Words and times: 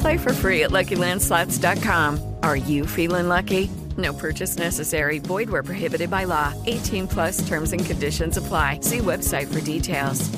Play 0.00 0.16
for 0.18 0.32
free 0.32 0.64
at 0.64 0.70
LuckyLandSlots.com. 0.70 2.34
Are 2.42 2.56
you 2.56 2.86
feeling 2.86 3.28
lucky? 3.28 3.70
No 3.96 4.12
purchase 4.12 4.56
necessary. 4.56 5.18
Void 5.18 5.50
where 5.50 5.62
prohibited 5.62 6.10
by 6.10 6.24
law. 6.24 6.54
18 6.66 7.08
plus 7.08 7.48
terms 7.48 7.72
and 7.72 7.84
conditions 7.84 8.36
apply. 8.36 8.80
See 8.80 8.98
website 8.98 9.52
for 9.52 9.60
details. 9.60 10.30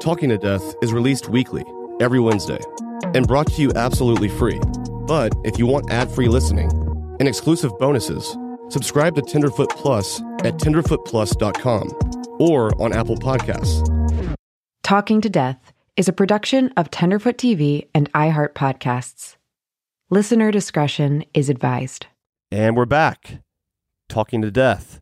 Talking 0.00 0.28
to 0.28 0.38
Death 0.38 0.74
is 0.82 0.92
released 0.92 1.30
weekly, 1.30 1.64
every 1.98 2.20
Wednesday, 2.20 2.60
and 3.14 3.26
brought 3.26 3.46
to 3.46 3.62
you 3.62 3.72
absolutely 3.74 4.28
free. 4.28 4.60
But 5.06 5.32
if 5.44 5.58
you 5.58 5.66
want 5.66 5.90
ad 5.90 6.10
free 6.10 6.28
listening 6.28 6.70
and 7.18 7.26
exclusive 7.26 7.72
bonuses, 7.78 8.36
subscribe 8.68 9.14
to 9.16 9.22
Tenderfoot 9.22 9.70
Plus 9.70 10.20
at 10.40 10.58
tenderfootplus.com 10.58 12.36
or 12.38 12.82
on 12.82 12.92
Apple 12.92 13.16
Podcasts. 13.16 13.88
Talking 14.82 15.22
to 15.22 15.30
Death 15.30 15.63
is 15.96 16.08
a 16.08 16.12
production 16.12 16.72
of 16.76 16.90
Tenderfoot 16.90 17.36
TV 17.36 17.86
and 17.94 18.12
iHeart 18.12 18.52
Podcasts. 18.52 19.36
Listener 20.10 20.50
discretion 20.50 21.24
is 21.34 21.48
advised. 21.48 22.06
And 22.50 22.76
we're 22.76 22.84
back, 22.84 23.38
talking 24.08 24.42
to 24.42 24.50
death. 24.50 25.00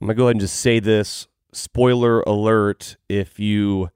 I'm 0.00 0.06
going 0.06 0.16
to 0.16 0.18
go 0.18 0.24
ahead 0.24 0.36
and 0.36 0.40
just 0.40 0.56
say 0.56 0.80
this 0.80 1.28
spoiler 1.52 2.20
alert. 2.22 2.96
If 3.08 3.38
you 3.38 3.90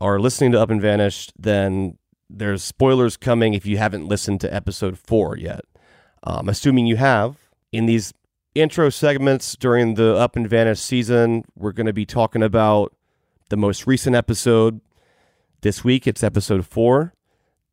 are 0.00 0.18
listening 0.18 0.52
to 0.52 0.60
Up 0.60 0.70
and 0.70 0.80
Vanished, 0.80 1.32
then 1.38 1.96
there's 2.28 2.62
spoilers 2.62 3.16
coming 3.16 3.54
if 3.54 3.64
you 3.64 3.78
haven't 3.78 4.06
listened 4.06 4.42
to 4.42 4.54
episode 4.54 4.98
four 4.98 5.38
yet. 5.38 5.62
Um, 6.22 6.48
assuming 6.48 6.86
you 6.86 6.96
have, 6.96 7.36
in 7.72 7.86
these 7.86 8.12
intro 8.54 8.90
segments 8.90 9.56
during 9.56 9.94
the 9.94 10.16
Up 10.16 10.36
and 10.36 10.48
Vanished 10.48 10.84
season, 10.84 11.44
we're 11.54 11.72
going 11.72 11.86
to 11.86 11.94
be 11.94 12.06
talking 12.06 12.42
about 12.42 12.94
the 13.48 13.56
most 13.56 13.86
recent 13.86 14.14
episode. 14.14 14.80
This 15.64 15.82
week, 15.82 16.06
it's 16.06 16.22
episode 16.22 16.66
four 16.66 17.14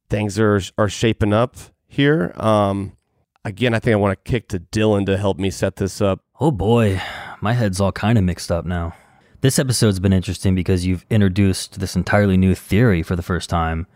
things 0.10 0.40
are 0.40 0.62
are 0.78 0.88
shaping 0.88 1.34
up 1.34 1.58
here. 1.90 2.32
Um, 2.38 2.96
again, 3.44 3.74
I 3.74 3.80
think 3.80 3.92
I 3.92 3.98
want 3.98 4.18
to 4.18 4.32
kick 4.32 4.48
to 4.48 4.62
Dylan 4.62 5.06
to 5.08 5.18
help 5.18 5.38
me 5.38 5.50
set 5.50 5.76
this 5.76 6.00
up. 6.00 6.22
Oh 6.40 6.52
boy, 6.52 7.02
my 7.42 7.52
head's 7.52 7.82
all 7.82 7.92
kind 7.92 8.18
of 8.18 8.24
mixed 8.24 8.50
up 8.50 8.64
now. 8.64 8.96
This 9.42 9.60
episode's 9.60 10.00
been 10.00 10.14
interesting 10.14 10.56
because 10.56 10.86
you've 10.86 11.06
introduced 11.10 11.82
this 11.82 11.98
entirely 11.98 12.38
new 12.38 12.56
theory 12.56 13.04
for 13.04 13.18
the 13.18 13.22
first 13.22 13.50
time. 13.50 13.88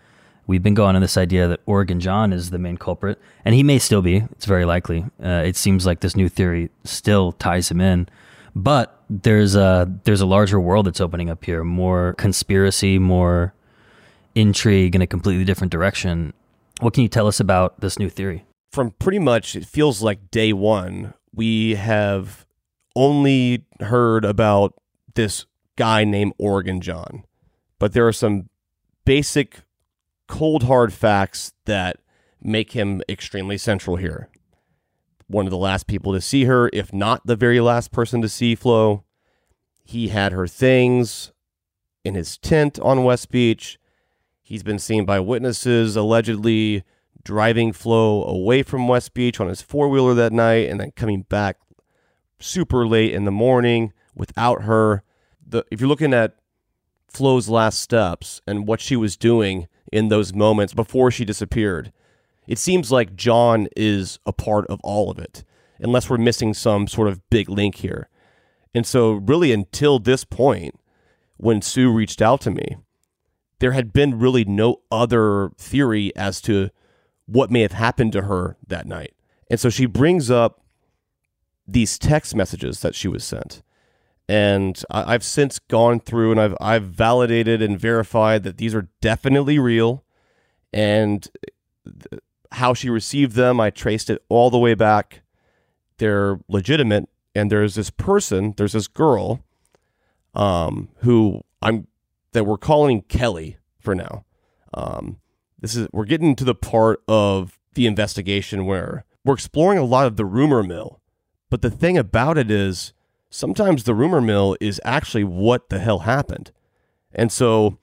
We've 0.46 0.62
been 0.62 0.74
going 0.74 0.98
on 0.98 1.02
this 1.02 1.16
idea 1.16 1.48
that 1.48 1.62
Oregon 1.66 2.02
John 2.02 2.34
is 2.34 2.50
the 2.50 2.60
main 2.60 2.76
culprit, 2.76 3.18
and 3.46 3.56
he 3.56 3.64
may 3.64 3.80
still 3.80 4.02
be. 4.02 4.18
It's 4.34 4.46
very 4.46 4.66
likely. 4.66 5.06
Uh, 5.24 5.44
it 5.46 5.56
seems 5.56 5.86
like 5.86 6.02
this 6.02 6.18
new 6.18 6.28
theory 6.28 6.70
still 6.84 7.32
ties 7.32 7.72
him 7.72 7.80
in, 7.80 8.10
but 8.54 9.06
there's 9.10 9.56
a 9.56 9.90
there's 10.04 10.20
a 10.20 10.26
larger 10.26 10.60
world 10.60 10.86
that's 10.86 11.00
opening 11.00 11.30
up 11.30 11.46
here. 11.46 11.64
More 11.64 12.14
conspiracy, 12.18 13.00
more 13.00 13.54
intrigue 14.36 14.96
in 14.96 15.02
a 15.02 15.08
completely 15.08 15.46
different 15.46 15.72
direction. 15.72 16.34
What 16.82 16.94
can 16.94 17.04
you 17.04 17.10
tell 17.10 17.28
us 17.28 17.40
about 17.40 17.80
this 17.80 17.98
new 17.98 18.10
theory? 18.10 18.46
From 18.72 18.92
pretty 18.92 19.20
much, 19.20 19.56
it 19.56 19.66
feels 19.66 20.02
like 20.02 20.30
day 20.30 20.52
one, 20.52 21.14
we 21.34 21.76
have 21.76 22.46
only 22.96 23.66
heard 23.80 24.26
about 24.26 24.74
this 25.16 25.46
guy 25.78 26.04
named 26.04 26.34
Oregon 26.38 26.82
John, 26.82 27.24
but 27.80 27.94
there 27.94 28.08
are 28.08 28.14
some 28.14 28.50
basic 29.06 29.62
cold 30.28 30.64
hard 30.64 30.92
facts 30.94 31.54
that 31.66 31.98
make 32.42 32.72
him 32.72 33.02
extremely 33.08 33.58
central 33.58 33.96
here. 33.96 34.30
One 35.28 35.46
of 35.46 35.52
the 35.52 35.58
last 35.58 35.88
people 35.88 36.14
to 36.14 36.22
see 36.22 36.46
her, 36.46 36.70
if 36.72 36.94
not 36.94 37.26
the 37.26 37.36
very 37.36 37.60
last 37.60 37.92
person 37.92 38.22
to 38.22 38.30
see 38.30 38.56
Flo. 38.56 39.04
He 39.84 40.10
had 40.10 40.32
her 40.32 40.48
things 40.48 41.32
in 42.04 42.16
his 42.16 42.38
tent 42.38 42.80
on 42.80 43.04
West 43.04 43.32
Beach. 43.32 43.80
He's 44.46 44.62
been 44.62 44.78
seen 44.78 45.06
by 45.06 45.20
witnesses 45.20 45.96
allegedly 45.96 46.84
driving 47.24 47.74
Flo 47.74 48.24
away 48.24 48.62
from 48.62 48.88
West 48.88 49.16
Beach 49.16 49.40
on 49.40 49.48
his 49.48 49.64
four 49.64 49.90
wheeler 49.90 50.14
that 50.14 50.32
night 50.32 50.70
and 50.70 50.80
then 50.80 50.92
coming 50.92 51.24
back 51.24 51.58
super 52.40 52.86
late 52.86 53.12
in 53.12 53.26
the 53.26 53.32
morning 53.32 53.92
without 54.14 54.62
her. 54.62 55.02
The, 55.44 55.66
if 55.72 55.82
you're 55.82 55.90
looking 55.90 56.14
at 56.14 56.36
Flo's 57.08 57.50
last 57.50 57.82
steps 57.82 58.40
and 58.46 58.68
what 58.68 58.82
she 58.82 58.96
was 58.96 59.18
doing 59.18 59.68
in 59.92 60.10
those 60.10 60.32
moments 60.32 60.76
before 60.76 61.10
she 61.10 61.26
disappeared, 61.26 61.92
it 62.48 62.60
seems 62.60 62.92
like 62.92 63.16
John 63.16 63.68
is 63.76 64.20
a 64.28 64.32
part 64.32 64.68
of 64.68 64.80
all 64.84 65.10
of 65.10 65.18
it, 65.18 65.44
unless 65.80 66.08
we're 66.08 66.18
missing 66.18 66.54
some 66.54 66.88
sort 66.88 67.08
of 67.08 67.28
big 67.32 67.50
link 67.50 67.78
here. 67.78 68.10
And 68.76 68.86
so, 68.86 69.14
really, 69.14 69.52
until 69.52 69.98
this 69.98 70.24
point, 70.24 70.80
when 71.38 71.64
Sue 71.64 71.92
reached 71.92 72.22
out 72.22 72.42
to 72.42 72.52
me, 72.52 72.78
there 73.60 73.72
had 73.72 73.94
been 73.94 74.20
really 74.20 74.46
no 74.46 74.82
other 74.92 75.52
theory 75.58 76.16
as 76.16 76.42
to 76.42 76.70
what 77.26 77.52
may 77.52 77.62
have 77.62 77.72
happened 77.72 78.12
to 78.14 78.24
her 78.24 78.58
that 78.68 78.86
night. 78.86 79.14
And 79.50 79.60
so 79.60 79.70
she 79.70 79.86
brings 79.86 80.30
up 80.30 80.62
these 81.68 81.98
text 81.98 82.36
messages 82.36 82.82
that 82.82 82.96
she 82.96 83.08
was 83.08 83.24
sent. 83.24 83.62
And 84.28 84.82
I've 84.90 85.24
since 85.24 85.60
gone 85.60 86.00
through 86.00 86.32
and 86.32 86.40
I've 86.40 86.56
I've 86.60 86.86
validated 86.86 87.62
and 87.62 87.80
verified 87.80 88.44
that 88.44 88.58
these 88.58 88.74
are 88.74 88.90
definitely 89.00 89.60
real. 89.60 90.04
And 90.74 91.28
how 92.54 92.74
she 92.74 92.90
received 92.90 93.34
them, 93.34 93.60
I 93.60 93.70
traced 93.70 94.10
it 94.10 94.24
all 94.30 94.50
the 94.50 94.58
way 94.58 94.74
back. 94.74 95.22
They're 95.98 96.40
legitimate. 96.48 97.08
And 97.36 97.52
there's 97.52 97.76
this 97.76 97.90
person, 97.90 98.54
there's 98.58 98.74
this 98.74 98.88
girl, 98.88 99.44
um, 100.34 100.90
who 100.98 101.42
I'm 101.62 101.88
that 102.36 102.46
we're 102.46 102.58
calling 102.58 103.02
Kelly 103.04 103.58
for 103.80 103.96
now. 103.96 104.26
Um, 104.74 105.20
this 105.60 105.74
is 105.74 105.88
we're 105.94 106.06
getting 106.06 106.36
to 106.36 106.44
the 106.44 106.54
part 106.54 107.02
of 107.08 107.58
the 107.74 107.88
investigation 107.88 108.66
where 108.66 109.06
we're 109.24 109.34
exploring 109.34 109.80
a 109.80 109.86
lot 109.86 110.06
of 110.06 110.18
the 110.18 110.26
rumor 110.26 110.62
mill. 110.62 111.02
But 111.50 111.62
the 111.62 111.72
thing 111.72 111.98
about 111.98 112.38
it 112.38 112.52
is 112.52 112.94
sometimes 113.30 113.84
the 113.84 113.96
rumor 113.96 114.20
mill 114.20 114.58
is 114.60 114.82
actually 114.84 115.24
what 115.24 115.70
the 115.70 115.80
hell 115.80 116.00
happened. 116.00 116.52
And 117.14 117.32
so 117.32 117.80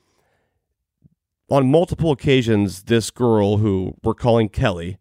on 1.50 1.70
multiple 1.70 2.12
occasions, 2.12 2.84
this 2.84 3.10
girl 3.10 3.56
who 3.56 3.96
we're 4.04 4.12
calling 4.12 4.50
Kelly 4.50 4.98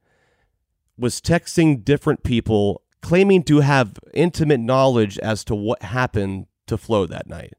was 0.97 1.19
texting 1.19 1.83
different 1.83 2.23
people 2.23 2.83
claiming 3.01 3.43
to 3.43 3.59
have 3.59 3.99
intimate 4.13 4.61
knowledge 4.61 5.19
as 5.19 5.43
to 5.43 5.55
what 5.55 5.81
happened 5.81 6.45
to 6.67 6.77
Flo 6.77 7.05
that 7.05 7.27
night 7.27 7.53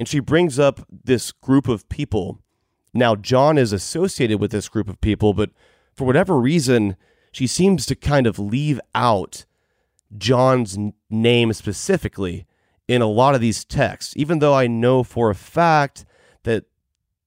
and 0.00 0.08
she 0.08 0.18
brings 0.18 0.58
up 0.58 0.80
this 0.90 1.30
group 1.30 1.68
of 1.68 1.86
people. 1.90 2.40
Now, 2.94 3.14
John 3.14 3.58
is 3.58 3.70
associated 3.70 4.40
with 4.40 4.50
this 4.50 4.66
group 4.66 4.88
of 4.88 4.98
people, 5.02 5.34
but 5.34 5.50
for 5.94 6.06
whatever 6.06 6.40
reason, 6.40 6.96
she 7.32 7.46
seems 7.46 7.84
to 7.84 7.94
kind 7.94 8.26
of 8.26 8.38
leave 8.38 8.80
out 8.94 9.44
John's 10.16 10.78
name 11.10 11.52
specifically 11.52 12.46
in 12.88 13.02
a 13.02 13.06
lot 13.06 13.34
of 13.34 13.42
these 13.42 13.62
texts, 13.62 14.14
even 14.16 14.38
though 14.38 14.54
I 14.54 14.66
know 14.66 15.02
for 15.02 15.28
a 15.28 15.34
fact 15.34 16.06
that 16.44 16.64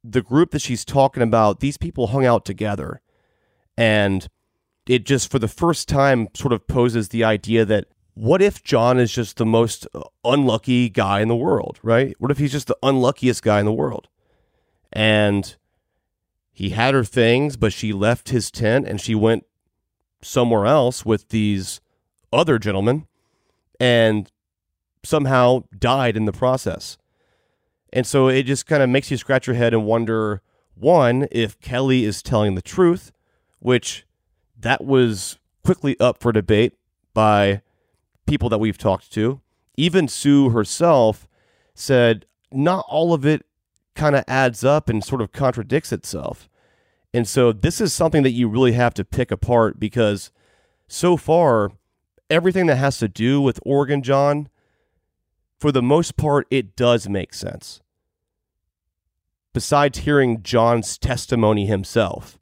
the 0.03 0.23
group 0.23 0.49
that 0.49 0.63
she's 0.63 0.83
talking 0.83 1.21
about, 1.21 1.59
these 1.59 1.77
people 1.77 2.07
hung 2.07 2.25
out 2.25 2.43
together. 2.43 3.01
And 3.77 4.27
it 4.87 5.05
just, 5.05 5.29
for 5.29 5.37
the 5.37 5.47
first 5.47 5.87
time, 5.87 6.27
sort 6.33 6.51
of 6.51 6.67
poses 6.67 7.09
the 7.09 7.23
idea 7.23 7.65
that 7.65 7.85
what 8.15 8.41
if 8.41 8.63
John 8.63 8.99
is 8.99 9.11
just 9.11 9.37
the 9.37 9.45
most 9.45 9.87
uh, 9.93 10.01
unlucky 10.23 10.89
guy 10.89 11.21
in 11.21 11.27
the 11.27 11.35
world, 11.35 11.79
right? 11.81 12.15
What 12.19 12.31
if 12.31 12.37
he's 12.37 12.51
just 12.51 12.67
the 12.67 12.77
unluckiest 12.83 13.41
guy 13.41 13.59
in 13.59 13.65
the 13.65 13.73
world? 13.73 14.07
And 14.91 15.55
he 16.51 16.69
had 16.69 16.93
her 16.93 17.03
things, 17.03 17.57
but 17.57 17.73
she 17.73 17.91
left 17.91 18.29
his 18.29 18.51
tent 18.51 18.87
and 18.87 19.01
she 19.01 19.15
went 19.15 19.45
somewhere 20.21 20.65
else 20.65 21.05
with 21.05 21.29
these 21.29 21.81
other 22.31 22.59
gentlemen 22.59 23.07
and 23.79 24.31
somehow 25.03 25.63
died 25.77 26.15
in 26.15 26.25
the 26.25 26.31
process. 26.31 26.97
And 27.91 28.05
so 28.05 28.27
it 28.27 28.43
just 28.43 28.65
kind 28.65 28.83
of 28.83 28.89
makes 28.89 29.09
you 29.11 29.17
scratch 29.17 29.47
your 29.47 29.55
head 29.55 29.73
and 29.73 29.85
wonder 29.85 30.41
one, 30.75 31.27
if 31.31 31.59
Kelly 31.59 32.05
is 32.05 32.23
telling 32.23 32.55
the 32.55 32.61
truth, 32.61 33.11
which 33.59 34.05
that 34.59 34.83
was 34.83 35.37
quickly 35.63 35.99
up 35.99 36.17
for 36.19 36.31
debate 36.31 36.73
by 37.13 37.61
people 38.25 38.49
that 38.49 38.59
we've 38.59 38.77
talked 38.77 39.11
to. 39.13 39.41
Even 39.75 40.07
Sue 40.07 40.49
herself 40.49 41.27
said 41.73 42.25
not 42.51 42.85
all 42.87 43.13
of 43.13 43.25
it 43.25 43.45
kind 43.95 44.15
of 44.15 44.23
adds 44.27 44.63
up 44.63 44.89
and 44.89 45.03
sort 45.03 45.21
of 45.21 45.31
contradicts 45.31 45.91
itself. 45.91 46.49
And 47.13 47.27
so 47.27 47.51
this 47.51 47.79
is 47.79 47.93
something 47.93 48.23
that 48.23 48.31
you 48.31 48.47
really 48.47 48.71
have 48.73 48.93
to 48.95 49.05
pick 49.05 49.31
apart 49.31 49.79
because 49.79 50.31
so 50.87 51.15
far, 51.17 51.71
everything 52.29 52.65
that 52.67 52.77
has 52.77 52.97
to 52.99 53.07
do 53.07 53.39
with 53.39 53.59
Oregon 53.63 54.01
John, 54.01 54.49
for 55.59 55.71
the 55.71 55.81
most 55.81 56.17
part, 56.17 56.47
it 56.49 56.75
does 56.75 57.07
make 57.07 57.33
sense. 57.33 57.81
Besides 59.53 59.99
hearing 59.99 60.41
John's 60.41 60.97
testimony 60.97 61.67
himself, 61.67 62.39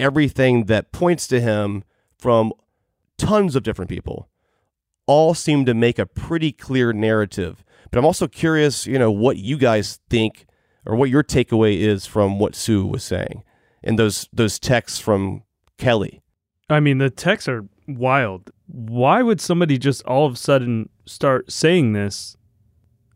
everything 0.00 0.64
that 0.64 0.90
points 0.90 1.28
to 1.28 1.40
him 1.40 1.84
from 2.18 2.52
tons 3.16 3.54
of 3.54 3.62
different 3.62 3.88
people 3.88 4.28
all 5.08 5.34
seem 5.34 5.64
to 5.64 5.74
make 5.74 5.98
a 5.98 6.06
pretty 6.06 6.52
clear 6.52 6.92
narrative. 6.92 7.64
But 7.90 7.98
I'm 7.98 8.04
also 8.04 8.28
curious, 8.28 8.86
you 8.86 8.98
know, 8.98 9.10
what 9.10 9.38
you 9.38 9.56
guys 9.56 9.98
think 10.08 10.46
or 10.86 10.94
what 10.94 11.10
your 11.10 11.24
takeaway 11.24 11.78
is 11.78 12.06
from 12.06 12.38
what 12.38 12.54
Sue 12.54 12.86
was 12.86 13.02
saying 13.02 13.42
and 13.82 13.98
those 13.98 14.28
those 14.32 14.60
texts 14.60 15.00
from 15.00 15.42
Kelly. 15.78 16.22
I 16.70 16.80
mean, 16.80 16.98
the 16.98 17.10
texts 17.10 17.48
are 17.48 17.66
wild. 17.88 18.50
Why 18.66 19.22
would 19.22 19.40
somebody 19.40 19.78
just 19.78 20.04
all 20.04 20.26
of 20.26 20.34
a 20.34 20.36
sudden 20.36 20.90
start 21.06 21.50
saying 21.50 21.94
this? 21.94 22.36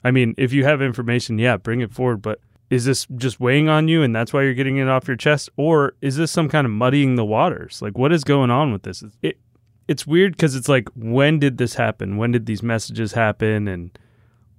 I 0.02 0.10
mean, 0.10 0.34
if 0.38 0.52
you 0.52 0.64
have 0.64 0.82
information, 0.82 1.38
yeah, 1.38 1.56
bring 1.58 1.80
it 1.80 1.92
forward, 1.92 2.22
but 2.22 2.40
is 2.70 2.86
this 2.86 3.06
just 3.16 3.38
weighing 3.38 3.68
on 3.68 3.86
you 3.86 4.02
and 4.02 4.16
that's 4.16 4.32
why 4.32 4.42
you're 4.42 4.54
getting 4.54 4.78
it 4.78 4.88
off 4.88 5.06
your 5.06 5.16
chest 5.16 5.50
or 5.58 5.92
is 6.00 6.16
this 6.16 6.30
some 6.30 6.48
kind 6.48 6.64
of 6.64 6.70
muddying 6.70 7.16
the 7.16 7.24
waters? 7.24 7.82
Like 7.82 7.98
what 7.98 8.12
is 8.12 8.24
going 8.24 8.50
on 8.50 8.72
with 8.72 8.82
this? 8.82 9.04
It 9.20 9.38
it's 9.88 10.06
weird 10.06 10.38
cuz 10.38 10.54
it's 10.54 10.68
like 10.68 10.88
when 10.94 11.38
did 11.38 11.58
this 11.58 11.74
happen? 11.74 12.16
When 12.16 12.32
did 12.32 12.46
these 12.46 12.62
messages 12.62 13.12
happen 13.12 13.68
and 13.68 13.96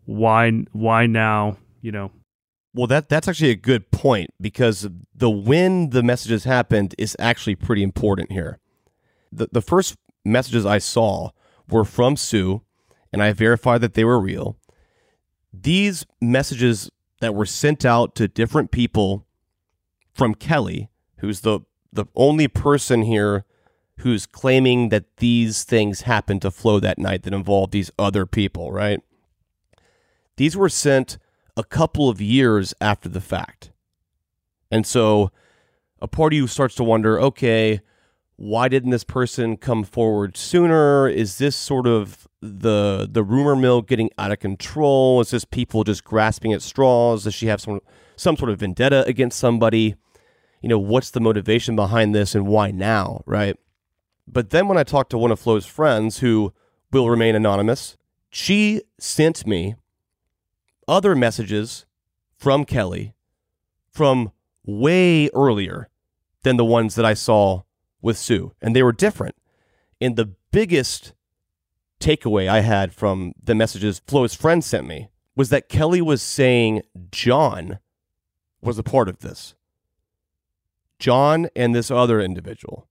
why 0.06 0.52
why 0.72 1.06
now, 1.06 1.58
you 1.82 1.92
know? 1.92 2.12
Well, 2.74 2.88
that 2.88 3.08
that's 3.08 3.28
actually 3.28 3.52
a 3.52 3.56
good 3.56 3.92
point 3.92 4.32
because 4.42 4.88
the 5.14 5.30
when 5.30 5.92
the 5.92 6.04
messages 6.04 6.44
happened 6.44 6.96
is 6.98 7.16
actually 7.20 7.56
pretty 7.56 7.84
important 7.84 8.32
here. 8.32 8.60
The 9.32 9.48
the 9.52 9.62
first 9.62 9.96
messages 10.26 10.66
I 10.66 10.80
saw 10.80 11.30
were 11.70 11.86
from 11.86 12.18
Sue, 12.18 12.62
and 13.12 13.22
I 13.22 13.32
verified 13.34 13.82
that 13.82 13.94
they 13.94 14.04
were 14.04 14.20
real. 14.20 14.58
These 15.54 16.06
messages 16.20 16.90
that 17.22 17.36
were 17.36 17.46
sent 17.46 17.86
out 17.86 18.16
to 18.16 18.28
different 18.28 18.72
people 18.72 19.26
from 20.14 20.34
Kelly, 20.34 20.90
who's 21.18 21.42
the 21.42 21.62
the 21.92 22.06
only 22.16 22.48
person 22.48 23.04
here 23.04 23.46
who's 24.04 24.26
claiming 24.26 24.90
that 24.90 25.06
these 25.18 25.64
things 25.64 26.02
happened 26.02 26.42
to 26.42 26.52
Flo 26.52 26.80
that 26.80 27.00
night 27.00 27.24
that 27.24 27.34
involved 27.34 27.72
these 27.72 27.90
other 27.98 28.26
people, 28.26 28.70
right? 28.72 29.00
These 30.36 30.58
were 30.58 30.68
sent 30.68 31.18
a 31.56 31.64
couple 31.64 32.10
of 32.10 32.20
years 32.20 32.74
after 32.82 33.08
the 33.08 33.22
fact. 33.22 33.72
And 34.70 34.86
so 34.86 35.32
a 36.02 36.08
part 36.08 36.34
of 36.34 36.38
you 36.38 36.48
starts 36.48 36.76
to 36.76 36.84
wonder 36.84 37.20
okay, 37.20 37.80
why 38.36 38.68
didn't 38.68 38.90
this 38.90 39.06
person 39.06 39.56
come 39.56 39.86
forward 39.86 40.36
sooner? 40.36 41.08
Is 41.08 41.38
this 41.38 41.56
sort 41.56 41.88
of 41.88 42.28
the 42.42 43.08
the 43.10 43.24
rumor 43.24 43.56
mill 43.56 43.82
getting 43.82 44.10
out 44.18 44.34
of 44.34 44.40
control? 44.40 45.22
Is 45.22 45.32
this 45.32 45.46
people 45.46 45.86
just 45.86 46.04
grasping 46.04 46.52
at 46.52 46.62
straws? 46.62 47.24
Does 47.24 47.34
she 47.36 47.48
have 47.48 47.62
some 47.62 47.80
some 48.18 48.36
sort 48.36 48.52
of 48.52 48.60
vendetta 48.60 49.06
against 49.06 49.40
somebody? 49.40 49.96
You 50.62 50.68
know, 50.68 50.80
what's 50.80 51.12
the 51.12 51.22
motivation 51.22 51.78
behind 51.78 52.14
this 52.14 52.36
and 52.36 52.48
why 52.48 52.72
now, 52.72 53.22
right? 53.26 53.58
But 54.28 54.50
then 54.50 54.68
when 54.68 54.78
I 54.78 54.84
talked 54.84 55.12
to 55.12 55.18
one 55.18 55.32
of 55.32 55.40
Flo's 55.40 55.66
friends 55.66 56.20
who 56.20 56.54
will 56.92 57.10
remain 57.10 57.36
anonymous, 57.36 57.98
she 58.30 58.82
sent 59.00 59.46
me 59.46 59.76
other 60.88 61.16
messages 61.16 61.86
from 62.38 62.66
Kelly 62.66 63.14
from 63.90 64.32
way 64.66 65.30
earlier 65.30 65.90
than 66.44 66.58
the 66.58 66.66
ones 66.66 66.96
that 66.96 67.06
I 67.06 67.14
saw 67.14 67.62
with 68.02 68.18
Sue, 68.18 68.54
and 68.62 68.76
they 68.76 68.84
were 68.84 68.92
different. 68.92 69.36
And 70.02 70.16
the 70.16 70.34
biggest 70.52 71.14
takeaway 72.00 72.50
I 72.50 72.60
had 72.60 72.94
from 72.94 73.34
the 73.42 73.56
messages 73.56 74.02
Flo's 74.06 74.36
friend 74.36 74.64
sent 74.64 74.86
me 74.86 75.10
was 75.36 75.50
that 75.50 75.70
Kelly 75.70 76.02
was 76.02 76.22
saying 76.22 76.82
John 77.12 77.80
was 78.62 78.78
a 78.78 78.84
part 78.84 79.08
of 79.08 79.20
this. 79.20 79.56
John 81.00 81.48
and 81.56 81.74
this 81.74 81.90
other 81.90 82.22
individual. 82.22 82.88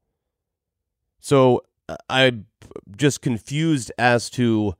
So 1.22 1.62
uh, 1.88 1.96
I'm 2.10 2.46
just 2.96 3.22
confused 3.22 3.92
as 3.96 4.28
to 4.30 4.74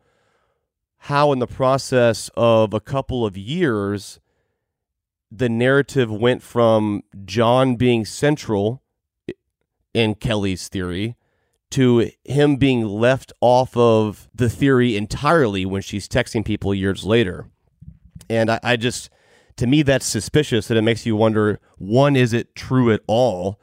how 0.99 1.33
in 1.33 1.39
the 1.39 1.47
process 1.47 2.31
of 2.37 2.75
a 2.75 2.81
couple 2.81 3.25
of 3.25 3.37
years 3.37 4.21
the 5.31 5.49
narrative 5.49 6.11
went 6.11 6.43
from 6.43 7.05
John 7.25 7.77
being 7.77 8.05
central 8.05 8.83
in 9.95 10.17
Kelly's 10.17 10.69
theory 10.69 11.17
to 11.71 12.11
him 12.25 12.57
being 12.57 12.87
left 12.87 13.33
off 13.41 13.77
of 13.77 14.29
the 14.35 14.51
theory 14.51 14.97
entirely 14.97 15.65
when 15.65 15.81
she's 15.81 16.09
texting 16.09 16.45
people 16.45 16.75
years 16.75 17.05
later. 17.05 17.47
And 18.29 18.51
I, 18.51 18.61
I 18.63 18.77
just, 18.77 19.11
to 19.57 19.67
me, 19.67 19.83
that's 19.83 20.05
suspicious 20.05 20.71
and 20.71 20.79
it 20.79 20.83
makes 20.83 21.07
you 21.07 21.15
wonder 21.15 21.61
one, 21.79 22.17
is 22.17 22.33
it 22.33 22.55
true 22.57 22.93
at 22.93 23.01
all? 23.07 23.59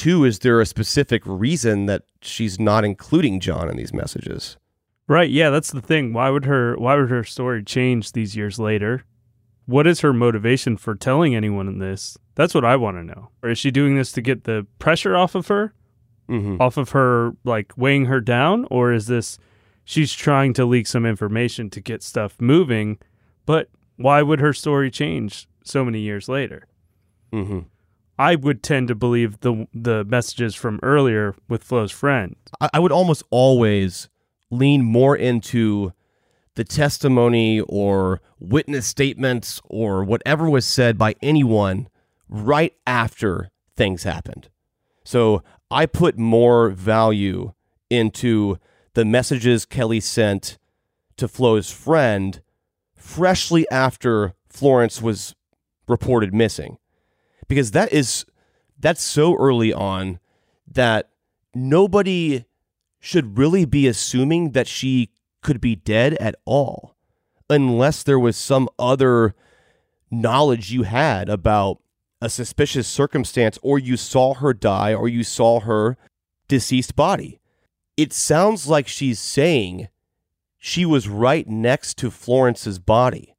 Two, 0.00 0.24
is 0.24 0.38
there 0.38 0.62
a 0.62 0.64
specific 0.64 1.20
reason 1.26 1.84
that 1.84 2.04
she's 2.22 2.58
not 2.58 2.86
including 2.86 3.38
John 3.38 3.68
in 3.68 3.76
these 3.76 3.92
messages? 3.92 4.56
Right. 5.06 5.28
Yeah, 5.28 5.50
that's 5.50 5.72
the 5.72 5.82
thing. 5.82 6.14
Why 6.14 6.30
would 6.30 6.46
her 6.46 6.74
why 6.76 6.96
would 6.96 7.10
her 7.10 7.22
story 7.22 7.62
change 7.62 8.12
these 8.12 8.34
years 8.34 8.58
later? 8.58 9.04
What 9.66 9.86
is 9.86 10.00
her 10.00 10.14
motivation 10.14 10.78
for 10.78 10.94
telling 10.94 11.36
anyone 11.36 11.68
in 11.68 11.80
this? 11.80 12.16
That's 12.34 12.54
what 12.54 12.64
I 12.64 12.76
want 12.76 12.96
to 12.96 13.04
know. 13.04 13.28
Or 13.42 13.50
is 13.50 13.58
she 13.58 13.70
doing 13.70 13.94
this 13.94 14.10
to 14.12 14.22
get 14.22 14.44
the 14.44 14.66
pressure 14.78 15.14
off 15.14 15.34
of 15.34 15.48
her? 15.48 15.74
Mm-hmm. 16.30 16.62
Off 16.62 16.78
of 16.78 16.92
her 16.92 17.32
like 17.44 17.74
weighing 17.76 18.06
her 18.06 18.22
down 18.22 18.66
or 18.70 18.94
is 18.94 19.06
this 19.06 19.36
she's 19.84 20.14
trying 20.14 20.54
to 20.54 20.64
leak 20.64 20.86
some 20.86 21.04
information 21.04 21.68
to 21.68 21.80
get 21.82 22.02
stuff 22.02 22.40
moving, 22.40 22.96
but 23.44 23.68
why 23.96 24.22
would 24.22 24.40
her 24.40 24.54
story 24.54 24.90
change 24.90 25.46
so 25.62 25.84
many 25.84 26.00
years 26.00 26.26
later? 26.26 26.66
Mm-hmm. 27.34 27.58
I 28.20 28.34
would 28.34 28.62
tend 28.62 28.88
to 28.88 28.94
believe 28.94 29.40
the 29.40 29.66
the 29.72 30.04
messages 30.04 30.54
from 30.54 30.78
earlier 30.82 31.34
with 31.48 31.64
Flo's 31.64 31.90
friend. 31.90 32.36
I, 32.60 32.68
I 32.74 32.78
would 32.78 32.92
almost 32.92 33.22
always 33.30 34.10
lean 34.50 34.84
more 34.84 35.16
into 35.16 35.94
the 36.54 36.62
testimony 36.62 37.60
or 37.60 38.20
witness 38.38 38.86
statements 38.86 39.62
or 39.64 40.04
whatever 40.04 40.50
was 40.50 40.66
said 40.66 40.98
by 40.98 41.14
anyone 41.22 41.88
right 42.28 42.74
after 42.86 43.48
things 43.74 44.02
happened. 44.02 44.50
So 45.02 45.42
I 45.70 45.86
put 45.86 46.18
more 46.18 46.68
value 46.68 47.54
into 47.88 48.58
the 48.92 49.06
messages 49.06 49.64
Kelly 49.64 50.00
sent 50.00 50.58
to 51.16 51.26
Flo's 51.26 51.70
friend 51.70 52.42
freshly 52.94 53.66
after 53.70 54.34
Florence 54.50 55.00
was 55.00 55.34
reported 55.88 56.34
missing. 56.34 56.76
Because 57.50 57.72
that 57.72 57.92
is 57.92 58.24
that's 58.78 59.02
so 59.02 59.34
early 59.34 59.72
on 59.72 60.20
that 60.70 61.10
nobody 61.52 62.44
should 63.00 63.36
really 63.36 63.64
be 63.64 63.88
assuming 63.88 64.52
that 64.52 64.68
she 64.68 65.10
could 65.42 65.60
be 65.60 65.74
dead 65.74 66.14
at 66.14 66.36
all 66.44 66.94
unless 67.48 68.04
there 68.04 68.20
was 68.20 68.36
some 68.36 68.68
other 68.78 69.34
knowledge 70.12 70.70
you 70.70 70.84
had 70.84 71.28
about 71.28 71.78
a 72.20 72.30
suspicious 72.30 72.86
circumstance 72.86 73.58
or 73.62 73.80
you 73.80 73.96
saw 73.96 74.34
her 74.34 74.54
die 74.54 74.94
or 74.94 75.08
you 75.08 75.24
saw 75.24 75.58
her 75.58 75.96
deceased 76.46 76.94
body. 76.94 77.40
It 77.96 78.12
sounds 78.12 78.68
like 78.68 78.86
she's 78.86 79.18
saying 79.18 79.88
she 80.56 80.86
was 80.86 81.08
right 81.08 81.48
next 81.48 81.98
to 81.98 82.12
Florence's 82.12 82.78
body. 82.78 83.34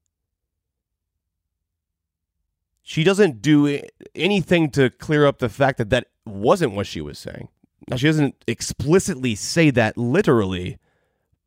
She 2.91 3.05
doesn't 3.05 3.41
do 3.41 3.79
anything 4.13 4.69
to 4.71 4.89
clear 4.89 5.25
up 5.25 5.39
the 5.39 5.47
fact 5.47 5.77
that 5.77 5.89
that 5.91 6.07
wasn't 6.25 6.73
what 6.73 6.85
she 6.85 6.99
was 6.99 7.17
saying. 7.17 7.47
Now, 7.87 7.95
she 7.95 8.07
doesn't 8.07 8.43
explicitly 8.47 9.33
say 9.33 9.69
that 9.69 9.97
literally, 9.97 10.77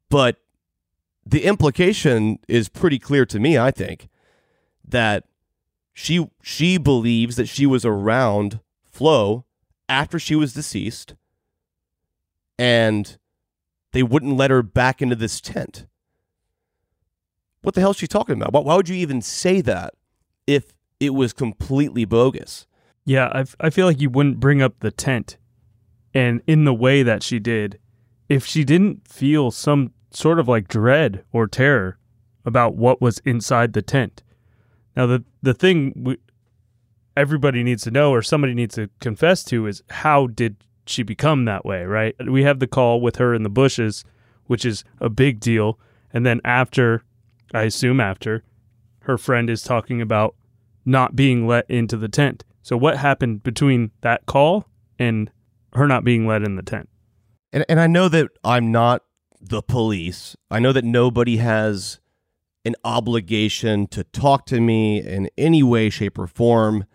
but 0.08 0.38
the 1.26 1.44
implication 1.44 2.38
is 2.48 2.70
pretty 2.70 2.98
clear 2.98 3.26
to 3.26 3.38
me, 3.38 3.58
I 3.58 3.72
think, 3.72 4.08
that 4.88 5.24
she 5.92 6.30
she 6.42 6.78
believes 6.78 7.36
that 7.36 7.50
she 7.50 7.66
was 7.66 7.84
around 7.84 8.60
Flo 8.82 9.44
after 9.86 10.18
she 10.18 10.34
was 10.34 10.54
deceased 10.54 11.14
and 12.58 13.18
they 13.92 14.02
wouldn't 14.02 14.38
let 14.38 14.50
her 14.50 14.62
back 14.62 15.02
into 15.02 15.14
this 15.14 15.42
tent. 15.42 15.84
What 17.60 17.74
the 17.74 17.82
hell 17.82 17.90
is 17.90 17.98
she 17.98 18.06
talking 18.06 18.40
about? 18.40 18.64
Why 18.64 18.76
would 18.76 18.88
you 18.88 18.96
even 18.96 19.20
say 19.20 19.60
that 19.60 19.92
if 20.46 20.73
it 21.06 21.14
was 21.14 21.32
completely 21.32 22.04
bogus. 22.04 22.66
Yeah, 23.04 23.44
I 23.60 23.70
feel 23.70 23.86
like 23.86 24.00
you 24.00 24.10
wouldn't 24.10 24.40
bring 24.40 24.62
up 24.62 24.80
the 24.80 24.90
tent 24.90 25.36
and 26.14 26.40
in 26.46 26.64
the 26.64 26.72
way 26.72 27.02
that 27.02 27.22
she 27.22 27.38
did 27.38 27.78
if 28.28 28.46
she 28.46 28.64
didn't 28.64 29.06
feel 29.06 29.50
some 29.50 29.92
sort 30.10 30.38
of 30.38 30.48
like 30.48 30.68
dread 30.68 31.24
or 31.32 31.46
terror 31.46 31.98
about 32.44 32.76
what 32.76 33.00
was 33.00 33.18
inside 33.20 33.72
the 33.72 33.82
tent. 33.82 34.22
Now, 34.96 35.06
the, 35.06 35.24
the 35.42 35.54
thing 35.54 35.92
we, 35.96 36.18
everybody 37.16 37.62
needs 37.62 37.82
to 37.84 37.90
know 37.90 38.12
or 38.12 38.22
somebody 38.22 38.54
needs 38.54 38.76
to 38.76 38.88
confess 39.00 39.42
to 39.44 39.66
is 39.66 39.82
how 39.90 40.28
did 40.28 40.56
she 40.86 41.02
become 41.02 41.44
that 41.44 41.64
way, 41.64 41.84
right? 41.84 42.14
We 42.26 42.44
have 42.44 42.58
the 42.58 42.66
call 42.66 43.00
with 43.00 43.16
her 43.16 43.34
in 43.34 43.42
the 43.42 43.50
bushes, 43.50 44.04
which 44.46 44.64
is 44.64 44.84
a 45.00 45.08
big 45.08 45.40
deal. 45.40 45.78
And 46.12 46.24
then 46.24 46.40
after, 46.44 47.02
I 47.52 47.62
assume 47.62 48.00
after, 48.00 48.44
her 49.00 49.18
friend 49.18 49.50
is 49.50 49.62
talking 49.62 50.00
about 50.00 50.34
not 50.84 51.16
being 51.16 51.46
let 51.46 51.68
into 51.70 51.96
the 51.96 52.08
tent. 52.08 52.44
So 52.62 52.76
what 52.76 52.96
happened 52.96 53.42
between 53.42 53.90
that 54.00 54.26
call 54.26 54.66
and 54.98 55.30
her 55.74 55.86
not 55.86 56.04
being 56.04 56.26
let 56.26 56.42
in 56.42 56.56
the 56.56 56.62
tent? 56.62 56.88
And 57.52 57.64
and 57.68 57.80
I 57.80 57.86
know 57.86 58.08
that 58.08 58.28
I'm 58.42 58.72
not 58.72 59.02
the 59.40 59.62
police. 59.62 60.36
I 60.50 60.58
know 60.58 60.72
that 60.72 60.84
nobody 60.84 61.36
has 61.36 62.00
an 62.64 62.74
obligation 62.84 63.86
to 63.88 64.04
talk 64.04 64.46
to 64.46 64.60
me 64.60 65.02
in 65.02 65.28
any 65.36 65.62
way, 65.62 65.90
shape, 65.90 66.18
or 66.18 66.26
form. 66.26 66.86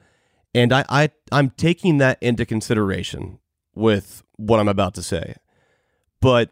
And 0.55 0.73
I, 0.73 0.83
I 0.89 1.09
I'm 1.31 1.51
taking 1.51 1.99
that 1.99 2.17
into 2.21 2.45
consideration 2.45 3.39
with 3.75 4.23
what 4.37 4.59
I'm 4.59 4.67
about 4.67 4.95
to 4.95 5.03
say. 5.03 5.35
But 6.21 6.49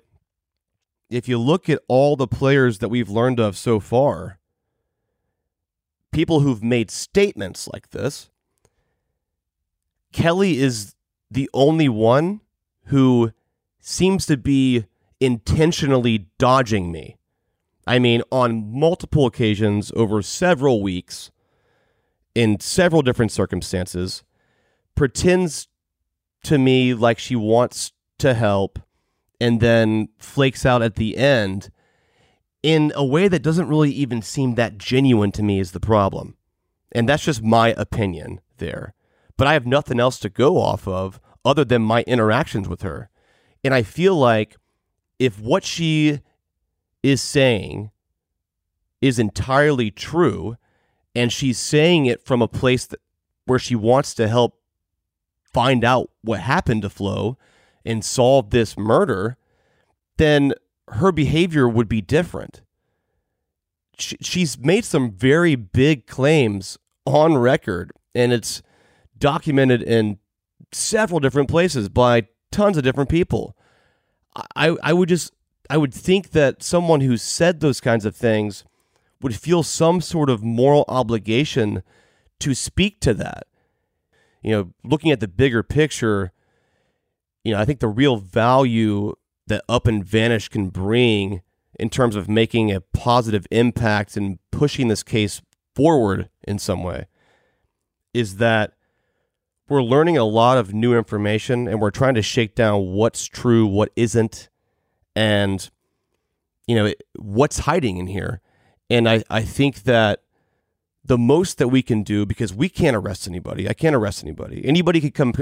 if 1.09 1.27
you 1.27 1.37
look 1.37 1.69
at 1.69 1.79
all 1.87 2.15
the 2.15 2.27
players 2.27 2.79
that 2.79 2.89
we've 2.89 3.09
learned 3.09 3.39
of 3.39 3.57
so 3.57 3.79
far, 3.79 4.39
people 6.17 6.39
who've 6.39 6.63
made 6.63 6.89
statements 6.89 7.69
like 7.71 7.91
this, 7.91 8.31
Kelly 10.11 10.57
is 10.57 10.95
the 11.29 11.47
only 11.53 11.87
one 11.87 12.41
who 12.85 13.31
seems 13.79 14.25
to 14.25 14.35
be 14.35 14.85
intentionally 15.19 16.25
dodging 16.39 16.91
me. 16.91 17.17
I 17.85 17.99
mean, 17.99 18.23
on 18.31 18.79
multiple 18.79 19.27
occasions 19.27 19.91
over 19.95 20.23
several 20.23 20.81
weeks, 20.81 21.29
in 22.33 22.59
several 22.59 23.03
different 23.03 23.31
circumstances, 23.31 24.23
pretends 24.95 25.67
to 26.45 26.57
me 26.57 26.95
like 26.95 27.19
she 27.19 27.35
wants 27.35 27.91
to 28.17 28.33
help 28.33 28.79
and 29.39 29.59
then 29.59 30.09
flakes 30.17 30.65
out 30.65 30.81
at 30.81 30.95
the 30.95 31.15
end 31.15 31.69
in 32.63 32.91
a 32.95 33.05
way 33.05 33.27
that 33.27 33.43
doesn't 33.43 33.67
really 33.67 33.91
even 33.91 34.21
seem 34.21 34.55
that 34.55 34.77
genuine 34.77 35.31
to 35.33 35.43
me 35.43 35.59
is 35.59 35.71
the 35.71 35.79
problem. 35.79 36.35
And 36.91 37.07
that's 37.07 37.25
just 37.25 37.43
my 37.43 37.69
opinion 37.77 38.41
there. 38.57 38.93
But 39.37 39.47
I 39.47 39.53
have 39.53 39.67
nothing 39.67 39.99
else 39.99 40.19
to 40.19 40.29
go 40.29 40.57
off 40.57 40.87
of 40.87 41.19
other 41.45 41.63
than 41.63 41.81
my 41.81 42.01
interactions 42.03 42.67
with 42.67 42.81
her. 42.81 43.09
And 43.63 43.73
I 43.73 43.83
feel 43.83 44.15
like 44.15 44.55
if 45.19 45.39
what 45.39 45.63
she 45.63 46.21
is 47.03 47.21
saying 47.21 47.91
is 49.01 49.19
entirely 49.19 49.91
true 49.91 50.57
and 51.15 51.31
she's 51.31 51.57
saying 51.57 52.05
it 52.05 52.25
from 52.25 52.41
a 52.41 52.47
place 52.47 52.85
that, 52.87 52.99
where 53.45 53.59
she 53.59 53.75
wants 53.75 54.13
to 54.15 54.27
help 54.27 54.59
find 55.43 55.83
out 55.83 56.09
what 56.21 56.39
happened 56.39 56.81
to 56.81 56.89
Flo 56.89 57.37
and 57.85 58.03
solve 58.03 58.49
this 58.49 58.77
murder, 58.77 59.37
then 60.17 60.53
her 60.89 61.11
behavior 61.11 61.67
would 61.67 61.89
be 61.89 62.01
different. 62.01 62.61
She, 63.97 64.17
she's 64.21 64.57
made 64.57 64.85
some 64.85 65.11
very 65.11 65.55
big 65.55 66.07
claims 66.07 66.77
on 67.05 67.37
record, 67.37 67.91
and 68.13 68.31
it's 68.31 68.61
documented 69.17 69.81
in 69.81 70.19
several 70.71 71.19
different 71.19 71.49
places 71.49 71.89
by 71.89 72.27
tons 72.51 72.77
of 72.77 72.83
different 72.83 73.09
people. 73.09 73.55
I, 74.55 74.75
I 74.83 74.93
would 74.93 75.09
just 75.09 75.31
I 75.69 75.77
would 75.77 75.93
think 75.93 76.31
that 76.31 76.63
someone 76.63 77.01
who 77.01 77.17
said 77.17 77.59
those 77.59 77.81
kinds 77.81 78.05
of 78.05 78.15
things 78.15 78.63
would 79.21 79.35
feel 79.35 79.63
some 79.63 79.99
sort 79.99 80.29
of 80.29 80.43
moral 80.43 80.85
obligation 80.87 81.83
to 82.39 82.53
speak 82.53 82.99
to 83.01 83.13
that. 83.15 83.47
You 84.41 84.51
know, 84.51 84.73
looking 84.83 85.11
at 85.11 85.19
the 85.19 85.27
bigger 85.27 85.63
picture, 85.63 86.31
you 87.43 87.53
know, 87.53 87.59
I 87.59 87.65
think 87.65 87.79
the 87.79 87.87
real 87.87 88.17
value 88.17 89.13
that 89.47 89.63
Up 89.67 89.87
and 89.87 90.03
Vanish 90.05 90.49
can 90.49 90.69
bring 90.69 91.41
in 91.79 91.89
terms 91.89 92.15
of 92.15 92.29
making 92.29 92.71
a 92.71 92.81
positive 92.81 93.45
impact 93.51 94.17
and 94.17 94.39
pushing 94.51 94.87
this 94.87 95.03
case 95.03 95.41
forward 95.75 96.29
in 96.47 96.57
some 96.57 96.83
way 96.83 97.05
is 98.13 98.37
that 98.37 98.73
we're 99.69 99.83
learning 99.83 100.17
a 100.17 100.23
lot 100.23 100.57
of 100.57 100.73
new 100.73 100.97
information 100.97 101.67
and 101.67 101.81
we're 101.81 101.91
trying 101.91 102.15
to 102.15 102.21
shake 102.21 102.55
down 102.55 102.93
what's 102.93 103.25
true, 103.25 103.65
what 103.65 103.91
isn't, 103.95 104.49
and 105.15 105.69
you 106.67 106.75
know 106.75 106.93
what's 107.17 107.59
hiding 107.59 107.97
in 107.97 108.07
here. 108.07 108.41
And 108.89 109.07
I, 109.09 109.23
I 109.29 109.41
think 109.41 109.83
that 109.83 110.23
the 111.03 111.17
most 111.17 111.57
that 111.57 111.67
we 111.67 111.81
can 111.81 112.03
do 112.03 112.25
because 112.25 112.53
we 112.53 112.69
can't 112.69 112.95
arrest 112.95 113.27
anybody. 113.27 113.69
I 113.69 113.73
can't 113.73 113.95
arrest 113.95 114.23
anybody. 114.23 114.65
Anybody 114.65 115.01
could 115.01 115.13
come. 115.13 115.33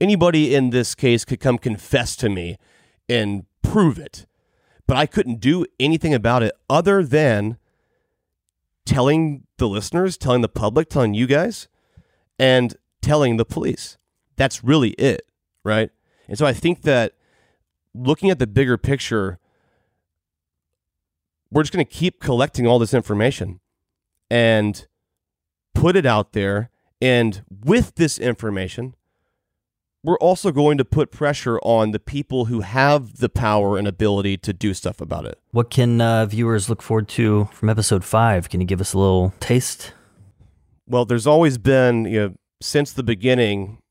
Anybody 0.00 0.54
in 0.54 0.70
this 0.70 0.94
case 0.94 1.24
could 1.24 1.40
come 1.40 1.58
confess 1.58 2.14
to 2.16 2.28
me 2.28 2.56
and 3.08 3.44
prove 3.62 3.98
it, 3.98 4.26
but 4.86 4.96
I 4.96 5.06
couldn't 5.06 5.40
do 5.40 5.66
anything 5.78 6.14
about 6.14 6.42
it 6.42 6.52
other 6.68 7.02
than 7.04 7.58
telling 8.84 9.44
the 9.58 9.68
listeners, 9.68 10.16
telling 10.16 10.40
the 10.40 10.48
public, 10.48 10.88
telling 10.88 11.14
you 11.14 11.26
guys, 11.26 11.68
and 12.38 12.74
telling 13.02 13.36
the 13.36 13.44
police. 13.44 13.98
That's 14.36 14.64
really 14.64 14.90
it, 14.90 15.26
right? 15.64 15.90
And 16.28 16.38
so 16.38 16.46
I 16.46 16.52
think 16.52 16.82
that 16.82 17.14
looking 17.94 18.30
at 18.30 18.38
the 18.38 18.46
bigger 18.46 18.78
picture, 18.78 19.38
we're 21.50 21.62
just 21.62 21.72
going 21.72 21.84
to 21.84 21.90
keep 21.90 22.20
collecting 22.20 22.66
all 22.66 22.78
this 22.78 22.94
information 22.94 23.60
and 24.30 24.86
put 25.74 25.96
it 25.96 26.06
out 26.06 26.32
there. 26.32 26.70
And 27.00 27.42
with 27.64 27.94
this 27.96 28.18
information, 28.18 28.94
we're 30.04 30.18
also 30.18 30.52
going 30.52 30.78
to 30.78 30.84
put 30.84 31.10
pressure 31.10 31.58
on 31.60 31.90
the 31.90 31.98
people 31.98 32.46
who 32.46 32.60
have 32.60 33.18
the 33.18 33.28
power 33.28 33.76
and 33.76 33.88
ability 33.88 34.36
to 34.38 34.52
do 34.52 34.72
stuff 34.72 35.00
about 35.00 35.24
it. 35.24 35.38
What 35.50 35.70
can 35.70 36.00
uh, 36.00 36.26
viewers 36.26 36.68
look 36.68 36.82
forward 36.82 37.08
to 37.10 37.48
from 37.52 37.68
episode 37.68 38.04
five? 38.04 38.48
Can 38.48 38.60
you 38.60 38.66
give 38.66 38.80
us 38.80 38.92
a 38.92 38.98
little 38.98 39.34
taste? 39.40 39.92
Well, 40.86 41.04
there's 41.04 41.26
always 41.26 41.58
been, 41.58 42.04
you 42.04 42.20
know, 42.20 42.34
since 42.60 42.92
the 42.92 43.02
beginning, 43.02 43.82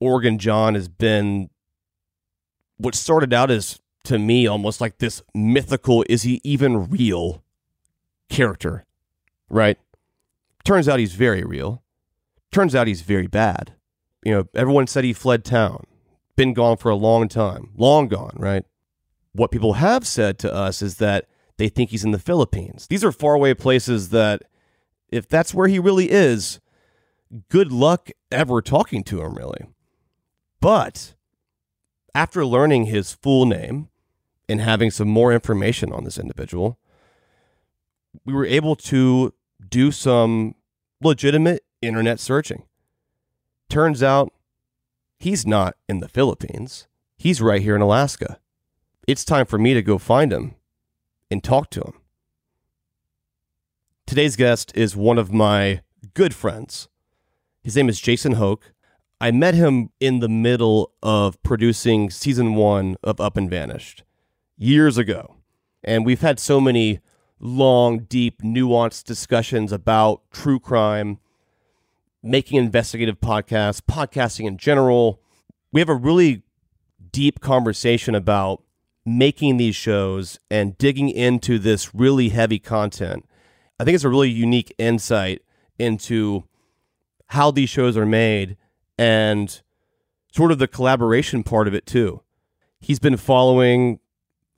Oregon 0.00 0.38
John 0.38 0.74
has 0.74 0.88
been 0.88 1.50
what 2.76 2.94
started 2.94 3.32
out 3.32 3.50
as 3.50 3.80
to 4.04 4.18
me 4.18 4.46
almost 4.46 4.80
like 4.80 4.98
this 4.98 5.22
mythical 5.34 6.04
is 6.08 6.22
he 6.22 6.40
even 6.44 6.88
real 6.88 7.42
character 8.30 8.84
right 9.50 9.78
turns 10.64 10.88
out 10.88 10.98
he's 10.98 11.14
very 11.14 11.42
real 11.42 11.82
turns 12.52 12.74
out 12.74 12.86
he's 12.86 13.02
very 13.02 13.26
bad 13.26 13.74
you 14.24 14.32
know 14.32 14.48
everyone 14.54 14.86
said 14.86 15.04
he 15.04 15.12
fled 15.12 15.44
town. 15.44 15.84
Been 16.36 16.54
gone 16.54 16.76
for 16.76 16.90
a 16.90 16.94
long 16.94 17.28
time 17.28 17.70
long 17.76 18.08
gone 18.08 18.36
right? 18.36 18.64
What 19.32 19.50
people 19.50 19.74
have 19.74 20.06
said 20.06 20.38
to 20.40 20.52
us 20.52 20.82
is 20.82 20.96
that 20.96 21.26
they 21.56 21.68
think 21.68 21.90
he's 21.90 22.04
in 22.04 22.12
the 22.12 22.18
philippines. 22.18 22.86
These 22.88 23.04
are 23.04 23.12
faraway 23.12 23.54
places 23.54 24.10
that 24.10 24.42
if 25.08 25.28
that's 25.28 25.54
where 25.54 25.68
he 25.68 25.78
really 25.78 26.10
is 26.10 26.60
good 27.48 27.72
luck 27.72 28.10
ever 28.30 28.62
talking 28.62 29.02
to 29.04 29.22
him 29.22 29.34
really. 29.34 29.66
But 30.60 31.14
after 32.14 32.44
learning 32.44 32.86
his 32.86 33.12
full 33.12 33.46
name 33.46 33.88
and 34.48 34.60
having 34.60 34.90
some 34.90 35.08
more 35.08 35.32
information 35.32 35.92
on 35.92 36.04
this 36.04 36.18
individual, 36.18 36.78
we 38.24 38.32
were 38.32 38.46
able 38.46 38.76
to 38.76 39.34
do 39.68 39.92
some 39.92 40.54
legitimate 41.00 41.64
internet 41.82 42.18
searching. 42.18 42.64
Turns 43.68 44.02
out 44.02 44.32
he's 45.18 45.46
not 45.46 45.76
in 45.88 46.00
the 46.00 46.08
Philippines, 46.08 46.86
he's 47.18 47.42
right 47.42 47.60
here 47.60 47.76
in 47.76 47.82
Alaska. 47.82 48.38
It's 49.06 49.24
time 49.24 49.44
for 49.46 49.58
me 49.58 49.74
to 49.74 49.82
go 49.82 49.98
find 49.98 50.32
him 50.32 50.54
and 51.30 51.44
talk 51.44 51.70
to 51.70 51.80
him. 51.80 51.94
Today's 54.06 54.36
guest 54.36 54.72
is 54.74 54.96
one 54.96 55.18
of 55.18 55.32
my 55.32 55.82
good 56.14 56.34
friends. 56.34 56.88
His 57.62 57.76
name 57.76 57.90
is 57.90 58.00
Jason 58.00 58.32
Hoch. 58.32 58.72
I 59.20 59.32
met 59.32 59.54
him 59.54 59.90
in 60.00 60.20
the 60.20 60.28
middle 60.28 60.92
of 61.02 61.42
producing 61.42 62.08
season 62.08 62.54
one 62.54 62.96
of 63.02 63.20
Up 63.20 63.36
and 63.36 63.50
Vanished 63.50 64.02
years 64.56 64.96
ago. 64.96 65.34
And 65.84 66.06
we've 66.06 66.22
had 66.22 66.40
so 66.40 66.60
many 66.60 67.00
long, 67.38 68.00
deep, 68.00 68.40
nuanced 68.42 69.04
discussions 69.04 69.72
about 69.72 70.22
true 70.30 70.58
crime, 70.58 71.18
making 72.22 72.58
investigative 72.58 73.20
podcasts, 73.20 73.80
podcasting 73.80 74.46
in 74.46 74.56
general. 74.58 75.20
We 75.72 75.80
have 75.80 75.88
a 75.88 75.94
really 75.94 76.42
deep 77.12 77.40
conversation 77.40 78.14
about 78.14 78.62
making 79.04 79.56
these 79.56 79.76
shows 79.76 80.38
and 80.50 80.76
digging 80.78 81.08
into 81.08 81.58
this 81.58 81.94
really 81.94 82.28
heavy 82.30 82.58
content. 82.58 83.26
I 83.80 83.84
think 83.84 83.94
it's 83.94 84.04
a 84.04 84.08
really 84.08 84.30
unique 84.30 84.74
insight 84.78 85.42
into 85.78 86.44
how 87.28 87.50
these 87.50 87.70
shows 87.70 87.96
are 87.96 88.06
made 88.06 88.56
and 88.98 89.62
sort 90.34 90.52
of 90.52 90.58
the 90.58 90.68
collaboration 90.68 91.42
part 91.42 91.68
of 91.68 91.74
it 91.74 91.86
too. 91.86 92.22
He's 92.80 92.98
been 92.98 93.16
following 93.16 94.00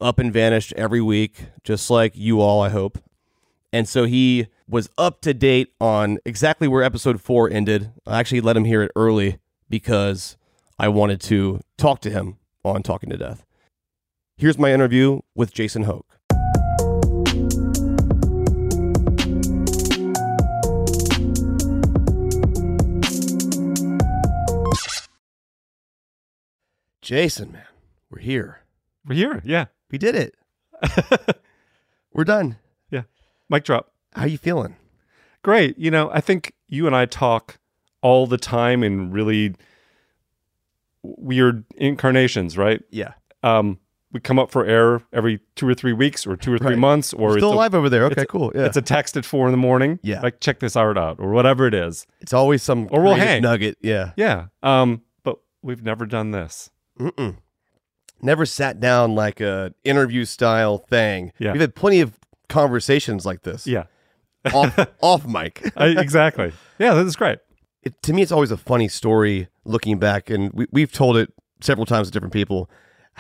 Up 0.01 0.19
and 0.19 0.33
Vanished 0.33 0.73
every 0.77 1.01
week, 1.01 1.47
just 1.63 1.91
like 1.91 2.17
you 2.17 2.41
all, 2.41 2.63
I 2.63 2.71
hope. 2.71 2.99
And 3.73 3.89
so 3.89 4.05
he 4.05 4.49
was 4.69 4.91
up 4.99 5.21
to 5.23 5.33
date 5.35 5.73
on 5.81 6.19
exactly 6.25 6.67
where 6.67 6.83
episode 6.83 7.21
four 7.21 7.49
ended. 7.49 7.93
I 8.07 8.19
actually 8.19 8.41
let 8.41 8.57
him 8.57 8.65
hear 8.65 8.83
it 8.83 8.91
early 8.97 9.39
because 9.69 10.37
I 10.79 10.89
wanted 10.89 11.21
to 11.23 11.61
talk 11.77 12.01
to 12.01 12.11
him 12.11 12.39
on 12.65 12.83
Talking 12.83 13.11
to 13.11 13.17
Death. 13.17 13.47
Here's 14.37 14.59
my 14.59 14.73
interview 14.73 15.21
with 15.35 15.53
Jason 15.53 15.85
Hoch. 15.85 16.07
Jason, 27.03 27.53
man, 27.53 27.65
we're 28.09 28.21
here. 28.21 28.61
We're 29.05 29.17
here. 29.17 29.43
Yeah. 29.45 29.67
We 29.91 29.99
did 29.99 30.15
it. 30.15 30.35
we're 32.13 32.25
done. 32.25 32.57
Mic 33.51 33.65
drop. 33.65 33.93
How 34.15 34.25
you 34.25 34.39
feeling? 34.39 34.77
Great. 35.43 35.79
You 35.79 35.91
know, 35.91 36.11
I 36.13 36.21
think 36.23 36.55
you 36.69 36.87
and 36.87 36.97
I 36.97 37.05
talk 37.05 37.59
all 38.01 38.27
the 38.27 38.39
time 38.39 38.83
in 38.83 39.11
really 39.11 39.55
weird 41.03 41.65
incarnations, 41.77 42.57
right? 42.59 42.83
Yeah. 42.91 43.15
Um, 43.43 43.79
we 44.13 44.21
come 44.21 44.39
up 44.39 44.51
for 44.51 44.65
air 44.67 45.03
every 45.13 45.41
two 45.55 45.69
or 45.69 45.75
three 45.75 45.93
weeks 45.93 46.27
or 46.27 46.37
two 46.37 46.53
or 46.53 46.59
three 46.59 46.71
Right. 46.71 46.79
months 46.79 47.13
or 47.13 47.33
Still 47.33 47.51
it's 47.51 47.55
alive 47.55 47.75
over 47.75 47.89
there. 47.89 48.05
Okay, 48.07 48.27
cool. 48.29 48.51
Yeah. 48.55 48.67
It's 48.67 48.77
a 48.77 48.83
text 48.83 49.17
at 49.17 49.25
four 49.25 49.47
in 49.47 49.53
the 49.53 49.57
morning. 49.59 49.99
Yeah. 50.03 50.21
Like 50.21 50.41
check 50.41 50.59
this 50.59 50.75
art 50.77 50.99
out 50.99 51.19
or 51.21 51.31
whatever 51.31 51.67
it 51.67 51.75
is. 51.75 52.07
it's 52.21 52.33
always 52.33 52.63
some 52.63 52.89
Or 52.91 53.03
we'll 53.03 53.15
hang. 53.15 53.43
nugget. 53.43 53.79
Yeah. 53.83 54.13
Yeah. 54.17 54.47
Um, 54.63 55.03
but 55.23 55.39
we've 55.63 55.83
never 55.83 56.07
done 56.07 56.33
this. 56.33 56.71
Mm-mm. 56.99 57.37
Never 58.21 58.45
sat 58.45 58.81
down 58.81 59.15
like 59.15 59.41
a 59.41 59.73
interview 59.85 60.25
style 60.25 60.79
thing. 60.79 61.33
Yeah. 61.39 61.53
We've 61.53 61.61
had 61.61 61.75
plenty 61.75 62.01
of 62.01 62.19
conversations 62.51 63.25
like 63.25 63.43
this. 63.43 63.67
Yeah. 63.67 63.85
Off 64.53 64.79
off 65.01 65.27
mic. 65.27 65.71
I, 65.77 65.89
exactly. 65.89 66.53
Yeah, 66.79 66.95
this 66.95 67.07
is 67.07 67.17
great. 67.17 67.39
It, 67.83 68.01
to 68.03 68.13
me, 68.13 68.21
it's 68.23 68.33
always 68.33 68.51
a 68.51 68.57
funny 68.59 68.89
story 68.89 69.49
looking 69.65 69.99
back, 69.99 70.29
and 70.29 70.51
we, 70.53 70.67
we've 70.71 70.93
told 70.93 71.17
it 71.17 71.33
several 71.63 71.87
times 71.87 72.09
to 72.09 72.13
different 72.13 72.33
people 72.35 72.69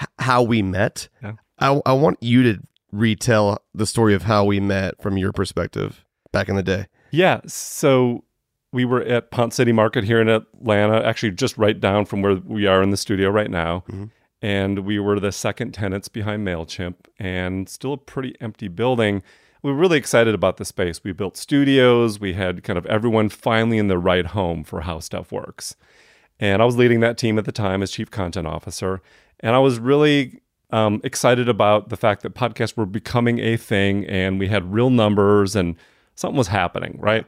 h- 0.01 0.07
how 0.19 0.43
we 0.43 0.61
met. 0.63 1.09
Yeah. 1.23 1.33
I, 1.59 1.81
I 1.87 1.93
want 1.95 2.23
you 2.23 2.43
to 2.43 2.61
retell 2.93 3.59
the 3.75 3.87
story 3.87 4.15
of 4.15 4.23
how 4.25 4.45
we 4.45 4.61
met 4.61 5.01
from 5.03 5.17
your 5.17 5.33
perspective 5.33 6.05
back 6.33 6.49
in 6.49 6.57
the 6.57 6.63
day. 6.63 6.87
Yeah. 7.11 7.41
So 7.47 8.25
we 8.73 8.85
were 8.85 9.03
at 9.03 9.31
Ponce 9.31 9.57
City 9.57 9.73
Market 9.73 10.05
here 10.05 10.21
in 10.21 10.29
Atlanta, 10.29 11.05
actually 11.05 11.33
just 11.33 11.57
right 11.59 11.79
down 11.79 12.05
from 12.05 12.23
where 12.23 12.35
we 12.37 12.67
are 12.67 12.83
in 12.83 12.91
the 12.91 12.97
studio 12.97 13.29
right 13.31 13.51
now. 13.51 13.85
Mhm. 13.91 14.11
And 14.43 14.81
we 14.81 14.99
were 14.99 15.21
the 15.21 15.33
second 15.33 15.73
tenants 15.73 16.09
behind 16.09 16.47
MailChimp 16.47 16.95
and 17.19 17.69
still 17.69 17.95
a 17.95 17.99
pretty 17.99 18.35
empty 18.41 18.69
building. 18.69 19.23
We 19.63 19.71
were 19.71 19.77
really 19.77 19.99
excited 19.99 20.35
about 20.35 20.57
the 20.57 20.65
space. 20.65 21.05
We 21.05 21.13
built 21.13 21.37
studios. 21.37 22.19
We 22.19 22.33
had 22.33 22.63
kind 22.63 22.79
of 22.79 22.87
everyone 22.87 23.29
finally 23.29 23.77
in 23.77 23.89
the 23.89 23.99
right 23.99 24.27
home 24.27 24.65
for 24.65 24.83
how 24.83 25.01
stuff 25.01 25.31
works. 25.31 25.77
And 26.39 26.63
I 26.63 26.65
was 26.65 26.77
leading 26.77 27.01
that 27.01 27.19
team 27.19 27.39
at 27.39 27.45
the 27.45 27.53
time 27.53 27.83
as 27.83 27.91
chief 27.91 28.11
content 28.11 28.47
officer. 28.47 29.03
And 29.41 29.55
I 29.55 29.59
was 29.59 29.79
really 29.79 30.41
um, 30.71 31.01
excited 31.05 31.49
about 31.49 31.91
the 31.91 31.97
fact 31.97 32.23
that 32.23 32.35
podcasts 32.35 32.77
were 32.77 32.87
becoming 32.87 33.39
a 33.41 33.57
thing 33.59 34.07
and 34.07 34.39
we 34.39 34.49
had 34.49 34.73
real 34.73 34.89
numbers 34.89 35.55
and 35.55 35.77
something 36.15 36.39
was 36.39 36.49
happening, 36.49 36.97
right? 36.99 37.27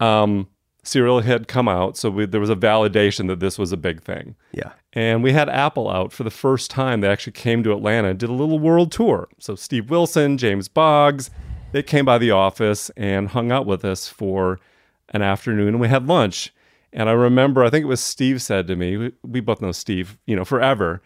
Um, 0.00 0.48
Serial 0.84 1.20
had 1.20 1.48
come 1.48 1.68
out, 1.68 1.96
so 1.96 2.10
we, 2.10 2.26
there 2.26 2.40
was 2.40 2.50
a 2.50 2.56
validation 2.56 3.26
that 3.28 3.40
this 3.40 3.58
was 3.58 3.72
a 3.72 3.76
big 3.76 4.02
thing. 4.02 4.36
Yeah. 4.52 4.72
And 4.92 5.22
we 5.22 5.32
had 5.32 5.48
Apple 5.48 5.90
out 5.90 6.12
for 6.12 6.22
the 6.22 6.30
first 6.30 6.70
time. 6.70 7.00
They 7.00 7.08
actually 7.08 7.32
came 7.32 7.62
to 7.64 7.72
Atlanta 7.72 8.08
and 8.08 8.18
did 8.18 8.28
a 8.28 8.34
little 8.34 8.58
world 8.58 8.92
tour. 8.92 9.28
So 9.38 9.54
Steve 9.54 9.90
Wilson, 9.90 10.38
James 10.38 10.68
Boggs, 10.68 11.30
they 11.72 11.82
came 11.82 12.04
by 12.04 12.18
the 12.18 12.30
office 12.30 12.90
and 12.96 13.28
hung 13.28 13.50
out 13.50 13.66
with 13.66 13.84
us 13.84 14.08
for 14.08 14.60
an 15.10 15.22
afternoon 15.22 15.68
and 15.68 15.80
we 15.80 15.88
had 15.88 16.06
lunch. 16.06 16.52
And 16.92 17.08
I 17.08 17.12
remember, 17.12 17.64
I 17.64 17.70
think 17.70 17.82
it 17.82 17.88
was 17.88 18.00
Steve 18.00 18.40
said 18.40 18.68
to 18.68 18.76
me, 18.76 18.96
we, 18.96 19.12
we 19.24 19.40
both 19.40 19.60
know 19.60 19.72
Steve, 19.72 20.16
you 20.26 20.36
know, 20.36 20.44
forever. 20.44 21.02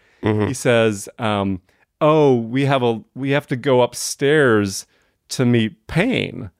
He 0.47 0.53
says, 0.53 1.09
um, 1.17 1.61
"Oh, 2.01 2.35
we 2.35 2.65
have 2.65 2.83
a 2.83 3.01
we 3.15 3.31
have 3.31 3.47
to 3.47 3.55
go 3.55 3.81
upstairs 3.81 4.85
to 5.29 5.45
meet 5.45 5.87
Payne." 5.87 6.51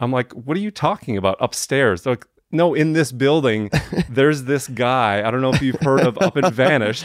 I'm 0.00 0.10
like, 0.10 0.32
"What 0.32 0.56
are 0.56 0.60
you 0.60 0.70
talking 0.72 1.16
about 1.16 1.36
upstairs?" 1.38 2.02
They're 2.02 2.14
like, 2.14 2.26
"No, 2.52 2.74
in 2.74 2.92
this 2.92 3.10
building, 3.12 3.70
there's 4.08 4.44
this 4.44 4.68
guy. 4.68 5.26
I 5.26 5.30
don't 5.30 5.40
know 5.40 5.52
if 5.52 5.62
you've 5.62 5.80
heard 5.80 6.00
of 6.06 6.16
Up 6.18 6.36
and 6.36 6.52
Vanished, 6.54 7.04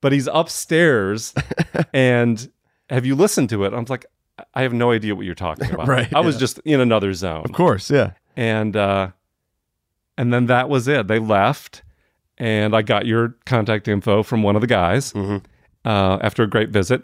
but 0.00 0.12
he's 0.12 0.28
upstairs. 0.32 1.32
And 1.92 2.50
have 2.90 3.06
you 3.06 3.14
listened 3.14 3.48
to 3.50 3.64
it?" 3.64 3.72
I'm 3.72 3.84
like, 3.88 4.06
"I 4.54 4.62
have 4.62 4.72
no 4.72 4.90
idea 4.92 5.14
what 5.14 5.24
you're 5.26 5.34
talking 5.34 5.70
about. 5.72 5.86
Right, 5.96 6.12
I 6.14 6.20
was 6.20 6.34
yeah. 6.36 6.40
just 6.40 6.58
in 6.64 6.80
another 6.80 7.12
zone." 7.14 7.42
Of 7.44 7.52
course. 7.52 7.90
Yeah. 7.90 8.12
and 8.36 8.76
uh, 8.76 9.10
and 10.18 10.32
then 10.32 10.46
that 10.46 10.68
was 10.68 10.86
it. 10.88 11.06
They 11.08 11.18
left, 11.18 11.82
and 12.38 12.74
I 12.74 12.82
got 12.82 13.06
your 13.06 13.36
contact 13.46 13.88
info 13.88 14.22
from 14.22 14.42
one 14.42 14.54
of 14.56 14.60
the 14.60 14.66
guys 14.66 15.12
Mhm. 15.12 15.42
uh, 15.84 16.18
after 16.20 16.42
a 16.42 16.46
great 16.46 16.68
visit, 16.70 17.02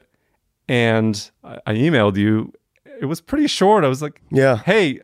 and 0.69 1.31
I, 1.45 1.59
I 1.67 1.75
emailed 1.75 2.17
you. 2.17 2.53
It 3.01 3.07
was 3.07 3.21
pretty 3.21 3.47
short. 3.47 3.85
I 3.85 3.89
was 3.89 4.03
like, 4.03 4.21
Yeah. 4.31 4.57
"Hey, 4.59 5.01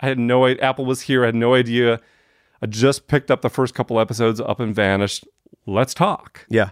I 0.00 0.06
had 0.08 0.18
no 0.18 0.44
idea. 0.46 0.62
Apple 0.62 0.84
was 0.86 1.00
here. 1.02 1.22
I 1.22 1.26
had 1.26 1.34
no 1.34 1.54
idea. 1.54 2.00
I 2.66 2.68
just 2.68 3.06
picked 3.06 3.30
up 3.30 3.42
the 3.42 3.48
first 3.50 3.74
couple 3.74 4.00
episodes 4.00 4.40
up 4.40 4.58
and 4.58 4.74
vanished. 4.74 5.24
Let's 5.66 5.94
talk." 5.94 6.44
Yeah. 6.48 6.70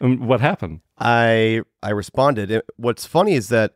And 0.00 0.26
what 0.26 0.40
happened? 0.40 0.80
I 0.98 1.62
I 1.82 1.90
responded. 1.90 2.50
It- 2.50 2.66
what's 2.76 3.06
funny 3.06 3.34
is 3.34 3.48
that 3.50 3.74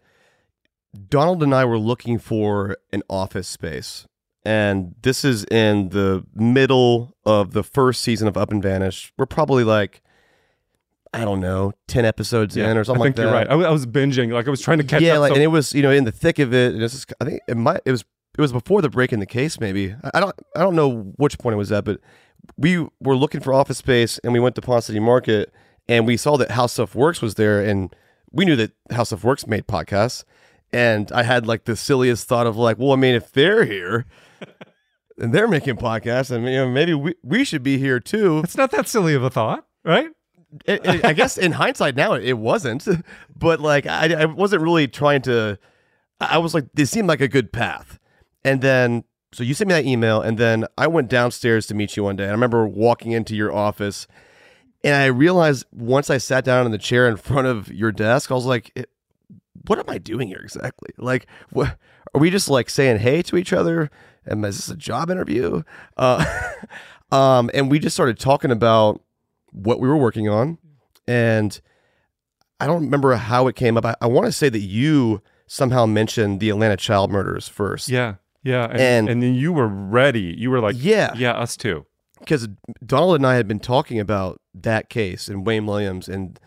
Donald 1.08 1.42
and 1.42 1.54
I 1.54 1.64
were 1.64 1.78
looking 1.78 2.18
for 2.18 2.76
an 2.92 3.02
office 3.08 3.46
space. 3.48 4.06
And 4.46 4.94
this 5.02 5.24
is 5.24 5.44
in 5.50 5.88
the 5.90 6.24
middle 6.34 7.16
of 7.24 7.52
the 7.52 7.62
first 7.62 8.02
season 8.02 8.28
of 8.28 8.36
Up 8.36 8.50
and 8.50 8.62
Vanish. 8.62 9.12
We're 9.16 9.26
probably 9.26 9.64
like 9.64 10.02
I 11.12 11.24
don't 11.24 11.38
know, 11.38 11.72
10 11.86 12.04
episodes 12.04 12.56
in 12.56 12.76
or 12.76 12.82
something 12.82 13.00
I 13.02 13.04
think 13.06 13.06
like 13.06 13.16
that. 13.16 13.22
you're 13.22 13.32
right. 13.32 13.48
I, 13.48 13.54
was- 13.54 13.66
I 13.66 13.70
was 13.70 13.86
binging. 13.86 14.32
Like 14.32 14.48
I 14.48 14.50
was 14.50 14.60
trying 14.60 14.78
to 14.78 14.84
catch 14.84 15.00
yeah, 15.00 15.14
up. 15.14 15.20
like, 15.20 15.30
so- 15.30 15.34
and 15.36 15.44
it 15.44 15.46
was, 15.48 15.72
you 15.72 15.80
know, 15.82 15.92
in 15.92 16.02
the 16.04 16.10
thick 16.10 16.40
of 16.40 16.52
it. 16.52 16.74
And 16.74 16.82
it's 16.82 16.92
just, 16.94 17.12
I 17.20 17.24
think 17.24 17.40
it 17.46 17.56
might 17.56 17.80
it 17.84 17.92
was 17.92 18.04
it 18.37 18.40
was 18.40 18.53
before 18.53 18.83
the 18.83 18.88
break 18.90 19.12
in 19.12 19.20
the 19.20 19.27
case 19.27 19.61
maybe. 19.61 19.94
I 20.12 20.20
don't 20.20 20.35
I 20.57 20.61
don't 20.61 20.75
know 20.77 21.12
which 21.16 21.38
point 21.38 21.55
it 21.55 21.59
was 21.59 21.73
at, 21.73 21.85
but 21.85 22.01
we 22.57 22.79
were 23.01 23.16
looking 23.16 23.40
for 23.40 23.53
office 23.55 23.79
space 23.79 24.18
and 24.25 24.33
we 24.33 24.40
went 24.40 24.55
to 24.57 24.62
Ponce 24.62 24.87
City 24.87 25.01
Market 25.01 25.53
and 25.88 26.07
we 26.07 26.16
saw 26.16 26.37
that 26.37 26.51
HowStuffWorks 26.51 27.23
was 27.23 27.35
there 27.37 27.62
and 27.64 27.94
we 28.33 28.44
knew 28.44 28.57
that 28.57 28.73
HowStuffWorks 28.90 29.47
made 29.47 29.66
podcasts. 29.66 30.25
And 30.73 31.11
I 31.12 31.23
had 31.23 31.47
like 31.47 31.64
the 31.64 31.77
silliest 31.77 32.27
thought 32.27 32.47
of 32.47 32.57
like, 32.57 32.79
well, 32.79 32.92
I 32.92 32.97
mean, 32.97 33.14
if 33.14 33.31
they're 33.33 33.64
here 33.64 34.07
and 35.18 35.33
they're 35.33 35.49
making 35.49 35.77
podcasts, 35.77 36.35
I 36.35 36.38
mean, 36.38 36.53
you 36.53 36.59
know, 36.59 36.68
maybe 36.70 36.94
we, 36.94 37.14
we 37.23 37.44
should 37.44 37.62
be 37.62 37.79
here 37.79 38.01
too. 38.01 38.40
it's 38.40 38.57
not 38.57 38.70
that 38.73 38.88
silly 38.88 39.14
of 39.14 39.23
a 39.23 39.31
thought, 39.31 39.66
right? 39.85 40.09
It- 40.66 40.85
it- 40.85 41.05
I 41.05 41.12
guess 41.12 41.38
in 41.38 41.53
hindsight 41.53 41.94
now 41.97 42.14
it 42.14 42.35
wasn't, 42.35 42.87
but 43.37 43.61
like 43.61 43.87
I, 43.87 44.23
I 44.23 44.25
wasn't 44.27 44.62
really 44.62 44.88
trying 44.88 45.23
to. 45.23 45.59
I 46.20 46.38
was 46.38 46.55
like, 46.55 46.66
this 46.75 46.90
seemed 46.90 47.09
like 47.09 47.20
a 47.20 47.29
good 47.29 47.53
path, 47.53 47.99
and 48.44 48.61
then 48.61 49.04
so 49.33 49.42
you 49.42 49.54
sent 49.54 49.68
me 49.68 49.74
that 49.74 49.85
email, 49.85 50.20
and 50.20 50.38
then 50.38 50.64
I 50.78 50.87
went 50.87 51.09
downstairs 51.09 51.66
to 51.66 51.74
meet 51.74 51.96
you 51.96 52.04
one 52.04 52.14
day. 52.16 52.24
And 52.24 52.30
I 52.30 52.35
remember 52.35 52.66
walking 52.68 53.11
into 53.12 53.35
your 53.35 53.52
office, 53.52 54.07
and 54.85 54.94
I 54.94 55.07
realized 55.07 55.66
once 55.72 56.09
I 56.09 56.18
sat 56.18 56.44
down 56.44 56.66
in 56.66 56.72
the 56.72 56.78
chair 56.78 57.09
in 57.09 57.16
front 57.16 57.48
of 57.48 57.72
your 57.72 57.90
desk, 57.90 58.30
I 58.30 58.35
was 58.35 58.46
like, 58.46 58.70
"It- 58.76 58.90
what 59.66 59.78
am 59.78 59.88
I 59.88 59.98
doing 59.98 60.28
here 60.28 60.40
exactly? 60.42 60.90
Like, 60.98 61.26
what 61.50 61.76
are 62.14 62.20
we 62.20 62.30
just 62.30 62.48
like 62.48 62.70
saying 62.70 62.98
hey 62.98 63.22
to 63.22 63.37
each 63.37 63.52
other? 63.52 63.90
Am 64.26 64.44
is 64.44 64.57
this 64.57 64.68
a 64.68 64.76
job 64.76 65.11
interview? 65.11 65.62
Uh, 65.96 66.24
um, 67.12 67.50
and 67.54 67.70
we 67.70 67.78
just 67.78 67.96
started 67.96 68.18
talking 68.18 68.50
about 68.50 69.00
what 69.52 69.80
we 69.80 69.88
were 69.88 69.96
working 69.96 70.28
on, 70.28 70.59
and 71.09 71.61
I 72.61 72.66
don't 72.66 72.85
remember 72.85 73.14
how 73.16 73.46
it 73.48 73.57
came 73.57 73.76
up. 73.76 73.85
I, 73.85 73.94
I 74.00 74.07
want 74.07 74.26
to 74.26 74.33
say 74.33 74.48
that 74.48 74.61
you 74.61 75.22
somehow 75.46 75.87
mentioned 75.87 76.40
the 76.40 76.50
Atlanta 76.50 76.76
child 76.76 77.11
murders 77.11 77.48
first. 77.48 77.88
Yeah, 77.88 78.14
yeah, 78.44 78.66
and, 78.66 78.80
And- 78.80 79.09
and 79.09 79.22
then 79.22 79.35
you 79.35 79.52
were 79.52 79.66
ready. 79.66 80.35
You 80.38 80.50
were 80.52 80.61
like, 80.61 80.76
Yeah. 80.78 81.12
yeah, 81.16 81.33
us 81.33 81.57
too. 81.57 81.87
because 82.20 82.48
Donald 82.87 83.16
and 83.16 83.26
I 83.26 83.35
had 83.35 83.48
been 83.48 83.59
talking 83.61 83.98
about 83.98 84.40
that 84.54 84.88
case 84.88 85.26
and 85.28 85.44
Wayne 85.44 85.66
Williams 85.66 86.09
and 86.09 86.38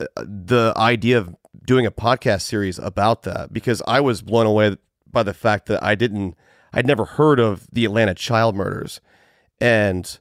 uh, 0.00 0.06
the 0.18 0.72
idea 0.76 1.18
of 1.18 1.34
doing 1.66 1.84
a 1.86 1.90
podcast 1.90 2.42
series 2.42 2.78
about 2.78 3.22
that 3.24 3.52
because 3.52 3.82
I 3.88 4.00
was 4.00 4.22
blown 4.22 4.46
away 4.46 4.76
by 5.10 5.22
the 5.24 5.34
fact 5.34 5.66
that 5.66 5.82
I 5.82 5.94
didn't 5.96 6.36
I'd 6.72 6.86
never 6.86 7.04
heard 7.04 7.40
of 7.40 7.66
the 7.72 7.84
Atlanta 7.84 8.14
child 8.14 8.54
murders 8.54 9.00
and 9.60 10.18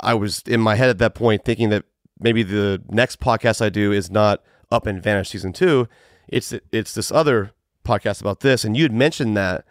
I 0.00 0.14
was 0.14 0.42
in 0.46 0.60
my 0.60 0.74
head 0.76 0.90
at 0.90 0.98
that 0.98 1.14
point 1.14 1.44
thinking 1.44 1.70
that 1.70 1.84
maybe 2.20 2.42
the 2.42 2.82
next 2.90 3.20
podcast 3.20 3.60
I 3.64 3.70
do 3.70 3.90
is 3.92 4.10
not 4.10 4.42
Up 4.70 4.86
and 4.86 5.02
Vanish 5.02 5.30
season 5.30 5.52
2 5.52 5.88
it's 6.28 6.54
it's 6.72 6.94
this 6.94 7.10
other 7.10 7.52
podcast 7.84 8.20
about 8.20 8.40
this 8.40 8.64
and 8.64 8.76
you 8.76 8.82
had 8.84 8.92
mentioned 8.92 9.36
that 9.36 9.64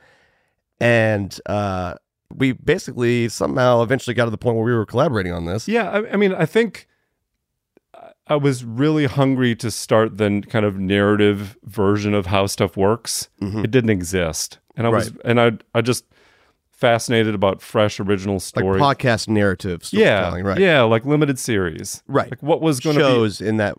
and 0.84 1.40
uh 1.46 1.96
we 2.36 2.52
basically 2.54 3.30
somehow 3.30 3.82
eventually 3.84 4.14
got 4.16 4.26
to 4.26 4.32
the 4.32 4.38
point 4.38 4.56
where 4.56 4.66
we 4.66 4.74
were 4.74 4.86
collaborating 4.88 5.32
on 5.32 5.46
this. 5.46 5.68
Yeah, 5.68 5.90
I, 5.92 6.14
I 6.14 6.16
mean, 6.18 6.34
I 6.34 6.46
think 6.48 6.88
I- 8.28 8.36
was 8.36 8.64
really 8.64 9.06
hungry 9.06 9.56
to 9.58 9.70
start 9.70 10.18
the 10.18 10.42
kind 10.50 10.66
of 10.66 10.80
narrative 10.80 11.58
version 11.64 12.14
of 12.14 12.26
how 12.28 12.48
stuff 12.48 12.76
works. 12.76 13.30
It 13.40 13.70
didn't 13.70 13.92
exist, 13.92 14.60
and 14.76 14.88
I 14.88 14.90
was, 14.90 15.12
and 15.26 15.40
I, 15.40 15.52
I 15.76 15.82
just 15.82 16.06
fascinated 16.72 17.36
about 17.36 17.62
fresh, 17.62 18.00
original 18.00 18.40
story, 18.40 18.80
Like 18.80 19.00
stories. 19.02 19.26
podcast 19.26 19.28
narrative 19.30 19.84
yeah, 19.92 20.36
right? 20.42 20.60
yeah, 20.60 20.82
like 20.82 21.06
limited 21.06 21.38
series, 21.40 22.02
Right. 22.08 22.32
Like 22.32 22.42
what 22.44 22.62
was 22.62 22.80
going 22.80 22.98
to 22.98 23.04
be 23.04 23.08
Shows 23.08 23.42
in 23.42 23.58
that 23.58 23.78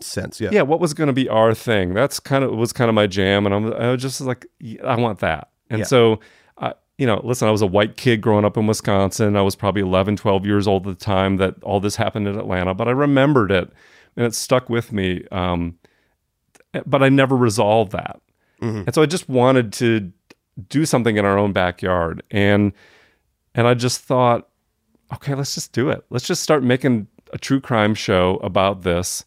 sense, 0.00 0.40
yeah. 0.40 0.50
yeah, 0.52 0.62
what 0.62 0.80
was 0.80 0.92
going 0.92 1.06
to 1.06 1.12
be 1.12 1.28
our 1.28 1.54
thing? 1.54 1.94
That's 1.94 2.18
kind 2.18 2.42
of 2.42 2.50
was 2.56 2.72
kind 2.72 2.88
of 2.88 2.94
my 2.94 3.06
jam, 3.06 3.46
and 3.46 3.54
I'm 3.54 3.72
I 3.72 3.92
was 3.92 4.02
just 4.02 4.20
like, 4.20 4.46
I 4.84 4.96
want 4.96 5.20
that. 5.20 5.50
And 5.70 5.80
Yeah. 5.80 5.84
so, 5.86 6.20
you 7.02 7.06
know, 7.08 7.20
listen, 7.24 7.48
I 7.48 7.50
was 7.50 7.62
a 7.62 7.66
white 7.66 7.96
kid 7.96 8.20
growing 8.20 8.44
up 8.44 8.56
in 8.56 8.68
Wisconsin. 8.68 9.34
I 9.36 9.42
was 9.42 9.56
probably 9.56 9.82
11, 9.82 10.18
12 10.18 10.46
years 10.46 10.68
old 10.68 10.86
at 10.86 10.96
the 10.96 11.04
time 11.04 11.36
that 11.38 11.60
all 11.64 11.80
this 11.80 11.96
happened 11.96 12.28
in 12.28 12.38
Atlanta, 12.38 12.74
but 12.74 12.86
I 12.86 12.92
remembered 12.92 13.50
it, 13.50 13.72
and 14.14 14.24
it 14.24 14.36
stuck 14.36 14.70
with 14.70 14.92
me. 14.92 15.24
Um, 15.32 15.78
but 16.86 17.02
I 17.02 17.08
never 17.08 17.36
resolved 17.36 17.90
that, 17.90 18.20
and 18.86 18.94
so 18.94 19.02
I 19.02 19.06
just 19.06 19.28
wanted 19.28 19.72
to 19.72 20.12
do 20.68 20.86
something 20.86 21.16
in 21.16 21.24
our 21.24 21.36
own 21.36 21.52
backyard, 21.52 22.22
and 22.30 22.72
and 23.56 23.66
I 23.66 23.74
just 23.74 24.02
thought, 24.02 24.48
okay, 25.12 25.34
let's 25.34 25.56
just 25.56 25.72
do 25.72 25.90
it. 25.90 26.04
Let's 26.08 26.28
just 26.28 26.44
start 26.44 26.62
making 26.62 27.08
a 27.32 27.38
true 27.38 27.60
crime 27.60 27.96
show 27.96 28.36
about 28.44 28.82
this. 28.82 29.24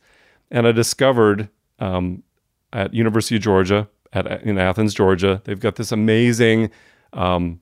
And 0.50 0.66
I 0.66 0.72
discovered 0.72 1.50
um, 1.80 2.24
at 2.72 2.94
University 2.94 3.36
of 3.36 3.42
Georgia, 3.42 3.90
at 4.14 4.44
in 4.44 4.58
Athens, 4.58 4.94
Georgia, 4.94 5.42
they've 5.44 5.60
got 5.60 5.76
this 5.76 5.92
amazing 5.92 6.72
um, 7.12 7.60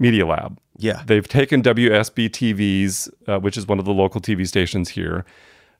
media 0.00 0.26
lab. 0.26 0.58
Yeah. 0.78 1.02
They've 1.06 1.28
taken 1.28 1.62
WSB 1.62 2.30
TVs, 2.30 3.10
uh, 3.28 3.38
which 3.38 3.56
is 3.56 3.68
one 3.68 3.78
of 3.78 3.84
the 3.84 3.92
local 3.92 4.20
TV 4.20 4.48
stations 4.48 4.88
here, 4.88 5.24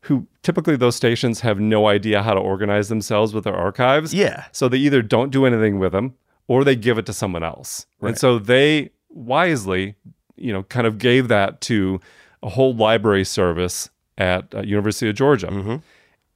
who 0.02 0.26
typically 0.42 0.76
those 0.76 0.94
stations 0.94 1.40
have 1.40 1.58
no 1.58 1.88
idea 1.88 2.22
how 2.22 2.34
to 2.34 2.40
organize 2.40 2.88
themselves 2.88 3.34
with 3.34 3.44
their 3.44 3.56
archives. 3.56 4.14
Yeah. 4.14 4.44
So 4.52 4.68
they 4.68 4.78
either 4.78 5.02
don't 5.02 5.30
do 5.30 5.46
anything 5.46 5.78
with 5.78 5.92
them 5.92 6.14
or 6.46 6.64
they 6.64 6.76
give 6.76 6.98
it 6.98 7.06
to 7.06 7.12
someone 7.12 7.42
else. 7.42 7.86
And 8.00 8.18
so 8.18 8.38
they 8.38 8.90
wisely, 9.08 9.94
you 10.36 10.52
know, 10.52 10.62
kind 10.64 10.86
of 10.86 10.98
gave 10.98 11.28
that 11.28 11.60
to 11.62 12.00
a 12.42 12.50
whole 12.50 12.74
library 12.74 13.24
service 13.24 13.90
at 14.18 14.54
uh, 14.54 14.60
University 14.60 15.08
of 15.08 15.16
Georgia. 15.16 15.80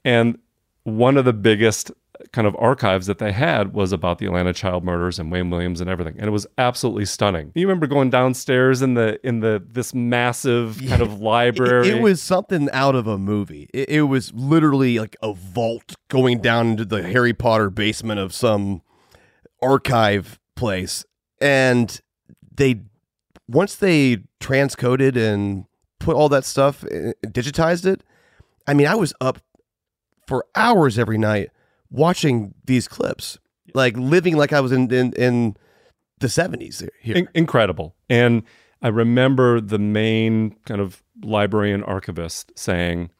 And 0.05 0.39
one 0.85 1.17
of 1.17 1.25
the 1.25 1.33
biggest 1.33 1.91
kind 2.35 2.49
of 2.49 2.57
archives 2.59 3.07
that 3.07 3.19
they 3.19 3.31
had 3.31 3.73
was 3.73 3.93
about 3.93 4.19
the 4.19 4.27
Atlanta 4.27 4.53
child 4.53 4.85
murders 4.85 5.21
and 5.21 5.31
Wayne 5.31 5.51
Williams 5.51 5.81
and 5.81 5.89
everything. 5.89 6.17
And 6.19 6.27
it 6.27 6.33
was 6.33 6.47
absolutely 6.59 7.05
stunning. 7.05 7.53
You 7.55 7.67
remember 7.67 7.87
going 7.87 8.11
downstairs 8.11 8.83
in 8.83 8.95
the 8.95 9.25
in 9.27 9.39
the 9.39 9.63
this 9.65 9.95
massive 9.95 10.83
kind 10.89 11.01
of 11.01 11.21
library. 11.21 11.89
It, 11.89 11.97
it 11.97 12.03
was 12.03 12.21
something 12.21 12.69
out 12.73 12.97
of 12.97 13.07
a 13.07 13.17
movie. 13.17 13.71
It, 13.73 13.89
it 13.89 14.03
was 14.03 14.35
literally 14.35 14.99
like 14.99 15.17
a 15.23 15.33
vault 15.33 15.95
going 16.09 16.41
down 16.41 16.71
into 16.71 16.85
the 16.85 17.05
Harry 17.05 17.33
Potter 17.33 17.71
basement 17.71 18.19
of 18.19 18.35
some 18.35 18.83
archive 19.63 20.41
place. 20.57 21.05
And 21.41 22.01
they, 22.57 22.81
once 23.49 23.77
they 23.77 24.19
transcoded 24.41 25.17
and 25.17 25.67
put 26.01 26.17
all 26.17 26.29
that 26.31 26.45
stuff, 26.45 26.83
uh, 26.85 27.13
digitized 27.27 27.87
it, 27.87 28.03
I 28.67 28.75
mean, 28.75 28.87
I 28.87 28.97
was 28.97 29.15
up 29.21 29.39
for 30.27 30.47
hours 30.57 30.99
every 30.99 31.19
night 31.19 31.51
watching 31.91 32.55
these 32.65 32.89
clips, 32.89 33.39
like 33.75 33.97
living 33.97 34.37
like 34.37 34.53
I 34.53 34.61
was 34.61 34.73
in, 34.73 34.93
in, 34.93 35.13
in 35.15 35.57
the 36.19 36.27
70s 36.27 36.89
here. 37.01 37.17
In- 37.17 37.29
incredible. 37.35 37.95
And 38.09 38.43
I 38.83 38.89
remember 38.89 39.61
the 39.61 39.79
main 39.79 40.57
kind 40.67 40.81
of 40.81 41.03
librarian 41.23 41.83
archivist 41.85 42.53
saying, 42.59 43.11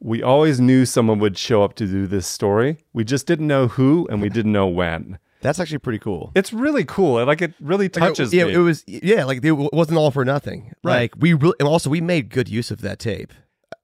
We 0.00 0.22
always 0.22 0.60
knew 0.60 0.84
someone 0.84 1.18
would 1.20 1.38
show 1.38 1.62
up 1.62 1.74
to 1.74 1.86
do 1.86 2.06
this 2.06 2.26
story. 2.26 2.78
We 2.92 3.04
just 3.04 3.26
didn't 3.26 3.46
know 3.46 3.68
who 3.68 4.08
and 4.10 4.20
we 4.20 4.28
didn't 4.28 4.52
know 4.52 4.66
when. 4.66 5.18
That's 5.40 5.60
actually 5.60 5.78
pretty 5.78 6.00
cool. 6.00 6.32
It's 6.34 6.52
really 6.52 6.84
cool. 6.84 7.24
Like 7.24 7.42
it 7.42 7.54
really 7.60 7.88
touches 7.88 8.34
yeah, 8.34 8.46
me. 8.46 8.54
it 8.54 8.58
was 8.58 8.82
yeah, 8.88 9.24
like 9.24 9.44
it 9.44 9.52
wasn't 9.52 9.98
all 9.98 10.10
for 10.10 10.24
nothing. 10.24 10.72
Right. 10.82 11.02
Like 11.02 11.14
we 11.16 11.32
really, 11.32 11.54
and 11.60 11.68
also 11.68 11.90
we 11.90 12.00
made 12.00 12.30
good 12.30 12.48
use 12.48 12.70
of 12.70 12.80
that 12.80 12.98
tape. 12.98 13.32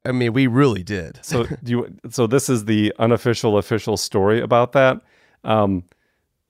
I 0.04 0.12
mean, 0.12 0.32
we 0.32 0.46
really 0.46 0.82
did. 0.82 1.18
so 1.22 1.44
do 1.62 1.70
you 1.72 1.96
so 2.10 2.26
this 2.26 2.48
is 2.48 2.64
the 2.66 2.92
unofficial 2.98 3.56
official 3.58 3.96
story 3.96 4.40
about 4.40 4.72
that. 4.72 5.00
Um 5.44 5.84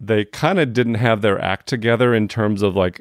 they 0.01 0.25
kind 0.25 0.59
of 0.59 0.73
didn't 0.73 0.95
have 0.97 1.23
their 1.23 1.41
act 1.41 1.67
together 1.69 2.15
in 2.15 2.29
terms 2.29 2.63
of 2.63 2.75
like 2.77 3.01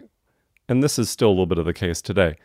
and 0.69 0.81
this 0.83 0.97
is 0.97 1.09
still 1.09 1.29
a 1.29 1.31
little 1.31 1.45
bit 1.45 1.57
of 1.57 1.65
the 1.65 1.73
case 1.73 2.01
today. 2.01 2.35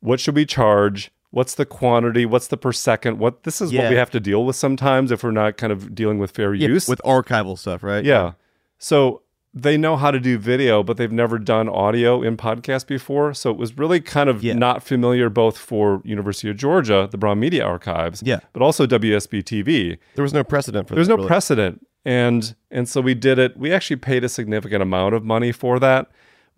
What 0.00 0.20
should 0.20 0.34
we 0.36 0.46
charge? 0.46 1.10
What's 1.30 1.54
the 1.56 1.66
quantity? 1.66 2.24
What's 2.24 2.46
the 2.46 2.56
per 2.56 2.72
second? 2.72 3.18
What 3.18 3.42
this 3.42 3.60
is 3.60 3.72
what 3.72 3.90
we 3.90 3.96
have 3.96 4.10
to 4.12 4.20
deal 4.20 4.44
with 4.46 4.56
sometimes 4.56 5.10
if 5.10 5.22
we're 5.22 5.32
not 5.32 5.56
kind 5.58 5.72
of 5.72 5.94
dealing 5.94 6.18
with 6.18 6.30
fair 6.30 6.54
Yeah, 6.54 6.68
use. 6.68 6.88
with 6.88 7.00
archival 7.04 7.58
stuff, 7.58 7.82
right? 7.82 8.04
yeah. 8.04 8.32
So 8.78 9.22
they 9.58 9.78
know 9.78 9.96
how 9.96 10.10
to 10.10 10.20
do 10.20 10.36
video 10.36 10.82
but 10.82 10.98
they've 10.98 11.10
never 11.10 11.38
done 11.38 11.66
audio 11.68 12.22
in 12.22 12.36
podcast 12.36 12.86
before 12.86 13.32
so 13.32 13.50
it 13.50 13.56
was 13.56 13.78
really 13.78 14.00
kind 14.00 14.28
of 14.28 14.44
Yeah. 14.44 14.52
not 14.52 14.82
familiar 14.82 15.30
both 15.30 15.56
for 15.56 16.02
university 16.04 16.50
of 16.50 16.56
georgia 16.58 17.08
the 17.10 17.16
brown 17.16 17.40
media 17.40 17.64
archives 17.64 18.22
Yeah. 18.24 18.40
but 18.52 18.60
also 18.62 18.86
wsb 18.86 19.42
tv 19.42 19.96
There 20.14 20.22
was 20.22 20.34
no 20.34 20.44
precedent 20.44 20.86
for 20.86 20.94
that. 20.94 20.96
there's 20.96 21.06
that, 21.08 21.12
no 21.14 21.16
really. 21.16 21.28
precedent 21.28 21.86
and 22.04 22.54
and 22.70 22.86
so 22.88 23.00
we 23.00 23.14
did 23.14 23.38
it 23.38 23.56
we 23.56 23.72
actually 23.72 23.96
paid 23.96 24.22
a 24.24 24.28
significant 24.28 24.82
amount 24.82 25.14
of 25.14 25.24
money 25.24 25.52
for 25.52 25.78
that 25.80 26.08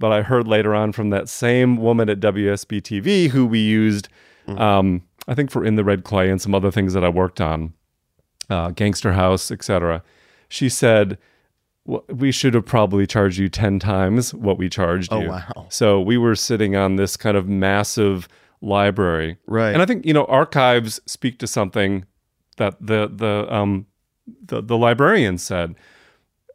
but 0.00 0.10
i 0.10 0.22
heard 0.22 0.48
later 0.48 0.74
on 0.74 0.90
from 0.92 1.10
that 1.10 1.28
same 1.28 1.76
woman 1.76 2.08
at 2.08 2.18
wsb 2.20 2.82
tv 2.82 3.28
who 3.30 3.46
we 3.46 3.60
used 3.60 4.08
Mm-hmm. 4.48 4.60
um, 4.60 5.02
i 5.28 5.34
think 5.34 5.50
for 5.50 5.62
in 5.64 5.76
the 5.76 5.84
red 5.84 6.02
clay 6.04 6.30
and 6.30 6.40
some 6.42 6.54
other 6.54 6.70
things 6.72 6.94
that 6.94 7.04
i 7.04 7.08
worked 7.08 7.38
on 7.40 7.74
uh, 8.50 8.70
gangster 8.70 9.12
house 9.12 9.50
etc 9.50 10.02
she 10.48 10.68
said 10.70 11.08
"Well, 11.10 11.18
we 12.08 12.30
should 12.30 12.52
have 12.54 12.66
probably 12.66 13.06
charged 13.06 13.38
you 13.38 13.48
10 13.48 13.78
times 13.78 14.34
what 14.34 14.58
we 14.58 14.68
charged 14.68 15.10
Oh, 15.12 15.20
you 15.20 15.28
wow. 15.30 15.66
so 15.70 16.00
we 16.00 16.18
were 16.18 16.34
sitting 16.36 16.76
on 16.76 16.96
this 16.96 17.16
kind 17.16 17.36
of 17.36 17.48
massive 17.48 18.28
library 18.60 19.38
Right. 19.46 19.72
and 19.72 19.80
i 19.80 19.86
think 19.86 20.04
you 20.04 20.12
know 20.12 20.24
archives 20.26 21.00
speak 21.06 21.38
to 21.38 21.46
something 21.46 22.04
that 22.58 22.74
the 22.80 23.08
the 23.14 23.46
um 23.54 23.86
the, 24.46 24.60
the 24.60 24.76
librarian 24.76 25.38
said 25.38 25.74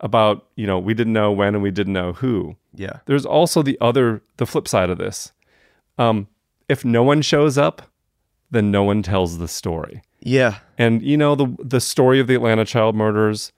about 0.01 0.47
you 0.55 0.67
know 0.67 0.77
we 0.77 0.93
didn't 0.93 1.13
know 1.13 1.31
when 1.31 1.55
and 1.55 1.63
we 1.63 1.71
didn't 1.71 1.93
know 1.93 2.13
who 2.13 2.55
Yeah. 2.75 2.99
there's 3.05 3.25
also 3.25 3.61
the 3.63 3.77
other 3.81 4.21
the 4.37 4.45
flip 4.45 4.67
side 4.67 4.89
of 4.89 4.97
this 4.97 5.31
um 5.97 6.27
if 6.69 6.83
no 6.85 7.03
one 7.03 7.21
shows 7.21 7.57
up 7.57 7.81
then 8.51 8.69
no 8.69 8.83
one 8.83 9.01
tells 9.01 9.37
the 9.39 9.47
story 9.47 10.01
Yeah. 10.19 10.59
and 10.77 11.01
you 11.01 11.17
know 11.17 11.33
the 11.35 11.47
the 11.59 11.79
story 11.81 12.19
of 12.19 12.27
the 12.27 12.35
Atlanta 12.35 12.65
child 12.65 12.95
murders 12.95 13.51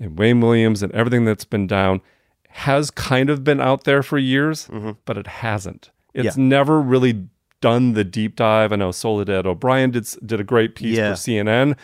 and 0.00 0.18
Wayne 0.18 0.40
Williams 0.40 0.82
and 0.82 0.90
everything 0.92 1.24
that's 1.24 1.44
been 1.44 1.66
down 1.66 2.00
has 2.48 2.90
kind 2.90 3.30
of 3.30 3.44
been 3.44 3.60
out 3.60 3.84
there 3.84 4.02
for 4.02 4.18
years, 4.18 4.66
mm-hmm. 4.66 4.92
but 5.04 5.16
it 5.16 5.26
hasn't. 5.26 5.90
It's 6.14 6.36
Yeah. 6.36 6.42
never 6.42 6.80
really 6.80 7.26
done 7.60 7.92
the 7.92 8.02
deep 8.04 8.34
dive. 8.36 8.72
I 8.72 8.76
know 8.76 8.90
Soledad 8.90 9.46
O'Brien 9.46 9.90
did 9.92 10.08
did 10.24 10.40
a 10.40 10.44
great 10.44 10.74
piece 10.74 10.96
Yeah. 10.96 11.10
for 11.10 11.16
CNN, 11.16 11.76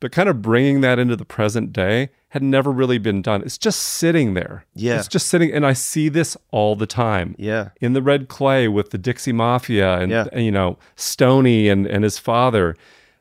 but 0.00 0.12
kind 0.12 0.28
of 0.28 0.42
bringing 0.42 0.80
that 0.82 0.98
into 0.98 1.16
the 1.16 1.24
present 1.24 1.72
day 1.72 2.10
had 2.30 2.42
never 2.42 2.70
really 2.70 2.98
been 2.98 3.22
done. 3.22 3.42
It's 3.42 3.58
just 3.58 3.80
sitting 3.80 4.34
there. 4.34 4.64
Yeah. 4.74 4.98
it's 4.98 5.08
just 5.08 5.26
sitting, 5.28 5.52
and 5.52 5.64
I 5.66 5.72
see 5.72 6.08
this 6.08 6.36
all 6.50 6.76
the 6.76 6.86
time 6.86 7.34
Yeah. 7.38 7.70
in 7.80 7.92
the 7.92 8.02
red 8.02 8.28
clay 8.28 8.68
with 8.68 8.90
the 8.90 8.98
Dixie 8.98 9.32
Mafia 9.32 9.98
and, 9.98 10.10
Yeah. 10.12 10.26
and, 10.32 10.44
you 10.44 10.52
know 10.52 10.78
Stony 10.96 11.68
and 11.68 11.86
and 11.86 12.04
his 12.04 12.18
father. 12.18 12.76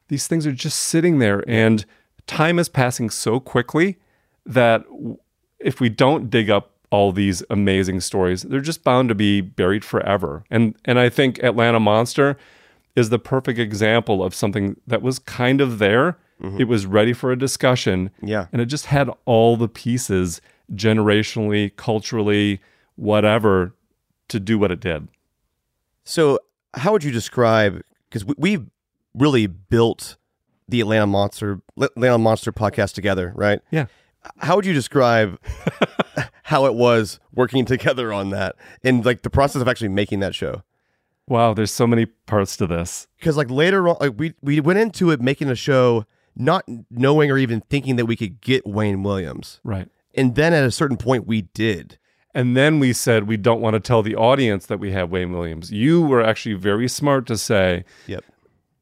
These 0.09 0.27
things 0.27 0.45
are 0.47 0.51
just 0.51 0.79
sitting 0.79 1.19
there, 1.19 1.43
and 1.47 1.85
time 2.27 2.59
is 2.59 2.67
passing 2.69 3.09
so 3.09 3.39
quickly 3.39 3.97
that 4.49 4.83
if 5.59 5.79
we 5.79 5.87
don't 5.89 6.29
dig 6.29 6.49
up 6.49 6.71
all 6.91 7.11
these 7.11 7.43
amazing 7.49 8.01
stories, 8.01 8.41
they're 8.41 8.59
just 8.59 8.83
bound 8.83 9.09
to 9.09 9.15
be 9.15 9.41
buried 9.41 9.85
forever. 9.85 10.43
And 10.49 10.75
and 10.85 10.99
I 10.99 11.09
think 11.09 11.39
Atlanta 11.43 11.79
Monster 11.79 12.35
is 12.95 13.09
the 13.09 13.19
perfect 13.19 13.59
example 13.59 14.23
of 14.23 14.33
something 14.33 14.75
that 14.87 15.01
was 15.01 15.19
kind 15.19 15.61
of 15.61 15.79
there. 15.79 16.17
Mm-hmm. 16.41 16.61
It 16.61 16.67
was 16.67 16.85
ready 16.85 17.13
for 17.13 17.31
a 17.31 17.37
discussion. 17.37 18.11
Yeah. 18.21 18.47
And 18.51 18.61
it 18.61 18.65
just 18.65 18.87
had 18.87 19.09
all 19.25 19.55
the 19.55 19.67
pieces 19.67 20.41
generationally, 20.73 21.75
culturally, 21.75 22.59
whatever 22.95 23.73
to 24.29 24.39
do 24.39 24.57
what 24.57 24.71
it 24.71 24.79
did. 24.79 25.07
So, 26.03 26.39
how 26.75 26.91
would 26.91 27.03
you 27.03 27.11
describe? 27.11 27.81
Because 28.09 28.25
we, 28.25 28.35
we 28.37 28.65
really 29.13 29.47
built 29.47 30.17
the 30.67 30.81
Atlanta 30.81 31.07
Monster 31.07 31.61
Atlanta 31.79 32.17
Monster 32.17 32.51
podcast 32.51 32.93
together, 32.93 33.33
right? 33.35 33.61
Yeah. 33.71 33.85
How 34.37 34.55
would 34.55 34.65
you 34.65 34.73
describe 34.73 35.39
how 36.43 36.65
it 36.65 36.73
was 36.75 37.19
working 37.33 37.65
together 37.65 38.11
on 38.11 38.29
that 38.31 38.55
and 38.83 39.05
like 39.05 39.21
the 39.21 39.29
process 39.29 39.61
of 39.61 39.67
actually 39.67 39.89
making 39.89 40.19
that 40.19 40.35
show? 40.35 40.63
Wow, 41.27 41.53
there's 41.53 41.71
so 41.71 41.85
many 41.87 42.05
parts 42.05 42.57
to 42.57 42.67
this. 42.67 43.07
Because 43.19 43.37
like 43.37 43.49
later 43.51 43.87
on, 43.87 43.97
like 43.99 44.13
we 44.17 44.33
we 44.41 44.59
went 44.59 44.79
into 44.79 45.11
it 45.11 45.21
making 45.21 45.49
a 45.49 45.55
show 45.55 46.05
not 46.35 46.63
knowing 46.89 47.29
or 47.31 47.37
even 47.37 47.61
thinking 47.69 47.95
that 47.97 48.05
we 48.05 48.15
could 48.15 48.39
get 48.41 48.65
Wayne 48.65 49.03
Williams, 49.03 49.59
Right. 49.63 49.89
and 50.15 50.35
then 50.35 50.53
at 50.53 50.63
a 50.63 50.71
certain 50.71 50.95
point 50.97 51.27
we 51.27 51.41
did, 51.41 51.97
And 52.33 52.55
then 52.55 52.79
we 52.79 52.93
said 52.93 53.23
we 53.27 53.35
don't 53.37 53.59
want 53.61 53.73
to 53.73 53.79
tell 53.79 54.01
the 54.03 54.15
audience 54.15 54.65
that 54.67 54.79
we 54.79 54.91
have 54.91 55.11
Wayne 55.11 55.31
Williams. 55.33 55.71
You 55.71 56.01
were 56.01 56.23
actually 56.23 56.55
very 56.55 56.87
smart 56.87 57.25
to 57.27 57.37
say, 57.37 57.83
Yep. 58.07 58.23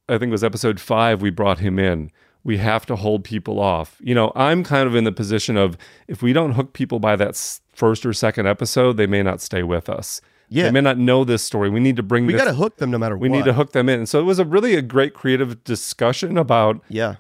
I 0.10 0.17
think 0.17 0.30
it 0.30 0.32
was 0.32 0.43
episode 0.43 0.80
five, 0.80 1.21
we 1.21 1.32
brought 1.32 1.60
him 1.60 1.80
in. 1.80 2.12
We 2.47 2.57
have 2.57 2.86
to 2.88 2.95
hold 2.95 3.23
people 3.23 3.60
off. 3.60 3.97
You 3.99 4.15
know, 4.15 4.31
I'm 4.36 4.63
kind 4.63 4.88
of 4.88 4.95
in 4.95 5.03
the 5.03 5.12
position 5.12 5.57
of 5.57 5.77
if 6.07 6.21
we 6.23 6.33
don't 6.33 6.53
hook 6.53 6.73
people 6.73 6.99
by 6.99 7.15
that 7.17 7.36
first 7.75 8.05
or 8.05 8.13
second 8.13 8.47
episode, 8.47 8.93
they 8.97 9.05
may 9.05 9.21
not 9.21 9.41
stay 9.41 9.62
with 9.63 9.89
us. 9.89 10.21
Yeah. 10.49 10.63
They 10.63 10.71
may 10.71 10.81
not 10.81 10.97
know 10.97 11.25
this 11.25 11.43
story. 11.43 11.69
We 11.69 11.81
need 11.81 11.97
to 11.97 12.03
bring 12.03 12.25
We 12.25 12.31
got 12.33 12.45
to 12.45 12.53
hook 12.53 12.77
them 12.77 12.89
no 12.89 12.97
matter 12.97 13.15
what. 13.17 13.21
we 13.21 13.29
what. 13.29 13.36
need 13.39 13.45
to 13.45 13.53
hook 13.53 13.73
them 13.73 13.89
in. 13.89 14.05
So 14.05 14.19
it 14.21 14.23
was 14.23 14.39
a 14.39 14.45
really 14.45 14.75
a 14.75 14.81
great 14.81 15.13
creative 15.13 15.62
discussion 15.65 16.38
about 16.38 16.81
Yeah. 16.88 17.15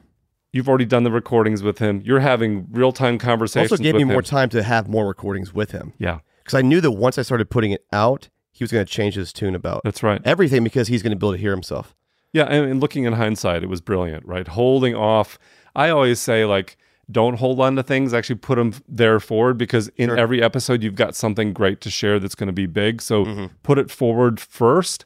you've 0.53 0.69
already 0.69 0.85
done 0.85 1.03
the 1.03 1.11
recordings 1.11 1.61
with 1.61 1.79
him. 1.79 2.01
You're 2.05 2.21
having 2.21 2.65
real 2.71 2.93
time 2.93 3.17
conversations. 3.17 3.73
Also 3.73 3.83
gave 3.83 3.95
me 3.95 4.05
with 4.05 4.13
more 4.13 4.19
him. 4.19 4.23
time 4.23 4.49
to 4.51 4.63
have 4.63 4.87
more 4.87 5.05
recordings 5.05 5.53
with 5.53 5.71
him 5.71 5.91
Yeah, 5.99 6.19
because 6.41 6.53
I 6.57 6.61
knew 6.61 6.79
that 6.79 6.91
once 6.91 7.17
I 7.17 7.21
started 7.21 7.49
putting 7.49 7.71
it 7.71 7.83
out, 7.91 8.29
he 8.53 8.63
was 8.63 8.71
going 8.71 8.85
to 8.85 8.89
change 8.89 9.15
his 9.15 9.33
tune 9.33 9.55
about 9.55 9.81
that's 9.83 10.01
right. 10.01 10.21
everything 10.23 10.63
because 10.63 10.87
he's 10.87 11.03
going 11.03 11.11
to 11.11 11.17
be 11.17 11.25
able 11.27 11.33
to 11.33 11.37
hear 11.41 11.51
himself. 11.51 11.93
Yeah, 12.33 12.43
and, 12.43 12.69
and 12.69 12.79
looking 12.81 13.05
in 13.05 13.13
hindsight, 13.13 13.63
it 13.63 13.69
was 13.69 13.81
brilliant, 13.81 14.25
right? 14.25 14.47
Holding 14.47 14.95
off. 14.95 15.39
I 15.75 15.89
always 15.89 16.19
say 16.19 16.45
like, 16.45 16.77
don't 17.09 17.37
hold 17.39 17.59
on 17.61 17.75
to 17.77 17.83
things. 17.83 18.13
Actually, 18.13 18.35
put 18.35 18.55
them 18.57 18.73
there 18.87 19.19
forward 19.19 19.57
because 19.57 19.87
in 19.95 20.09
Sure. 20.09 20.17
every 20.17 20.43
episode 20.43 20.83
you've 20.83 20.95
got 20.95 21.15
something 21.15 21.53
great 21.53 21.79
to 21.81 21.89
share 21.89 22.19
that's 22.19 22.35
going 22.35 22.47
to 22.47 22.53
be 22.53 22.65
big. 22.65 23.01
So 23.01 23.25
Mm-hmm. 23.25 23.45
put 23.63 23.77
it 23.77 23.89
forward 23.89 24.39
first. 24.39 25.05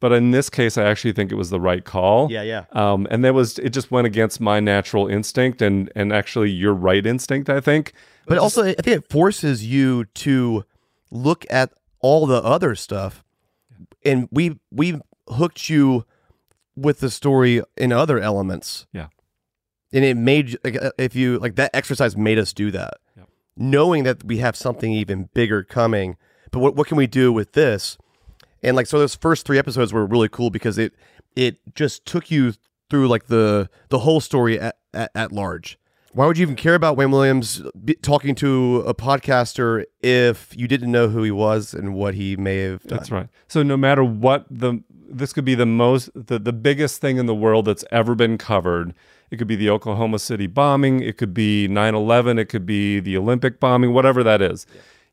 But 0.00 0.10
in 0.12 0.32
this 0.32 0.50
case, 0.50 0.76
I 0.76 0.84
actually 0.84 1.12
think 1.12 1.30
it 1.30 1.36
was 1.36 1.50
the 1.50 1.60
right 1.60 1.84
call. 1.84 2.32
Yeah, 2.32 2.42
yeah. 2.42 2.64
Um, 2.72 3.06
and 3.10 3.22
there 3.24 3.32
was 3.34 3.58
it 3.60 3.70
just 3.70 3.90
went 3.92 4.06
against 4.06 4.40
my 4.40 4.58
natural 4.58 5.06
instinct 5.06 5.62
and 5.62 5.92
and 5.94 6.12
actually 6.12 6.50
your 6.50 6.72
right 6.74 7.06
instinct. 7.06 7.48
I 7.48 7.60
think. 7.60 7.92
But 8.26 8.38
also, 8.38 8.62
I 8.64 8.72
think 8.74 8.96
it 9.04 9.10
forces 9.10 9.64
you 9.64 10.06
to 10.06 10.64
look 11.12 11.44
at 11.50 11.70
all 12.00 12.26
the 12.26 12.42
other 12.42 12.74
stuff, 12.74 13.22
and 14.04 14.26
we 14.32 14.58
we 14.72 15.00
hooked 15.28 15.68
you 15.70 16.04
with 16.76 17.00
the 17.00 17.10
story 17.10 17.62
in 17.76 17.92
other 17.92 18.18
elements. 18.18 18.86
Yeah. 18.92 19.08
and 19.92 20.04
it 20.04 20.16
made 20.16 20.56
like 20.64 20.76
uh, 20.80 20.90
if 20.98 21.14
you 21.14 21.38
like 21.38 21.56
that 21.56 21.70
exercise 21.74 22.16
made 22.16 22.38
us 22.38 22.52
do 22.52 22.70
that, 22.70 22.94
knowing 23.56 24.04
that 24.04 24.24
we 24.24 24.38
have 24.38 24.56
something 24.56 24.92
even 24.92 25.28
bigger 25.34 25.62
coming. 25.62 26.16
But 26.50 26.60
what 26.60 26.76
what 26.76 26.86
can 26.88 26.96
we 26.96 27.06
do 27.06 27.32
with 27.32 27.52
this? 27.52 27.98
And 28.62 28.76
like 28.76 28.86
so, 28.86 28.98
those 28.98 29.14
first 29.14 29.46
three 29.46 29.58
episodes 29.58 29.92
were 29.92 30.06
really 30.06 30.28
cool 30.28 30.50
because 30.50 30.78
it 30.78 30.94
it 31.36 31.58
just 31.74 32.06
took 32.06 32.30
you 32.30 32.54
through 32.90 33.08
like 33.08 33.26
the 33.26 33.68
the 33.88 34.00
whole 34.00 34.20
story 34.20 34.58
at, 34.60 34.76
at, 34.94 35.10
at 35.14 35.32
large. 35.32 35.78
Why 36.14 36.26
would 36.26 36.36
you 36.36 36.42
even 36.42 36.56
care 36.56 36.74
about 36.74 36.98
Wayne 36.98 37.10
Williams 37.10 37.62
talking 38.02 38.34
to 38.34 38.84
a 38.86 38.92
podcaster 38.94 39.84
if 40.02 40.54
you 40.54 40.68
didn't 40.68 40.92
know 40.92 41.08
who 41.08 41.22
he 41.22 41.30
was 41.30 41.72
and 41.72 41.94
what 41.94 42.12
he 42.14 42.36
may 42.36 42.58
have 42.58 42.82
done? 42.82 42.98
That's 42.98 43.10
right. 43.10 43.28
So 43.48 43.62
no 43.62 43.78
matter 43.78 44.04
what 44.04 44.44
the 44.50 44.82
this 45.12 45.32
could 45.32 45.44
be 45.44 45.54
the 45.54 45.66
most 45.66 46.10
the, 46.14 46.38
the 46.38 46.52
biggest 46.52 47.00
thing 47.00 47.16
in 47.18 47.26
the 47.26 47.34
world 47.34 47.64
that's 47.66 47.84
ever 47.90 48.14
been 48.14 48.38
covered. 48.38 48.94
It 49.30 49.36
could 49.38 49.46
be 49.48 49.56
the 49.56 49.70
Oklahoma 49.70 50.18
City 50.18 50.46
bombing, 50.46 51.00
it 51.00 51.16
could 51.16 51.32
be 51.34 51.66
9/11, 51.68 52.38
it 52.38 52.46
could 52.46 52.66
be 52.66 53.00
the 53.00 53.16
Olympic 53.16 53.60
bombing, 53.60 53.92
whatever 53.92 54.22
that 54.22 54.42
is. 54.42 54.66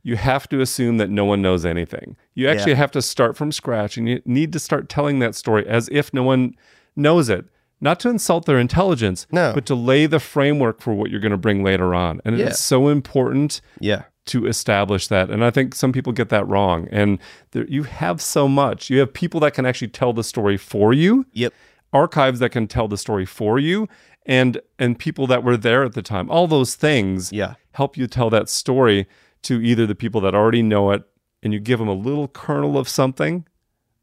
You 0.03 0.15
have 0.15 0.47
to 0.49 0.62
assume 0.62 0.97
that 0.97 1.09
no 1.09 1.25
one 1.25 1.41
knows 1.41 1.65
anything. 1.65 2.15
You 2.33 2.47
actually 2.49 2.71
Yeah. 2.71 2.77
have 2.77 2.91
to 2.91 3.01
start 3.01 3.35
from 3.38 3.51
scratch 3.51 3.97
and 3.97 4.07
you 4.09 4.21
need 4.25 4.53
to 4.53 4.59
start 4.59 4.88
telling 4.89 5.19
that 5.19 5.35
story 5.35 5.67
as 5.67 5.89
if 5.91 6.13
no 6.13 6.23
one 6.23 6.53
knows 6.95 7.29
it. 7.29 7.45
Not 7.81 7.99
to 8.01 8.09
insult 8.09 8.45
their 8.45 8.59
intelligence, 8.59 9.25
No. 9.31 9.51
but 9.53 9.65
to 9.67 9.75
lay 9.75 10.05
the 10.05 10.19
framework 10.19 10.81
for 10.81 10.93
what 10.93 11.09
you're 11.12 11.21
going 11.21 11.31
to 11.31 11.38
bring 11.38 11.63
later 11.63 11.95
on. 11.95 12.19
And 12.25 12.38
Yeah. 12.38 12.47
it's 12.47 12.59
so 12.59 12.89
important 12.89 13.62
Yeah, 13.79 14.03
to 14.29 14.45
establish 14.45 15.07
that. 15.07 15.29
And 15.29 15.43
I 15.43 15.51
think 15.51 15.75
some 15.75 15.91
people 15.91 16.13
get 16.13 16.29
that 16.29 16.47
wrong. 16.47 16.87
And 16.91 17.19
there, 17.51 17.65
you 17.67 17.83
have 17.83 18.21
so 18.21 18.47
much. 18.47 18.89
You 18.89 18.99
have 18.99 19.13
people 19.13 19.39
that 19.41 19.53
can 19.53 19.65
actually 19.65 19.89
tell 19.89 20.13
the 20.13 20.23
story 20.23 20.57
for 20.57 20.93
you, 20.93 21.25
yep, 21.33 21.53
archives 21.91 22.39
that 22.39 22.51
can 22.51 22.67
tell 22.67 22.87
the 22.87 22.97
story 22.97 23.25
for 23.25 23.59
you, 23.59 23.87
and 24.25 24.61
and 24.77 24.97
people 24.97 25.27
that 25.27 25.43
were 25.43 25.57
there 25.57 25.83
at 25.83 25.93
the 25.93 26.01
time. 26.01 26.29
All 26.29 26.47
those 26.47 26.75
things 26.75 27.31
yeah, 27.31 27.55
help 27.73 27.97
you 27.97 28.07
tell 28.07 28.29
that 28.29 28.49
story 28.49 29.07
to 29.43 29.61
either 29.61 29.85
the 29.87 29.95
people 29.95 30.21
that 30.21 30.35
already 30.35 30.61
know 30.61 30.91
it 30.91 31.03
and 31.41 31.53
you 31.53 31.59
give 31.59 31.79
them 31.79 31.87
a 31.87 31.93
little 31.93 32.27
kernel 32.27 32.77
of 32.77 32.89
something 32.89 33.45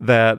that 0.00 0.38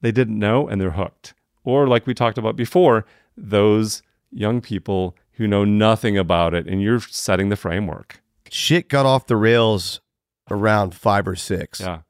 they 0.00 0.10
didn't 0.10 0.38
know 0.38 0.66
and 0.66 0.80
they're 0.80 0.92
hooked. 0.92 1.34
Or 1.64 1.86
like 1.86 2.06
we 2.06 2.14
talked 2.14 2.38
about 2.38 2.56
before, 2.56 3.04
those 3.36 4.02
young 4.30 4.60
people 4.60 5.16
who 5.32 5.46
know 5.46 5.64
nothing 5.64 6.16
about 6.16 6.54
it 6.54 6.66
and 6.66 6.82
you're 6.82 7.00
setting 7.00 7.50
the 7.50 7.56
framework. 7.56 8.22
Shit 8.50 8.88
got 8.88 9.06
off 9.06 9.26
the 9.26 9.36
rails 9.36 10.00
around 10.50 10.94
five 10.94 11.26
or 11.28 11.36
six. 11.36 11.80
Yeah. 11.80 12.00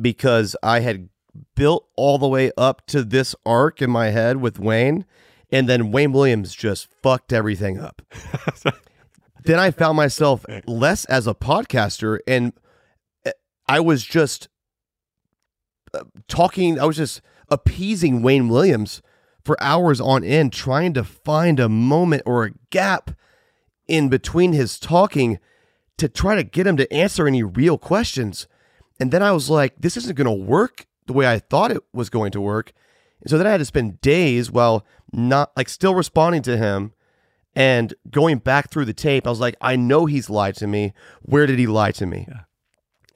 because 0.00 0.56
I 0.62 0.80
had 0.80 1.08
built 1.54 1.88
all 1.96 2.18
the 2.18 2.28
way 2.28 2.50
up 2.56 2.86
to 2.86 3.02
this 3.04 3.34
arc 3.44 3.80
in 3.82 3.90
my 3.90 4.10
head 4.10 4.38
with 4.38 4.58
Wayne, 4.58 5.04
and 5.50 5.68
then 5.68 5.92
Wayne 5.92 6.12
Williams 6.12 6.54
just 6.54 6.88
fucked 7.02 7.32
everything 7.32 7.78
up. 7.78 8.02
then 9.44 9.58
I 9.58 9.70
found 9.70 9.96
myself 9.96 10.44
less 10.66 11.04
as 11.06 11.26
a 11.26 11.34
podcaster, 11.34 12.18
and 12.26 12.52
uh, 13.26 13.30
I 13.68 13.80
was 13.80 14.04
just 14.04 14.48
uh, 15.92 16.04
talking, 16.28 16.78
I 16.80 16.84
was 16.84 16.96
just 16.96 17.20
appeasing 17.48 18.22
Wayne 18.22 18.48
Williams 18.48 19.02
for 19.44 19.62
hours 19.62 20.00
on 20.00 20.24
end, 20.24 20.52
trying 20.52 20.94
to 20.94 21.04
find 21.04 21.60
a 21.60 21.68
moment 21.68 22.22
or 22.26 22.44
a 22.44 22.50
gap 22.70 23.10
in 23.86 24.08
between 24.08 24.54
his 24.54 24.78
talking 24.78 25.38
to 25.98 26.08
try 26.08 26.34
to 26.36 26.42
get 26.42 26.66
him 26.66 26.76
to 26.76 26.92
answer 26.92 27.26
any 27.26 27.42
real 27.42 27.78
questions. 27.78 28.46
And 29.00 29.10
then 29.10 29.22
I 29.22 29.32
was 29.32 29.50
like, 29.50 29.74
this 29.78 29.96
isn't 29.96 30.16
going 30.16 30.26
to 30.26 30.44
work 30.44 30.86
the 31.06 31.12
way 31.12 31.26
I 31.26 31.38
thought 31.38 31.70
it 31.70 31.82
was 31.92 32.10
going 32.10 32.32
to 32.32 32.40
work. 32.40 32.72
And 33.20 33.30
so 33.30 33.38
then 33.38 33.46
I 33.46 33.50
had 33.50 33.58
to 33.58 33.64
spend 33.64 34.00
days 34.00 34.50
while 34.50 34.84
not 35.12 35.52
like 35.56 35.68
still 35.68 35.94
responding 35.94 36.42
to 36.42 36.56
him 36.56 36.92
and 37.54 37.94
going 38.10 38.38
back 38.38 38.70
through 38.70 38.84
the 38.84 38.92
tape. 38.92 39.26
I 39.26 39.30
was 39.30 39.40
like, 39.40 39.56
I 39.60 39.76
know 39.76 40.06
he's 40.06 40.30
lied 40.30 40.56
to 40.56 40.66
me. 40.66 40.92
Where 41.22 41.46
did 41.46 41.58
he 41.58 41.66
lie 41.66 41.92
to 41.92 42.06
me? 42.06 42.26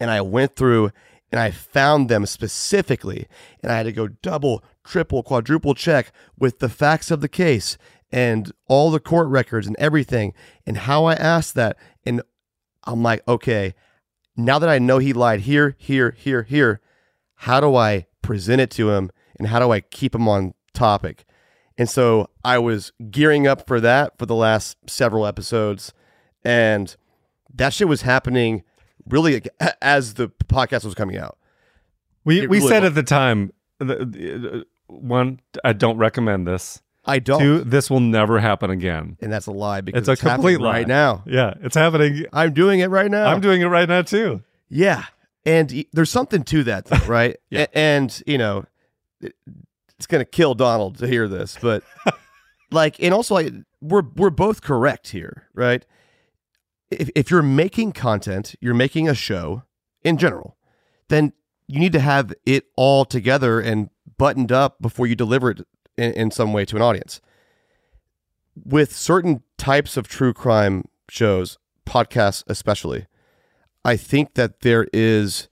And 0.00 0.10
I 0.10 0.20
went 0.20 0.56
through 0.56 0.90
and 1.30 1.40
I 1.40 1.50
found 1.50 2.08
them 2.08 2.24
specifically. 2.26 3.26
And 3.62 3.70
I 3.70 3.76
had 3.76 3.84
to 3.84 3.92
go 3.92 4.08
double, 4.08 4.64
triple, 4.84 5.22
quadruple 5.22 5.74
check 5.74 6.12
with 6.38 6.58
the 6.58 6.68
facts 6.68 7.10
of 7.10 7.20
the 7.20 7.28
case 7.28 7.76
and 8.10 8.52
all 8.66 8.90
the 8.90 9.00
court 9.00 9.28
records 9.28 9.66
and 9.66 9.76
everything 9.78 10.32
and 10.66 10.78
how 10.78 11.04
I 11.04 11.14
asked 11.14 11.54
that. 11.54 11.76
And 12.06 12.22
I'm 12.88 13.02
like, 13.02 13.22
okay, 13.28 13.74
now 14.36 14.58
that 14.58 14.68
I 14.68 14.78
know 14.78 14.98
he 14.98 15.12
lied 15.12 15.40
here, 15.40 15.76
here, 15.78 16.16
here, 16.16 16.42
here, 16.42 16.80
how 17.34 17.60
do 17.60 17.76
I 17.76 18.06
present 18.22 18.60
it 18.60 18.70
to 18.72 18.90
him 18.90 19.10
and 19.38 19.48
how 19.48 19.58
do 19.58 19.70
I 19.70 19.80
keep 19.80 20.14
him 20.14 20.26
on 20.26 20.54
topic? 20.72 21.24
And 21.76 21.88
so 21.88 22.30
I 22.44 22.58
was 22.58 22.92
gearing 23.10 23.46
up 23.46 23.66
for 23.66 23.78
that 23.80 24.18
for 24.18 24.26
the 24.26 24.34
last 24.34 24.76
several 24.88 25.26
episodes. 25.26 25.92
And 26.44 26.96
that 27.54 27.72
shit 27.72 27.88
was 27.88 28.02
happening 28.02 28.64
really 29.06 29.42
as 29.82 30.14
the 30.14 30.28
podcast 30.28 30.84
was 30.84 30.94
coming 30.94 31.16
out. 31.16 31.38
We 32.24 32.40
It 32.40 32.50
we 32.50 32.58
really 32.58 32.68
said 32.68 32.82
was. 32.82 32.90
at 32.90 32.94
the 32.94 33.02
time, 33.02 33.52
uh, 33.80 34.64
one, 34.86 35.40
I 35.62 35.72
don't 35.72 35.98
recommend 35.98 36.46
this. 36.46 36.80
I 37.08 37.18
don't. 37.18 37.40
Two, 37.40 37.60
this 37.64 37.90
will 37.90 38.00
never 38.00 38.38
happen 38.38 38.70
again. 38.70 39.16
and 39.20 39.32
that's 39.32 39.46
a 39.46 39.52
lie 39.52 39.80
because 39.80 40.00
It's 40.00 40.08
a 40.08 40.12
it's, 40.12 40.20
happening 40.20 40.36
complete 40.56 40.60
lie. 40.60 40.72
right 40.72 40.86
now. 40.88 41.24
Yeah, 41.26 41.54
it's 41.62 41.74
happening. 41.74 42.26
I'm 42.32 42.52
doing 42.54 42.80
it 42.80 42.88
right 42.90 43.10
now. 43.10 43.26
I'm 43.26 43.40
doing 43.40 43.60
it 43.62 43.66
right 43.66 43.88
now 43.88 44.02
too. 44.02 44.42
Yeah. 44.68 45.04
And 45.46 45.84
there's 45.92 46.10
something 46.10 46.42
to 46.44 46.64
that, 46.64 46.84
though, 46.86 46.98
right? 47.06 47.36
Yeah. 47.50 47.62
A- 47.62 47.78
And, 47.78 48.22
you 48.26 48.36
know, 48.38 48.66
it- 49.20 49.34
it's 49.96 50.06
going 50.06 50.20
to 50.20 50.30
kill 50.30 50.54
Donald 50.54 50.98
to 50.98 51.06
hear 51.08 51.26
this, 51.26 51.56
but 51.60 51.82
like, 52.70 53.02
and 53.02 53.12
also, 53.14 53.34
like, 53.34 53.52
we're, 53.80 54.02
we're 54.14 54.30
both 54.30 54.60
correct 54.62 55.08
here, 55.08 55.48
right? 55.54 55.84
If, 56.90 57.10
if 57.16 57.30
you're 57.30 57.42
making 57.42 57.92
content, 57.92 58.54
you're 58.60 58.74
making 58.74 59.08
a 59.08 59.14
show 59.14 59.62
in 60.04 60.16
general, 60.18 60.56
then 61.08 61.32
you 61.66 61.80
need 61.80 61.92
to 61.94 62.00
have 62.00 62.32
it 62.46 62.66
all 62.76 63.04
together 63.04 63.60
and 63.60 63.90
buttoned 64.18 64.52
up 64.52 64.80
before 64.80 65.06
you 65.06 65.14
deliver 65.16 65.50
it 65.50 65.60
in, 65.98 66.12
in 66.12 66.30
some 66.30 66.52
way 66.52 66.64
to 66.64 66.76
an 66.76 66.82
audience. 66.82 67.20
With 68.64 68.94
certain 68.94 69.42
types 69.56 69.96
of 69.96 70.08
true 70.08 70.32
crime 70.32 70.88
shows, 71.08 71.58
podcasts 71.86 72.44
especially, 72.46 73.06
I 73.84 73.96
think 73.96 74.34
that 74.34 74.60
there 74.60 74.86
is 74.92 75.48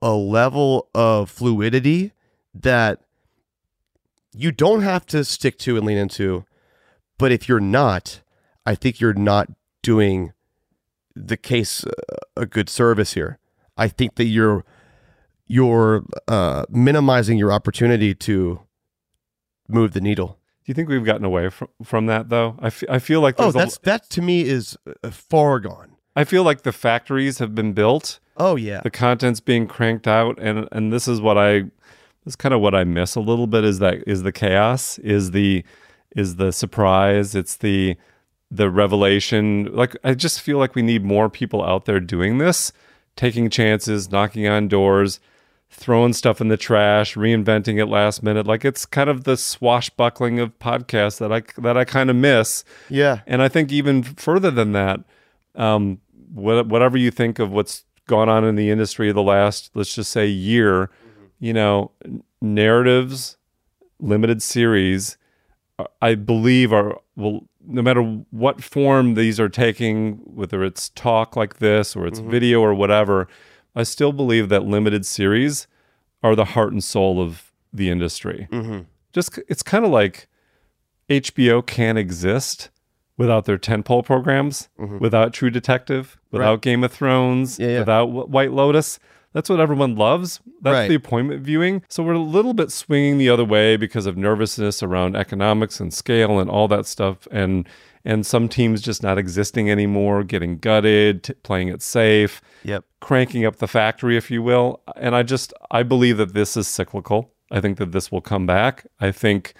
a 0.00 0.12
level 0.12 0.88
of 0.94 1.30
fluidity 1.30 2.12
that 2.54 3.00
you 4.34 4.50
don't 4.50 4.82
have 4.82 5.06
to 5.06 5.24
stick 5.24 5.58
to 5.58 5.76
and 5.76 5.86
lean 5.86 5.98
into. 5.98 6.44
But 7.18 7.32
if 7.32 7.48
you're 7.48 7.60
not, 7.60 8.22
I 8.66 8.74
think 8.74 9.00
you're 9.00 9.14
not 9.14 9.48
doing 9.82 10.32
the 11.14 11.36
case 11.36 11.84
a 12.36 12.46
good 12.46 12.68
service 12.68 13.12
here. 13.14 13.38
I 13.76 13.88
think 13.88 14.16
that 14.16 14.24
you're 14.24 14.64
you're 15.46 16.04
uh, 16.28 16.64
minimizing 16.70 17.36
your 17.36 17.52
opportunity 17.52 18.14
to 18.14 18.60
move 19.72 19.92
the 19.92 20.00
needle. 20.00 20.38
Do 20.64 20.70
you 20.70 20.74
think 20.74 20.88
we've 20.88 21.04
gotten 21.04 21.24
away 21.24 21.48
from 21.50 21.68
from 21.82 22.06
that 22.06 22.28
though? 22.28 22.56
I 22.60 22.70
I 22.88 22.98
feel 22.98 23.20
like 23.20 23.36
Oh, 23.38 23.50
that's 23.50 23.76
a, 23.76 23.80
that 23.82 24.10
to 24.10 24.22
me 24.22 24.42
is 24.42 24.76
uh, 25.02 25.10
far 25.10 25.58
gone. 25.60 25.96
I 26.14 26.24
feel 26.24 26.44
like 26.44 26.62
the 26.62 26.72
factories 26.72 27.38
have 27.38 27.54
been 27.54 27.72
built. 27.72 28.20
Oh 28.36 28.56
yeah. 28.56 28.80
the 28.82 28.90
content's 28.90 29.40
being 29.40 29.66
cranked 29.66 30.06
out 30.08 30.38
and 30.40 30.66
and 30.72 30.90
this 30.92 31.06
is 31.06 31.20
what 31.20 31.36
i 31.36 31.60
this 31.60 32.32
is 32.32 32.36
kind 32.36 32.54
of 32.54 32.62
what 32.62 32.74
i 32.74 32.82
miss 32.82 33.14
a 33.14 33.20
little 33.20 33.46
bit 33.46 33.62
is 33.62 33.78
that 33.80 34.02
is 34.06 34.22
the 34.22 34.32
chaos 34.32 34.98
is 35.00 35.32
the 35.32 35.62
is 36.16 36.36
the 36.36 36.50
surprise 36.50 37.34
it's 37.34 37.58
the 37.58 37.94
the 38.50 38.70
revelation 38.70 39.68
like 39.74 39.94
i 40.02 40.14
just 40.14 40.40
feel 40.40 40.56
like 40.56 40.74
we 40.74 40.80
need 40.80 41.04
more 41.04 41.28
people 41.28 41.62
out 41.62 41.84
there 41.84 42.00
doing 42.00 42.38
this 42.38 42.72
taking 43.16 43.50
chances 43.50 44.10
knocking 44.10 44.48
on 44.48 44.66
doors 44.66 45.20
throwing 45.72 46.12
stuff 46.12 46.40
in 46.40 46.48
the 46.48 46.56
trash 46.56 47.14
reinventing 47.14 47.80
it 47.80 47.86
last 47.86 48.22
minute. 48.22 48.46
Like 48.46 48.64
it's 48.64 48.86
kind 48.86 49.10
of 49.10 49.24
the 49.24 49.36
swashbuckling 49.36 50.38
of 50.38 50.56
podcasts 50.58 51.18
that 51.18 51.32
i 51.32 51.42
that 51.60 51.76
i 51.76 51.84
kind 51.84 52.10
of 52.10 52.16
miss. 52.16 52.64
Yeah. 52.88 53.20
and 53.26 53.42
I 53.42 53.48
think 53.48 53.72
even 53.72 54.02
further 54.02 54.50
than 54.50 54.72
that, 54.72 55.00
um, 55.54 56.00
what, 56.32 56.66
whatever 56.66 56.96
you 56.96 57.10
think 57.10 57.38
of 57.38 57.50
what's 57.50 57.84
gone 58.06 58.28
on 58.28 58.44
in 58.44 58.54
the 58.54 58.70
industry 58.70 59.10
the 59.12 59.22
last, 59.22 59.70
let's 59.74 59.94
just 59.94 60.12
say, 60.12 60.26
year, 60.26 60.90
you 61.38 61.52
know, 61.52 61.90
narratives, 62.40 63.36
limited 64.00 64.42
series, 64.42 65.16
uh, 65.78 65.84
I 66.00 66.14
believe 66.14 66.72
are 66.72 66.98
will 67.16 67.48
no 67.64 67.80
matter 67.80 68.02
what 68.30 68.62
form 68.62 69.14
these 69.14 69.38
are 69.38 69.48
taking, 69.48 70.14
whether 70.24 70.64
it's 70.64 70.88
talk 70.90 71.36
like 71.36 71.58
this 71.58 71.94
or 71.94 72.06
it's 72.06 72.18
video 72.18 72.60
or 72.60 72.74
whatever, 72.74 73.28
I 73.74 73.82
still 73.84 74.12
believe 74.12 74.48
that 74.50 74.64
limited 74.64 75.06
series 75.06 75.66
are 76.22 76.34
the 76.36 76.44
heart 76.46 76.72
and 76.72 76.82
soul 76.84 77.20
of 77.20 77.52
the 77.72 77.88
industry. 77.90 78.48
Just 79.12 79.38
it's 79.48 79.62
kind 79.62 79.84
of 79.84 79.90
like 79.90 80.28
HBO 81.08 81.64
can't 81.66 81.98
exist 81.98 82.70
without 83.18 83.44
their 83.44 83.58
tentpole 83.58 84.04
programs, 84.04 84.68
without 85.00 85.32
True 85.32 85.50
Detective, 85.50 86.18
without 86.30 86.44
Mm-hmm. 86.44 86.50
Right. 86.52 86.60
Game 86.62 86.84
of 86.84 86.92
Thrones, 86.92 87.58
Yeah, 87.58 87.66
yeah. 87.68 87.78
without 87.80 88.06
White 88.06 88.52
Lotus. 88.52 88.98
That's 89.34 89.48
what 89.48 89.60
everyone 89.60 89.96
loves. 89.96 90.40
That's 90.60 90.74
Right. 90.74 90.88
the 90.88 90.94
appointment 90.94 91.42
viewing. 91.42 91.82
So 91.88 92.02
we're 92.02 92.12
a 92.12 92.18
little 92.18 92.52
bit 92.54 92.70
swinging 92.70 93.16
the 93.18 93.30
other 93.30 93.44
way 93.44 93.76
because 93.76 94.04
of 94.06 94.16
nervousness 94.16 94.82
around 94.82 95.16
economics 95.16 95.80
and 95.80 95.92
scale 95.92 96.38
and 96.38 96.50
all 96.50 96.68
that 96.68 96.84
stuff, 96.86 97.26
and 97.30 97.66
and 98.04 98.26
some 98.26 98.48
teams 98.48 98.82
just 98.82 99.02
not 99.02 99.18
existing 99.18 99.70
anymore, 99.70 100.24
getting 100.24 100.58
gutted, 100.58 101.24
t- 101.24 101.34
playing 101.42 101.68
it 101.68 101.82
safe 101.82 102.40
Yep. 102.64 102.84
cranking 103.00 103.44
up 103.44 103.56
the 103.56 103.68
factory, 103.68 104.16
if 104.16 104.30
you 104.30 104.42
will. 104.42 104.80
And 104.96 105.14
I 105.14 105.22
just 105.22 105.52
I 105.70 105.82
believe 105.82 106.16
that 106.18 106.34
this 106.34 106.56
is 106.56 106.66
cyclical. 106.68 107.32
I 107.50 107.60
think 107.60 107.78
that 107.78 107.92
this 107.92 108.10
will 108.10 108.20
come 108.22 108.46
back. 108.46 108.86
I 109.00 109.12
think 109.12 109.54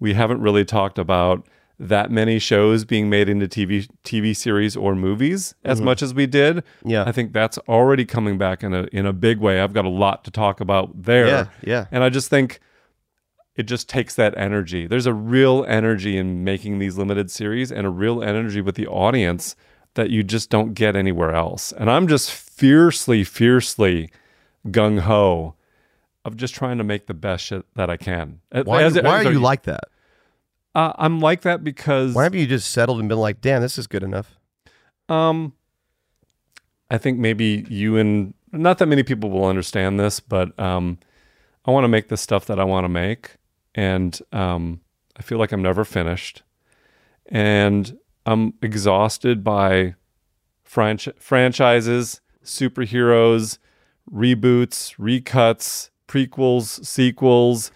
we 0.00 0.14
haven't 0.14 0.40
really 0.40 0.64
talked 0.64 0.98
about 0.98 1.46
that 1.78 2.08
many 2.10 2.38
shows 2.38 2.84
being 2.84 3.10
made 3.10 3.28
into 3.28 3.46
TV 3.48 3.88
TV 4.04 4.34
series 4.34 4.76
or 4.76 4.94
movies 4.94 5.54
as 5.64 5.80
much 5.80 6.02
as 6.02 6.14
we 6.14 6.26
did. 6.26 6.58
Mm-hmm. 6.58 6.90
Yeah. 6.90 7.04
I 7.04 7.12
think 7.12 7.32
that's 7.32 7.58
already 7.68 8.04
coming 8.04 8.38
back 8.38 8.62
in 8.62 8.72
a 8.72 8.84
in 8.92 9.06
a 9.06 9.12
big 9.12 9.38
way. 9.40 9.60
I've 9.60 9.72
got 9.72 9.84
a 9.84 9.88
lot 9.90 10.24
to 10.24 10.30
talk 10.30 10.60
about 10.60 11.02
there. 11.02 11.26
Yeah, 11.26 11.46
yeah. 11.62 11.86
And 11.90 12.04
I 12.04 12.10
just 12.10 12.30
think 12.30 12.60
it 13.56 13.64
just 13.64 13.88
takes 13.88 14.14
that 14.16 14.36
energy. 14.36 14.86
There's 14.86 15.06
a 15.06 15.14
real 15.14 15.64
energy 15.68 16.16
in 16.16 16.44
making 16.44 16.78
these 16.78 16.98
limited 16.98 17.30
series 17.30 17.70
and 17.70 17.86
a 17.86 17.90
real 17.90 18.22
energy 18.22 18.60
with 18.60 18.74
the 18.74 18.86
audience 18.86 19.54
that 19.94 20.10
you 20.10 20.22
just 20.24 20.50
don't 20.50 20.74
get 20.74 20.96
anywhere 20.96 21.32
else. 21.32 21.72
And 21.72 21.90
I'm 21.90 22.08
just 22.08 22.32
fiercely, 22.32 23.22
fiercely 23.22 24.10
gung 24.66 25.00
ho 25.00 25.54
of 26.24 26.36
just 26.36 26.54
trying 26.54 26.78
to 26.78 26.84
make 26.84 27.06
the 27.06 27.14
best 27.14 27.44
shit 27.44 27.64
that 27.74 27.90
I 27.90 27.96
can. 27.96 28.40
Why, 28.50 28.82
As- 28.82 29.00
why 29.00 29.20
as- 29.20 29.26
are 29.26 29.32
you 29.32 29.40
like 29.40 29.64
that? 29.64 29.84
Uh, 30.74 30.92
I'm 30.98 31.20
like 31.20 31.42
that 31.42 31.62
because 31.62 32.14
Why 32.14 32.24
haven't 32.24 32.40
you 32.40 32.48
just 32.48 32.70
settled 32.72 32.98
and 32.98 33.08
been 33.08 33.18
like, 33.18 33.40
damn, 33.40 33.62
this 33.62 33.78
is 33.78 33.86
good 33.86 34.02
enough? 34.02 34.36
Um, 35.08 35.52
I 36.90 36.98
think 36.98 37.18
maybe 37.18 37.64
you 37.68 37.96
and 37.96 38.34
not 38.50 38.78
that 38.78 38.86
many 38.86 39.04
people 39.04 39.30
will 39.30 39.44
understand 39.44 40.00
this, 40.00 40.18
but 40.18 40.58
um, 40.58 40.98
I 41.64 41.70
want 41.70 41.84
to 41.84 41.88
make 41.88 42.08
the 42.08 42.16
stuff 42.16 42.46
that 42.46 42.58
I 42.58 42.64
want 42.64 42.84
to 42.84 42.88
make, 42.88 43.36
and 43.74 44.18
um, 44.32 44.80
I 45.16 45.22
feel 45.22 45.38
like 45.38 45.52
I'm 45.52 45.62
never 45.62 45.84
finished, 45.84 46.42
and 47.26 47.98
I'm 48.26 48.54
exhausted 48.62 49.42
by 49.44 49.94
franch- 50.68 51.18
franchises, 51.18 52.20
superheroes, 52.44 53.58
reboots, 54.12 54.96
recuts, 54.96 55.90
prequels, 56.08 56.84
sequels, 56.84 57.70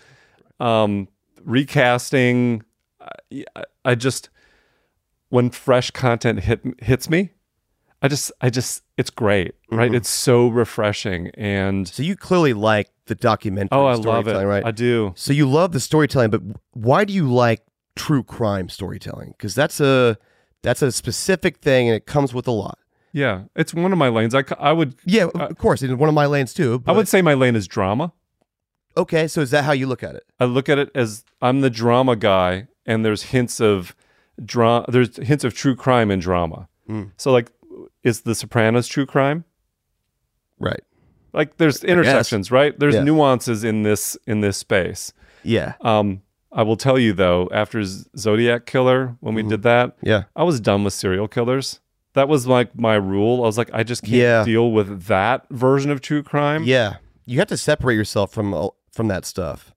um, 0.61 1.09
recasting. 1.45 2.63
I, 3.01 3.65
I 3.85 3.95
just 3.95 4.29
when 5.29 5.51
fresh 5.51 5.91
content 5.91 6.41
hit 6.41 6.63
hits 6.81 7.09
me, 7.11 7.33
I 8.01 8.09
just 8.09 8.31
I 8.41 8.51
just 8.51 8.83
it's 8.97 9.11
great, 9.11 9.55
right? 9.71 9.93
It's 9.93 10.09
so 10.09 10.49
refreshing 10.49 11.31
and 11.35 11.89
So 11.89 12.03
you 12.03 12.17
clearly 12.17 12.53
like 12.53 12.91
the 13.07 13.15
documentary. 13.15 13.71
oh, 13.73 13.87
I 13.87 13.95
love 13.95 14.29
it. 14.29 14.35
Right. 14.45 14.65
I 14.65 14.71
do. 14.71 15.13
So 15.17 15.33
you 15.33 15.49
love 15.49 15.73
the 15.73 15.81
storytelling, 15.81 16.31
but 16.31 16.43
why 16.73 17.05
do 17.05 17.13
you 17.13 17.33
like 17.33 17.63
true 17.97 18.23
crime 18.23 18.69
storytelling? 18.69 19.33
Because 19.37 19.55
that's 19.55 19.81
a 19.81 20.17
that's 20.63 20.83
a 20.83 20.93
specific 20.93 21.59
thing, 21.59 21.89
and 21.89 21.97
it 21.97 22.07
comes 22.07 22.33
with 22.35 22.47
a 22.47 22.53
lot. 22.53 22.79
Yeah, 23.13 23.45
it's 23.57 23.73
one 23.73 23.91
of 23.91 23.99
my 23.99 24.09
lanes. 24.09 24.35
I, 24.35 24.45
I 24.59 24.73
would 24.73 24.95
Yeah, 25.05 25.29
of 25.35 25.57
course, 25.59 25.83
it's 25.83 25.93
one 25.95 26.09
of 26.09 26.15
my 26.15 26.27
lanes 26.27 26.53
too. 26.55 26.83
I 26.87 26.93
would 26.93 27.09
say 27.09 27.23
my 27.23 27.35
lane 27.35 27.57
is 27.57 27.67
drama. 27.67 28.13
Okay, 28.97 29.29
so 29.29 29.41
is 29.41 29.51
that 29.51 29.65
how 29.65 29.73
you 29.73 29.87
look 29.87 30.03
at 30.03 30.15
it? 30.15 30.25
I 30.39 30.45
look 30.45 30.69
at 30.69 30.79
it 30.79 30.91
as 30.95 31.25
I'm 31.41 31.61
the 31.63 31.71
drama 31.71 32.17
guy, 32.17 32.67
and 32.87 33.05
there's 33.05 33.25
hints 33.25 33.61
of 33.61 33.95
drama. 34.45 34.85
There's 34.89 35.17
hints 35.17 35.43
of 35.45 35.55
true 35.55 35.75
crime 35.75 36.11
and 36.11 36.21
drama. 36.21 36.69
Mm. 36.89 37.13
So 37.17 37.33
like, 37.33 37.51
is 38.03 38.23
The 38.23 38.35
Sopranos 38.35 38.87
true 38.89 39.07
crime? 39.07 39.45
Right. 40.59 40.81
Like, 41.33 41.57
there's 41.59 41.85
intersections, 41.85 42.51
right? 42.51 42.79
There's 42.79 42.95
Yeah. 42.95 43.03
nuances 43.05 43.63
in 43.65 43.83
this 43.83 44.17
in 44.27 44.41
this 44.41 44.57
space. 44.57 45.13
Yeah. 45.43 45.75
Um, 45.83 46.23
I 46.51 46.63
will 46.63 46.77
tell 46.77 46.99
you 46.99 47.13
though, 47.13 47.49
after 47.53 47.83
Zodiac 47.85 48.65
Killer, 48.67 49.17
when 49.21 49.35
we 49.35 49.43
did 49.43 49.63
that, 49.63 49.97
Yeah. 50.03 50.25
I 50.35 50.43
was 50.45 50.59
done 50.61 50.83
with 50.85 50.95
serial 50.95 51.29
killers. 51.29 51.81
That 52.15 52.29
was 52.29 52.47
like 52.47 52.77
my 52.77 52.95
rule. 52.97 53.43
I 53.43 53.47
was 53.47 53.59
like, 53.59 53.71
I 53.73 53.83
just 53.83 54.03
can't 54.03 54.15
Yeah. 54.15 54.45
deal 54.45 54.73
with 54.73 55.05
that 55.05 55.45
version 55.51 55.91
of 55.91 56.01
true 56.01 56.23
crime. 56.23 56.65
Yeah. 56.65 56.97
You 57.27 57.39
have 57.39 57.49
to 57.49 57.57
separate 57.57 57.95
yourself 57.97 58.33
from 58.33 58.71
from 58.91 59.09
that 59.09 59.25
stuff 59.27 59.75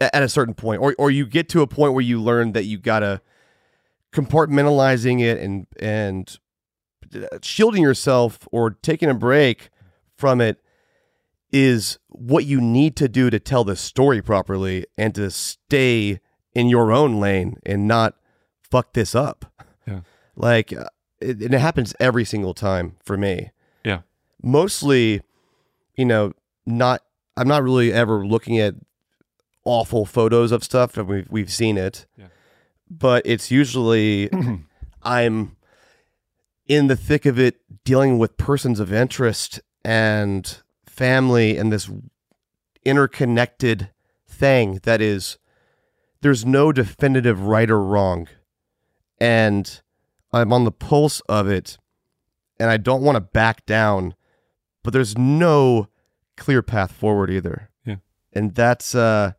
at 0.00 0.22
a 0.22 0.28
certain 0.28 0.54
point, 0.54 0.80
or 0.80 0.94
or 0.98 1.10
you 1.10 1.26
get 1.26 1.48
to 1.50 1.60
a 1.62 1.66
point 1.66 1.92
where 1.92 2.02
you 2.04 2.22
learn 2.22 2.52
that 2.52 2.64
you 2.64 2.78
gotta 2.78 3.20
compartmentalizing 4.12 5.20
it 5.20 5.38
and 5.38 5.66
and 5.80 6.38
shielding 7.42 7.82
yourself 7.82 8.46
or 8.52 8.70
taking 8.70 9.08
a 9.08 9.14
break 9.14 9.70
from 10.16 10.40
it 10.40 10.60
is 11.52 11.98
what 12.08 12.44
you 12.44 12.60
need 12.60 12.96
to 12.96 13.08
do 13.08 13.30
to 13.30 13.38
tell 13.38 13.64
the 13.64 13.76
story 13.76 14.20
properly 14.20 14.84
and 14.98 15.14
to 15.14 15.30
stay 15.30 16.20
in 16.54 16.68
your 16.68 16.92
own 16.92 17.20
lane 17.20 17.56
and 17.64 17.88
not 17.88 18.14
fuck 18.70 18.92
this 18.92 19.14
up. 19.14 19.46
Yeah. 19.86 20.00
Like, 20.36 20.72
uh, 20.72 20.84
it, 21.20 21.40
and 21.40 21.54
it 21.54 21.60
happens 21.60 21.94
every 21.98 22.24
single 22.24 22.52
time 22.54 22.96
for 23.02 23.16
me. 23.16 23.50
Yeah. 23.84 24.00
Mostly, 24.42 25.22
you 25.96 26.04
know, 26.04 26.32
not, 26.66 27.02
I'm 27.36 27.48
not 27.48 27.62
really 27.62 27.92
ever 27.92 28.26
looking 28.26 28.58
at 28.58 28.74
awful 29.64 30.04
photos 30.04 30.52
of 30.52 30.62
stuff. 30.62 30.96
and 30.96 31.08
We've, 31.08 31.30
we've 31.30 31.52
seen 31.52 31.78
it. 31.78 32.06
Yeah. 32.16 32.26
But 32.90 33.22
it's 33.24 33.50
usually, 33.50 34.30
I'm 35.02 35.56
in 36.68 36.86
the 36.86 36.96
thick 36.96 37.26
of 37.26 37.38
it 37.38 37.60
dealing 37.84 38.18
with 38.18 38.36
persons 38.36 38.78
of 38.78 38.92
interest 38.92 39.60
and 39.84 40.62
family 40.86 41.56
and 41.56 41.72
this 41.72 41.90
interconnected 42.84 43.90
thing 44.28 44.80
that 44.84 45.00
is 45.00 45.38
there's 46.20 46.44
no 46.44 46.72
definitive 46.72 47.42
right 47.42 47.70
or 47.70 47.82
wrong. 47.82 48.28
And 49.20 49.80
i'm 50.32 50.52
on 50.52 50.64
the 50.64 50.70
pulse 50.70 51.20
of 51.28 51.48
it 51.48 51.78
and 52.60 52.70
i 52.70 52.76
don't 52.76 53.02
want 53.02 53.16
to 53.16 53.20
back 53.20 53.64
down 53.64 54.14
but 54.84 54.92
there's 54.92 55.16
no 55.16 55.88
clear 56.36 56.62
path 56.62 56.92
forward 56.92 57.30
either. 57.30 57.70
Yeah. 57.84 57.96
and 58.32 58.54
that's 58.54 58.94
uh 58.94 59.32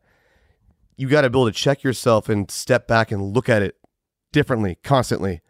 you 0.96 1.08
got 1.08 1.22
to 1.22 1.30
be 1.30 1.38
able 1.38 1.46
to 1.46 1.52
check 1.52 1.82
yourself 1.82 2.28
and 2.28 2.50
step 2.50 2.86
back 2.86 3.10
and 3.10 3.22
look 3.34 3.48
at 3.48 3.62
it 3.62 3.76
differently 4.32 4.78
constantly 4.82 5.40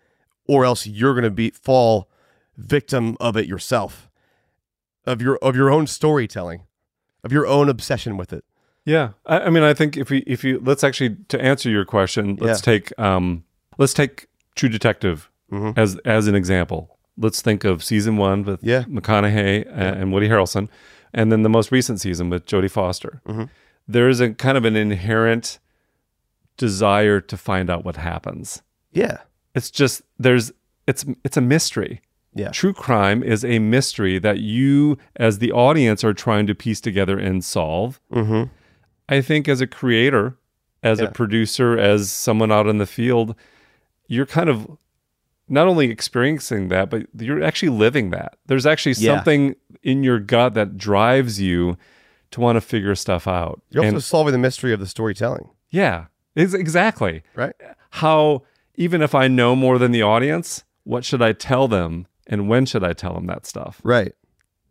or 0.53 0.65
else 0.65 0.87
you're 0.87 1.15
going 1.15 1.25
to 1.25 1.31
be 1.45 1.51
fall 1.51 2.09
victim 2.57 3.17
of 3.21 3.37
it 3.37 3.47
yourself 3.47 4.11
of 5.07 5.23
your 5.23 5.37
of 5.49 5.55
your 5.57 5.71
own 5.71 5.87
storytelling 5.87 6.63
of 7.25 7.33
your 7.33 7.47
own 7.47 7.69
obsession 7.69 8.17
with 8.17 8.33
it 8.33 8.45
Yeah, 8.85 9.11
I, 9.27 9.37
I 9.47 9.51
mean, 9.51 9.63
I 9.63 9.75
think 9.75 9.97
if 9.97 10.11
we 10.11 10.19
if 10.27 10.43
you 10.45 10.61
let's 10.69 10.83
actually 10.85 11.17
to 11.29 11.41
answer 11.51 11.69
your 11.71 11.85
question, 11.85 12.37
let's 12.41 12.61
Yeah. 12.61 12.73
take 12.73 12.87
um 12.99 13.45
let's 13.79 13.95
take 13.95 14.27
True 14.57 14.69
Detective 14.79 15.31
Mhm. 15.53 15.73
as 15.79 15.91
as 16.05 16.27
an 16.29 16.35
example. 16.35 16.81
Let's 17.17 17.41
think 17.43 17.65
of 17.65 17.83
season 17.85 18.17
one 18.17 18.45
with 18.45 18.61
Yeah. 18.63 18.85
McConaughey 18.97 19.67
a- 19.67 19.95
and 20.01 20.13
Woody 20.13 20.29
Harrelson, 20.29 20.69
and 21.13 21.31
then 21.31 21.43
the 21.43 21.49
most 21.59 21.71
recent 21.73 22.01
season 22.01 22.31
with 22.31 22.47
Jodie 22.47 22.71
Foster. 22.71 23.21
Mhm. 23.29 23.49
There 23.89 24.09
is 24.09 24.21
a 24.21 24.29
kind 24.45 24.57
of 24.59 24.65
an 24.65 24.77
inherent 24.77 25.59
desire 26.57 27.21
to 27.21 27.37
find 27.37 27.71
out 27.71 27.85
what 27.85 27.97
happens. 27.97 28.63
yeah 28.93 29.19
It's 29.55 29.71
just 29.71 30.03
there's 30.19 30.53
it's 30.87 31.05
it's 31.25 31.37
a 31.37 31.41
mystery. 31.41 32.01
Yeah. 32.35 32.51
True 32.51 32.73
crime 32.73 33.23
is 33.25 33.45
a 33.45 33.59
mystery 33.59 34.19
that 34.21 34.39
you, 34.39 34.97
as 35.17 35.39
the 35.41 35.51
audience, 35.51 36.05
are 36.05 36.15
trying 36.15 36.47
to 36.47 36.55
piece 36.55 36.81
together 36.81 37.19
and 37.19 37.45
solve. 37.45 38.01
Mm-hmm. 38.13 38.45
I 39.09 39.21
think 39.21 39.49
as 39.49 39.61
a 39.61 39.67
creator, 39.67 40.37
as 40.83 41.01
Yeah. 41.01 41.07
a 41.07 41.11
producer, 41.11 41.77
as 41.77 42.13
someone 42.13 42.53
out 42.53 42.69
in 42.69 42.79
the 42.79 42.87
field, 42.87 43.35
you're 44.07 44.27
kind 44.27 44.49
of 44.49 44.79
not 45.49 45.67
only 45.67 45.91
experiencing 45.91 46.69
that, 46.69 46.89
but 46.91 47.07
you're 47.19 47.43
actually 47.43 47.71
living 47.71 48.11
that. 48.11 48.37
There's 48.47 48.65
actually 48.67 48.93
Yeah. 48.93 49.17
something 49.17 49.57
in 49.83 50.05
your 50.05 50.21
gut 50.21 50.55
that 50.55 50.77
drives 50.79 51.41
you 51.41 51.77
to 52.31 52.41
want 52.41 52.55
to 52.55 52.61
figure 52.61 52.95
stuff 52.95 53.27
out. 53.27 53.61
You're 53.71 53.83
also 53.83 53.97
And- 53.97 54.05
solving 54.05 54.31
the 54.33 54.39
mystery 54.39 54.73
of 54.73 54.79
the 54.79 54.87
storytelling, 54.87 55.49
yeah, 55.71 56.05
ex- 56.37 56.55
exactly. 56.55 57.25
right? 57.35 57.55
How, 57.91 58.43
even 58.75 59.03
if 59.03 59.15
I 59.15 59.29
know 59.29 59.55
more 59.57 59.79
than 59.79 59.93
the 59.93 60.03
audience, 60.03 60.65
what 60.85 61.05
should 61.05 61.23
I 61.23 61.33
tell 61.33 61.69
them 61.69 62.07
and 62.27 62.49
when 62.49 62.67
should 62.67 62.85
I 62.85 62.93
tell 62.93 63.15
them 63.15 63.27
that 63.27 63.47
stuff? 63.47 63.81
Right. 63.85 64.13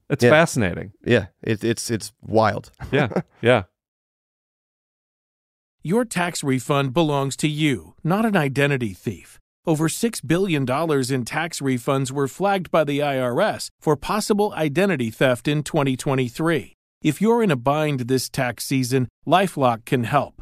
It's 0.10 0.24
Yeah. 0.24 0.32
fascinating. 0.32 0.94
Yeah. 1.06 1.28
It, 1.44 1.64
it's 1.64 1.90
it's 1.92 2.12
wild. 2.22 2.72
Yeah. 2.92 3.10
yeah. 3.42 3.64
Your 5.82 6.04
tax 6.06 6.44
refund 6.44 6.94
belongs 6.94 7.38
to 7.38 7.48
you, 7.48 7.94
not 8.04 8.26
an 8.26 8.36
identity 8.36 8.94
thief. 8.94 9.40
Over 9.66 9.88
$6 9.88 10.26
billion 10.28 10.62
in 10.64 11.26
tax 11.26 11.60
refunds 11.62 12.12
were 12.12 12.28
flagged 12.28 12.70
by 12.72 12.84
the 12.84 13.00
IRS 13.00 13.70
for 13.80 13.96
possible 13.96 14.52
identity 14.56 15.10
theft 15.10 15.48
in 15.48 15.64
2023. 15.64 16.74
If 17.02 17.22
you're 17.22 17.42
in 17.44 17.52
a 17.52 17.56
bind 17.56 18.02
this 18.02 18.30
tax 18.30 18.66
season, 18.66 19.08
Lifelock 19.26 19.86
can 19.86 20.04
help. 20.04 20.42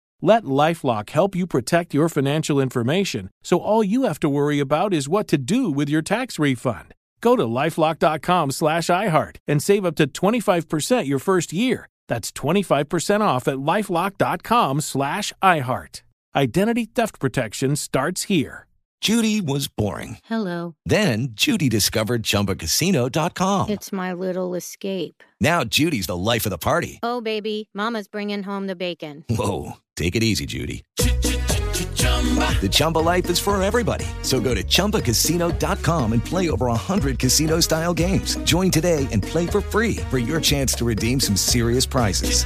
Let 0.21 0.43
Lifelock 0.43 1.09
help 1.09 1.35
you 1.35 1.47
protect 1.47 1.93
your 1.93 2.07
financial 2.07 2.59
information 2.59 3.29
so 3.43 3.59
all 3.59 3.83
you 3.83 4.03
have 4.03 4.19
to 4.19 4.29
worry 4.29 4.59
about 4.59 4.93
is 4.93 5.09
what 5.09 5.27
to 5.29 5.37
do 5.37 5.71
with 5.71 5.89
your 5.89 6.03
tax 6.03 6.37
refund. 6.37 6.93
Go 7.21 7.35
to 7.35 7.43
lifelock.com 7.43 8.51
slash 8.51 8.87
iHeart 8.87 9.37
and 9.47 9.61
save 9.61 9.85
up 9.85 9.95
to 9.95 10.07
25% 10.07 11.05
your 11.07 11.19
first 11.19 11.53
year. 11.53 11.87
That's 12.07 12.31
25% 12.31 13.21
off 13.21 13.47
at 13.47 13.57
lifelock.com 13.57 14.81
slash 14.81 15.33
iHeart. 15.41 16.01
Identity 16.35 16.85
theft 16.85 17.19
protection 17.19 17.75
starts 17.75 18.23
here. 18.23 18.67
Judy 19.01 19.41
was 19.41 19.67
boring. 19.67 20.19
Hello. 20.25 20.75
Then 20.85 21.29
Judy 21.31 21.69
discovered 21.69 22.21
ChumbaCasino.com. 22.21 23.69
It's 23.69 23.91
my 23.91 24.13
little 24.13 24.53
escape. 24.53 25.23
Now 25.39 25.63
Judy's 25.63 26.05
the 26.05 26.15
life 26.15 26.45
of 26.45 26.51
the 26.51 26.59
party. 26.59 26.99
Oh, 27.01 27.19
baby, 27.19 27.69
Mama's 27.73 28.07
bringing 28.07 28.43
home 28.43 28.67
the 28.67 28.75
bacon. 28.75 29.25
Whoa, 29.27 29.77
take 30.01 30.15
it 30.15 30.23
easy, 30.23 30.45
Judy. 30.45 30.83
The 30.97 32.69
Chumba 32.71 32.99
life 32.99 33.29
is 33.29 33.39
for 33.39 33.61
everybody. 33.61 34.05
So 34.21 34.39
go 34.39 34.53
to 34.55 34.63
ChumbaCasino.com 34.63 36.13
and 36.13 36.23
play 36.23 36.49
over 36.49 36.67
100 36.67 37.17
casino 37.19 37.59
style 37.59 37.93
games. 37.93 38.35
Join 38.43 38.69
today 38.71 39.07
and 39.11 39.23
play 39.23 39.47
for 39.47 39.61
free 39.61 39.97
for 40.09 40.19
your 40.19 40.39
chance 40.39 40.73
to 40.75 40.85
redeem 40.85 41.19
some 41.19 41.35
serious 41.35 41.85
prizes. 41.85 42.45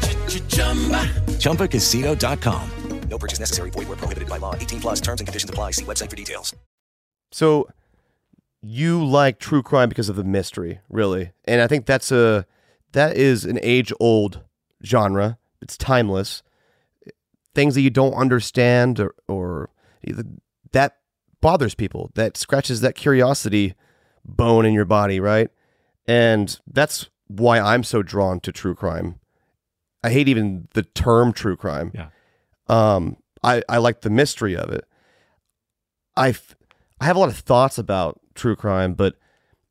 ChumbaCasino.com. 1.40 2.70
No 3.10 3.18
purchase 3.18 3.40
necessary. 3.40 3.70
Void 3.70 3.88
where 3.88 3.98
prohibited 3.98 4.30
by 4.30 4.38
law. 4.38 4.56
18 4.56 4.82
plus 4.82 5.02
terms 5.02 5.22
and 5.22 5.28
conditions 5.28 5.50
apply. 5.50 5.72
See 5.72 5.86
website 5.86 6.10
for 6.10 6.16
details. 6.16 6.56
So 7.32 7.70
you 8.62 9.06
like 9.06 9.40
true 9.40 9.62
crime 9.62 9.90
because 9.90 10.10
of 10.10 10.16
the 10.16 10.24
mystery, 10.24 10.80
really. 10.90 11.32
And 11.46 11.62
I 11.62 11.68
think 11.68 11.86
that's 11.86 12.12
a 12.12 12.48
that 12.94 13.16
is 13.16 13.46
an 13.46 13.60
age 13.62 13.94
old 14.00 14.42
genre. 14.84 15.38
It's 15.62 15.78
timeless. 15.78 16.42
Things 17.56 17.74
that 17.76 17.82
you 17.82 17.90
don't 17.90 18.14
understand 18.14 19.00
or, 19.00 19.16
or 19.28 19.70
that 20.72 20.98
bothers 21.42 21.74
people. 21.74 22.12
That 22.16 22.38
scratches 22.38 22.82
that 22.82 22.96
curiosity 22.96 23.74
bone 24.24 24.66
in 24.66 24.74
your 24.74 24.86
body, 24.86 25.20
right? 25.20 25.50
And 26.08 26.60
that's 26.72 27.10
why 27.28 27.60
I'm 27.60 27.84
so 27.84 28.04
drawn 28.04 28.40
to 28.42 28.52
true 28.52 28.76
crime. 28.76 29.20
I 30.04 30.12
hate 30.12 30.28
even 30.28 30.68
the 30.74 30.84
term 30.84 31.34
true 31.34 31.56
crime. 31.56 31.92
Yeah. 31.96 32.10
Um, 32.68 33.18
I, 33.44 33.64
I 33.70 33.78
like 33.78 34.02
the 34.02 34.10
mystery 34.10 34.56
of 34.56 34.70
it. 34.70 34.86
i 36.16 36.36
i 37.00 37.06
have 37.06 37.16
a 37.16 37.20
lot 37.20 37.30
of 37.30 37.38
thoughts 37.38 37.78
about 37.78 38.20
true 38.36 38.56
crime, 38.56 38.94
but 38.94 39.16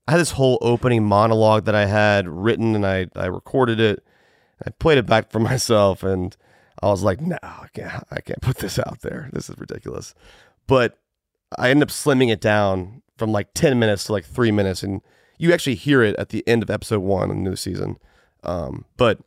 I 0.07 0.13
had 0.13 0.21
this 0.21 0.33
whole 0.33 0.59
opening 0.61 1.05
monologue 1.05 1.65
that 1.65 1.75
I 1.75 1.87
had 1.87 2.29
written 2.29 2.75
and 2.75 2.87
I, 2.87 3.07
I 3.17 3.27
recorded 3.27 3.81
it. 3.81 4.05
I 4.65 4.71
played 4.71 4.99
it 4.99 5.07
back 5.07 5.31
for 5.31 5.39
myself 5.51 6.03
and 6.03 6.37
I 6.83 6.87
was 6.87 7.03
like, 7.03 7.21
no, 7.21 7.39
I 7.43 7.67
can't, 7.73 8.05
I 8.11 8.21
can't 8.21 8.41
put 8.41 8.59
this 8.59 8.79
out 8.79 9.01
there. 9.01 9.31
This 9.33 9.49
is 9.49 9.59
ridiculous. 9.59 10.15
But 10.67 10.99
I 11.57 11.71
ended 11.71 11.89
up 11.89 11.93
slimming 11.93 12.31
it 12.31 12.41
down 12.41 13.03
from 13.17 13.33
like 13.33 13.55
10 13.55 13.79
minutes 13.79 14.05
to 14.05 14.13
like 14.13 14.25
three 14.25 14.51
minutes. 14.51 14.83
And 14.83 15.01
you 15.39 15.53
actually 15.53 15.77
hear 15.77 16.03
it 16.03 16.17
at 16.17 16.31
the 16.31 16.47
end 16.49 16.63
of 16.63 16.71
episode 16.71 17.01
one 17.01 17.31
in 17.31 17.45
the 17.45 17.51
new 17.51 17.57
season. 17.57 17.99
Um, 18.43 18.85
but 18.97 19.21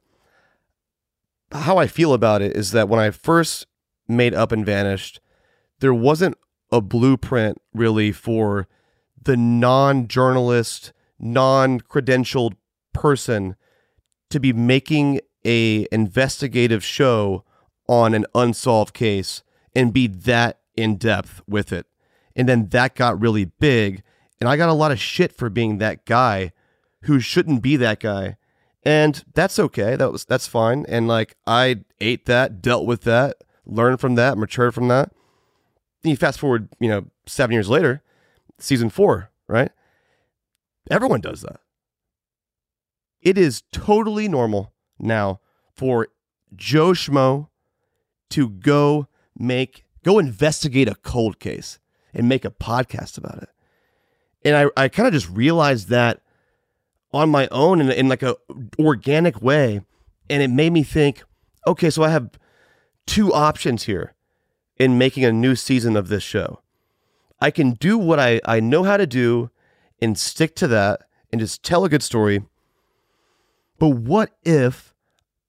how 1.52 1.78
I 1.78 1.88
feel 1.88 2.14
about 2.14 2.42
it 2.42 2.56
is 2.56 2.72
that 2.72 2.90
when 2.90 3.00
I 3.00 3.12
first 3.12 3.68
made 4.08 4.34
Up 4.34 4.52
and 4.52 4.66
Vanished, 4.66 5.20
there 5.80 5.94
wasn't 5.94 6.38
a 6.72 6.82
blueprint 6.82 7.62
really 7.74 8.12
for 8.12 8.68
the 9.22 9.38
non 9.38 10.08
journalist, 10.08 10.92
non 11.20 11.80
credentialed 11.80 12.54
person 12.94 13.56
to 14.30 14.40
be 14.40 14.52
making 14.52 15.22
a 15.48 15.88
investigative 15.92 16.84
show 16.84 17.46
on 17.88 18.14
an 18.14 18.26
unsolved 18.36 18.94
case 18.94 19.42
and 19.74 19.94
be 19.94 20.06
that 20.06 20.60
in 20.76 20.98
depth 20.98 21.42
with 21.48 21.72
it. 21.72 21.88
And 22.36 22.48
then 22.48 22.68
that 22.68 22.96
got 22.96 23.20
really 23.20 23.46
big. 23.46 24.04
And 24.40 24.50
I 24.50 24.58
got 24.58 24.70
a 24.70 24.74
lot 24.74 24.92
of 24.92 25.00
shit 25.00 25.32
for 25.32 25.50
being 25.50 25.78
that 25.78 26.06
guy 26.06 26.52
who 27.04 27.20
shouldn't 27.20 27.62
be 27.62 27.78
that 27.78 28.00
guy. 28.00 28.36
And 28.84 29.24
that's 29.34 29.58
okay. 29.58 29.96
That 29.96 30.12
was 30.12 30.26
that's 30.26 30.48
fine. 30.48 30.86
And 30.88 31.08
like 31.08 31.36
I 31.48 31.78
ate 32.00 32.26
that, 32.26 32.62
dealt 32.62 32.86
with 32.86 33.02
that, 33.04 33.38
learned 33.66 34.00
from 34.00 34.16
that, 34.16 34.38
matured 34.38 34.76
from 34.76 34.90
that. 34.90 35.12
Then 36.04 36.12
you 36.12 36.18
fast 36.18 36.40
forward, 36.40 36.70
you 36.80 36.90
know, 36.90 37.06
seven 37.26 37.54
years 37.54 37.70
later, 37.70 38.04
season 38.60 38.90
four, 38.90 39.32
right? 39.48 39.72
Everyone 40.92 41.22
does 41.22 41.42
that. 41.42 41.60
It 43.22 43.38
is 43.38 43.64
totally 43.72 44.28
normal 44.28 44.74
now 45.00 45.40
for 45.74 46.08
Joe 46.56 46.92
Schmo 46.92 47.50
to 48.30 48.50
go 48.50 49.08
make 49.38 49.86
go 50.04 50.20
investigate 50.20 50.88
a 50.88 50.96
cold 50.96 51.40
case 51.40 51.80
and 52.14 52.30
make 52.30 52.46
a 52.46 52.52
podcast 52.52 53.18
about 53.18 53.44
it. 53.44 53.50
And 54.44 54.56
I, 54.56 54.84
I 54.84 54.88
kind 54.88 55.08
of 55.08 55.14
just 55.14 55.30
realized 55.30 55.90
that 55.90 56.22
on 57.14 57.30
my 57.30 57.48
own 57.52 57.82
in, 57.82 57.92
in 57.92 58.08
like 58.08 58.24
a 58.24 58.36
organic 58.80 59.42
way. 59.42 59.82
And 60.30 60.44
it 60.44 60.50
made 60.50 60.74
me 60.74 60.84
think, 60.84 61.24
okay, 61.66 61.90
so 61.90 62.04
I 62.04 62.10
have 62.10 62.30
two 63.06 63.34
options 63.34 63.84
here 63.84 64.14
in 64.78 64.98
making 64.98 65.26
a 65.26 65.32
new 65.32 65.56
season 65.56 65.96
of 65.96 66.10
this 66.10 66.24
show. 66.24 66.62
I 67.40 67.52
can 67.52 67.72
do 67.72 67.98
what 67.98 68.20
I, 68.20 68.42
I 68.46 68.60
know 68.60 68.84
how 68.84 68.98
to 68.98 69.08
do 69.08 69.52
and 70.02 70.18
stick 70.18 70.56
to 70.56 70.68
that 70.68 71.02
and 71.32 71.40
just 71.40 71.64
tell 71.64 71.86
a 71.86 71.90
good 71.90 72.04
story. 72.04 72.44
But 73.80 73.90
what 73.90 74.32
if 74.44 74.94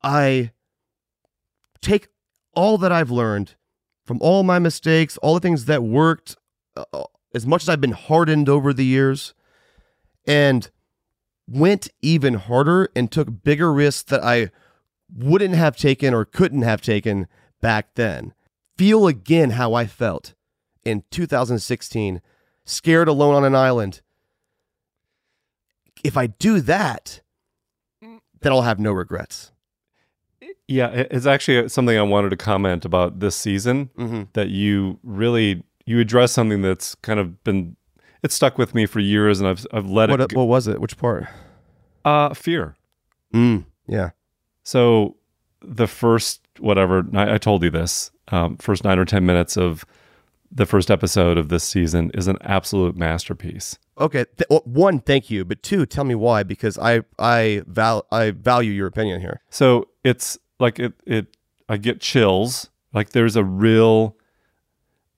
I 0.02 0.52
take 1.80 2.08
all 2.54 2.78
that 2.78 2.92
I've 2.92 3.10
learned 3.10 3.54
from 4.04 4.18
all 4.20 4.42
my 4.42 4.58
mistakes, 4.58 5.16
all 5.18 5.34
the 5.34 5.40
things 5.40 5.66
that 5.66 5.82
worked, 5.82 6.36
uh, 6.76 7.04
as 7.34 7.46
much 7.46 7.62
as 7.62 7.68
I've 7.68 7.80
been 7.80 7.92
hardened 7.92 8.48
over 8.48 8.72
the 8.72 8.84
years, 8.84 9.34
and 10.26 10.70
went 11.46 11.88
even 12.02 12.34
harder 12.34 12.88
and 12.94 13.10
took 13.10 13.42
bigger 13.42 13.72
risks 13.72 14.02
that 14.10 14.22
I 14.22 14.50
wouldn't 15.14 15.54
have 15.54 15.76
taken 15.76 16.12
or 16.12 16.24
couldn't 16.24 16.62
have 16.62 16.82
taken 16.82 17.26
back 17.60 17.94
then. 17.94 18.34
Feel 18.76 19.06
again 19.06 19.50
how 19.50 19.74
I 19.74 19.86
felt 19.86 20.34
in 20.84 21.04
2016, 21.10 22.20
scared 22.64 23.08
alone 23.08 23.34
on 23.34 23.44
an 23.44 23.54
island. 23.54 24.00
If 26.04 26.16
I 26.16 26.28
do 26.28 26.60
that, 26.60 27.22
then 28.40 28.52
I'll 28.52 28.62
have 28.62 28.78
no 28.78 28.92
regrets. 28.92 29.52
Yeah, 30.66 30.88
it's 31.10 31.26
actually 31.26 31.68
something 31.68 31.96
I 31.98 32.02
wanted 32.02 32.28
to 32.30 32.36
comment 32.36 32.84
about 32.84 33.20
this 33.20 33.34
season 33.34 33.90
Mm-hmm. 33.98 34.22
that 34.34 34.48
you 34.50 34.98
really 35.02 35.62
you 35.86 35.98
address 36.00 36.32
something 36.32 36.60
that's 36.62 36.94
kind 36.96 37.18
of 37.18 37.42
been 37.44 37.74
it's 38.22 38.34
stuck 38.34 38.58
with 38.58 38.74
me 38.74 38.84
for 38.84 39.00
years, 39.00 39.40
and 39.40 39.48
I've 39.48 39.66
I've 39.72 39.88
let 39.88 40.10
What, 40.10 40.20
it. 40.20 40.28
Go. 40.30 40.40
what 40.40 40.48
was 40.48 40.66
it? 40.68 40.80
Which 40.80 40.96
part? 40.98 41.26
Uh, 42.04 42.34
fear. 42.34 42.76
Mm, 43.34 43.64
yeah. 43.86 44.10
So 44.64 45.16
the 45.62 45.86
first 45.86 46.40
whatever 46.58 47.04
I, 47.14 47.34
I 47.34 47.38
told 47.38 47.62
you 47.62 47.70
this 47.70 48.10
um, 48.28 48.56
first 48.58 48.84
nine 48.84 48.98
or 48.98 49.04
ten 49.06 49.24
minutes 49.24 49.56
of 49.56 49.84
the 50.50 50.66
first 50.66 50.90
episode 50.90 51.38
of 51.38 51.48
this 51.48 51.64
season 51.64 52.10
is 52.14 52.26
an 52.28 52.36
absolute 52.42 52.96
masterpiece. 52.96 53.78
Okay. 53.98 54.24
Th- 54.36 54.48
well, 54.48 54.62
one, 54.64 55.00
thank 55.00 55.30
you, 55.30 55.44
but 55.44 55.62
two, 55.62 55.86
tell 55.86 56.04
me 56.04 56.14
why 56.14 56.42
because 56.42 56.78
I 56.78 57.02
I 57.18 57.62
val 57.66 58.06
I 58.10 58.30
value 58.30 58.72
your 58.72 58.86
opinion 58.86 59.20
here. 59.20 59.40
So 59.50 59.88
it's 60.04 60.38
like 60.60 60.78
it 60.78 60.94
it 61.06 61.36
I 61.68 61.76
get 61.76 62.00
chills. 62.00 62.70
Like 62.92 63.10
there's 63.10 63.36
a 63.36 63.44
real 63.44 64.16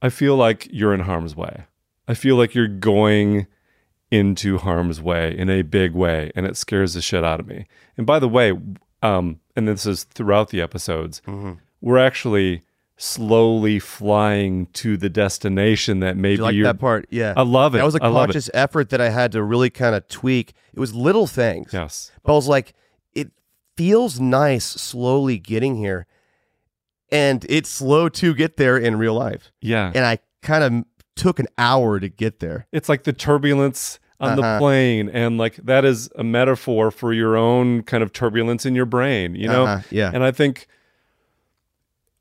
I 0.03 0.09
feel 0.09 0.37
like 0.37 0.69
you're 0.71 0.95
in 0.95 1.01
harm's 1.01 1.37
way. 1.37 1.65
I 2.09 2.15
feel 2.15 2.37
like 2.37 2.55
you're 2.55 2.67
going 2.69 3.47
into 4.11 4.59
harm's 4.59 5.01
way 5.01 5.37
in 5.37 5.49
a 5.49 5.63
big 5.63 5.93
way 5.93 6.33
and 6.35 6.45
it 6.47 6.57
scares 6.57 6.95
the 6.95 7.01
shit 7.03 7.23
out 7.23 7.39
of 7.39 7.47
me. 7.47 7.67
And 7.97 8.07
by 8.07 8.19
the 8.19 8.29
way, 8.29 8.59
um 9.03 9.41
and 9.55 9.69
this 9.69 9.87
is 9.87 10.05
throughout 10.05 10.49
the 10.49 10.61
episodes, 10.61 11.23
we're 11.81 11.99
actually 11.99 12.63
slowly 13.03 13.79
flying 13.79 14.67
to 14.75 14.97
the 14.97 15.09
destination 15.09 16.01
that 16.01 16.17
maybe 16.17 16.37
you 16.37 16.43
like 16.43 16.63
that 16.63 16.79
part? 16.79 17.07
Yeah. 17.11 17.33
I 17.37 17.43
love 17.43 17.75
it. 17.75 17.79
That 17.79 17.85
was 17.85 17.95
a 17.95 18.05
I 18.05 18.11
conscious 18.11 18.51
effort 18.53 18.91
that 18.91 19.01
I 19.01 19.09
had 19.09 19.33
to 19.33 19.43
really 19.43 19.71
kind 19.71 19.95
of 19.95 20.07
tweak. 20.09 20.53
It 20.75 20.79
was 20.81 20.95
little 20.95 21.27
things. 21.27 21.73
Yes. 21.73 22.13
But 22.23 22.33
I 22.33 22.37
was 22.37 22.47
like, 22.47 22.75
it 23.15 23.31
feels 23.77 24.21
nice 24.21 24.65
slowly 24.67 25.39
getting 25.39 25.77
here. 25.77 26.07
And 27.11 27.45
it's 27.49 27.71
slow 27.71 28.09
to 28.11 28.35
get 28.35 28.57
there 28.57 28.77
in 28.77 28.97
real 28.97 29.15
life. 29.15 29.51
Yeah. 29.61 29.91
And 29.95 30.05
I 30.05 30.19
kind 30.43 30.63
of 30.63 30.85
took 31.17 31.39
an 31.39 31.49
hour 31.59 31.99
to 32.01 32.09
get 32.09 32.41
there. 32.41 32.67
it's 32.73 32.89
like 32.89 33.05
the 33.05 33.13
turbulence 33.13 33.99
on 34.21 34.37
the 34.37 34.43
Uh-huh. 34.43 34.59
plane 34.59 35.09
and 35.09 35.39
like 35.39 35.57
that 35.57 35.85
is 35.87 36.11
a 36.17 36.23
metaphor 36.23 36.91
for 36.91 37.13
your 37.15 37.37
own 37.39 37.83
kind 37.83 38.03
of 38.03 38.13
turbulence 38.13 38.67
in 38.67 38.75
your 38.75 38.85
brain 38.85 39.35
you 39.35 39.49
know 39.49 39.65
Uh-huh, 39.65 39.83
yeah. 39.91 40.11
and 40.13 40.23
i 40.23 40.31
think 40.31 40.67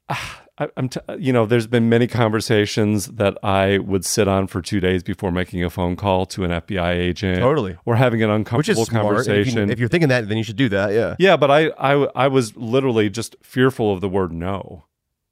ah, 0.09 0.38
I, 0.59 0.67
i'm 0.77 0.89
t- 0.89 0.99
you 1.17 1.31
know 1.31 1.45
there's 1.45 1.67
been 1.67 1.87
many 1.89 2.05
conversations 2.07 3.07
that 3.07 3.37
i 3.43 3.77
would 3.79 4.03
sit 4.05 4.27
on 4.27 4.47
for 4.47 4.61
two 4.61 4.79
days 4.79 5.03
before 5.03 5.31
making 5.31 5.63
a 5.63 5.69
phone 5.69 5.95
call 5.95 6.25
to 6.27 6.43
an 6.43 6.51
fbi 6.51 6.89
agent 6.95 7.39
Totally. 7.39 7.77
or 7.85 7.95
having 7.95 8.21
an 8.23 8.29
Which 8.29 8.67
is 8.69 8.77
uncomfortable 8.77 8.85
smart. 8.85 9.03
If, 9.21 9.25
conversation 9.27 9.67
you, 9.67 9.71
if 9.73 9.79
you're 9.79 9.89
thinking 9.89 10.09
that, 10.09 10.27
then 10.27 10.37
you 10.37 10.43
should 10.43 10.55
do 10.57 10.69
that. 10.69 10.91
Yeah. 10.93 11.15
yeah 11.19 11.37
but 11.37 11.49
I, 11.51 11.67
I 11.77 11.93
i 12.15 12.27
was 12.27 12.55
literally 12.55 13.09
just 13.09 13.35
fearful 13.41 13.93
of 13.93 14.01
the 14.01 14.09
word 14.09 14.31
no 14.31 14.83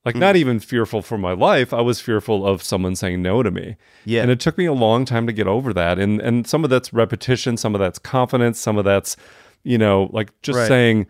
like 0.05 0.15
Hmm. 0.15 0.19
not 0.21 0.35
even 0.37 0.59
fearful 0.59 1.01
for 1.01 1.17
my 1.17 1.33
life 1.33 1.73
i 1.73 1.81
was 1.81 1.99
fearful 1.99 2.45
of 2.47 2.63
someone 2.63 2.95
saying 2.95 3.21
no 3.21 3.43
to 3.43 3.51
me 3.51 3.75
Yeah. 4.05 4.21
and 4.21 4.31
it 4.31 4.39
took 4.39 4.57
me 4.57 4.65
a 4.65 4.73
long 4.73 5.03
time 5.05 5.27
to 5.27 5.33
get 5.33 5.47
over 5.47 5.73
that 5.73 5.99
and 5.99 6.21
and 6.21 6.47
some 6.47 6.63
of 6.63 6.69
that's 6.69 6.93
repetition 6.93 7.57
some 7.57 7.75
of 7.75 7.79
that's 7.79 7.99
confidence 7.99 8.59
some 8.59 8.77
of 8.77 8.85
that's 8.85 9.17
you 9.63 9.77
know 9.77 10.09
like 10.13 10.31
just 10.41 10.57
Right. 10.57 10.67
saying 10.67 11.07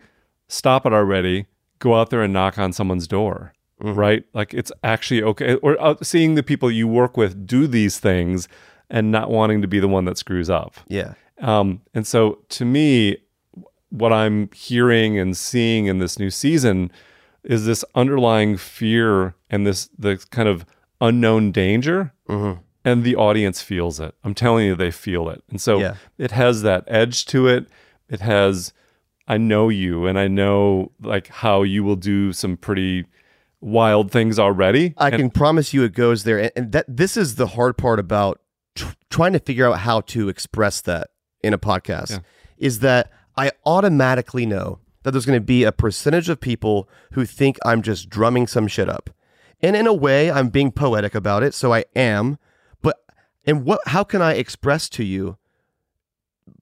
stop 0.48 0.84
it 0.86 0.92
already 0.92 1.46
go 1.78 1.94
out 2.00 2.10
there 2.10 2.22
and 2.22 2.32
knock 2.32 2.58
on 2.58 2.72
someone's 2.72 3.06
door 3.06 3.52
Mm-hmm. 3.80 3.98
right 3.98 4.24
like 4.34 4.52
it's 4.54 4.72
actually 4.82 5.22
okay 5.22 5.54
or 5.56 5.80
uh, 5.80 5.94
seeing 6.02 6.34
the 6.34 6.42
people 6.42 6.68
you 6.70 6.88
work 6.88 7.16
with 7.16 7.46
do 7.46 7.66
these 7.68 7.98
things 8.00 8.48
and 8.90 9.12
not 9.12 9.30
wanting 9.30 9.62
to 9.62 9.68
be 9.68 9.78
the 9.78 9.86
one 9.88 10.04
that 10.06 10.18
screws 10.18 10.50
up 10.50 10.74
yeah. 10.88 11.14
um, 11.40 11.80
and 11.94 12.06
so 12.06 12.38
to 12.48 12.64
me, 12.64 13.18
what 13.90 14.12
I'm 14.12 14.50
hearing 14.52 15.18
and 15.18 15.36
seeing 15.36 15.86
in 15.86 15.98
this 15.98 16.18
new 16.18 16.30
season 16.30 16.90
is 17.44 17.64
this 17.66 17.84
underlying 17.94 18.56
fear 18.56 19.34
and 19.48 19.66
this 19.66 19.88
the 19.98 20.18
kind 20.30 20.48
of 20.48 20.66
unknown 21.00 21.52
danger. 21.52 22.12
Mm-hmm. 22.28 22.60
And 22.84 23.04
the 23.04 23.16
audience 23.16 23.60
feels 23.62 24.00
it. 24.00 24.14
I'm 24.24 24.34
telling 24.34 24.66
you, 24.66 24.74
they 24.74 24.90
feel 24.90 25.28
it. 25.28 25.42
And 25.50 25.60
so 25.60 25.78
Yeah. 25.78 25.94
it 26.16 26.30
has 26.32 26.62
that 26.62 26.84
edge 26.86 27.26
to 27.26 27.46
it. 27.46 27.66
It 28.08 28.20
has, 28.20 28.72
I 29.26 29.36
know 29.36 29.68
you 29.68 30.06
and 30.06 30.18
I 30.18 30.26
know 30.28 30.92
like 31.00 31.28
how 31.28 31.62
you 31.62 31.84
will 31.84 31.96
do 31.96 32.32
some 32.32 32.56
pretty 32.56 33.04
wild 33.60 34.10
things 34.10 34.38
already. 34.38 34.94
I 34.96 35.08
And- 35.08 35.16
can 35.16 35.30
promise 35.30 35.72
you 35.74 35.82
it 35.84 35.92
goes 35.92 36.24
there. 36.24 36.38
And, 36.38 36.50
and 36.56 36.72
that 36.72 36.84
this 36.88 37.16
is 37.16 37.34
the 37.34 37.48
hard 37.48 37.76
part 37.76 37.98
about 37.98 38.40
tr- 38.74 38.92
trying 39.10 39.32
to 39.32 39.40
figure 39.40 39.66
out 39.66 39.80
how 39.80 40.00
to 40.02 40.28
express 40.28 40.80
that 40.82 41.08
in 41.42 41.52
a 41.52 41.58
podcast 41.58 42.10
Yeah. 42.10 42.18
is 42.56 42.80
that 42.80 43.10
I 43.36 43.52
automatically 43.66 44.46
know 44.46 44.78
that 45.02 45.12
there's 45.12 45.26
going 45.26 45.38
to 45.40 45.44
be 45.44 45.64
a 45.64 45.72
percentage 45.72 46.28
of 46.28 46.40
people 46.40 46.88
who 47.12 47.24
think 47.24 47.56
I'm 47.64 47.82
just 47.82 48.08
drumming 48.08 48.46
some 48.46 48.66
shit 48.68 48.88
up. 48.88 49.10
And 49.60 49.74
in 49.74 49.86
a 49.86 49.92
way, 49.94 50.30
I'm 50.30 50.48
being 50.50 50.70
poetic 50.70 51.14
about 51.14 51.42
it, 51.42 51.52
so 51.54 51.72
I 51.72 51.84
am. 51.96 52.38
But 52.82 52.96
and 53.44 53.64
what 53.64 53.80
how 53.88 54.04
can 54.04 54.22
I 54.22 54.34
express 54.34 54.88
to 54.90 55.02
you 55.04 55.36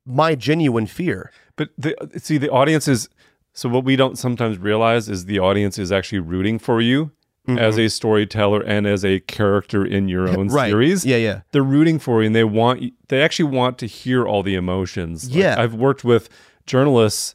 my 0.05 0.35
genuine 0.35 0.87
fear? 0.87 1.31
But 1.55 1.69
the 1.77 1.95
see 2.17 2.37
the 2.37 2.49
audience 2.49 2.87
is 2.87 3.09
so 3.57 3.67
what 3.69 3.83
we 3.83 3.95
don't 3.95 4.17
sometimes 4.17 4.57
realize 4.59 5.09
is 5.09 5.25
the 5.25 5.39
audience 5.39 5.79
is 5.79 5.91
actually 5.91 6.19
rooting 6.19 6.59
for 6.59 6.79
you 6.79 7.11
as 7.47 7.79
a 7.79 7.87
storyteller 7.87 8.61
and 8.61 8.85
as 8.85 9.05
a 9.05 9.21
character 9.21 9.85
in 9.85 10.07
your 10.09 10.27
own 10.35 10.47
Mm-hmm. 10.47 10.55
Right. 10.55 10.69
series. 10.69 11.05
Yeah, 11.05 11.15
yeah. 11.15 11.41
They're 11.53 11.63
rooting 11.63 11.97
for 11.97 12.21
you 12.21 12.27
and 12.27 12.35
they 12.35 12.43
want 12.43 12.91
they 13.07 13.21
actually 13.21 13.49
want 13.57 13.77
to 13.79 13.85
hear 13.87 14.25
all 14.27 14.43
the 14.43 14.55
emotions. 14.55 15.29
Like, 15.29 15.37
Yeah. 15.43 15.55
I've 15.57 15.73
worked 15.73 16.03
with 16.03 16.27
journalists 16.65 17.33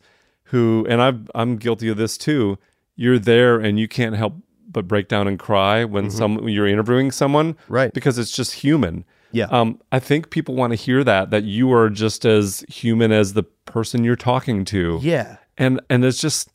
who 0.53 0.87
and 0.89 1.01
I've 1.01 1.31
I'm 1.35 1.57
guilty 1.57 1.89
of 1.89 1.97
this 1.97 2.19
too. 2.19 2.59
You're 2.95 3.19
there 3.19 3.59
and 3.59 3.81
you 3.81 3.89
can't 3.89 4.15
help 4.15 4.35
but 4.71 4.87
break 4.87 5.09
down 5.09 5.27
and 5.29 5.39
cry 5.39 5.85
when 5.85 6.11
some 6.11 6.37
when 6.37 6.53
you're 6.53 6.69
interviewing 6.69 7.11
someone. 7.11 7.55
Mm-hmm. 7.55 7.73
Right. 7.73 7.95
Because 7.95 8.19
it's 8.19 8.31
just 8.33 8.53
human. 8.53 9.05
Yeah. 9.35 9.47
Um, 9.47 9.81
I 9.93 9.99
think 9.99 10.29
people 10.29 10.55
want 10.55 10.73
to 10.73 10.77
hear 10.77 11.03
that 11.05 11.31
that 11.31 11.45
you 11.45 11.73
are 11.73 11.89
just 11.89 12.27
as 12.27 12.65
human 12.69 13.13
as 13.13 13.33
the 13.33 13.45
person 13.65 14.05
you're 14.05 14.15
talking 14.17 14.67
to. 14.67 14.99
Yeah. 15.03 15.37
And 15.59 15.81
and 15.91 16.05
it's 16.05 16.21
just 16.21 16.51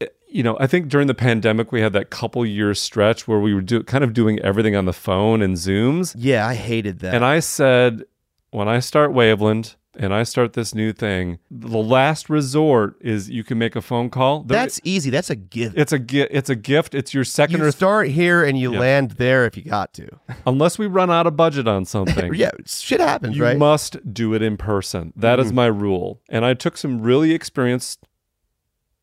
eh, 0.00 0.06
you 0.28 0.42
know, 0.42 0.56
I 0.60 0.66
think 0.66 0.88
during 0.88 1.06
the 1.06 1.14
pandemic 1.14 1.72
we 1.72 1.80
had 1.80 1.92
that 1.94 2.10
couple 2.10 2.44
year 2.44 2.74
stretch 2.74 3.26
where 3.26 3.40
we 3.40 3.54
were 3.54 3.60
do, 3.60 3.82
kind 3.82 4.04
of 4.04 4.12
doing 4.12 4.38
everything 4.40 4.76
on 4.76 4.84
the 4.84 4.92
phone 4.92 5.42
and 5.42 5.56
Zooms. 5.56 6.14
Yeah, 6.18 6.46
I 6.46 6.54
hated 6.54 7.00
that. 7.00 7.14
And 7.14 7.24
I 7.24 7.40
said, 7.40 8.04
when 8.50 8.68
I 8.68 8.80
start 8.80 9.12
Waveland 9.12 9.74
and 9.96 10.12
I 10.14 10.22
start 10.22 10.52
this 10.54 10.74
new 10.74 10.92
thing, 10.92 11.38
the 11.50 11.78
last 11.78 12.28
resort 12.28 12.96
is 13.00 13.30
you 13.30 13.44
can 13.44 13.58
make 13.58 13.76
a 13.76 13.82
phone 13.82 14.10
call. 14.10 14.42
There- 14.42 14.58
That's 14.58 14.80
easy. 14.84 15.10
That's 15.10 15.30
a 15.30 15.36
gift. 15.36 15.76
it's 15.76 15.92
a 15.92 15.98
gi- 15.98 16.28
it's 16.30 16.50
a 16.50 16.56
gift. 16.56 16.94
It's 16.94 17.14
your 17.14 17.24
second 17.24 17.60
You 17.60 17.66
or 17.66 17.72
start 17.72 18.08
here 18.08 18.44
and 18.44 18.58
you 18.58 18.72
Yeah. 18.72 18.80
land 18.80 19.10
there 19.12 19.46
if 19.46 19.56
you 19.56 19.62
got 19.64 19.92
to. 19.94 20.08
unless 20.46 20.78
we 20.78 20.86
run 20.86 21.10
out 21.10 21.26
of 21.26 21.36
budget 21.36 21.68
on 21.68 21.84
something. 21.84 22.34
yeah, 22.34 22.50
shit 22.66 23.00
happens, 23.00 23.36
you 23.36 23.44
right? 23.44 23.56
must 23.56 24.12
do 24.12 24.34
it 24.34 24.42
in 24.42 24.56
person. 24.56 25.12
That 25.16 25.38
is 25.40 25.52
mm. 25.52 25.56
my 25.56 25.66
rule. 25.66 26.20
And 26.28 26.44
I 26.44 26.54
took 26.54 26.76
some 26.76 27.02
really 27.02 27.32
experienced 27.32 28.06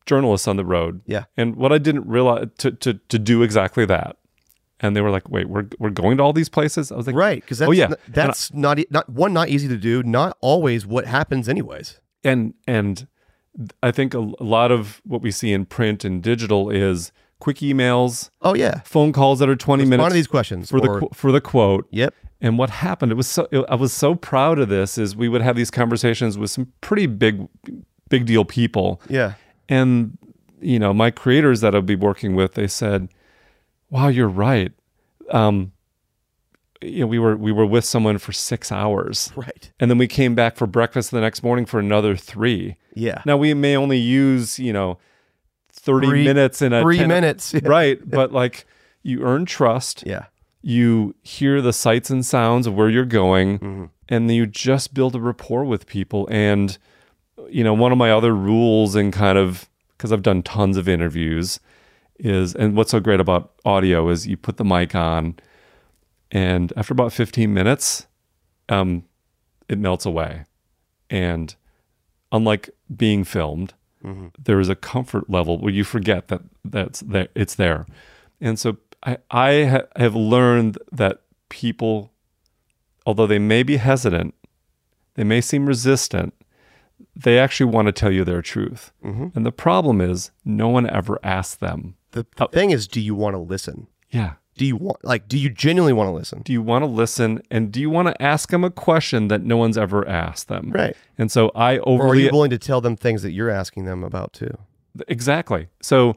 journalists 0.06 0.48
on 0.48 0.56
the 0.56 0.64
road. 0.64 1.00
Yeah. 1.06 1.24
And 1.36 1.56
what 1.56 1.72
I 1.72 1.78
didn't 1.78 2.06
realize 2.06 2.48
to 2.58 2.72
to 2.72 2.94
to 2.94 3.18
do 3.18 3.42
exactly 3.42 3.84
that. 3.86 4.16
And 4.82 4.96
they 4.96 5.00
were 5.00 5.10
like, 5.10 5.28
"Wait, 5.30 5.48
we're 5.48 5.66
we're 5.78 5.90
going 5.90 6.16
to 6.16 6.22
all 6.24 6.32
these 6.32 6.48
places?" 6.48 6.90
I 6.90 6.96
was 6.96 7.06
like, 7.06 7.14
right, 7.16 7.40
because 7.40 7.58
that's 7.58 7.68
oh 7.68 7.72
yeah, 7.72 7.84
n- 7.86 7.94
that's 8.08 8.52
not 8.52 8.78
e- 8.80 8.86
not 8.90 9.08
one 9.08 9.32
not 9.32 9.48
easy 9.48 9.68
to 9.68 9.76
do. 9.76 10.02
Not 10.02 10.36
always 10.40 10.84
what 10.86 11.06
happens, 11.06 11.48
anyways. 11.48 12.00
and 12.24 12.54
and 12.66 13.06
I 13.82 13.90
think 13.92 14.14
a, 14.14 14.18
a 14.40 14.44
lot 14.44 14.70
of 14.72 15.00
what 15.04 15.22
we 15.22 15.30
see 15.30 15.52
in 15.52 15.66
print 15.66 16.04
and 16.04 16.22
digital 16.22 16.68
is 16.70 17.12
quick 17.38 17.58
emails, 17.58 18.30
Oh 18.40 18.54
yeah, 18.54 18.80
phone 18.84 19.12
calls 19.12 19.38
that 19.38 19.48
are 19.48 19.56
twenty 19.56 19.82
Respond 19.84 19.90
minutes 19.98 20.12
of 20.12 20.14
these 20.14 20.26
questions 20.26 20.70
for 20.70 20.80
the 20.80 20.88
or- 20.88 21.00
qu- 21.00 21.08
for 21.14 21.30
the 21.32 21.40
quote. 21.40 21.86
Yep. 21.90 22.14
And 22.40 22.58
what 22.58 22.70
happened? 22.70 23.12
It 23.12 23.14
was 23.14 23.28
so 23.28 23.46
I 23.68 23.76
was 23.76 23.92
so 23.92 24.16
proud 24.16 24.58
of 24.58 24.68
this. 24.68 24.98
Is 24.98 25.14
we 25.14 25.28
would 25.28 25.42
have 25.42 25.54
these 25.54 25.70
conversations 25.70 26.36
with 26.36 26.50
some 26.50 26.72
pretty 26.80 27.06
big 27.06 27.46
big 28.08 28.26
deal 28.26 28.44
people. 28.44 29.00
Yeah. 29.08 29.34
And 29.68 30.18
you 30.60 30.78
know, 30.80 30.92
my 30.92 31.10
creators 31.12 31.60
that 31.60 31.74
I'd 31.74 31.86
be 31.86 31.94
working 31.96 32.34
with, 32.34 32.54
they 32.54 32.66
said, 32.68 33.08
"Wow, 33.92 34.08
you're 34.08 34.26
right." 34.28 34.72
Um, 35.30 35.70
you 36.80 37.00
know, 37.00 37.06
we 37.06 37.18
were 37.20 37.36
we 37.36 37.52
were 37.52 37.66
with 37.66 37.84
someone 37.84 38.18
for 38.18 38.32
six 38.32 38.72
hours, 38.72 39.32
Right. 39.36 39.70
and 39.78 39.88
then 39.90 39.98
we 39.98 40.08
came 40.08 40.34
back 40.34 40.56
for 40.56 40.66
breakfast 40.66 41.10
the 41.12 41.20
next 41.20 41.42
morning 41.44 41.64
for 41.66 41.78
another 41.78 42.16
three. 42.16 42.76
Yeah. 42.94 43.22
Now 43.24 43.36
we 43.36 43.54
may 43.54 43.76
only 43.76 43.98
use 43.98 44.58
you 44.58 44.72
know 44.72 44.98
thirty 45.70 46.08
Three- 46.08 46.24
minutes 46.24 46.60
in 46.60 46.72
a 46.72 46.82
three 46.82 46.98
10 46.98 47.08
minutes. 47.08 47.54
right? 47.62 47.98
But 48.10 48.32
like 48.32 48.66
you 49.04 49.22
earn 49.22 49.46
trust, 49.46 50.02
Yeah. 50.06 50.24
you 50.60 51.14
hear 51.22 51.60
the 51.62 51.72
sights 51.72 52.10
and 52.10 52.24
sounds 52.26 52.66
of 52.66 52.74
where 52.74 52.88
you're 52.90 53.04
going 53.04 53.58
Mm-hmm. 53.58 53.84
and 54.08 54.28
then 54.28 54.36
you 54.36 54.46
just 54.46 54.92
build 54.94 55.14
a 55.14 55.20
rapport 55.20 55.64
with 55.64 55.86
people 55.86 56.28
and 56.30 56.78
you 57.48 57.64
know 57.64 57.74
one 57.74 57.90
of 57.92 57.98
my 57.98 58.10
other 58.12 58.34
rules 58.34 58.94
and 58.94 59.12
kind 59.12 59.36
of 59.38 59.68
because 59.96 60.12
i've 60.12 60.22
done 60.22 60.42
tons 60.42 60.76
of 60.76 60.88
interviews 60.88 61.58
is 62.22 62.54
and 62.54 62.76
what's 62.76 62.90
so 62.92 63.00
great 63.00 63.20
about 63.20 63.52
audio 63.64 64.08
is 64.08 64.26
you 64.26 64.36
put 64.36 64.56
the 64.56 64.64
mic 64.64 64.94
on 64.94 65.34
and 66.30 66.72
after 66.76 66.92
about 66.94 67.12
15 67.12 67.52
minutes 67.52 68.06
um 68.68 69.04
it 69.68 69.78
melts 69.78 70.06
away 70.06 70.44
and 71.10 71.56
unlike 72.30 72.70
being 72.96 73.24
filmed 73.24 73.74
there 74.42 74.58
is 74.58 74.68
a 74.68 74.74
comfort 74.74 75.28
level 75.30 75.58
where 75.58 75.72
you 75.72 75.84
forget 75.84 76.28
that 76.28 76.42
that's 76.64 77.00
there 77.00 77.28
it's 77.34 77.54
there 77.56 77.86
and 78.40 78.58
so 78.58 78.76
i 79.04 79.16
i 79.30 79.64
ha- 79.64 79.86
have 79.96 80.14
learned 80.14 80.78
that 80.90 81.22
people 81.48 82.12
although 83.06 83.26
they 83.28 83.38
may 83.38 83.62
be 83.62 83.76
hesitant 83.76 84.34
they 85.14 85.24
may 85.24 85.40
seem 85.40 85.66
resistant 85.66 86.34
they 87.16 87.38
actually 87.38 87.70
want 87.70 87.86
to 87.86 87.92
tell 87.92 88.10
you 88.12 88.24
their 88.24 88.40
truth. 88.40 88.92
Mhm. 89.04 89.34
And 89.36 89.44
the 89.44 89.52
problem 89.52 90.00
is, 90.00 90.30
no 90.44 90.68
one 90.68 90.88
ever 90.88 91.18
asks 91.22 91.56
them. 91.56 91.96
The 92.12 92.24
thing 92.52 92.70
is, 92.70 92.86
do 92.88 93.00
you 93.00 93.14
want 93.14 93.34
to 93.34 93.38
listen? 93.38 93.88
Yeah. 94.10 94.34
Do 94.56 94.66
you 94.66 94.76
want 94.76 95.02
like 95.02 95.28
do 95.28 95.38
you 95.38 95.48
genuinely 95.48 95.94
want 95.94 96.08
to 96.08 96.12
listen? 96.12 96.42
Do 96.42 96.52
you 96.52 96.60
want 96.60 96.82
to 96.82 96.86
listen 96.86 97.42
and 97.50 97.72
do 97.72 97.80
you 97.80 97.88
want 97.88 98.08
to 98.08 98.22
ask 98.22 98.50
them 98.50 98.64
a 98.64 98.70
question 98.70 99.28
that 99.28 99.42
no 99.42 99.56
one's 99.56 99.78
ever 99.78 100.06
asked 100.06 100.48
them? 100.48 100.70
Right. 100.70 100.94
And 101.16 101.32
so 101.32 101.50
I 101.54 101.78
Or 101.78 102.06
are 102.08 102.14
you 102.14 102.28
willing 102.30 102.50
to 102.50 102.58
tell 102.58 102.82
them 102.82 102.94
things 102.94 103.22
that 103.22 103.32
you're 103.32 103.48
asking 103.50 103.86
them 103.86 104.04
about 104.04 104.34
too? 104.34 104.56
exactly. 105.08 105.68
So 105.80 106.14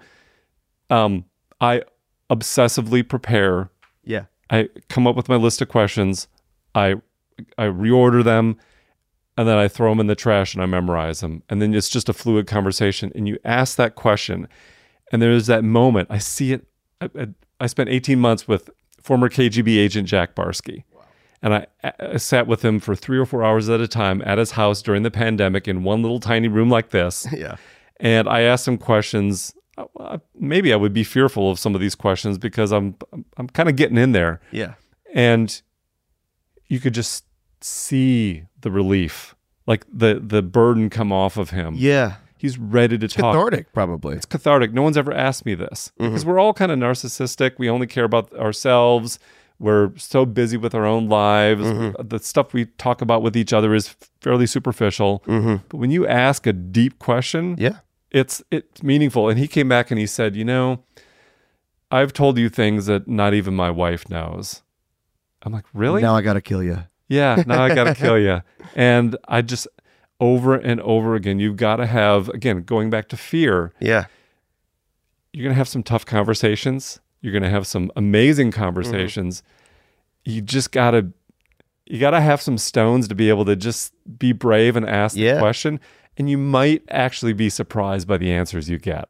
um 0.89 1.23
I 1.61 1.83
obsessively 2.29 3.07
prepare. 3.07 3.69
Yeah. 4.03 4.25
I 4.49 4.67
come 4.89 5.07
up 5.07 5.15
with 5.15 5.29
my 5.29 5.37
list 5.37 5.61
of 5.61 5.69
questions. 5.69 6.27
I 6.75 6.95
I 7.57 7.63
reorder 7.67 8.21
them 8.21 8.57
and 9.37 9.47
then 9.47 9.57
I 9.57 9.69
throw 9.69 9.91
them 9.91 10.01
in 10.01 10.07
the 10.07 10.15
trash 10.15 10.53
and 10.53 10.61
I 10.61 10.65
memorize 10.65 11.21
them. 11.21 11.41
And 11.49 11.61
then 11.61 11.73
it's 11.73 11.89
just 11.89 12.09
a 12.09 12.13
fluid 12.13 12.47
conversation 12.47 13.13
and 13.15 13.29
you 13.29 13.37
ask 13.45 13.77
that 13.77 13.95
question 13.95 14.49
and 15.15 15.21
there's 15.21 15.47
that 15.47 15.63
moment. 15.63 16.09
I 16.11 16.17
see 16.17 16.51
it 16.51 16.67
I, 17.01 17.09
I, 17.17 17.27
I 17.59 17.67
spent 17.67 17.89
18 17.89 18.19
months 18.19 18.47
with 18.47 18.69
former 19.01 19.29
KGB 19.29 19.77
agent 19.77 20.07
Jack 20.07 20.35
Barsky. 20.35 20.83
And 21.41 21.53
I, 21.53 21.67
I 21.99 22.17
sat 22.17 22.47
with 22.47 22.65
him 22.65 22.79
for 22.79 22.95
three 22.95 23.19
or 23.19 23.25
four 23.25 23.43
hours 23.43 23.69
at 23.69 23.79
a 23.79 23.87
time 23.87 24.21
at 24.25 24.39
his 24.39 24.51
house 24.51 24.81
during 24.81 25.03
the 25.03 25.11
pandemic 25.11 25.67
in 25.67 25.83
one 25.83 26.01
little 26.01 26.19
tiny 26.19 26.47
room 26.47 26.69
like 26.69 26.89
this. 26.89 27.27
Yeah. 27.35 27.57
And 27.97 28.27
I 28.27 28.41
asked 28.41 28.67
him 28.67 28.77
questions. 28.77 29.53
Maybe 30.37 30.73
I 30.73 30.75
would 30.75 30.91
be 30.91 31.05
fearful 31.05 31.49
of 31.49 31.59
some 31.59 31.75
of 31.75 31.79
these 31.79 31.95
questions 31.95 32.37
because 32.37 32.73
I'm 32.73 32.97
I'm, 33.13 33.23
I'm 33.37 33.47
kind 33.47 33.69
of 33.69 33.77
getting 33.77 33.97
in 33.97 34.11
there. 34.11 34.41
Yeah. 34.51 34.73
And 35.13 35.61
you 36.67 36.81
could 36.81 36.93
just 36.93 37.23
see 37.61 38.43
the 38.59 38.69
relief, 38.69 39.33
like 39.65 39.85
the 39.89 40.19
the 40.21 40.41
burden 40.41 40.89
come 40.89 41.13
off 41.13 41.37
of 41.37 41.51
him. 41.51 41.75
Yeah. 41.77 42.15
He's 42.45 42.57
ready 42.59 42.97
to 42.97 43.07
talk. 43.07 43.33
Cathartic, 43.33 43.73
probably. 43.73 44.15
It's 44.15 44.25
cathartic. 44.25 44.71
No 44.73 44.81
one's 44.83 44.97
ever 44.97 45.11
asked 45.13 45.45
me 45.45 45.55
this 45.55 45.91
Mm-hmm. 45.99 46.11
because 46.11 46.25
we're 46.25 46.39
all 46.39 46.53
kind 46.53 46.71
of 46.71 46.77
narcissistic. 46.79 47.53
We 47.57 47.69
only 47.69 47.87
care 47.87 48.03
about 48.03 48.31
ourselves. 48.33 49.17
We're 49.57 49.91
so 49.97 50.25
busy 50.25 50.57
with 50.57 50.75
our 50.75 50.85
own 50.85 51.07
lives. 51.09 51.63
Mm-hmm. 51.63 52.07
The 52.07 52.19
stuff 52.19 52.53
we 52.53 52.65
talk 52.77 53.01
about 53.01 53.21
with 53.23 53.35
each 53.37 53.53
other 53.53 53.73
is 53.73 53.95
fairly 54.21 54.45
superficial. 54.47 55.23
But 55.25 55.77
when 55.77 55.91
you 55.91 56.05
ask 56.05 56.45
a 56.45 56.53
deep 56.53 56.99
question, 56.99 57.55
Mm-hmm. 57.55 57.61
Yeah. 57.63 57.77
it's 58.11 58.43
it's 58.51 58.83
meaningful. 58.83 59.29
And 59.29 59.39
he 59.39 59.47
came 59.47 59.67
back 59.69 59.91
and 59.91 59.99
he 59.99 60.05
said, 60.07 60.35
"You 60.35 60.45
know, 60.45 60.83
I've 61.91 62.13
told 62.13 62.37
you 62.37 62.49
things 62.49 62.85
that 62.87 63.07
not 63.07 63.33
even 63.33 63.55
my 63.55 63.71
wife 63.71 64.09
knows." 64.09 64.61
I'm 65.43 65.53
like, 65.53 65.65
"Really?" 65.73 66.01
Now 66.01 66.15
I 66.15 66.21
got 66.21 66.33
to 66.33 66.41
kill 66.41 66.61
you. 66.63 66.83
Yeah, 67.07 67.43
now 67.45 67.63
I 67.63 67.73
got 67.75 67.85
to 67.85 67.95
kill 67.95 68.17
you. 68.19 68.41
And 68.75 69.15
I 69.27 69.41
just 69.41 69.67
over 70.19 70.55
and 70.55 70.79
over 70.81 71.15
again, 71.15 71.39
you've 71.39 71.57
got 71.57 71.77
to 71.77 71.85
have 71.85 72.29
again 72.29 72.63
going 72.63 72.89
back 72.89 73.07
to 73.09 73.17
fear. 73.17 73.73
Yeah. 73.79 74.05
You're 75.33 75.43
going 75.43 75.53
to 75.53 75.57
have 75.57 75.67
some 75.67 75.83
tough 75.83 76.05
conversations. 76.05 76.99
You're 77.21 77.33
going 77.33 77.43
to 77.43 77.49
have 77.49 77.67
some 77.67 77.91
amazing 77.95 78.51
conversations. 78.51 79.41
Mm-hmm. 79.41 80.31
You 80.31 80.41
just 80.41 80.71
got 80.71 80.91
to 80.91 81.07
you 81.85 81.99
got 81.99 82.11
to 82.11 82.21
have 82.21 82.41
some 82.41 82.57
stones 82.57 83.07
to 83.09 83.15
be 83.15 83.29
able 83.29 83.45
to 83.45 83.55
just 83.55 83.93
be 84.17 84.31
brave 84.31 84.75
and 84.75 84.87
ask 84.89 85.15
Yeah. 85.15 85.35
the 85.35 85.39
question 85.39 85.79
and 86.17 86.29
you 86.29 86.37
might 86.37 86.81
actually 86.89 87.33
be 87.33 87.49
surprised 87.49 88.07
by 88.07 88.17
the 88.17 88.31
answers 88.31 88.69
you 88.69 88.79
get. 88.79 89.09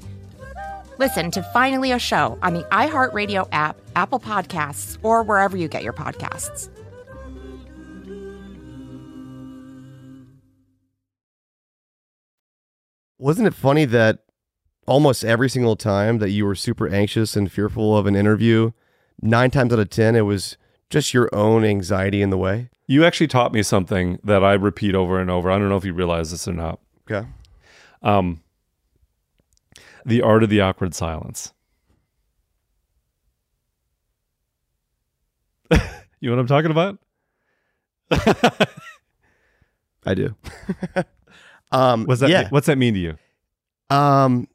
Listen 0.97 1.31
to 1.31 1.41
Finally 1.53 1.91
a 1.91 1.99
Show 1.99 2.37
on 2.41 2.53
the 2.53 2.63
iHeartRadio 2.65 3.47
app, 3.51 3.77
Apple 3.95 4.19
Podcasts, 4.19 4.97
or 5.01 5.23
wherever 5.23 5.57
you 5.57 5.67
get 5.67 5.83
your 5.83 5.93
podcasts. 5.93 6.69
Wasn't 13.17 13.47
it 13.47 13.53
funny 13.53 13.85
that 13.85 14.25
almost 14.87 15.23
every 15.23 15.49
single 15.49 15.75
time 15.75 16.17
that 16.17 16.31
you 16.31 16.45
were 16.45 16.55
super 16.55 16.89
anxious 16.89 17.35
and 17.35 17.51
fearful 17.51 17.95
of 17.95 18.07
an 18.07 18.15
interview, 18.15 18.71
nine 19.21 19.51
times 19.51 19.71
out 19.71 19.79
of 19.79 19.89
10, 19.89 20.15
it 20.15 20.21
was 20.21 20.57
just 20.89 21.13
your 21.13 21.29
own 21.33 21.63
anxiety 21.63 22.21
in 22.21 22.31
the 22.31 22.37
way? 22.37 22.69
You 22.87 23.05
actually 23.05 23.27
taught 23.27 23.53
me 23.53 23.63
something 23.63 24.19
that 24.23 24.43
I 24.43 24.53
repeat 24.53 24.95
over 24.95 25.19
and 25.19 25.29
over. 25.29 25.49
I 25.51 25.59
don't 25.59 25.69
know 25.69 25.77
if 25.77 25.85
you 25.85 25.93
realize 25.93 26.31
this 26.31 26.47
or 26.47 26.53
not. 26.53 26.79
Okay. 27.09 27.27
Um, 28.01 28.41
the 30.05 30.21
art 30.21 30.43
of 30.43 30.49
the 30.49 30.61
awkward 30.61 30.93
silence. 30.93 31.53
you 35.71 35.79
know 36.23 36.31
what 36.31 36.39
I'm 36.39 36.47
talking 36.47 36.71
about? 36.71 36.97
I 40.05 40.13
do. 40.13 40.35
um, 41.71 42.05
What's 42.05 42.21
that? 42.21 42.29
yeah. 42.29 42.49
What's 42.49 42.67
that 42.67 42.77
mean 42.77 42.93
to 42.95 42.99
you? 42.99 43.17
Um, 43.89 44.47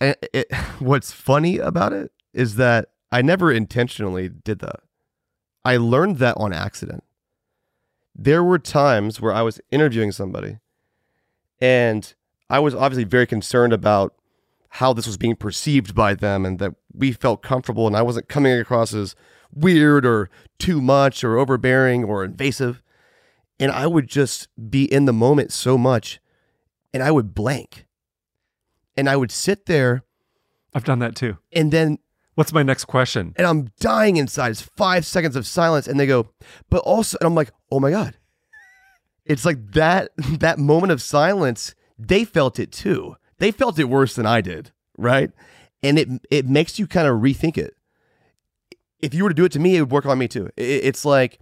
it, 0.00 0.28
it, 0.32 0.54
what's 0.78 1.12
funny 1.12 1.58
about 1.58 1.92
it 1.92 2.12
is 2.32 2.56
that 2.56 2.90
I 3.10 3.22
never 3.22 3.52
intentionally 3.52 4.28
did 4.28 4.58
that. 4.60 4.80
I 5.64 5.76
learned 5.76 6.18
that 6.18 6.36
on 6.36 6.52
accident. 6.52 7.04
There 8.14 8.42
were 8.42 8.58
times 8.58 9.20
where 9.20 9.32
I 9.32 9.42
was 9.42 9.60
interviewing 9.70 10.12
somebody 10.12 10.58
and 11.60 12.14
I 12.48 12.58
was 12.58 12.74
obviously 12.74 13.04
very 13.04 13.26
concerned 13.26 13.72
about 13.72 14.14
how 14.76 14.92
this 14.92 15.06
was 15.06 15.16
being 15.16 15.36
perceived 15.36 15.94
by 15.94 16.14
them 16.14 16.44
and 16.44 16.58
that 16.58 16.74
we 16.92 17.12
felt 17.12 17.42
comfortable 17.42 17.86
and 17.86 17.96
I 17.96 18.02
wasn't 18.02 18.28
coming 18.28 18.52
across 18.52 18.92
as 18.92 19.14
weird 19.52 20.04
or 20.04 20.28
too 20.58 20.80
much 20.82 21.24
or 21.24 21.38
overbearing 21.38 22.04
or 22.04 22.24
invasive. 22.24 22.82
And 23.58 23.72
I 23.72 23.86
would 23.86 24.06
just 24.06 24.48
be 24.70 24.84
in 24.84 25.06
the 25.06 25.14
moment 25.14 25.50
so 25.52 25.78
much 25.78 26.20
and 26.92 27.02
I 27.02 27.10
would 27.10 27.34
blank. 27.34 27.86
And 28.98 29.08
I 29.08 29.16
would 29.16 29.30
sit 29.30 29.66
there 29.66 30.02
I've 30.74 30.84
done 30.84 30.98
that 30.98 31.14
too. 31.16 31.38
and 31.52 31.72
then 31.72 31.98
What's 32.34 32.52
my 32.52 32.62
next 32.62 32.84
question? 32.84 33.32
and 33.36 33.46
I'm 33.46 33.70
dying 33.80 34.18
inside. 34.18 34.50
It's 34.50 34.60
five 34.60 35.06
seconds 35.06 35.36
of 35.36 35.46
silence, 35.46 35.88
and 35.88 35.98
they 35.98 36.06
go, 36.06 36.28
but 36.68 36.80
also, 36.80 37.16
and 37.18 37.26
I'm 37.26 37.34
like, 37.34 37.50
oh 37.72 37.80
my 37.80 37.90
god, 37.90 38.18
it's 39.24 39.46
like 39.46 39.72
that 39.72 40.10
that 40.40 40.58
moment 40.58 40.92
of 40.92 41.00
silence. 41.00 41.74
They 41.98 42.24
felt 42.24 42.58
it 42.58 42.72
too. 42.72 43.16
They 43.38 43.50
felt 43.50 43.78
it 43.78 43.84
worse 43.84 44.14
than 44.14 44.26
I 44.26 44.40
did, 44.40 44.72
right? 44.96 45.30
And 45.82 45.98
it 45.98 46.08
it 46.30 46.46
makes 46.46 46.78
you 46.78 46.86
kind 46.86 47.06
of 47.06 47.20
rethink 47.20 47.58
it. 47.58 47.74
If 49.00 49.12
you 49.14 49.24
were 49.24 49.30
to 49.30 49.34
do 49.34 49.44
it 49.44 49.52
to 49.52 49.58
me, 49.58 49.76
it 49.76 49.80
would 49.80 49.90
work 49.90 50.06
on 50.06 50.18
me 50.18 50.28
too. 50.28 50.46
It, 50.56 50.62
it's 50.84 51.04
like 51.04 51.38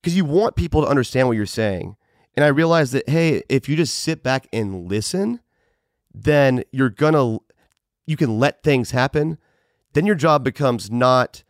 because 0.00 0.16
you 0.16 0.24
want 0.24 0.54
people 0.54 0.82
to 0.82 0.88
understand 0.88 1.28
what 1.28 1.36
you're 1.36 1.46
saying, 1.46 1.96
And 2.36 2.44
I 2.44 2.48
realized 2.48 2.92
that, 2.92 3.08
hey, 3.08 3.42
if 3.48 3.68
you 3.68 3.76
just 3.76 3.98
sit 3.98 4.22
back 4.22 4.48
and 4.52 4.88
listen, 4.88 5.40
then 6.12 6.64
you're 6.72 6.90
gonna, 6.90 7.38
you 8.06 8.16
can 8.16 8.38
let 8.38 8.62
things 8.62 8.90
happen. 8.90 9.38
Then 9.92 10.06
your 10.06 10.16
job 10.16 10.42
becomes 10.42 10.90
not, 10.90 11.44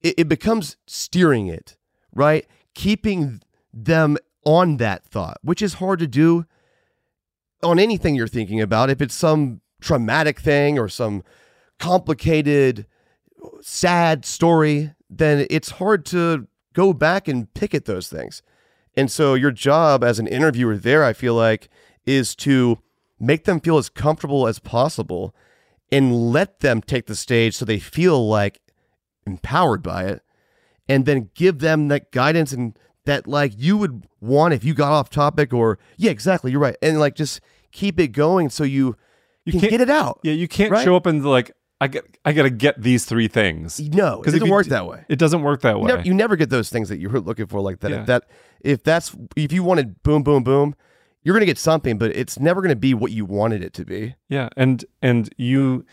it, 0.00 0.14
it 0.18 0.28
becomes 0.28 0.76
steering 0.86 1.48
it, 1.48 1.76
right? 2.14 2.46
Keeping 2.74 3.42
them 3.72 4.16
on 4.44 4.76
that 4.76 5.04
thought, 5.04 5.38
which 5.42 5.62
is 5.62 5.74
hard 5.74 5.98
to 5.98 6.06
do 6.06 6.46
on 7.62 7.78
anything 7.78 8.14
you're 8.14 8.28
thinking 8.28 8.60
about. 8.60 8.90
If 8.90 9.00
it's 9.00 9.14
some 9.14 9.60
traumatic 9.80 10.40
thing 10.40 10.78
or 10.78 10.88
some 10.88 11.22
complicated, 11.78 12.86
sad 13.60 14.24
story, 14.24 14.94
then 15.10 15.46
it's 15.50 15.70
hard 15.70 16.04
to 16.06 16.46
go 16.72 16.92
back 16.92 17.28
and 17.28 17.52
pick 17.54 17.74
at 17.74 17.84
those 17.84 18.08
things. 18.08 18.42
And 18.96 19.10
so 19.10 19.34
your 19.34 19.50
job 19.50 20.04
as 20.04 20.18
an 20.18 20.26
interviewer 20.26 20.76
there, 20.76 21.04
I 21.04 21.12
feel 21.12 21.34
like, 21.34 21.68
is 22.04 22.34
to 22.36 22.78
make 23.18 23.44
them 23.44 23.60
feel 23.60 23.78
as 23.78 23.88
comfortable 23.88 24.46
as 24.46 24.58
possible 24.58 25.34
and 25.90 26.32
let 26.32 26.60
them 26.60 26.80
take 26.80 27.06
the 27.06 27.14
stage 27.14 27.54
so 27.56 27.64
they 27.64 27.78
feel 27.78 28.26
like 28.26 28.60
empowered 29.26 29.82
by 29.82 30.04
it 30.04 30.22
and 30.88 31.06
then 31.06 31.30
give 31.34 31.60
them 31.60 31.88
that 31.88 32.10
guidance 32.10 32.52
and 32.52 32.76
that 33.04 33.26
like 33.26 33.52
you 33.56 33.76
would 33.76 34.06
want 34.20 34.54
if 34.54 34.64
you 34.64 34.74
got 34.74 34.92
off 34.92 35.10
topic 35.10 35.52
or 35.52 35.78
yeah 35.96 36.10
exactly 36.10 36.50
you're 36.52 36.60
right 36.60 36.76
and 36.82 36.98
like 37.00 37.14
just 37.16 37.40
keep 37.72 37.98
it 37.98 38.08
going 38.08 38.48
so 38.50 38.64
you 38.64 38.96
you 39.44 39.52
can 39.52 39.60
can't- 39.60 39.70
get 39.72 39.80
it 39.80 39.90
out 39.90 40.20
Yeah, 40.22 40.32
you 40.34 40.46
can't 40.48 40.70
Right? 40.70 40.84
show 40.84 40.94
up 40.96 41.06
and 41.06 41.24
like 41.24 41.50
I 41.80 41.88
get 41.88 42.04
I 42.24 42.32
got 42.32 42.44
to 42.44 42.50
get 42.50 42.80
these 42.80 43.04
three 43.04 43.26
things. 43.26 43.80
no 43.80 44.20
it 44.20 44.24
'Cause 44.24 44.34
if 44.34 44.40
doesn't 44.40 44.46
you 44.46 44.52
work 44.52 44.66
that 44.66 44.86
way 44.86 45.04
It 45.08 45.18
doesn't 45.18 45.42
work 45.42 45.62
that 45.62 45.72
you 45.76 45.78
way. 45.80 45.88
never, 45.88 46.02
you 46.02 46.14
never 46.14 46.36
get 46.36 46.48
those 46.50 46.70
things 46.70 46.88
that 46.90 46.98
you're 47.00 47.18
looking 47.20 47.46
for 47.46 47.60
like 47.60 47.80
that 47.80 47.90
Yeah. 47.90 48.00
if 48.02 48.06
that 48.06 48.24
if 48.60 48.82
that's 48.84 49.16
if 49.36 49.52
you 49.52 49.64
wanted 49.64 50.02
boom 50.04 50.22
boom 50.22 50.44
boom 50.44 50.76
you're 51.24 51.34
gonna 51.34 51.46
get 51.46 51.58
something 51.58 51.98
but 51.98 52.14
it's 52.16 52.38
never 52.38 52.62
gonna 52.62 52.76
be 52.76 52.94
what 52.94 53.10
you 53.10 53.24
wanted 53.24 53.64
it 53.64 53.72
to 53.74 53.84
be 53.84 54.14
Yeah, 54.28 54.48
and 54.56 54.84
and 55.02 55.28
you, 55.36 55.84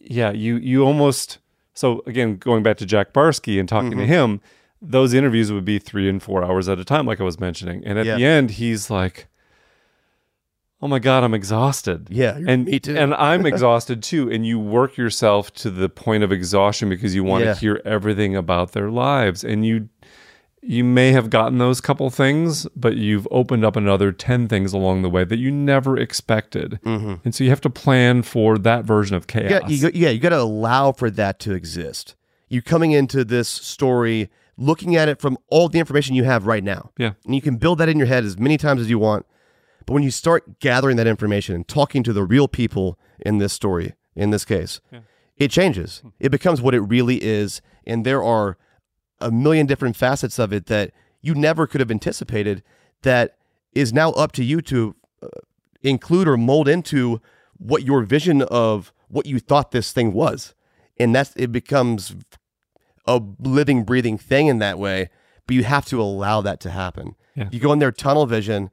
yeah, 0.00 0.30
you 0.30 0.56
you 0.56 0.82
almost 0.84 1.38
so 1.74 2.02
again 2.06 2.36
going 2.36 2.62
back 2.62 2.76
to 2.78 2.86
Jack 2.86 3.12
Barsky 3.12 3.58
and 3.58 3.68
talking 3.68 3.90
to 3.92 3.96
Mhm. 3.96 4.06
him, 4.06 4.40
those 4.84 5.14
interviews 5.14 5.50
would 5.52 5.64
be 5.64 5.78
three 5.78 6.08
and 6.08 6.22
four 6.22 6.44
hours 6.44 6.68
at 6.68 6.78
a 6.78 6.84
time, 6.84 7.06
like 7.06 7.20
I 7.20 7.24
was 7.24 7.40
mentioning, 7.40 7.82
and 7.84 7.98
at 7.98 8.06
Yeah. 8.06 8.16
the 8.16 8.24
end 8.24 8.52
he's 8.52 8.90
like, 8.90 9.26
"Oh 10.82 10.88
my 10.88 10.98
god, 10.98 11.24
I'm 11.24 11.34
exhausted." 11.34 12.08
Yeah, 12.10 12.38
and 12.46 12.66
me 12.66 12.78
too. 12.80 12.96
and 12.96 13.14
I'm 13.14 13.46
exhausted 13.52 14.02
too. 14.02 14.30
And 14.30 14.46
you 14.46 14.58
work 14.58 14.96
yourself 14.96 15.52
to 15.54 15.70
the 15.70 15.88
point 15.88 16.22
of 16.24 16.32
exhaustion 16.32 16.88
because 16.88 17.14
you 17.14 17.24
want 17.24 17.44
Yeah. 17.44 17.54
to 17.54 17.60
hear 17.60 17.82
everything 17.84 18.36
about 18.36 18.72
their 18.72 18.90
lives, 18.90 19.44
and 19.44 19.64
you 19.66 19.88
you 20.66 20.82
may 20.82 21.12
have 21.12 21.28
gotten 21.28 21.58
those 21.58 21.78
couple 21.82 22.08
things, 22.08 22.66
but 22.74 22.96
you've 22.96 23.28
opened 23.30 23.66
up 23.66 23.76
another 23.76 24.10
10 24.10 24.48
things 24.48 24.72
along 24.72 25.02
the 25.02 25.10
way 25.10 25.22
that 25.22 25.36
you 25.38 25.50
never 25.50 25.94
expected. 25.98 26.78
Mhm. 26.86 27.20
And 27.22 27.34
so 27.34 27.44
you 27.44 27.50
have 27.50 27.60
to 27.60 27.68
plan 27.68 28.22
for 28.22 28.56
that 28.56 28.86
version 28.86 29.14
of 29.14 29.26
chaos. 29.26 29.68
You 29.70 29.76
you, 29.76 29.90
yeah, 29.92 30.08
you 30.08 30.18
got 30.18 30.30
to 30.30 30.40
allow 30.40 30.92
for 30.92 31.10
that 31.10 31.38
to 31.40 31.52
exist. 31.52 32.14
You 32.48 32.62
coming 32.62 32.92
into 32.92 33.26
this 33.26 33.46
story, 33.46 34.30
looking 34.56 34.96
at 34.96 35.08
it 35.08 35.20
from 35.20 35.38
all 35.48 35.68
the 35.68 35.78
information 35.78 36.14
you 36.14 36.24
have 36.24 36.46
right 36.46 36.64
now. 36.64 36.90
Yeah. 36.98 37.12
And 37.24 37.34
you 37.34 37.40
can 37.40 37.56
build 37.56 37.78
that 37.78 37.88
in 37.88 37.98
your 37.98 38.06
head 38.06 38.24
as 38.24 38.38
many 38.38 38.56
times 38.56 38.80
as 38.80 38.90
you 38.90 38.98
want. 38.98 39.26
But 39.86 39.94
when 39.94 40.02
you 40.02 40.10
start 40.10 40.60
gathering 40.60 40.96
that 40.96 41.06
information 41.06 41.54
and 41.54 41.68
talking 41.68 42.02
to 42.04 42.12
the 42.12 42.24
real 42.24 42.48
people 42.48 42.98
in 43.20 43.38
this 43.38 43.52
story, 43.52 43.94
in 44.16 44.30
this 44.30 44.44
case, 44.44 44.80
it 45.36 45.50
changes. 45.50 46.02
It 46.20 46.30
becomes 46.30 46.62
what 46.62 46.74
it 46.74 46.80
really 46.80 47.22
is. 47.22 47.60
And 47.86 48.06
there 48.06 48.22
are 48.22 48.56
a 49.20 49.30
million 49.30 49.66
different 49.66 49.96
facets 49.96 50.38
of 50.38 50.52
it 50.52 50.66
that 50.66 50.92
you 51.20 51.34
never 51.34 51.66
could 51.66 51.80
have 51.80 51.90
anticipated 51.90 52.62
that 53.02 53.36
is 53.72 53.92
now 53.92 54.12
up 54.12 54.32
to 54.32 54.44
you 54.44 54.62
to 54.62 54.94
uh, 55.22 55.28
include 55.82 56.28
or 56.28 56.36
mold 56.36 56.68
into 56.68 57.20
what 57.58 57.82
your 57.82 58.02
vision 58.02 58.42
of 58.42 58.92
what 59.08 59.26
you 59.26 59.38
thought 59.38 59.70
this 59.70 59.92
thing 59.92 60.12
was. 60.12 60.54
And 60.98 61.14
that's 61.14 61.32
it 61.36 61.50
becomes 61.52 62.14
a 63.06 63.20
living, 63.40 63.84
breathing 63.84 64.18
thing 64.18 64.46
in 64.46 64.58
that 64.58 64.78
way. 64.78 65.10
But 65.46 65.56
you 65.56 65.64
have 65.64 65.84
to 65.86 66.00
allow 66.00 66.40
that 66.40 66.60
to 66.60 66.70
happen. 66.70 67.16
Yeah. 67.34 67.48
You 67.50 67.60
go 67.60 67.72
in 67.72 67.78
there 67.78 67.92
tunnel 67.92 68.26
vision, 68.26 68.70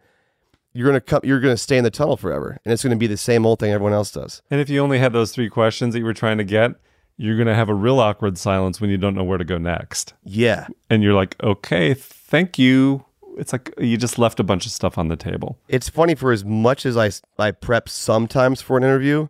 you're 0.73 0.87
gonna 0.87 1.01
come 1.01 1.21
you're 1.23 1.39
gonna 1.39 1.57
stay 1.57 1.77
in 1.77 1.83
the 1.83 1.91
tunnel 1.91 2.15
forever. 2.15 2.59
And 2.63 2.71
it's 2.71 2.83
gonna 2.83 2.95
be 2.95 3.07
the 3.07 3.17
same 3.17 3.45
old 3.45 3.59
thing 3.59 3.71
everyone 3.71 3.93
else 3.93 4.11
does. 4.11 4.41
And 4.49 4.61
if 4.61 4.69
you 4.69 4.79
only 4.79 4.99
had 4.99 5.11
those 5.11 5.31
three 5.31 5.49
questions 5.49 5.93
that 5.93 5.99
you 5.99 6.05
were 6.05 6.13
trying 6.13 6.37
to 6.37 6.43
get, 6.43 6.75
you're 7.21 7.35
going 7.35 7.47
to 7.47 7.53
have 7.53 7.69
a 7.69 7.73
real 7.75 7.99
awkward 7.99 8.35
silence 8.35 8.81
when 8.81 8.89
you 8.89 8.97
don't 8.97 9.13
know 9.13 9.23
where 9.23 9.37
to 9.37 9.43
go 9.43 9.59
next. 9.59 10.15
Yeah. 10.23 10.65
And 10.89 11.03
you're 11.03 11.13
like, 11.13 11.35
okay, 11.43 11.93
thank 11.93 12.57
you. 12.57 13.05
It's 13.37 13.53
like 13.53 13.71
you 13.77 13.95
just 13.95 14.17
left 14.17 14.39
a 14.39 14.43
bunch 14.43 14.65
of 14.65 14.71
stuff 14.71 14.97
on 14.97 15.07
the 15.07 15.15
table. 15.15 15.59
It's 15.67 15.87
funny 15.87 16.15
for 16.15 16.31
as 16.31 16.43
much 16.43 16.83
as 16.83 16.97
I 16.97 17.11
I 17.37 17.51
prep 17.51 17.89
sometimes 17.89 18.61
for 18.61 18.75
an 18.75 18.83
interview, 18.83 19.27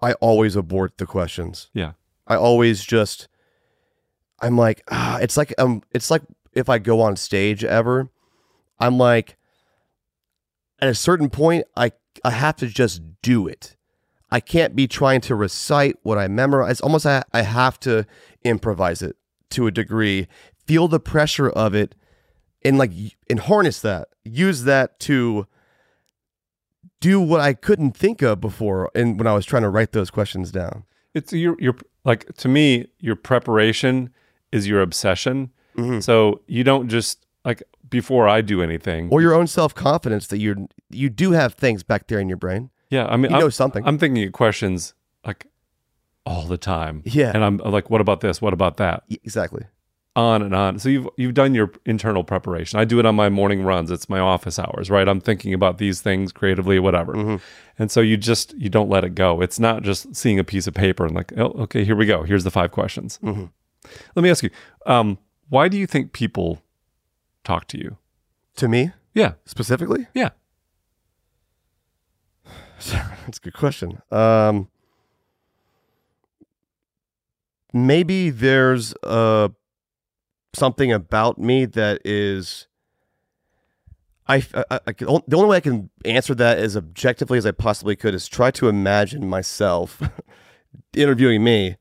I 0.00 0.14
always 0.14 0.56
abort 0.56 0.96
the 0.96 1.04
questions. 1.04 1.68
Yeah. 1.74 1.92
I 2.26 2.36
always 2.36 2.82
just 2.82 3.28
I'm 4.40 4.56
like, 4.56 4.82
ah, 4.90 5.18
it's 5.18 5.36
like 5.36 5.54
um 5.58 5.82
it's 5.92 6.10
like 6.10 6.22
if 6.52 6.68
I 6.68 6.78
go 6.78 7.00
on 7.00 7.16
stage 7.16 7.64
ever, 7.64 8.08
I'm 8.78 8.98
like 8.98 9.36
at 10.80 10.88
a 10.88 10.94
certain 10.94 11.30
point 11.30 11.66
I 11.76 11.92
I 12.24 12.30
have 12.30 12.56
to 12.56 12.66
just 12.66 13.00
do 13.22 13.46
it. 13.46 13.76
I 14.30 14.40
can't 14.40 14.74
be 14.74 14.88
trying 14.88 15.20
to 15.22 15.34
recite 15.34 15.96
what 16.02 16.18
I 16.18 16.28
memorize. 16.28 16.80
Almost 16.80 17.06
I, 17.06 17.22
I 17.32 17.42
have 17.42 17.78
to 17.80 18.06
improvise 18.42 19.00
it 19.00 19.16
to 19.50 19.66
a 19.66 19.70
degree, 19.70 20.26
feel 20.66 20.88
the 20.88 21.00
pressure 21.00 21.48
of 21.48 21.74
it 21.74 21.94
and 22.64 22.78
like 22.78 22.90
and 23.30 23.40
harness 23.40 23.80
that. 23.80 24.08
Use 24.24 24.64
that 24.64 24.98
to 25.00 25.46
do 27.00 27.20
what 27.20 27.40
I 27.40 27.54
couldn't 27.54 27.96
think 27.96 28.22
of 28.22 28.40
before 28.40 28.90
and 28.94 29.18
when 29.18 29.26
I 29.26 29.34
was 29.34 29.46
trying 29.46 29.62
to 29.62 29.68
write 29.68 29.92
those 29.92 30.10
questions 30.10 30.50
down. 30.50 30.84
It's 31.14 31.32
your 31.32 31.56
your 31.60 31.76
like 32.04 32.34
to 32.36 32.48
me, 32.48 32.86
your 32.98 33.16
preparation 33.16 34.10
is 34.52 34.66
your 34.68 34.80
obsession. 34.82 35.50
Mm-hmm. 35.76 36.00
So 36.00 36.40
you 36.46 36.64
don't 36.64 36.88
just 36.88 37.26
like 37.44 37.62
before 37.88 38.28
I 38.28 38.40
do 38.40 38.62
anything. 38.62 39.08
or 39.10 39.20
your 39.20 39.34
own 39.34 39.46
self 39.46 39.74
confidence 39.74 40.26
that 40.28 40.38
you 40.38 40.68
you 40.90 41.08
do 41.10 41.32
have 41.32 41.54
things 41.54 41.82
back 41.82 42.06
there 42.08 42.18
in 42.18 42.28
your 42.28 42.38
brain. 42.38 42.70
Yeah, 42.90 43.06
I 43.06 43.16
mean, 43.16 43.30
you 43.30 43.36
I'm, 43.36 43.42
know 43.42 43.48
something. 43.50 43.84
I'm 43.86 43.98
thinking 43.98 44.24
of 44.24 44.32
questions 44.32 44.94
like 45.24 45.46
all 46.24 46.42
the 46.42 46.56
time. 46.58 47.02
Yeah. 47.04 47.30
and 47.34 47.44
I'm 47.44 47.58
like, 47.58 47.90
what 47.90 48.00
about 48.00 48.20
this? 48.20 48.40
What 48.42 48.52
about 48.52 48.76
that? 48.78 49.04
Exactly. 49.08 49.64
On 50.14 50.40
and 50.40 50.54
on. 50.54 50.78
So 50.78 50.88
you've 50.88 51.08
you've 51.18 51.34
done 51.34 51.54
your 51.54 51.72
internal 51.84 52.24
preparation. 52.24 52.78
I 52.80 52.84
do 52.86 52.98
it 52.98 53.04
on 53.04 53.14
my 53.14 53.28
morning 53.28 53.62
runs. 53.64 53.90
It's 53.90 54.08
my 54.08 54.18
office 54.18 54.58
hours, 54.58 54.88
right? 54.88 55.06
I'm 55.06 55.20
thinking 55.20 55.52
about 55.52 55.76
these 55.76 56.00
things 56.00 56.32
creatively, 56.32 56.78
whatever. 56.78 57.12
Mm-hmm. 57.12 57.36
And 57.78 57.90
so 57.90 58.00
you 58.00 58.16
just 58.16 58.54
you 58.54 58.70
don't 58.70 58.88
let 58.88 59.04
it 59.04 59.14
go. 59.14 59.42
It's 59.42 59.58
not 59.60 59.82
just 59.82 60.16
seeing 60.16 60.38
a 60.38 60.44
piece 60.44 60.66
of 60.66 60.72
paper 60.72 61.04
and 61.04 61.14
like, 61.14 61.36
oh, 61.36 61.52
okay, 61.64 61.84
here 61.84 61.94
we 61.96 62.06
go. 62.06 62.22
Here's 62.22 62.44
the 62.44 62.50
five 62.50 62.72
questions. 62.72 63.18
Mhm. 63.22 63.50
Let 64.14 64.22
me 64.22 64.30
ask 64.30 64.42
you, 64.42 64.50
um, 64.86 65.18
why 65.48 65.68
do 65.68 65.76
you 65.76 65.86
think 65.86 66.12
people 66.12 66.62
talk 67.44 67.66
to 67.68 67.78
you? 67.78 67.96
To 68.56 68.68
me, 68.68 68.92
Yeah, 69.14 69.34
specifically, 69.44 70.06
yeah. 70.14 70.30
that's 72.86 73.38
a 73.38 73.40
good 73.42 73.54
question. 73.54 74.00
Um, 74.10 74.68
maybe 77.72 78.30
there's 78.30 78.94
uh 79.02 79.48
something 80.54 80.90
about 80.92 81.38
me 81.38 81.66
that 81.66 82.00
is. 82.04 82.66
I, 84.28 84.42
I, 84.70 84.80
I 84.88 84.92
can, 84.92 85.06
the 85.28 85.36
only 85.36 85.48
way 85.50 85.58
I 85.58 85.60
can 85.60 85.88
answer 86.04 86.34
that 86.34 86.58
as 86.58 86.76
objectively 86.76 87.38
as 87.38 87.46
I 87.46 87.52
possibly 87.52 87.94
could 87.94 88.12
is 88.12 88.26
try 88.26 88.50
to 88.52 88.68
imagine 88.68 89.28
myself 89.28 90.02
interviewing 90.96 91.44
me. 91.44 91.76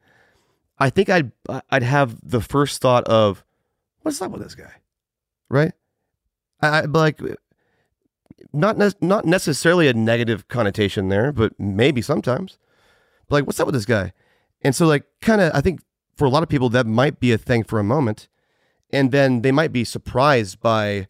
I 0.78 0.90
think 0.90 1.10
I'd 1.10 1.32
I'd 1.70 1.84
have 1.84 2.18
the 2.22 2.42
first 2.42 2.82
thought 2.82 3.06
of 3.06 3.44
what's 4.02 4.22
up 4.22 4.32
with 4.32 4.44
this 4.44 4.56
guy, 4.56 4.74
right? 5.50 5.74
I, 6.62 6.82
like 6.82 7.20
not 8.54 8.78
ne- 8.78 8.92
not 9.02 9.26
necessarily 9.26 9.88
a 9.88 9.94
negative 9.94 10.48
connotation 10.48 11.10
there, 11.10 11.32
but 11.32 11.60
maybe 11.60 12.02
sometimes. 12.02 12.58
But 13.28 13.36
like, 13.36 13.46
what's 13.46 13.60
up 13.60 13.68
with 13.68 13.76
this 13.76 13.86
guy? 13.86 14.14
And 14.62 14.76
so, 14.76 14.88
like, 14.88 15.06
kind 15.22 15.42
of, 15.42 15.52
I 15.54 15.62
think 15.62 15.82
for 16.16 16.26
a 16.26 16.30
lot 16.30 16.44
of 16.44 16.50
people 16.50 16.70
that 16.70 16.88
might 16.88 17.20
be 17.20 17.32
a 17.32 17.38
thing 17.38 17.64
for 17.64 17.80
a 17.80 17.84
moment, 17.84 18.28
and 18.92 19.12
then 19.12 19.42
they 19.42 19.52
might 19.52 19.72
be 19.72 19.84
surprised 19.84 20.60
by 20.60 21.08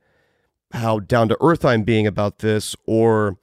how 0.72 1.00
down 1.00 1.30
to 1.30 1.38
earth 1.42 1.64
I'm 1.64 1.84
being 1.84 2.08
about 2.08 2.40
this, 2.40 2.76
or 2.86 3.38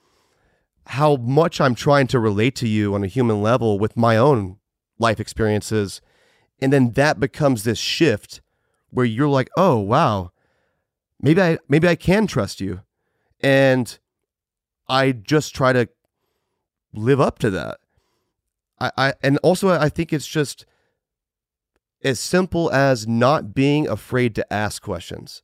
how 0.87 1.17
much 1.17 1.61
I'm 1.61 1.75
trying 1.75 2.09
to 2.09 2.19
relate 2.19 2.57
to 2.57 2.69
you 2.69 2.95
on 2.95 3.05
a 3.05 3.09
human 3.09 3.41
level 3.41 3.79
with 3.79 3.97
my 3.97 4.17
own 4.17 4.59
life 4.99 5.21
experiences, 5.21 6.01
and 6.63 6.73
then 6.73 6.93
that 6.93 7.19
becomes 7.21 7.65
this 7.65 7.79
shift 7.79 8.41
where 8.91 9.07
you're 9.07 9.29
like, 9.29 9.51
oh 9.57 9.79
wow, 9.79 10.31
maybe 11.21 11.41
I 11.41 11.59
maybe 11.69 11.89
I 11.89 11.95
can 11.95 12.27
trust 12.27 12.61
you 12.61 12.83
and 13.41 13.99
I 14.89 15.13
just 15.13 15.55
try 15.55 15.73
to 15.73 15.89
live 16.93 17.21
up 17.21 17.39
to 17.41 17.51
that. 17.51 17.79
I, 18.79 18.93
I 18.97 19.15
and 19.23 19.39
also 19.39 19.71
I 19.71 19.89
think 19.89 20.13
it's 20.13 20.27
just 20.27 20.67
as 22.05 22.21
simple 22.21 22.71
as 22.73 23.07
not 23.07 23.55
being 23.55 23.89
afraid 23.89 24.35
to 24.35 24.53
ask 24.53 24.83
questions. 24.83 25.43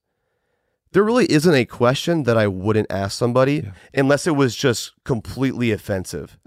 there 0.93 1.05
really 1.05 1.31
isn't 1.31 1.55
a 1.55 1.65
question 1.65 2.25
that 2.25 2.37
I 2.37 2.47
wouldn't 2.47 2.91
ask 2.91 3.17
somebody 3.17 3.71
unless 3.95 4.27
it 4.27 4.37
was 4.37 4.57
just 4.57 4.93
completely 5.05 5.71
offensive. 5.71 6.39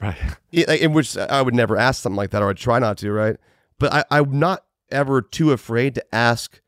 Right. 0.00 0.16
In 0.52 0.92
which 0.92 1.16
I 1.16 1.42
would 1.42 1.54
never 1.54 1.76
ask 1.76 2.02
something 2.02 2.16
like 2.16 2.30
that, 2.30 2.42
or 2.42 2.50
I'd 2.50 2.56
try 2.56 2.78
not 2.78 2.98
to, 2.98 3.12
right? 3.12 3.36
But 3.80 3.92
I, 3.92 4.04
I'm 4.12 4.38
not 4.38 4.64
ever 4.92 5.20
too 5.22 5.50
afraid 5.50 5.96
to 5.96 6.14
ask, 6.14 6.60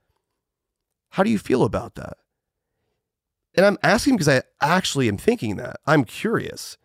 "How 1.10 1.22
do 1.22 1.30
you 1.30 1.38
feel 1.38 1.62
about 1.62 1.94
that?" 1.94 2.16
And 3.54 3.64
I'm 3.66 3.78
asking 3.82 4.14
because 4.16 4.28
I 4.28 4.42
actually 4.60 5.08
am 5.08 5.18
thinking 5.18 5.56
that. 5.56 5.76
I'm 5.86 6.04
curious, 6.04 6.78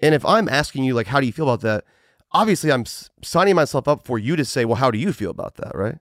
and 0.00 0.14
if 0.14 0.24
I'm 0.26 0.48
asking 0.48 0.84
you, 0.84 0.94
like, 0.94 1.06
"How 1.08 1.18
do 1.20 1.26
you 1.26 1.32
feel 1.32 1.48
about 1.48 1.62
that?" 1.62 1.84
Obviously, 2.32 2.70
I'm 2.70 2.82
s- 2.82 3.10
signing 3.22 3.54
myself 3.56 3.88
up 3.88 4.06
for 4.06 4.18
you 4.18 4.36
to 4.36 4.44
say, 4.44 4.64
"Well, 4.64 4.76
how 4.76 4.90
do 4.90 4.98
you 4.98 5.12
feel 5.12 5.30
about 5.30 5.56
that?" 5.56 5.74
Right? 5.74 5.98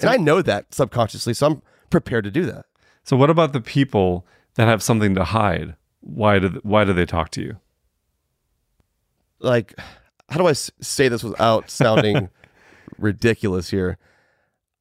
And 0.00 0.10
I 0.10 0.16
know 0.16 0.42
that 0.42 0.74
subconsciously, 0.74 1.34
so 1.34 1.46
I'm 1.46 1.62
prepared 1.90 2.24
to 2.24 2.30
do 2.30 2.44
that. 2.46 2.66
So 3.04 3.16
what 3.16 3.30
about 3.30 3.52
the 3.52 3.60
people 3.60 4.26
that 4.54 4.66
have 4.68 4.82
something 4.82 5.14
to 5.14 5.24
hide? 5.24 5.76
Why 6.00 6.38
do 6.40 6.60
why 6.64 6.84
do 6.84 6.92
they 6.92 7.06
talk 7.06 7.30
to 7.30 7.42
you? 7.42 7.56
like 9.40 9.74
how 10.30 10.38
do 10.38 10.46
I 10.46 10.50
s- 10.52 10.70
say 10.80 11.08
this 11.08 11.22
without 11.22 11.68
sounding 11.70 12.30
ridiculous 12.98 13.70
here? 13.70 13.98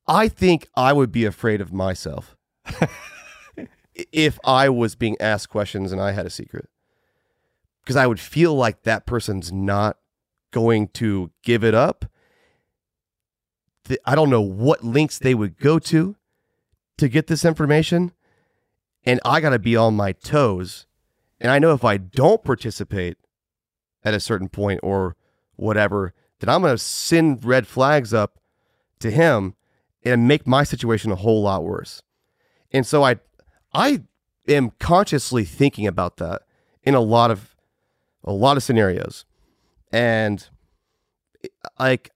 I 0.07 0.28
think 0.28 0.68
I 0.76 0.93
would 0.93 1.11
be 1.11 1.26
afraid 1.26 1.61
of 1.61 1.72
myself 1.72 2.36
if 3.95 4.39
I 4.43 4.70
was 4.70 4.95
being 4.95 5.18
asked 5.20 5.49
questions 5.49 5.91
and 5.91 6.01
I 6.01 6.11
had 6.11 6.26
a 6.26 6.32
secret. 6.32 6.70
Because 7.84 7.95
I 7.95 8.07
would 8.07 8.20
feel 8.20 8.55
like 8.55 8.84
that 8.84 9.05
person's 9.05 9.51
not 9.51 9.97
going 10.51 10.88
to 10.89 11.32
give 11.41 11.64
it 11.64 11.74
up. 11.74 12.05
I 14.05 14.16
don't 14.16 14.30
know 14.30 14.41
what 14.41 14.84
links 14.84 15.20
they 15.20 15.34
would 15.34 15.57
go 15.57 15.80
to 15.80 16.16
to 16.97 17.09
get 17.09 17.28
this 17.28 17.43
information. 17.43 18.14
And 19.05 19.20
I 19.26 19.41
got 19.41 19.49
to 19.49 19.59
be 19.59 19.76
on 19.76 19.95
my 19.95 20.14
toes. 20.14 20.86
And 21.41 21.51
I 21.51 21.59
know 21.59 21.74
if 21.74 21.84
I 21.84 21.97
don't 21.97 22.43
participate, 22.43 23.18
at 24.03 24.14
a 24.14 24.20
certain 24.20 24.49
point 24.49 24.80
or 24.84 25.16
whatever, 25.55 26.14
then 26.44 26.54
I'm 26.54 26.62
going 26.62 26.74
to 26.74 26.78
send 26.78 27.46
red 27.46 27.66
flags 27.66 28.14
up 28.14 28.38
to 29.00 29.10
him 29.10 29.56
and 30.04 30.28
make 30.28 30.46
my 30.46 30.66
situation 30.66 31.10
a 31.10 31.16
whole 31.16 31.41
lot 31.41 31.64
worse. 31.64 32.02
And 32.70 32.86
so 32.86 33.02
I 33.02 33.20
I 33.74 34.02
am 34.50 34.72
consciously 34.78 35.46
thinking 35.46 35.88
about 35.88 36.18
that 36.18 36.41
in 36.84 36.96
a 36.96 37.00
lot 37.00 37.32
of 37.32 37.56
a 38.26 38.34
lot 38.34 38.58
of 38.58 38.64
scenarios. 38.64 39.24
And 39.89 40.46
like 41.80 42.12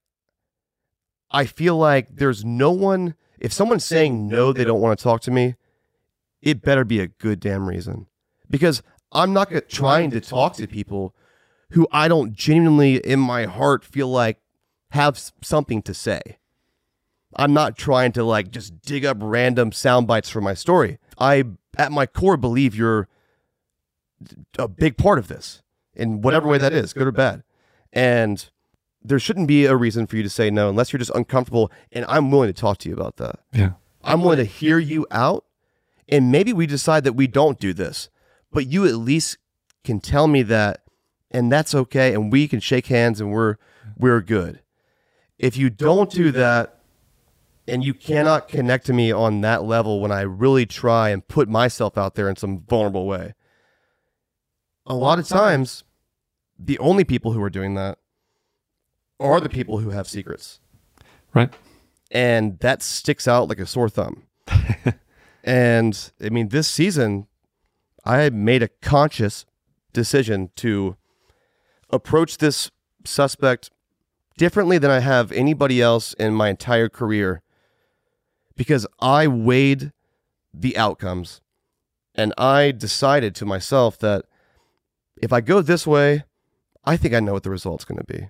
I 1.31 1.45
feel 1.45 1.77
like 1.77 2.09
there's 2.17 2.43
no 2.43 2.71
one 2.71 3.15
if 3.39 3.53
someone's 3.53 3.85
saying 3.85 4.27
no 4.27 4.51
they 4.51 4.65
don't 4.65 4.81
want 4.81 4.99
to 4.99 5.03
talk 5.03 5.21
to 5.21 5.31
me, 5.31 5.55
it 6.41 6.61
better 6.61 6.83
be 6.83 6.99
a 6.99 7.07
good 7.07 7.39
damn 7.39 7.65
reason. 7.65 8.07
Because 8.49 8.83
I'm 9.13 9.31
not 9.31 9.53
trying 9.69 10.11
to 10.11 10.19
talk 10.19 10.55
to 10.55 10.67
people 10.67 11.15
who 11.71 11.87
I 11.91 12.07
don't 12.07 12.33
genuinely 12.33 12.97
in 12.97 13.19
my 13.19 13.45
heart 13.45 13.83
feel 13.83 14.07
like 14.07 14.39
have 14.91 15.19
something 15.41 15.81
to 15.83 15.93
say. 15.93 16.37
I'm 17.35 17.53
not 17.53 17.77
trying 17.77 18.13
to 18.13 18.23
like 18.23 18.51
just 18.51 18.81
dig 18.81 19.05
up 19.05 19.17
random 19.19 19.71
sound 19.71 20.07
bites 20.07 20.29
for 20.29 20.41
my 20.41 20.53
story. 20.53 20.97
I 21.19 21.43
at 21.77 21.91
my 21.91 22.05
core 22.05 22.37
believe 22.37 22.75
you're 22.75 23.07
a 24.57 24.67
big 24.67 24.97
part 24.97 25.19
of 25.19 25.27
this 25.27 25.61
in 25.93 26.21
whatever 26.21 26.47
way 26.47 26.57
that 26.57 26.73
is, 26.73 26.93
good 26.93 27.07
or 27.07 27.11
bad. 27.11 27.43
And 27.93 28.49
there 29.03 29.19
shouldn't 29.19 29.47
be 29.47 29.65
a 29.65 29.75
reason 29.75 30.07
for 30.07 30.15
you 30.15 30.23
to 30.23 30.29
say 30.29 30.49
no 30.49 30.69
unless 30.69 30.91
you're 30.91 30.99
just 30.99 31.11
uncomfortable 31.13 31.71
and 31.91 32.05
I'm 32.07 32.31
willing 32.31 32.49
to 32.49 32.59
talk 32.59 32.77
to 32.79 32.89
you 32.89 32.95
about 32.95 33.17
that. 33.17 33.39
Yeah. 33.53 33.71
I'm 34.03 34.21
willing 34.21 34.37
to 34.37 34.45
hear 34.45 34.79
you 34.79 35.05
out 35.11 35.45
and 36.09 36.31
maybe 36.31 36.53
we 36.53 36.65
decide 36.65 37.03
that 37.03 37.13
we 37.13 37.27
don't 37.27 37.59
do 37.59 37.73
this, 37.73 38.09
but 38.51 38.67
you 38.67 38.85
at 38.87 38.95
least 38.95 39.37
can 39.83 39.99
tell 39.99 40.27
me 40.27 40.41
that 40.43 40.81
and 41.31 41.51
that's 41.51 41.75
okay 41.75 42.13
and 42.13 42.31
we 42.31 42.47
can 42.47 42.59
shake 42.59 42.87
hands 42.87 43.19
and 43.19 43.31
we're 43.31 43.57
we're 43.97 44.21
good. 44.21 44.61
If 45.37 45.57
you 45.57 45.69
don't 45.69 46.09
do 46.09 46.31
that 46.31 46.79
and 47.67 47.83
you 47.83 47.93
cannot 47.93 48.47
connect 48.47 48.85
to 48.85 48.93
me 48.93 49.11
on 49.11 49.41
that 49.41 49.63
level 49.63 49.99
when 49.99 50.11
I 50.11 50.21
really 50.21 50.65
try 50.65 51.09
and 51.09 51.27
put 51.27 51.49
myself 51.49 51.97
out 51.97 52.15
there 52.15 52.29
in 52.29 52.35
some 52.35 52.59
vulnerable 52.61 53.05
way. 53.05 53.33
A 54.85 54.95
lot 54.95 55.19
of 55.19 55.27
times 55.27 55.83
the 56.57 56.79
only 56.79 57.03
people 57.03 57.33
who 57.33 57.43
are 57.43 57.49
doing 57.49 57.75
that 57.75 57.99
are 59.19 59.41
the 59.41 59.49
people 59.49 59.79
who 59.79 59.89
have 59.89 60.07
secrets. 60.07 60.59
Right. 61.33 61.53
And 62.09 62.57
that 62.59 62.81
sticks 62.81 63.27
out 63.27 63.49
like 63.49 63.59
a 63.59 63.65
sore 63.65 63.89
thumb. 63.89 64.23
and 65.43 66.11
I 66.23 66.29
mean, 66.29 66.49
this 66.49 66.69
season, 66.69 67.27
I 68.05 68.29
made 68.29 68.63
a 68.63 68.69
conscious 68.69 69.45
decision 69.91 70.51
to 70.57 70.95
approach 71.89 72.37
this 72.37 72.71
suspect 73.05 73.69
differently 74.37 74.77
than 74.77 74.91
I 74.91 74.99
have 74.99 75.31
anybody 75.31 75.81
else 75.81 76.13
in 76.13 76.33
my 76.33 76.49
entire 76.49 76.89
career 76.89 77.41
because 78.55 78.85
I 78.99 79.27
weighed 79.27 79.91
the 80.53 80.77
outcomes 80.77 81.41
and 82.15 82.33
I 82.37 82.71
decided 82.71 83.35
to 83.35 83.45
myself 83.45 83.97
that 83.99 84.25
if 85.21 85.31
I 85.31 85.41
go 85.41 85.61
this 85.61 85.87
way, 85.87 86.23
I 86.83 86.97
think 86.97 87.13
I 87.13 87.19
know 87.19 87.33
what 87.33 87.43
the 87.43 87.49
result's 87.49 87.85
going 87.85 87.99
to 87.99 88.03
be. 88.03 88.29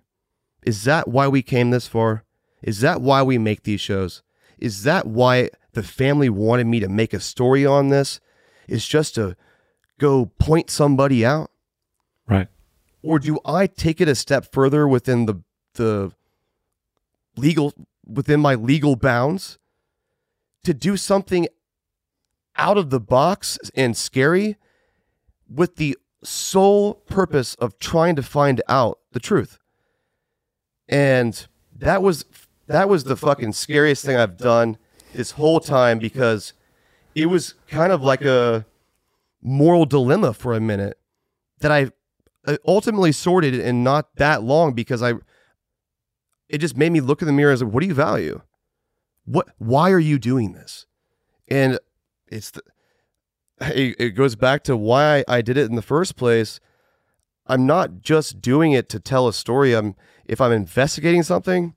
Is 0.63 0.83
that 0.83 1.07
why 1.07 1.27
we 1.27 1.41
came 1.41 1.71
this 1.71 1.87
far? 1.87 2.23
Is 2.61 2.81
that 2.81 3.01
why 3.01 3.21
we 3.21 3.37
make 3.37 3.63
these 3.63 3.81
shows? 3.81 4.23
Is 4.57 4.83
that 4.83 5.05
why 5.05 5.49
the 5.73 5.83
family 5.83 6.29
wanted 6.29 6.67
me 6.67 6.79
to 6.79 6.89
make 6.89 7.13
a 7.13 7.19
story 7.19 7.65
on 7.65 7.89
this? 7.89 8.19
Is 8.67 8.85
just 8.85 9.15
to 9.15 9.35
go 9.99 10.25
point 10.39 10.69
somebody 10.69 11.25
out? 11.25 11.51
Right. 12.27 12.47
Or 13.07 13.19
do 13.19 13.39
I 13.45 13.67
take 13.67 14.01
it 14.01 14.09
a 14.09 14.15
step 14.15 14.51
further 14.51 14.87
within 14.87 15.27
the 15.27 15.41
the 15.75 16.11
legal 17.37 17.73
within 18.05 18.41
my 18.41 18.55
legal 18.55 18.95
bounds 18.97 19.57
to 20.63 20.73
do 20.73 20.97
something 20.97 21.47
out 22.57 22.77
of 22.77 22.89
the 22.89 22.99
box 22.99 23.57
and 23.75 23.95
scary 23.95 24.57
with 25.49 25.77
the 25.77 25.97
sole 26.21 26.95
purpose 26.95 27.55
of 27.55 27.79
trying 27.79 28.17
to 28.17 28.23
find 28.23 28.61
out 28.67 28.99
the 29.13 29.19
truth. 29.19 29.57
And 30.89 31.47
that 31.77 32.01
was 32.01 32.25
that 32.67 32.89
was 32.89 33.05
the 33.05 33.15
fucking 33.15 33.53
scariest 33.53 34.03
thing 34.03 34.17
I've 34.17 34.35
done 34.37 34.77
this 35.13 35.31
whole 35.31 35.61
time 35.61 35.99
because 35.99 36.51
it 37.15 37.27
was 37.27 37.53
kind 37.67 37.93
of 37.93 38.01
like 38.01 38.23
a 38.23 38.65
moral 39.41 39.85
dilemma 39.85 40.33
for 40.33 40.53
a 40.53 40.59
minute 40.59 40.97
that 41.59 41.71
I 41.71 41.91
ultimately 42.65 43.11
sorted 43.11 43.55
in 43.55 43.83
not 43.83 44.15
that 44.15 44.43
long 44.43 44.73
because 44.73 45.03
I 45.03 45.13
it 46.49 46.59
just 46.59 46.77
made 46.77 46.91
me 46.91 47.01
look 47.01 47.21
in 47.21 47.27
the 47.27 47.33
mirror 47.33 47.51
as 47.51 47.61
like, 47.61 47.73
what 47.73 47.81
do 47.81 47.87
you 47.87 47.93
value? 47.93 48.41
What 49.25 49.49
why 49.57 49.91
are 49.91 49.99
you 49.99 50.17
doing 50.17 50.53
this? 50.53 50.85
And 51.47 51.79
it's 52.27 52.51
the, 52.51 52.61
it, 53.61 53.95
it 53.99 54.09
goes 54.11 54.35
back 54.35 54.63
to 54.63 54.77
why 54.77 55.23
I 55.27 55.41
did 55.41 55.57
it 55.57 55.69
in 55.69 55.75
the 55.75 55.81
first 55.81 56.15
place. 56.15 56.59
I'm 57.45 57.65
not 57.65 58.01
just 58.01 58.41
doing 58.41 58.73
it 58.73 58.89
to 58.89 58.99
tell 58.99 59.27
a 59.27 59.33
story. 59.33 59.73
I'm 59.73 59.95
if 60.25 60.39
I'm 60.41 60.51
investigating 60.51 61.23
something, 61.23 61.75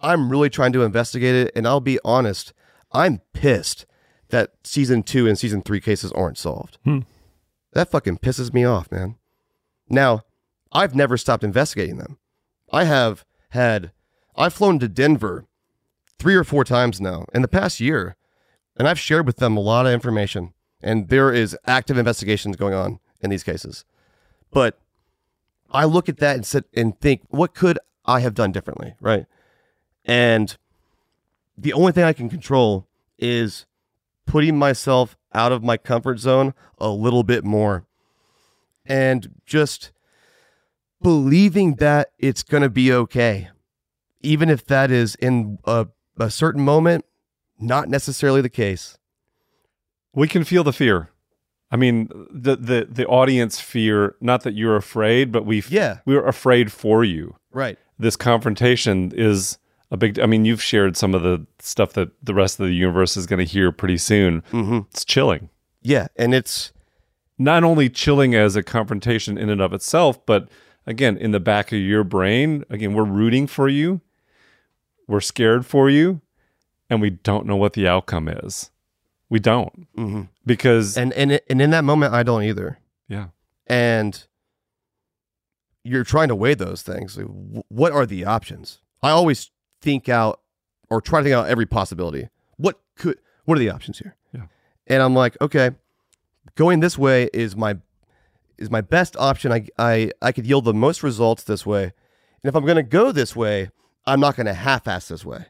I'm 0.00 0.30
really 0.30 0.50
trying 0.50 0.72
to 0.72 0.82
investigate 0.82 1.34
it. 1.34 1.52
And 1.54 1.66
I'll 1.66 1.80
be 1.80 1.98
honest, 2.04 2.52
I'm 2.92 3.20
pissed 3.32 3.86
that 4.28 4.52
season 4.64 5.02
two 5.02 5.26
and 5.26 5.38
season 5.38 5.62
three 5.62 5.80
cases 5.80 6.12
aren't 6.12 6.38
solved. 6.38 6.78
Hmm. 6.84 7.00
That 7.72 7.90
fucking 7.90 8.18
pisses 8.18 8.52
me 8.52 8.64
off, 8.64 8.90
man. 8.90 9.16
Now, 9.88 10.22
I've 10.72 10.94
never 10.94 11.16
stopped 11.16 11.44
investigating 11.44 11.98
them. 11.98 12.18
I 12.72 12.84
have 12.84 13.24
had, 13.50 13.92
I've 14.36 14.54
flown 14.54 14.78
to 14.80 14.88
Denver 14.88 15.46
three 16.18 16.34
or 16.34 16.44
four 16.44 16.64
times 16.64 17.00
now 17.00 17.26
in 17.32 17.42
the 17.42 17.48
past 17.48 17.80
year, 17.80 18.16
and 18.76 18.88
I've 18.88 18.98
shared 18.98 19.26
with 19.26 19.36
them 19.36 19.56
a 19.56 19.60
lot 19.60 19.86
of 19.86 19.92
information. 19.92 20.52
And 20.82 21.08
there 21.08 21.32
is 21.32 21.56
active 21.66 21.96
investigations 21.96 22.56
going 22.56 22.74
on 22.74 23.00
in 23.20 23.30
these 23.30 23.42
cases. 23.42 23.84
But 24.50 24.78
I 25.70 25.84
look 25.84 26.08
at 26.08 26.18
that 26.18 26.36
and 26.36 26.46
sit 26.46 26.66
and 26.74 26.98
think, 27.00 27.22
what 27.28 27.54
could 27.54 27.78
I 28.04 28.20
have 28.20 28.34
done 28.34 28.52
differently, 28.52 28.94
right? 29.00 29.26
And 30.04 30.56
the 31.56 31.72
only 31.72 31.92
thing 31.92 32.04
I 32.04 32.12
can 32.12 32.28
control 32.28 32.86
is 33.18 33.66
putting 34.26 34.58
myself 34.58 35.16
out 35.32 35.52
of 35.52 35.64
my 35.64 35.76
comfort 35.76 36.18
zone 36.18 36.54
a 36.78 36.88
little 36.88 37.22
bit 37.22 37.44
more 37.44 37.86
and 38.88 39.40
just 39.46 39.92
believing 41.02 41.74
that 41.76 42.08
it's 42.18 42.42
going 42.42 42.62
to 42.62 42.70
be 42.70 42.92
okay. 42.92 43.48
Even 44.22 44.48
if 44.50 44.64
that 44.66 44.90
is 44.90 45.14
in 45.16 45.58
a, 45.64 45.86
a 46.18 46.30
certain 46.30 46.64
moment, 46.64 47.04
not 47.58 47.88
necessarily 47.88 48.40
the 48.40 48.48
case. 48.48 48.98
We 50.14 50.28
can 50.28 50.44
feel 50.44 50.64
the 50.64 50.72
fear. 50.72 51.10
I 51.70 51.76
mean, 51.76 52.08
the 52.30 52.56
the 52.56 52.86
the 52.88 53.06
audience 53.06 53.60
fear 53.60 54.14
not 54.20 54.42
that 54.44 54.54
you're 54.54 54.76
afraid, 54.76 55.32
but 55.32 55.44
we 55.44 55.62
Yeah. 55.68 55.98
we're 56.06 56.24
afraid 56.24 56.70
for 56.72 57.02
you. 57.04 57.36
Right. 57.50 57.76
This 57.98 58.16
confrontation 58.16 59.12
is 59.14 59.58
a 59.90 59.96
big. 59.96 60.18
I 60.20 60.26
mean, 60.26 60.44
you've 60.44 60.62
shared 60.62 60.96
some 60.96 61.14
of 61.14 61.22
the 61.22 61.44
stuff 61.58 61.92
that 61.94 62.10
the 62.22 62.34
rest 62.34 62.60
of 62.60 62.66
the 62.66 62.72
universe 62.72 63.16
is 63.16 63.26
going 63.26 63.38
to 63.44 63.44
hear 63.52 63.72
pretty 63.72 63.98
soon. 63.98 64.42
Mm-hmm. 64.52 64.78
It's 64.90 65.04
chilling. 65.04 65.50
Yeah, 65.82 66.06
and 66.16 66.34
it's 66.34 66.72
not 67.38 67.64
only 67.64 67.88
chilling 67.88 68.34
as 68.34 68.56
a 68.56 68.62
confrontation 68.62 69.36
in 69.36 69.50
and 69.50 69.60
of 69.60 69.72
itself, 69.72 70.24
but 70.24 70.48
again, 70.86 71.16
in 71.16 71.32
the 71.32 71.40
back 71.40 71.72
of 71.72 71.78
your 71.78 72.04
brain, 72.04 72.64
again, 72.70 72.94
we're 72.94 73.04
rooting 73.04 73.46
for 73.46 73.68
you, 73.68 74.00
we're 75.06 75.20
scared 75.20 75.66
for 75.66 75.90
you, 75.90 76.20
and 76.88 77.00
we 77.00 77.10
don't 77.10 77.46
know 77.46 77.56
what 77.56 77.74
the 77.74 77.86
outcome 77.86 78.28
is. 78.28 78.70
We 79.28 79.40
don't 79.40 79.92
mm-hmm. 79.96 80.22
because 80.44 80.96
and 80.96 81.12
and 81.14 81.40
and 81.50 81.60
in 81.60 81.70
that 81.70 81.82
moment, 81.82 82.14
I 82.14 82.22
don't 82.22 82.44
either. 82.44 82.78
Yeah, 83.08 83.28
and 83.66 84.24
you're 85.82 86.04
trying 86.04 86.28
to 86.28 86.36
weigh 86.36 86.54
those 86.54 86.82
things. 86.82 87.18
Like, 87.18 87.26
What 87.68 87.92
are 87.92 88.06
the 88.06 88.24
options? 88.24 88.80
I 89.02 89.10
always 89.10 89.50
think 89.82 90.08
out 90.08 90.40
or 90.88 91.00
try 91.00 91.20
to 91.20 91.24
think 91.24 91.34
out 91.34 91.48
every 91.48 91.66
possibility. 91.66 92.28
What 92.56 92.80
could? 92.96 93.18
What 93.44 93.56
are 93.56 93.58
the 93.58 93.70
options 93.70 93.98
here? 93.98 94.16
Yeah. 94.32 94.46
And 94.86 95.02
I'm 95.02 95.14
like, 95.14 95.36
okay, 95.40 95.70
going 96.56 96.80
this 96.80 96.98
way 96.98 97.30
is 97.32 97.54
my 97.54 97.76
is 98.58 98.70
my 98.70 98.80
best 98.80 99.16
option. 99.16 99.52
I 99.52 99.68
I 99.78 100.10
I 100.20 100.32
could 100.32 100.46
yield 100.46 100.64
the 100.64 100.74
most 100.74 101.02
results 101.02 101.44
this 101.44 101.64
way. 101.64 101.84
And 101.84 102.48
if 102.48 102.56
I'm 102.56 102.64
going 102.64 102.76
to 102.76 102.82
go 102.82 103.12
this 103.12 103.36
way, 103.36 103.70
I'm 104.04 104.20
not 104.20 104.36
going 104.36 104.46
to 104.46 104.54
half-ass 104.54 105.08
this 105.08 105.24
way. 105.24 105.46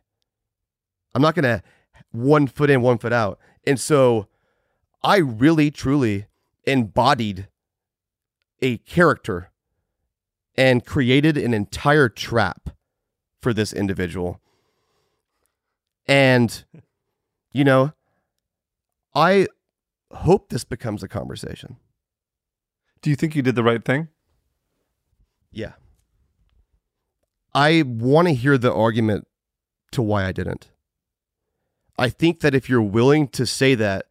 I'm 1.15 1.23
not 1.23 1.35
going 1.35 1.45
to 1.45 1.63
one 2.11 2.47
foot 2.47 2.71
in, 2.71 2.83
one 2.83 2.99
foot 2.99 3.13
out. 3.13 3.39
And 3.67 3.79
so 3.79 4.29
I 5.03 5.19
really 5.19 5.71
truly 5.71 6.27
embodied 6.65 7.49
a 8.63 8.79
character 8.79 9.51
and 10.57 10.87
created 10.87 11.37
an 11.37 11.53
entire 11.53 12.09
trap 12.09 12.71
for 13.43 13.53
this 13.53 13.73
individual. 13.73 14.41
And, 16.07 16.65
you 17.53 17.65
know, 17.65 17.93
I 19.15 19.49
hope 20.17 20.49
this 20.49 20.65
becomes 20.65 21.03
a 21.03 21.09
conversation. 21.09 21.77
Do 23.03 23.11
you 23.11 23.17
think 23.17 23.35
you 23.35 23.43
did 23.43 23.55
the 23.55 23.63
right 23.63 23.85
thing? 23.85 24.09
Yeah. 25.53 25.73
I 27.55 27.85
want 27.87 28.29
to 28.29 28.35
hear 28.35 28.59
the 28.59 28.73
argument 28.73 29.27
to 29.93 30.03
why 30.03 30.27
I 30.27 30.33
didn't. 30.33 30.71
I 31.99 32.11
think 32.11 32.41
that 32.41 32.55
if 32.55 32.69
you're 32.69 32.83
willing 32.83 33.29
to 33.29 33.47
say 33.47 33.75
that, 33.77 34.07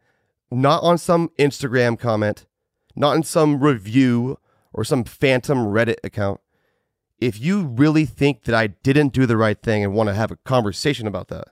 not 0.49 0.81
on 0.81 0.97
some 0.97 1.29
Instagram 1.37 1.99
comment, 1.99 2.45
not 2.95 3.15
in 3.15 3.23
some 3.23 3.61
review 3.61 4.39
or 4.73 4.83
some 4.83 5.03
phantom 5.03 5.59
Reddit 5.59 5.97
account, 6.03 6.39
if 7.19 7.39
you 7.39 7.63
really 7.63 8.05
think 8.05 8.43
that 8.43 8.55
I 8.55 8.67
didn't 8.67 9.13
do 9.13 9.25
the 9.25 9.37
right 9.37 9.61
thing 9.61 9.83
and 9.83 9.93
want 9.93 10.09
to 10.09 10.15
have 10.15 10.31
a 10.31 10.37
conversation 10.37 11.07
about 11.07 11.27
that, 11.29 11.49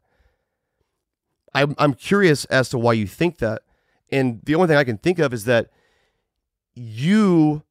I'm, 1.54 1.76
I'm 1.78 1.94
curious 1.94 2.46
as 2.46 2.70
to 2.70 2.80
why 2.80 2.94
you 2.94 3.08
think 3.08 3.38
that. 3.38 3.62
And 4.12 4.42
the 4.44 4.56
only 4.56 4.68
thing 4.68 4.78
I 4.78 4.84
can 4.84 4.98
think 4.98 5.20
of 5.20 5.34
is 5.34 5.46
that 5.46 5.70
you 6.76 7.64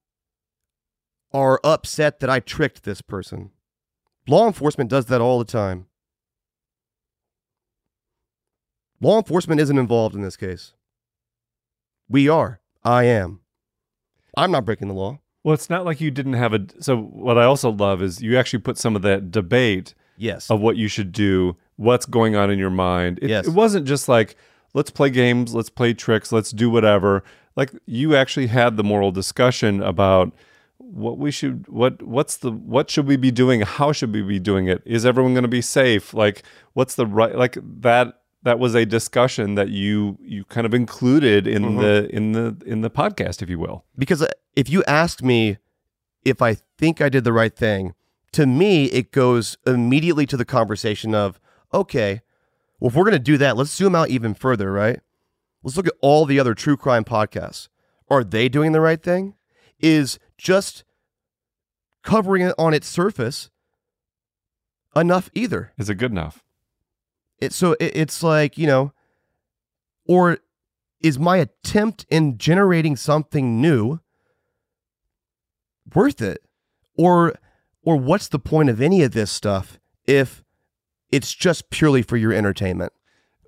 are 1.32 1.60
upset 1.64 2.20
that 2.20 2.30
I 2.30 2.40
tricked 2.40 2.84
this 2.84 3.00
person. 3.00 3.50
Law 4.28 4.46
enforcement 4.46 4.90
does 4.90 5.06
that 5.06 5.20
all 5.20 5.38
the 5.38 5.44
time. 5.44 5.86
Law 9.00 9.18
enforcement 9.18 9.60
isn't 9.60 9.78
involved 9.78 10.14
in 10.14 10.22
this 10.22 10.36
case. 10.36 10.74
We 12.08 12.28
are. 12.28 12.60
I 12.84 13.04
am. 13.04 13.40
I'm 14.36 14.50
not 14.50 14.64
breaking 14.64 14.88
the 14.88 14.94
law. 14.94 15.18
Well, 15.44 15.54
it's 15.54 15.68
not 15.68 15.84
like 15.84 16.00
you 16.00 16.10
didn't 16.10 16.34
have 16.34 16.52
a. 16.52 16.66
So, 16.78 16.96
what 16.96 17.36
I 17.36 17.44
also 17.44 17.70
love 17.70 18.00
is 18.00 18.22
you 18.22 18.38
actually 18.38 18.60
put 18.60 18.78
some 18.78 18.94
of 18.94 19.02
that 19.02 19.32
debate 19.32 19.94
yes. 20.16 20.50
of 20.50 20.60
what 20.60 20.76
you 20.76 20.86
should 20.86 21.10
do, 21.10 21.56
what's 21.76 22.06
going 22.06 22.36
on 22.36 22.50
in 22.50 22.58
your 22.58 22.70
mind. 22.70 23.18
It, 23.20 23.30
Yes. 23.30 23.48
it 23.48 23.50
wasn't 23.50 23.86
just 23.86 24.08
like, 24.08 24.36
let's 24.74 24.90
play 24.90 25.10
games, 25.10 25.54
let's 25.54 25.70
play 25.70 25.94
tricks, 25.94 26.32
let's 26.32 26.50
do 26.50 26.70
whatever. 26.70 27.22
Like, 27.56 27.72
you 27.86 28.16
actually 28.16 28.46
had 28.48 28.76
the 28.76 28.84
moral 28.84 29.12
discussion 29.12 29.82
about 29.82 30.32
what 30.78 31.16
we 31.16 31.30
should 31.30 31.66
what 31.68 32.02
what's 32.02 32.36
the 32.38 32.50
what 32.50 32.90
should 32.90 33.06
we 33.06 33.16
be 33.16 33.30
doing 33.30 33.62
how 33.62 33.92
should 33.92 34.12
we 34.12 34.20
be 34.20 34.38
doing 34.38 34.66
it 34.66 34.82
is 34.84 35.06
everyone 35.06 35.32
going 35.32 35.42
to 35.42 35.48
be 35.48 35.62
safe 35.62 36.12
like 36.12 36.42
what's 36.74 36.96
the 36.96 37.06
right 37.06 37.34
like 37.36 37.56
that 37.62 38.20
that 38.42 38.58
was 38.58 38.74
a 38.74 38.84
discussion 38.84 39.54
that 39.54 39.68
you 39.70 40.18
you 40.20 40.44
kind 40.46 40.66
of 40.66 40.74
included 40.74 41.46
in 41.46 41.62
Mhm. 41.62 41.80
the 41.80 42.14
in 42.14 42.32
the 42.32 42.56
in 42.66 42.80
the 42.82 42.90
podcast 42.90 43.40
if 43.40 43.48
you 43.48 43.58
will 43.58 43.84
Because 43.96 44.20
uh, 44.22 44.28
if 44.54 44.68
you 44.68 44.82
ask 44.86 45.22
me 45.22 45.56
if 46.24 46.42
I 46.42 46.56
think 46.76 47.00
I 47.00 47.08
did 47.08 47.24
the 47.24 47.32
right 47.32 47.54
thing, 47.56 47.94
to 48.32 48.44
me, 48.46 48.86
it 48.86 49.12
goes 49.12 49.56
immediately 49.66 50.26
to 50.26 50.36
the 50.36 50.44
conversation 50.44 51.14
of, 51.14 51.40
okay, 51.72 52.20
well, 52.82 52.88
if 52.88 52.96
we're 52.96 53.04
going 53.04 53.12
to 53.12 53.20
do 53.20 53.38
that, 53.38 53.56
let's 53.56 53.70
zoom 53.70 53.94
out 53.94 54.10
even 54.10 54.34
further, 54.34 54.72
right? 54.72 54.98
Let's 55.62 55.76
look 55.76 55.86
at 55.86 55.92
all 56.00 56.26
the 56.26 56.40
other 56.40 56.52
true 56.52 56.76
crime 56.76 57.04
podcasts. 57.04 57.68
Are 58.10 58.24
they 58.24 58.48
doing 58.48 58.72
the 58.72 58.80
right 58.80 59.00
thing? 59.00 59.34
Is 59.78 60.18
just 60.36 60.82
covering 62.02 62.42
it 62.42 62.56
on 62.58 62.74
its 62.74 62.88
surface 62.88 63.50
enough 64.96 65.30
either? 65.32 65.72
is 65.78 65.88
it 65.88 65.94
good 65.94 66.10
enough 66.10 66.42
it 67.38 67.52
so 67.52 67.76
it, 67.78 67.92
it's 67.94 68.20
like 68.20 68.58
you 68.58 68.66
know 68.66 68.92
or 70.04 70.38
is 71.00 71.20
my 71.20 71.36
attempt 71.36 72.04
in 72.10 72.36
generating 72.36 72.96
something 72.96 73.60
new 73.60 74.00
worth 75.94 76.20
it 76.20 76.42
or 76.98 77.36
or 77.84 77.96
what's 77.96 78.26
the 78.26 78.40
point 78.40 78.68
of 78.68 78.80
any 78.80 79.04
of 79.04 79.12
this 79.12 79.30
stuff 79.30 79.78
if 80.04 80.41
it's 81.12 81.32
just 81.32 81.70
purely 81.70 82.02
for 82.02 82.16
your 82.16 82.32
entertainment 82.32 82.92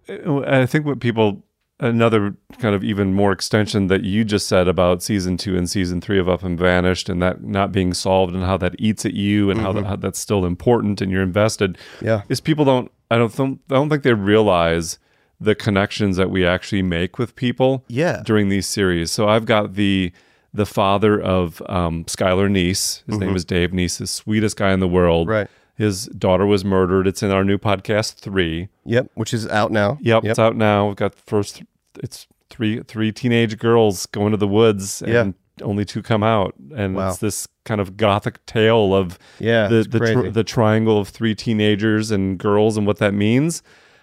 I 0.09 0.67
think 0.67 0.85
what 0.87 1.01
people 1.01 1.43
another 1.81 2.37
kind 2.59 2.75
of 2.75 2.85
even 2.85 3.15
more 3.15 3.33
extension 3.33 3.89
that 3.89 4.05
you 4.05 4.23
just 4.25 4.47
said 4.47 4.69
about 4.69 5.03
season 5.03 5.37
two 5.37 5.57
and 5.57 5.69
season 5.69 6.01
three 6.01 6.19
of 6.21 6.29
Up 6.29 6.43
and 6.45 6.59
Vanished 6.59 7.09
and 7.09 7.21
that 7.23 7.43
not 7.43 7.73
being 7.73 7.93
solved 7.95 8.33
and 8.35 8.45
how 8.45 8.57
that 8.59 8.75
eats 8.79 9.05
at 9.05 9.15
you 9.15 9.51
and 9.51 9.61
how, 9.61 9.73
Mhm. 9.73 9.77
that, 9.77 9.85
how 9.87 9.97
that's 9.97 10.19
still 10.21 10.45
important 10.47 11.01
and 11.01 11.11
you're 11.11 11.23
invested. 11.23 11.77
Yeah. 12.01 12.23
is 12.29 12.41
people 12.41 12.65
don't 12.65 12.91
I 13.11 13.19
don't 13.19 13.33
think 13.33 13.61
I 13.71 13.75
don't 13.75 13.89
think 13.89 14.03
they 14.03 14.13
realize 14.15 14.99
the 15.41 15.55
connections 15.55 16.17
that 16.17 16.31
we 16.31 16.47
actually 16.47 16.83
make 16.83 17.19
with 17.19 17.35
people. 17.35 17.85
Yeah. 17.89 18.23
during 18.25 18.51
these 18.51 18.67
series. 18.67 19.11
So 19.11 19.29
I've 19.29 19.47
got 19.47 19.75
the 19.75 20.13
the 20.53 20.67
father 20.67 21.21
of 21.21 21.61
um, 21.69 22.05
Skylar 22.05 22.49
Neese. 22.49 23.03
His 23.09 23.19
name 23.19 23.31
Mhm. 23.33 23.37
is 23.37 23.45
Dave 23.45 23.73
Neese, 23.73 23.99
the 23.99 24.07
sweetest 24.07 24.57
guy 24.57 24.73
in 24.73 24.79
the 24.81 24.87
world. 24.89 25.27
Right. 25.29 25.49
His 25.77 26.07
daughter 26.07 26.47
was 26.47 26.65
murdered. 26.65 27.07
It's 27.07 27.23
in 27.23 27.31
our 27.31 27.45
new 27.45 27.59
podcast 27.59 28.15
three. 28.21 28.69
yep 28.85 29.11
which 29.15 29.35
is 29.35 29.47
out 29.49 29.71
now 29.73 29.99
Yep, 30.03 30.25
it's 30.25 30.39
out 30.39 30.57
now. 30.57 30.87
We've 30.89 30.97
got 30.97 31.15
first. 31.15 31.63
It's 32.03 32.27
three 32.51 32.81
three 32.83 33.11
teenage 33.13 33.59
girls 33.59 34.07
going 34.07 34.31
to 34.33 34.37
the 34.37 34.49
woods, 34.49 35.03
Yeah. 35.07 35.23
and 35.23 35.35
only 35.63 35.85
two 35.85 36.03
come 36.03 36.23
out, 36.23 36.55
and 36.77 36.95
Wow. 36.97 37.09
it's 37.09 37.19
this 37.19 37.47
kind 37.65 37.81
of 37.81 37.97
gothic 37.97 38.45
tale 38.47 38.95
of 38.95 39.19
Yeah, 39.39 39.69
the 39.69 39.83
the, 39.83 40.31
the 40.33 40.45
triangle 40.45 40.99
of 40.99 41.09
three 41.09 41.35
teenagers 41.35 42.11
and 42.11 42.39
girls 42.39 42.77
and 42.77 42.87
what 42.87 42.99
that 42.99 43.15
means. 43.15 43.63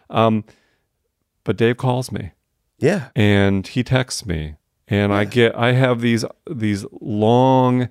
Um, 0.09 0.43
but 1.43 1.57
Dave 1.57 1.78
calls 1.78 2.11
me, 2.11 2.32
yeah 2.80 3.09
and 3.15 3.65
he 3.67 3.84
texts 3.84 4.26
me, 4.26 4.55
and 4.88 5.13
I 5.13 5.24
get 5.26 5.55
I 5.55 5.72
have 5.74 6.01
these 6.01 6.26
these 6.49 6.86
long 7.01 7.89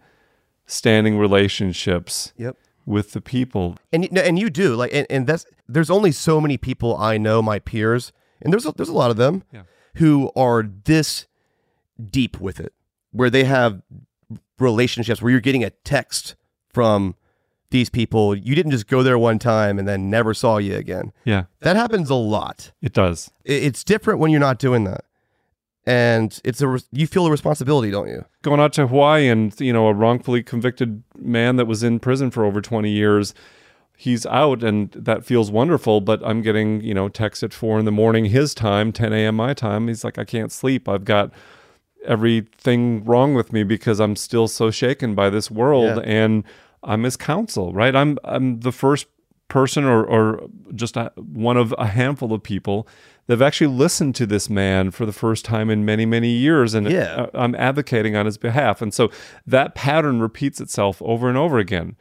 standing 0.66 1.18
relationships 1.18 2.32
Yep. 2.36 2.56
With 2.86 3.12
the 3.12 3.20
people 3.20 3.76
and 3.92 4.04
you, 4.04 4.10
and 4.20 4.38
you 4.38 4.50
do 4.50 4.74
like 4.74 4.90
and, 4.92 5.06
and 5.10 5.26
that's 5.26 5.44
there's 5.68 5.90
only 5.90 6.10
so 6.12 6.40
many 6.40 6.56
people 6.56 6.96
i 6.96 7.16
know 7.18 7.40
my 7.42 7.58
peers 7.58 8.12
and 8.42 8.52
there's 8.52 8.66
a, 8.66 8.72
there's 8.72 8.88
a 8.88 8.92
lot 8.94 9.10
of 9.10 9.16
them 9.16 9.44
Yeah. 9.52 9.62
who 9.96 10.30
are 10.34 10.62
this 10.62 11.26
deep 12.10 12.40
with 12.40 12.58
it 12.58 12.72
where 13.12 13.30
they 13.30 13.44
have 13.44 13.82
relationships 14.58 15.20
where 15.22 15.30
you're 15.30 15.40
getting 15.40 15.64
a 15.64 15.70
text 15.70 16.34
from 16.72 17.14
these 17.70 17.88
people 17.90 18.34
you 18.34 18.54
didn't 18.54 18.72
just 18.72 18.86
go 18.88 19.02
there 19.02 19.18
one 19.18 19.38
time 19.38 19.78
and 19.78 19.86
then 19.86 20.10
never 20.10 20.34
saw 20.34 20.58
you 20.58 20.74
again 20.76 21.12
Yeah. 21.24 21.44
that 21.60 21.76
happens 21.76 22.10
a 22.10 22.14
lot 22.16 22.72
It 22.82 22.92
does. 22.92 23.30
It's 23.44 23.84
different 23.84 24.18
when 24.20 24.30
you're 24.30 24.40
not 24.40 24.58
doing 24.58 24.84
that 24.84 25.04
and 25.86 26.40
it's 26.44 26.60
a 26.60 26.68
res- 26.68 26.88
you 26.92 27.06
feel 27.06 27.24
the 27.24 27.30
responsibility 27.30 27.90
don't 27.90 28.08
you 28.08 28.24
going 28.42 28.60
out 28.60 28.72
to 28.74 28.86
Hawaii 28.86 29.28
and 29.28 29.58
you 29.60 29.72
know 29.72 29.86
a 29.88 29.94
wrongfully 29.94 30.42
convicted 30.42 31.02
man 31.18 31.56
that 31.56 31.66
was 31.66 31.82
in 31.82 31.98
prison 31.98 32.30
for 32.30 32.44
over 32.44 32.60
20 32.60 32.90
years 32.90 33.32
he's 33.96 34.24
out 34.26 34.62
and 34.62 34.90
that 34.92 35.24
feels 35.24 35.50
wonderful 35.50 36.00
but 36.00 36.20
I'm 36.24 36.42
getting 36.42 36.80
you 36.82 36.92
know 36.94 37.08
text 37.08 37.42
at 37.42 37.52
four 37.54 37.78
in 37.78 37.84
the 37.86 37.92
morning 37.92 38.26
his 38.26 38.54
time 38.54 38.92
10 38.92 39.12
a.m. 39.12 39.36
my 39.36 39.54
time 39.54 39.88
he's 39.88 40.04
like 40.04 40.18
I 40.18 40.24
can't 40.24 40.52
sleep 40.52 40.88
I've 40.88 41.04
got 41.04 41.32
everything 42.04 43.04
wrong 43.04 43.34
with 43.34 43.52
me 43.52 43.62
because 43.62 44.00
I'm 44.00 44.16
still 44.16 44.48
so 44.48 44.70
shaken 44.70 45.14
by 45.14 45.30
this 45.30 45.50
world 45.50 45.96
Yeah. 45.96 46.02
and 46.04 46.44
I'm 46.82 47.02
his 47.02 47.16
counsel 47.16 47.72
right 47.72 47.94
I'm 47.94 48.18
I'm 48.24 48.60
the 48.60 48.72
first 48.72 49.06
person 49.48 49.84
or, 49.84 50.04
or 50.04 50.46
just 50.74 50.96
a, 50.96 51.12
one 51.16 51.56
of 51.56 51.74
a 51.76 51.86
handful 51.86 52.32
of 52.32 52.42
people 52.42 52.86
that 53.30 53.34
have 53.34 53.46
actually 53.46 53.68
listened 53.68 54.14
to 54.16 54.26
this 54.26 54.50
man 54.50 54.90
for 54.90 55.06
the 55.06 55.12
first 55.12 55.44
time 55.44 55.70
in 55.70 55.84
many 55.84 56.04
many 56.04 56.30
years 56.30 56.74
and 56.74 56.90
Yeah. 56.90 57.14
uh, 57.14 57.30
I'm 57.34 57.54
advocating 57.54 58.16
on 58.16 58.26
his 58.26 58.36
behalf 58.38 58.82
and 58.82 58.92
so 58.92 59.10
that 59.46 59.74
pattern 59.76 60.20
repeats 60.20 60.60
itself 60.60 61.00
over 61.02 61.28
and 61.28 61.38
over 61.38 61.58
again 61.58 61.94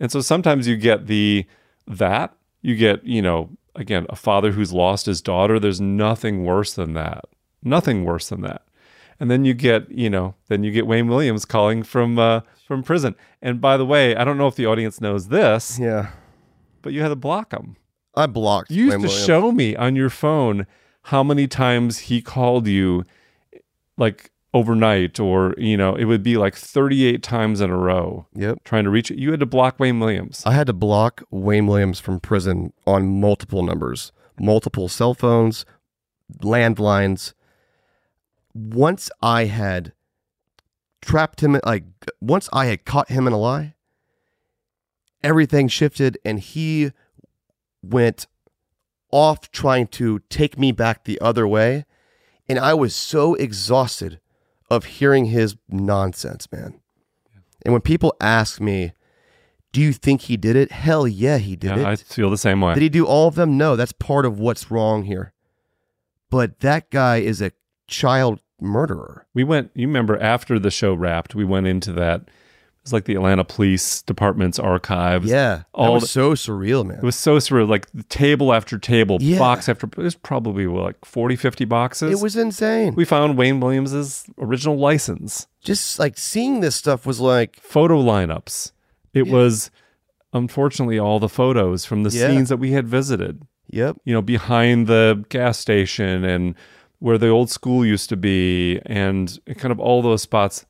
and 0.00 0.10
so 0.10 0.20
sometimes 0.20 0.66
you 0.66 0.76
get 0.76 1.06
the 1.06 1.46
that 1.86 2.34
You 2.62 2.76
get, 2.76 3.02
you 3.04 3.20
know, 3.22 3.50
again, 3.74 4.06
a 4.08 4.14
father 4.16 4.52
who's 4.52 4.72
lost 4.72 5.06
his 5.06 5.20
daughter. 5.20 5.58
There's 5.58 5.80
nothing 5.80 6.44
worse 6.44 6.72
than 6.74 6.94
that. 6.94 7.24
Nothing 7.64 8.04
worse 8.04 8.28
than 8.28 8.42
that. 8.42 8.62
And 9.18 9.28
then 9.30 9.44
you 9.44 9.52
get, 9.54 9.90
you 9.90 10.08
know, 10.08 10.34
then 10.48 10.62
you 10.64 10.70
get 10.70 10.86
Wayne 10.86 11.08
Williams 11.08 11.44
calling 11.44 11.82
from 11.82 12.18
uh, 12.20 12.40
from 12.66 12.82
prison. 12.84 13.14
And 13.40 13.60
by 13.60 13.76
the 13.76 13.84
way, 13.84 14.14
I 14.14 14.22
don't 14.24 14.38
know 14.38 14.46
if 14.46 14.54
the 14.54 14.66
audience 14.66 15.00
knows 15.00 15.26
this. 15.28 15.78
Yeah. 15.80 16.10
But 16.82 16.92
you 16.92 17.02
had 17.02 17.08
to 17.08 17.16
block 17.16 17.52
him. 17.52 17.74
I 18.14 18.26
blocked. 18.26 18.70
You 18.70 18.84
used 18.84 18.96
Wayne 18.96 19.00
to 19.02 19.08
Williams. 19.08 19.26
show 19.26 19.52
me 19.52 19.76
on 19.76 19.96
your 19.96 20.10
phone 20.10 20.66
how 21.04 21.22
many 21.22 21.48
times 21.48 21.98
he 21.98 22.20
called 22.22 22.66
you, 22.66 23.04
like 23.96 24.30
overnight, 24.54 25.18
or 25.18 25.54
you 25.56 25.76
know, 25.76 25.94
it 25.94 26.04
would 26.04 26.22
be 26.22 26.36
like 26.36 26.54
38 26.54 27.22
times 27.22 27.60
in 27.60 27.70
a 27.70 27.76
row. 27.76 28.26
Yep. 28.34 28.64
Trying 28.64 28.84
to 28.84 28.90
reach 28.90 29.10
it, 29.10 29.18
you 29.18 29.30
had 29.30 29.40
to 29.40 29.46
block 29.46 29.80
Wayne 29.80 29.98
Williams. 29.98 30.42
I 30.44 30.52
had 30.52 30.66
to 30.66 30.72
block 30.72 31.22
Wayne 31.30 31.66
Williams 31.66 32.00
from 32.00 32.20
prison 32.20 32.72
on 32.86 33.20
multiple 33.20 33.62
numbers, 33.62 34.12
multiple 34.38 34.88
cell 34.88 35.14
phones, 35.14 35.64
landlines. 36.40 37.32
Once 38.54 39.10
I 39.22 39.46
had 39.46 39.92
trapped 41.00 41.42
him, 41.42 41.58
like 41.64 41.84
once 42.20 42.48
I 42.52 42.66
had 42.66 42.84
caught 42.84 43.08
him 43.08 43.26
in 43.26 43.32
a 43.32 43.38
lie, 43.38 43.74
everything 45.22 45.68
shifted 45.68 46.18
and 46.24 46.38
he 46.38 46.92
went 47.82 48.26
off 49.10 49.50
trying 49.50 49.86
to 49.86 50.20
take 50.30 50.58
me 50.58 50.72
back 50.72 51.04
the 51.04 51.20
other 51.20 51.46
way. 51.46 51.84
And 52.48 52.58
I 52.58 52.74
was 52.74 52.94
so 52.94 53.34
exhausted 53.34 54.20
of 54.70 54.84
hearing 54.84 55.26
his 55.26 55.56
nonsense, 55.68 56.50
man. 56.50 56.80
And 57.64 57.72
when 57.72 57.82
people 57.82 58.14
ask 58.20 58.60
me, 58.60 58.92
do 59.72 59.80
you 59.80 59.92
think 59.92 60.22
he 60.22 60.36
did 60.36 60.56
it? 60.56 60.72
Hell 60.72 61.06
yeah, 61.06 61.38
he 61.38 61.56
did 61.56 61.70
Yeah, 61.70 61.78
it. 61.78 61.86
I 61.86 61.96
feel 61.96 62.30
the 62.30 62.36
same 62.36 62.60
way. 62.60 62.74
Did 62.74 62.82
he 62.82 62.88
do 62.88 63.06
all 63.06 63.28
of 63.28 63.36
them? 63.36 63.56
No, 63.56 63.76
that's 63.76 63.92
part 63.92 64.26
of 64.26 64.38
what's 64.38 64.70
wrong 64.70 65.04
here. 65.04 65.32
But 66.30 66.60
that 66.60 66.90
guy 66.90 67.18
is 67.18 67.40
a 67.40 67.52
child 67.86 68.40
murderer. 68.60 69.26
We 69.34 69.44
went, 69.44 69.70
you 69.74 69.86
remember 69.86 70.18
after 70.20 70.58
the 70.58 70.70
show 70.70 70.94
wrapped, 70.94 71.34
we 71.34 71.44
went 71.44 71.66
into 71.66 71.92
that. 71.92 72.28
It 72.82 72.86
was 72.86 72.92
like 72.92 73.04
the 73.04 73.14
Atlanta 73.14 73.44
Police 73.44 74.02
Department's 74.02 74.58
archives. 74.58 75.30
Yeah, 75.30 75.62
all 75.72 75.94
was 75.94 76.02
the- 76.02 76.08
so 76.08 76.32
surreal, 76.32 76.84
man. 76.84 76.96
It 76.98 77.04
was 77.04 77.14
so 77.14 77.36
surreal. 77.36 77.68
Like 77.68 77.86
table 78.08 78.52
after 78.52 78.76
table, 78.76 79.18
Yeah. 79.20 79.38
box 79.38 79.68
after 79.68 79.86
it 79.86 79.96
was 79.96 80.16
probably 80.16 80.66
like 80.66 80.96
40, 81.04 81.36
50 81.36 81.64
boxes. 81.64 82.10
It 82.18 82.20
was 82.20 82.34
insane. 82.34 82.96
We 82.96 83.04
found 83.04 83.38
Wayne 83.38 83.60
Williams's 83.60 84.24
original 84.36 84.76
license. 84.78 85.46
Just 85.62 86.00
like 86.00 86.18
seeing 86.18 86.58
this 86.58 86.74
stuff 86.74 87.06
was 87.06 87.20
like 87.20 87.54
photo 87.60 88.02
lineups. 88.02 88.72
It 89.14 89.28
was 89.28 89.70
unfortunately 90.32 90.98
all 90.98 91.20
the 91.20 91.28
photos 91.28 91.84
from 91.84 92.02
the 92.02 92.10
Yeah. 92.10 92.28
scenes 92.28 92.48
that 92.48 92.56
we 92.56 92.72
had 92.72 92.88
visited. 92.88 93.42
Yep. 93.68 93.98
You 94.04 94.14
know, 94.14 94.22
behind 94.22 94.86
the 94.86 95.24
gas 95.28 95.58
station 95.58 96.24
and 96.24 96.54
where 96.98 97.18
the 97.18 97.28
old 97.28 97.50
school 97.50 97.84
used 97.86 98.08
to 98.08 98.16
be 98.16 98.80
and 98.86 99.38
kind 99.56 99.70
of 99.72 99.78
all 99.80 100.02
those 100.02 100.22
spots. 100.22 100.66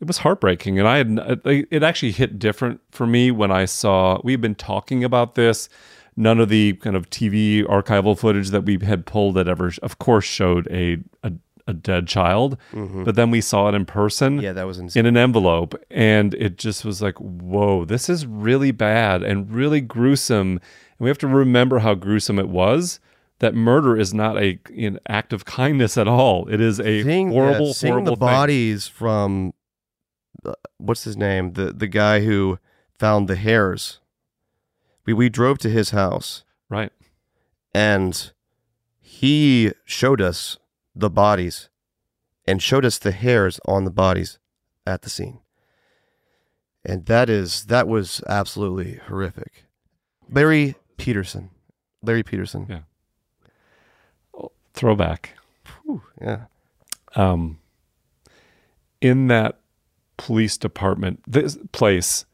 It 0.00 0.06
was 0.06 0.18
heartbreaking. 0.18 0.78
And 0.78 0.88
I 0.88 0.96
had 0.98 1.40
it 1.46 1.68
it 1.70 1.82
actually 1.82 2.12
hit 2.12 2.38
different 2.38 2.80
for 2.90 3.06
me 3.06 3.30
when 3.30 3.50
I 3.50 3.64
saw 3.66 4.20
we've 4.24 4.40
been 4.40 4.54
talking 4.54 5.04
about 5.04 5.34
this. 5.34 5.68
None 6.16 6.40
of 6.40 6.48
the 6.48 6.72
kind 6.74 6.96
of 6.96 7.08
TV 7.10 7.64
archival 7.64 8.18
footage 8.18 8.50
that 8.50 8.62
we 8.64 8.78
had 8.82 9.06
pulled 9.06 9.36
that 9.36 9.46
ever 9.48 9.72
of 9.82 9.98
course 9.98 10.24
showed 10.24 10.66
a 10.70 10.98
a, 11.22 11.32
a 11.66 11.72
dead 11.72 12.08
child 12.08 12.56
Mhm. 12.72 13.04
but 13.04 13.14
then 13.14 13.30
we 13.30 13.40
saw 13.40 13.68
it 13.68 13.74
in 13.74 13.84
person 13.84 14.40
Yeah, 14.40 14.52
that 14.54 14.66
was 14.66 14.78
insane. 14.78 15.06
in 15.06 15.16
an 15.16 15.16
envelope. 15.16 15.74
And 15.90 16.34
it 16.34 16.58
just 16.58 16.84
was 16.84 17.00
like 17.00 17.16
whoa 17.18 17.84
this 17.84 18.08
is 18.08 18.26
really 18.26 18.70
bad 18.72 19.22
and 19.22 19.50
really 19.50 19.80
gruesome. 19.80 20.52
And 20.52 20.60
we 20.98 21.08
have 21.08 21.18
to 21.18 21.28
remember 21.28 21.78
how 21.80 21.94
gruesome 21.94 22.38
it 22.38 22.48
was. 22.48 23.00
That 23.38 23.54
murder 23.54 23.96
is 23.96 24.12
not 24.12 24.36
a 24.36 24.58
an 24.76 24.98
act 25.08 25.32
of 25.32 25.44
kindness 25.44 25.96
at 25.96 26.08
all. 26.08 26.46
It 26.48 26.60
is 26.60 26.80
a 26.80 27.02
seeing, 27.02 27.30
horrible 27.30 27.66
yeah, 27.68 27.72
seeing 27.72 27.92
horrible 27.92 28.16
the 28.16 28.20
bodies 28.20 28.86
from 28.88 29.48
uh, 29.48 29.52
what's 30.78 31.04
his 31.04 31.16
name? 31.16 31.52
The 31.54 31.72
the 31.72 31.86
guy 31.86 32.20
who 32.20 32.58
found 32.98 33.28
the 33.28 33.36
hairs. 33.36 34.00
We 35.04 35.12
we 35.12 35.28
drove 35.28 35.58
to 35.58 35.70
his 35.70 35.90
house. 35.90 36.44
Right. 36.68 36.92
And 37.74 38.32
he 39.00 39.72
showed 39.84 40.20
us 40.20 40.58
the 40.94 41.10
bodies 41.10 41.68
and 42.46 42.62
showed 42.62 42.84
us 42.84 42.98
the 42.98 43.12
hairs 43.12 43.60
on 43.64 43.84
the 43.84 43.90
bodies 43.90 44.38
at 44.86 45.02
the 45.02 45.10
scene. 45.10 45.40
And 46.84 47.06
that 47.06 47.28
is 47.28 47.66
that 47.66 47.86
was 47.86 48.22
absolutely 48.28 49.00
horrific. 49.06 49.64
Larry 50.30 50.76
peterson. 50.96 51.50
Larry 52.02 52.22
peterson. 52.22 52.66
Yeah. 52.68 54.48
Throwback. 54.72 55.36
Whew, 55.84 56.02
yeah. 56.20 56.44
Um, 57.14 57.58
in 59.00 59.28
that 59.28 59.59
police 60.20 60.56
department, 60.58 61.20
this 61.26 61.58
place, 61.72 62.26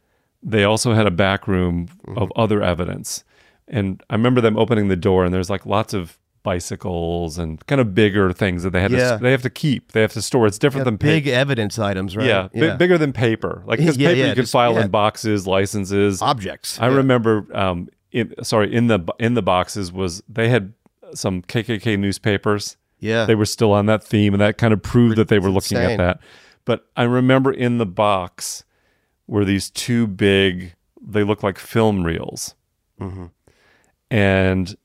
they 0.42 0.64
also 0.64 0.92
had 0.94 1.06
a 1.06 1.10
back 1.10 1.46
room 1.48 1.88
Mm-hmm. 2.06 2.18
of 2.18 2.32
other 2.36 2.62
evidence. 2.62 3.24
And 3.68 4.02
I 4.10 4.14
remember 4.14 4.40
them 4.40 4.56
opening 4.56 4.88
the 4.88 4.96
door, 4.96 5.24
and 5.24 5.32
there's 5.34 5.50
like 5.50 5.64
lots 5.66 5.92
of 5.94 6.18
bicycles 6.44 7.38
and 7.38 7.64
kind 7.66 7.80
of 7.80 7.94
bigger 7.94 8.32
things 8.32 8.62
that 8.62 8.70
they 8.70 8.80
had 8.80 8.92
Yeah. 8.92 9.16
to 9.16 9.22
they 9.22 9.30
have 9.32 9.42
to 9.42 9.50
keep. 9.50 9.92
They 9.92 10.00
have 10.02 10.12
to 10.12 10.22
store. 10.22 10.46
It's 10.46 10.58
different 10.58 10.82
Yeah, 10.86 10.90
than 10.90 10.96
big 10.96 11.24
pa- 11.24 11.30
evidence 11.30 11.78
items 11.78 12.16
right 12.16 12.26
Yeah, 12.26 12.48
bi- 12.54 12.76
bigger 12.76 12.96
than 12.98 13.12
paper. 13.12 13.62
Like 13.66 13.78
because 13.80 13.96
Yeah, 13.96 14.08
paper 14.10 14.18
yeah, 14.20 14.24
you 14.26 14.34
can 14.34 14.42
just- 14.44 14.52
file 14.52 14.74
yeah. 14.74 14.82
in 14.84 14.88
boxes, 14.90 15.46
licenses, 15.46 16.22
Objects, 16.22 16.78
I 16.80 16.88
yeah. 16.88 16.96
remember. 16.96 17.46
Um, 17.52 17.88
in, 18.12 18.32
sorry, 18.42 18.72
in 18.72 18.86
the 18.86 19.00
in 19.18 19.34
the 19.34 19.42
boxes 19.42 19.92
was 19.92 20.22
they 20.28 20.48
had 20.48 20.72
some 21.14 21.42
KKK 21.42 21.98
newspapers. 21.98 22.76
Yeah. 22.98 23.26
they 23.26 23.34
were 23.34 23.44
still 23.44 23.72
on 23.72 23.86
that 23.86 24.02
theme, 24.02 24.32
and 24.32 24.40
that 24.40 24.56
kind 24.56 24.72
of 24.72 24.80
proved 24.82 25.16
that 25.16 25.28
they 25.28 25.38
were 25.38 25.50
looking 25.50 25.76
insane. 25.76 25.98
at 26.00 26.18
that. 26.18 26.20
But 26.66 26.86
I 26.96 27.04
remember 27.04 27.50
in 27.50 27.78
the 27.78 27.86
box 27.86 28.64
were 29.26 29.46
these 29.46 29.70
two 29.70 30.06
big. 30.06 30.74
They 31.00 31.22
look 31.24 31.42
like 31.42 31.58
film 31.58 32.04
reels, 32.04 32.54
Mhm. 33.00 33.30
and 34.10 34.76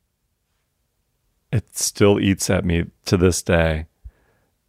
it 1.52 1.76
still 1.78 2.20
eats 2.20 2.50
at 2.50 2.64
me 2.64 2.86
to 3.06 3.18
this 3.18 3.42
day. 3.42 3.88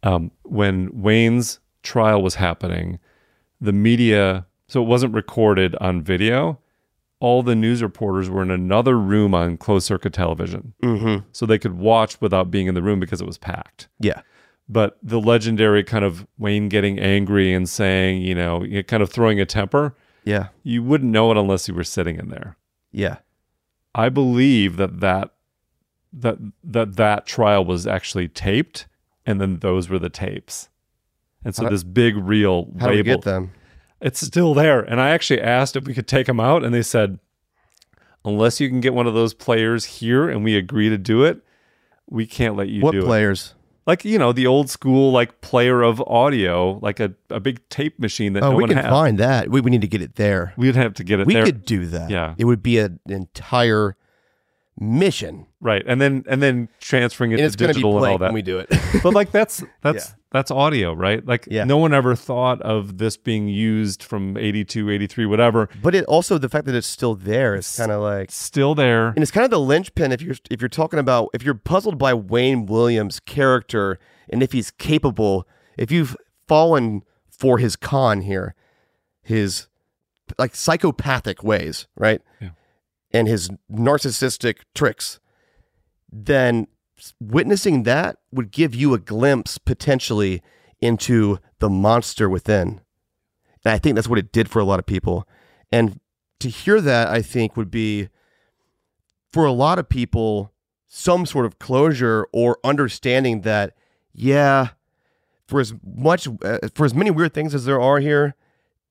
Um, 0.01 0.31
when 0.43 0.89
Wayne's 0.91 1.59
trial 1.81 2.21
was 2.21 2.35
happening, 2.35 2.99
the 3.61 3.71
media, 3.71 4.45
so 4.67 4.81
it 4.83 4.87
wasn't 4.87 5.13
recorded 5.13 5.75
on 5.79 6.01
video. 6.01 6.59
All 7.19 7.41
the 7.41 7.55
news 7.55 7.81
reporters 7.81 8.29
were 8.29 8.41
in 8.41 8.51
another 8.51 8.99
room 8.99 9.33
on 9.33 9.55
closed 9.55 9.85
circuit 9.85 10.11
television. 10.11 10.73
Mhm. 10.81 11.23
So 11.31 11.45
they 11.45 11.57
could 11.57 11.77
watch 11.77 12.19
without 12.19 12.51
being 12.51 12.67
in 12.67 12.75
the 12.75 12.81
room 12.83 12.99
because 12.99 13.21
it 13.21 13.27
was 13.27 13.37
packed. 13.37 13.87
Yeah. 13.99 14.21
But 14.69 14.97
the 15.03 15.19
legendary 15.19 15.83
kind 15.83 16.05
of 16.05 16.25
Wayne 16.37 16.69
getting 16.69 16.97
angry 16.99 17.53
and 17.53 17.67
saying, 17.67 18.21
you 18.21 18.33
know, 18.33 18.65
kind 18.87 19.03
of 19.03 19.09
throwing 19.11 19.39
a 19.39 19.45
temper. 19.45 19.95
Yeah. 20.23 20.47
You 20.63 20.81
wouldn't 20.83 21.11
know 21.11 21.31
it 21.31 21.37
unless 21.37 21.67
you 21.67 21.73
were 21.73 21.83
sitting 21.83 22.17
in 22.17 22.29
there. 22.29 22.55
Yeah. 22.91 23.17
I 23.93 24.09
believe 24.09 24.77
that 24.77 25.01
that 25.01 25.33
that 26.13 26.37
that 26.63 26.95
that 26.95 27.25
trial 27.25 27.65
was 27.65 27.85
actually 27.85 28.27
taped, 28.27 28.87
and 29.25 29.41
then 29.41 29.57
those 29.59 29.89
were 29.89 29.99
the 29.99 30.09
tapes. 30.09 30.69
And 31.43 31.53
so 31.53 31.63
How- 31.63 31.69
this 31.69 31.83
big 31.83 32.15
reel 32.15 32.71
how 32.79 32.87
do 32.87 32.95
we 32.95 33.03
get 33.03 33.23
them? 33.23 33.51
It's 33.99 34.19
still 34.25 34.53
there. 34.53 34.79
And 34.81 34.99
I 35.01 35.09
actually 35.11 35.41
asked 35.41 35.75
if 35.75 35.85
we 35.85 35.93
could 35.93 36.07
take 36.07 36.27
them 36.27 36.39
out, 36.39 36.63
and 36.63 36.73
they 36.73 36.81
said, 36.83 37.19
unless 38.25 38.59
you 38.59 38.69
can 38.69 38.79
get 38.81 38.93
one 38.93 39.07
of 39.07 39.13
those 39.13 39.33
players 39.33 39.85
here 39.85 40.29
and 40.29 40.43
we 40.43 40.55
agree 40.55 40.89
to 40.89 40.97
do 40.97 41.23
it, 41.23 41.41
we 42.09 42.25
can't 42.25 42.55
let 42.55 42.69
you 42.69 42.81
What 42.81 42.91
do 42.91 42.99
it. 43.01 43.05
players? 43.05 43.55
Like 43.85 44.05
you 44.05 44.17
know 44.17 44.31
the 44.31 44.47
old 44.47 44.69
school 44.69 45.11
like 45.11 45.41
player 45.41 45.81
of 45.81 46.01
audio, 46.07 46.79
like 46.81 46.99
a, 47.01 47.13
a 47.29 47.39
big 47.39 47.67
tape 47.69 47.99
machine 47.99 48.33
that 48.33 48.43
Oh, 48.43 48.51
no 48.51 48.55
we 48.57 48.63
one 48.63 48.69
can 48.69 48.77
has. 48.77 48.89
find 48.89 49.17
that. 49.19 49.49
We, 49.49 49.59
we 49.61 49.71
need 49.71 49.81
to 49.81 49.87
get 49.87 50.01
it 50.01 50.15
there. 50.15 50.53
We'd 50.55 50.75
have 50.75 50.93
to 50.95 51.03
get 51.03 51.19
it 51.19 51.27
we 51.27 51.33
there. 51.33 51.43
could 51.45 51.65
do 51.65 51.85
that. 51.87 52.09
Yeah. 52.09 52.35
It 52.37 52.45
would 52.45 52.63
be 52.63 52.79
an 52.79 52.99
entire 53.07 53.97
mission. 54.79 55.45
Right, 55.59 55.83
and 55.85 56.01
then 56.01 56.23
and 56.27 56.41
then 56.41 56.69
transferring 56.79 57.31
it 57.31 57.35
And 57.35 57.39
to 57.41 57.45
it's 57.45 57.55
gonna 57.55 57.69
be 57.69 57.73
digital 57.75 57.97
and 57.97 58.05
all 58.11 58.17
that. 58.17 58.27
when 58.27 58.33
we 58.33 58.41
do 58.41 58.59
it. 58.59 58.69
but 59.03 59.13
like 59.13 59.31
that's 59.31 59.63
that's 59.81 60.09
Yeah. 60.09 60.15
That's 60.33 60.49
audio, 60.49 60.93
right? 60.93 61.25
Like 61.25 61.47
no 61.47 61.77
one 61.77 61.93
ever 61.93 62.15
thought 62.15 62.59
of 62.63 62.97
this 62.97 63.15
being 63.17 63.47
used 63.47 64.01
from 64.01 64.35
82, 64.35 64.89
83, 64.89 65.27
whatever. 65.27 65.69
But 65.81 65.93
it 65.93 66.05
also 66.05 66.39
the 66.39 66.49
fact 66.49 66.65
that 66.65 66.73
it's 66.73 66.87
still 66.87 67.13
there 67.13 67.55
is 67.55 67.77
kind 67.77 67.91
of 67.91 68.01
like 68.01 68.31
still 68.31 68.73
there, 68.73 69.09
and 69.09 69.19
it's 69.19 69.31
kind 69.31 69.45
of 69.45 69.51
the 69.51 69.59
linchpin 69.59 70.11
if 70.11 70.21
you're 70.23 70.35
if 70.49 70.59
you're 70.59 70.69
talking 70.69 70.97
about 70.97 71.29
if 71.33 71.43
you're 71.43 71.53
puzzled 71.53 71.99
by 71.99 72.15
Wayne 72.15 72.65
Williams' 72.65 73.19
character 73.19 73.99
and 74.27 74.41
if 74.41 74.51
he's 74.51 74.71
capable, 74.71 75.47
if 75.77 75.91
you've 75.91 76.17
fallen 76.47 77.03
for 77.29 77.59
his 77.59 77.75
con 77.75 78.21
here, 78.21 78.55
his 79.21 79.67
like 80.39 80.55
psychopathic 80.55 81.43
ways, 81.43 81.87
right? 81.95 82.21
Yeah. 82.41 82.49
And 83.11 83.27
his 83.27 83.51
narcissistic 83.71 84.61
tricks, 84.73 85.19
then 86.11 86.65
witnessing 87.19 87.83
that 87.83 88.17
would 88.31 88.51
give 88.51 88.73
you 88.75 88.93
a 88.93 88.99
glimpse 88.99 89.57
potentially 89.57 90.41
into 90.81 91.39
the 91.59 91.69
monster 91.69 92.29
within. 92.29 92.81
And 93.65 93.73
I 93.73 93.77
think 93.77 93.95
that's 93.95 94.07
what 94.07 94.19
it 94.19 94.31
did 94.31 94.49
for 94.49 94.59
a 94.59 94.65
lot 94.65 94.79
of 94.79 94.85
people. 94.85 95.27
And 95.71 95.99
to 96.39 96.49
hear 96.49 96.81
that, 96.81 97.07
I 97.07 97.21
think 97.21 97.55
would 97.55 97.71
be 97.71 98.09
for 99.31 99.45
a 99.45 99.51
lot 99.51 99.79
of 99.79 99.89
people 99.89 100.51
some 100.87 101.25
sort 101.25 101.45
of 101.45 101.57
closure 101.57 102.27
or 102.31 102.59
understanding 102.63 103.41
that 103.41 103.75
yeah, 104.13 104.69
for 105.47 105.59
as 105.59 105.73
much 105.83 106.27
uh, 106.43 106.59
for 106.75 106.85
as 106.85 106.93
many 106.93 107.09
weird 107.09 107.33
things 107.33 107.55
as 107.55 107.65
there 107.65 107.81
are 107.81 107.99
here, 107.99 108.35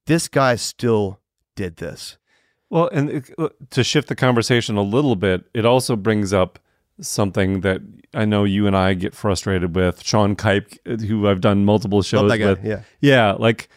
this 0.06 0.28
guy 0.28 0.56
still 0.56 1.20
did 1.54 1.76
this. 1.76 2.18
Well, 2.70 2.88
and 2.88 3.30
uh, 3.38 3.50
to 3.70 3.84
shift 3.84 4.08
the 4.08 4.16
conversation 4.16 4.76
a 4.76 4.82
little 4.82 5.14
bit, 5.14 5.44
it 5.54 5.64
also 5.64 5.94
brings 5.94 6.32
up 6.32 6.58
something 7.02 7.60
that 7.60 7.80
I 8.14 8.24
know 8.24 8.44
you 8.44 8.66
and 8.66 8.76
I 8.76 8.94
get 8.94 9.14
frustrated 9.14 9.74
with. 9.76 10.02
Sean 10.02 10.34
Kipe, 10.36 10.74
who 10.86 11.28
I've 11.28 11.40
done 11.40 11.64
multiple 11.64 12.00
shows 12.02 12.30
with. 12.40 12.64
yeah. 12.64 12.82
Yeah. 13.00 13.32
Like, 13.32 13.68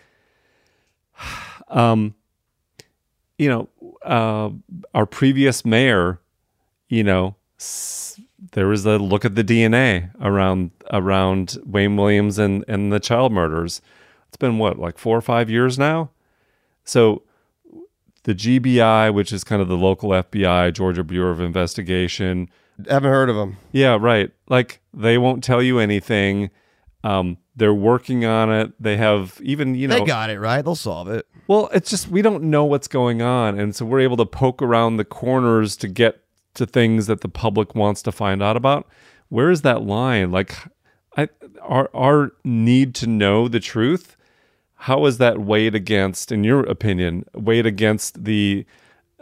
um, 1.68 2.16
you 3.38 3.50
know, 3.50 3.70
uh, 4.04 4.50
our 4.94 5.06
previous 5.06 5.66
mayor, 5.66 6.20
you 6.90 7.04
know, 7.04 7.36
s- 7.60 8.20
there 8.52 8.68
was 8.68 8.86
a 8.86 8.98
look 8.98 9.26
at 9.26 9.36
the 9.36 9.44
DNA 9.44 10.12
around 10.22 10.72
around 10.92 11.58
Wayne 11.66 11.96
Williams 11.98 12.38
and 12.38 12.64
and 12.68 12.92
the 12.94 13.00
child 13.00 13.32
murders. 13.32 13.82
It's 14.28 14.38
been 14.38 14.58
what, 14.58 14.78
like 14.78 14.98
four 14.98 15.18
or 15.18 15.22
five 15.22 15.50
years 15.50 15.80
now. 15.80 16.12
So 16.84 17.24
the 18.24 18.36
GBI, 18.36 19.14
which 19.14 19.32
is 19.32 19.44
kind 19.44 19.62
of 19.62 19.68
the 19.68 19.78
local 19.78 20.10
FBI, 20.10 20.74
Georgia 20.74 21.04
Bureau 21.04 21.32
of 21.32 21.40
Investigation. 21.40 22.50
Haven't 22.90 23.10
heard 23.10 23.30
of 23.30 23.36
them. 23.36 23.58
Yeah, 23.72 23.98
right. 24.00 24.32
Like 24.48 24.82
they 24.94 25.18
won't 25.18 25.44
tell 25.44 25.62
you 25.62 25.80
anything. 25.80 26.50
Um, 27.04 27.38
they're 27.56 27.74
working 27.74 28.26
on 28.26 28.52
it. 28.52 28.74
They 28.82 28.98
have 28.98 29.40
even 29.44 29.76
you 29.76 29.88
know 29.88 30.00
they 30.00 30.06
got 30.06 30.30
it 30.30 30.40
right. 30.40 30.62
They'll 30.62 30.76
solve 30.76 31.08
it. 31.08 31.26
well, 31.48 31.70
it's 31.74 31.90
just 31.90 32.10
we 32.10 32.22
don't 32.22 32.44
know 32.44 32.66
what's 32.66 32.88
going 32.88 33.22
on, 33.22 33.58
and 33.60 33.76
so 33.76 33.86
we're 33.86 34.02
able 34.02 34.18
to 34.18 34.26
poke 34.26 34.62
around 34.62 34.98
the 34.98 35.06
corners 35.06 35.78
to 35.78 35.88
get 35.88 36.22
to 36.56 36.66
things 36.66 37.08
that 37.08 37.22
the 37.22 37.30
public 37.30 37.76
wants 37.76 38.02
to 38.04 38.12
find 38.12 38.42
out 38.42 38.58
about. 38.58 38.88
Where 39.30 39.52
is 39.52 39.62
that 39.62 39.84
line? 39.84 40.32
Like, 40.32 40.56
I 41.16 41.30
our 41.62 41.90
our 41.94 42.34
need 42.44 42.96
to 42.96 43.08
know 43.08 43.48
the 43.48 43.60
truth. 43.60 44.18
How 44.80 45.06
is 45.06 45.18
that 45.18 45.40
weighed 45.40 45.74
against, 45.74 46.32
in 46.32 46.44
your 46.44 46.62
opinion, 46.62 47.26
weighed 47.34 47.66
against 47.66 48.26
the 48.26 48.66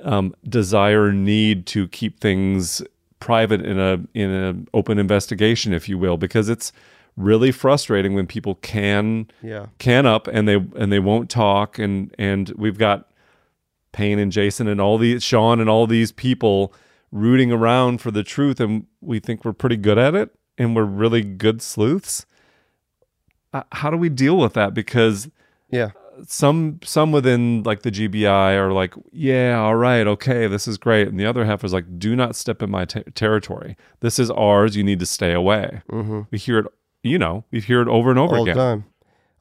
um, 0.04 0.36
desire 0.48 1.12
need 1.12 1.66
to 1.68 1.88
keep 1.88 2.20
things 2.20 2.82
private 3.24 3.66
in 3.66 3.80
a 3.80 3.94
in 4.14 4.30
an 4.30 4.68
open 4.74 5.00
investigation, 5.00 5.74
if 5.74 5.88
you 5.88 5.98
will, 5.98 6.18
because 6.18 6.50
it's 6.50 6.72
really 7.16 7.52
frustrating 7.52 8.14
when 8.16 8.28
people 8.28 8.56
can 8.56 9.28
Yeah. 9.42 9.68
can 9.80 10.06
up 10.06 10.28
and 10.28 10.48
they 10.48 10.56
and 10.56 10.92
they 10.92 11.00
won't 11.00 11.30
talk 11.30 11.80
and 11.80 12.14
and 12.20 12.52
we've 12.58 12.78
got 12.78 13.10
Payne 13.94 14.20
and 14.20 14.32
Jason 14.32 14.68
and 14.68 14.82
all 14.82 14.98
these 14.98 15.24
Sean 15.24 15.60
and 15.62 15.70
all 15.70 15.88
these 15.88 16.12
people 16.12 16.74
rooting 17.12 17.52
around 17.52 18.02
for 18.02 18.12
the 18.12 18.24
truth 18.24 18.60
and 18.60 18.88
we 19.00 19.20
think 19.20 19.46
we're 19.46 19.54
pretty 19.54 19.78
good 19.78 19.98
at 20.00 20.16
it 20.16 20.32
and 20.58 20.76
we're 20.76 20.84
really 20.84 21.22
good 21.22 21.62
sleuths. 21.62 22.26
Uh, 23.54 23.62
how 23.72 23.90
do 23.92 23.98
we 23.98 24.10
deal 24.10 24.36
with 24.38 24.54
that? 24.54 24.74
Because 24.74 25.30
yeah, 25.70 25.92
some 26.28 26.80
some 26.84 27.12
within 27.12 27.64
like 27.64 27.82
the 27.82 27.92
GBI 27.92 28.56
are 28.58 28.72
like, 28.72 28.94
yeah, 29.12 29.58
all 29.60 29.76
right, 29.76 30.06
okay, 30.08 30.48
this 30.48 30.68
is 30.68 30.78
great, 30.78 31.08
and 31.08 31.20
the 31.20 31.26
other 31.26 31.46
half 31.46 31.64
is 31.64 31.74
like, 31.74 32.00
do 32.00 32.16
not 32.16 32.36
step 32.36 32.62
in 32.62 32.70
my 32.70 32.86
te- 32.86 33.04
territory. 33.16 33.76
This 34.02 34.20
is 34.20 34.30
ours. 34.32 34.76
You 34.76 34.84
need 34.84 35.00
to 35.00 35.06
stay 35.06 35.34
away. 35.34 35.82
Mhm. 35.92 36.28
We 36.32 36.38
hear 36.38 36.60
it, 36.60 36.66
you 37.04 37.18
know, 37.18 37.46
we 37.52 37.60
hear 37.60 37.82
it 37.82 37.88
over 37.88 38.10
and 38.10 38.20
over 38.20 38.36
all 38.38 38.44
again. 38.44 38.56
the 38.56 38.62
time. 38.62 38.86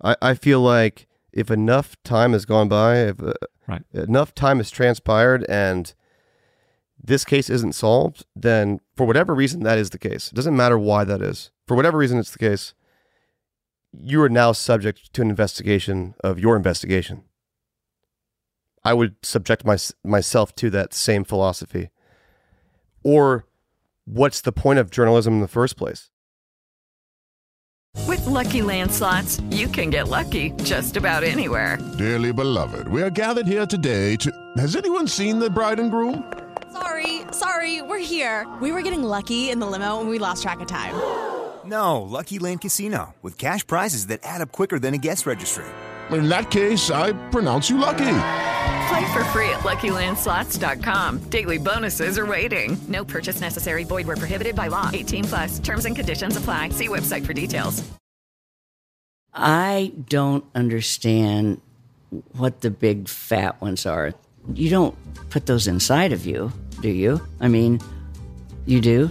I, 0.03 0.16
I 0.31 0.35
feel 0.35 0.61
like 0.61 1.07
if 1.32 1.51
enough 1.51 1.97
time 2.05 2.32
has 2.32 2.44
gone 2.44 2.69
by, 2.69 2.97
if 2.99 3.23
uh, 3.23 3.32
Right. 3.69 3.82
enough 3.94 4.35
time 4.35 4.59
has 4.59 4.70
transpired, 4.70 5.47
and 5.49 5.94
this 7.03 7.24
case 7.24 7.49
isn't 7.51 7.74
solved, 7.74 8.24
then 8.35 8.81
for 8.97 9.07
whatever 9.07 9.35
reason 9.35 9.62
that 9.62 9.78
is 9.78 9.90
the 9.90 9.99
case. 9.99 10.28
It 10.28 10.35
doesn't 10.35 10.57
matter 10.57 10.78
why 10.78 11.05
that 11.05 11.23
is. 11.23 11.51
For 11.66 11.77
whatever 11.77 11.99
reason 11.99 12.19
it's 12.19 12.31
the 12.32 12.39
case, 12.39 12.74
you 13.93 14.23
are 14.23 14.28
now 14.28 14.52
subject 14.52 15.12
to 15.12 15.23
an 15.23 15.31
investigation 15.31 16.14
of 16.23 16.39
your 16.39 16.56
investigation. 16.56 17.24
I 18.85 18.94
would 18.94 19.14
subject 19.23 19.64
my, 19.64 19.77
myself 20.05 20.55
to 20.56 20.70
that 20.70 20.93
same 20.93 21.24
philosophy. 21.24 21.90
Or 23.05 23.47
what's 24.05 24.40
the 24.40 24.52
point 24.52 24.78
of 24.78 24.90
journalism 24.90 25.35
in 25.35 25.40
the 25.40 25.48
first 25.48 25.77
place? 25.77 26.10
With 28.09 28.24
Lucky 28.27 28.62
Land 28.62 28.90
slots, 28.90 29.40
you 29.51 29.69
can 29.69 29.90
get 29.90 30.09
lucky 30.09 30.51
just 30.64 30.97
about 30.97 31.23
anywhere. 31.23 31.78
Dearly 31.98 32.32
beloved, 32.32 32.89
we 32.89 33.02
are 33.02 33.10
gathered 33.10 33.47
here 33.47 33.66
today 33.66 34.16
to. 34.16 34.32
Has 34.56 34.77
anyone 34.77 35.06
seen 35.06 35.39
the 35.39 35.51
bride 35.51 35.78
and 35.78 35.90
groom? 35.90 36.32
Sorry, 36.73 37.20
sorry, 37.32 37.82
we're 37.82 37.98
here. 37.98 38.48
We 38.60 38.73
were 38.73 38.82
getting 38.82 39.02
lucky 39.02 39.51
in 39.51 39.59
the 39.60 39.66
limo 39.66 40.01
and 40.01 40.09
we 40.09 40.19
lost 40.19 40.43
track 40.43 40.60
of 40.60 40.66
time. 40.66 40.94
No, 41.64 42.02
Lucky 42.02 42.39
Land 42.39 42.60
Casino, 42.62 43.14
with 43.22 43.39
cash 43.39 43.66
prizes 43.66 44.09
that 44.09 44.20
add 44.24 44.40
up 44.40 44.52
quicker 44.52 44.78
than 44.78 44.94
a 44.94 44.98
guest 44.98 45.26
registry. 45.26 45.64
In 46.10 46.28
that 46.28 46.51
case, 46.51 46.90
I 46.90 47.12
pronounce 47.30 47.70
you 47.70 47.78
lucky. 47.78 48.18
Play 48.89 49.12
for 49.12 49.24
free 49.32 49.48
at 49.51 49.60
LuckyLandSlots.com. 49.60 51.18
Daily 51.30 51.59
bonuses 51.59 52.18
are 52.18 52.26
waiting. 52.26 52.76
No 52.89 53.05
purchase 53.05 53.40
necessary. 53.40 53.84
Void 53.84 54.06
where 54.06 54.16
prohibited 54.16 54.55
by 54.55 54.68
law. 54.68 54.90
18 54.93 55.24
plus. 55.24 55.59
Terms 55.60 55.86
and 55.86 55.97
conditions 55.97 56.36
apply. 56.36 56.70
See 56.70 56.89
website 56.89 57.24
for 57.24 57.32
details. 57.32 57.82
I 59.32 59.93
don't 60.10 60.44
understand 60.55 61.62
what 62.36 62.60
the 62.60 62.70
big 62.70 63.09
fat 63.09 63.62
ones 63.62 63.86
are. 63.86 64.12
You 64.52 64.68
don't 64.68 64.94
put 65.30 65.47
those 65.47 65.66
inside 65.66 66.12
of 66.12 66.26
you, 66.26 66.52
do 66.82 66.90
you? 66.90 67.26
I 67.40 67.48
mean, 67.48 67.80
you 68.66 68.80
do? 68.82 69.10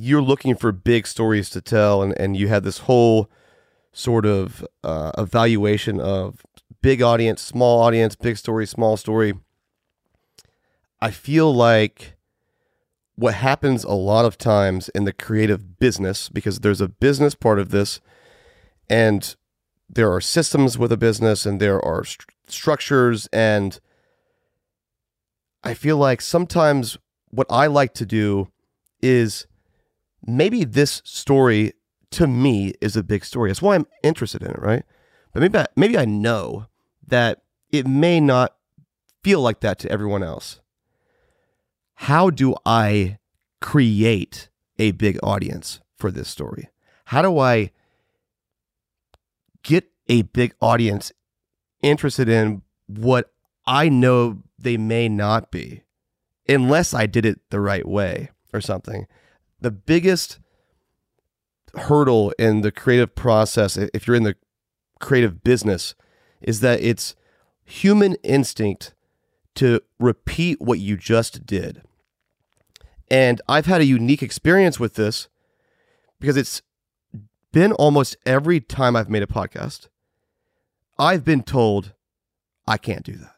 you're 0.00 0.22
looking 0.22 0.56
for 0.56 0.72
big 0.72 1.06
stories 1.06 1.50
to 1.50 1.60
tell 1.60 2.02
and, 2.02 2.18
and 2.18 2.36
you 2.36 2.48
had 2.48 2.64
this 2.64 2.78
whole 2.78 3.30
sort 3.92 4.24
of 4.26 4.66
uh, 4.84 5.12
evaluation 5.18 6.00
of 6.00 6.44
big 6.82 7.02
audience 7.02 7.42
small 7.42 7.82
audience 7.82 8.16
big 8.16 8.36
story 8.36 8.66
small 8.66 8.96
story. 8.96 9.34
I 11.00 11.10
feel 11.10 11.52
like 11.52 12.16
what 13.16 13.34
happens 13.34 13.84
a 13.84 13.92
lot 13.92 14.24
of 14.24 14.38
times 14.38 14.88
in 14.90 15.04
the 15.04 15.12
creative 15.12 15.78
business 15.78 16.28
because 16.28 16.60
there's 16.60 16.80
a 16.80 16.88
business 16.88 17.34
part 17.34 17.58
of 17.58 17.70
this 17.70 18.00
and 18.88 19.36
there 19.88 20.12
are 20.12 20.20
systems 20.20 20.78
with 20.78 20.92
a 20.92 20.96
business 20.96 21.44
and 21.44 21.60
there 21.60 21.84
are 21.84 22.04
st- 22.04 22.28
structures 22.46 23.28
and 23.32 23.80
i 25.62 25.74
feel 25.74 25.96
like 25.96 26.20
sometimes 26.20 26.96
what 27.30 27.46
I 27.50 27.66
like 27.66 27.94
to 27.94 28.06
do 28.06 28.48
is 29.00 29.46
maybe 30.26 30.64
this 30.64 31.02
story 31.04 31.72
to 32.10 32.26
me 32.26 32.74
is 32.80 32.96
a 32.96 33.02
big 33.02 33.24
story. 33.24 33.50
That's 33.50 33.62
why 33.62 33.74
I'm 33.74 33.86
interested 34.02 34.42
in 34.42 34.50
it, 34.50 34.60
right? 34.60 34.84
But 35.32 35.40
maybe 35.40 35.58
I, 35.58 35.66
maybe 35.76 35.98
I 35.98 36.04
know 36.04 36.66
that 37.06 37.42
it 37.70 37.86
may 37.86 38.20
not 38.20 38.56
feel 39.22 39.40
like 39.40 39.60
that 39.60 39.78
to 39.80 39.90
everyone 39.90 40.22
else. 40.22 40.60
How 41.94 42.30
do 42.30 42.54
I 42.64 43.18
create 43.60 44.48
a 44.78 44.92
big 44.92 45.18
audience 45.22 45.80
for 45.96 46.10
this 46.10 46.28
story? 46.28 46.68
How 47.06 47.22
do 47.22 47.38
I 47.38 47.70
get 49.62 49.90
a 50.08 50.22
big 50.22 50.54
audience 50.60 51.12
interested 51.82 52.28
in 52.28 52.62
what 52.86 53.32
I 53.66 53.88
know 53.88 54.38
they 54.58 54.76
may 54.76 55.08
not 55.08 55.50
be? 55.50 55.82
unless 56.50 56.92
I 56.92 57.06
did 57.06 57.24
it 57.24 57.40
the 57.50 57.60
right 57.60 57.86
way 57.86 58.30
or 58.52 58.60
something. 58.60 59.06
The 59.60 59.70
biggest 59.70 60.38
hurdle 61.74 62.32
in 62.38 62.62
the 62.62 62.72
creative 62.72 63.14
process, 63.14 63.76
if 63.76 64.06
you're 64.06 64.16
in 64.16 64.22
the 64.22 64.36
creative 64.98 65.42
business, 65.42 65.94
is 66.40 66.60
that 66.60 66.80
it's 66.80 67.14
human 67.64 68.14
instinct 68.22 68.94
to 69.56 69.80
repeat 69.98 70.60
what 70.60 70.78
you 70.78 70.96
just 70.96 71.46
did. 71.46 71.82
And 73.10 73.40
I've 73.48 73.66
had 73.66 73.80
a 73.80 73.86
unique 73.86 74.22
experience 74.22 74.78
with 74.78 74.94
this 74.94 75.28
because 76.20 76.36
it's 76.36 76.62
been 77.52 77.72
almost 77.72 78.16
every 78.24 78.60
time 78.60 78.94
I've 78.94 79.10
made 79.10 79.22
a 79.22 79.26
podcast, 79.26 79.88
I've 80.98 81.24
been 81.24 81.42
told 81.42 81.92
I 82.66 82.76
can't 82.76 83.04
do 83.04 83.16
that. 83.16 83.34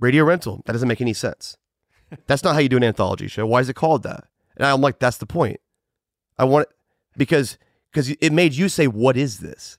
Radio 0.00 0.24
rental, 0.24 0.62
that 0.66 0.72
doesn't 0.72 0.88
make 0.88 1.00
any 1.00 1.14
sense. 1.14 1.56
That's 2.26 2.44
not 2.44 2.54
how 2.54 2.60
you 2.60 2.68
do 2.68 2.76
an 2.76 2.84
anthology 2.84 3.28
show. 3.28 3.46
Why 3.46 3.60
is 3.60 3.68
it 3.68 3.74
called 3.74 4.02
that? 4.04 4.24
And 4.56 4.66
I'm 4.66 4.80
like, 4.80 4.98
that's 4.98 5.16
the 5.18 5.26
point. 5.26 5.60
I 6.38 6.44
want 6.44 6.68
it 6.68 6.74
because 7.16 7.58
because 7.92 8.10
it 8.10 8.32
made 8.32 8.54
you 8.54 8.68
say, 8.68 8.86
"What 8.88 9.16
is 9.16 9.38
this?" 9.38 9.78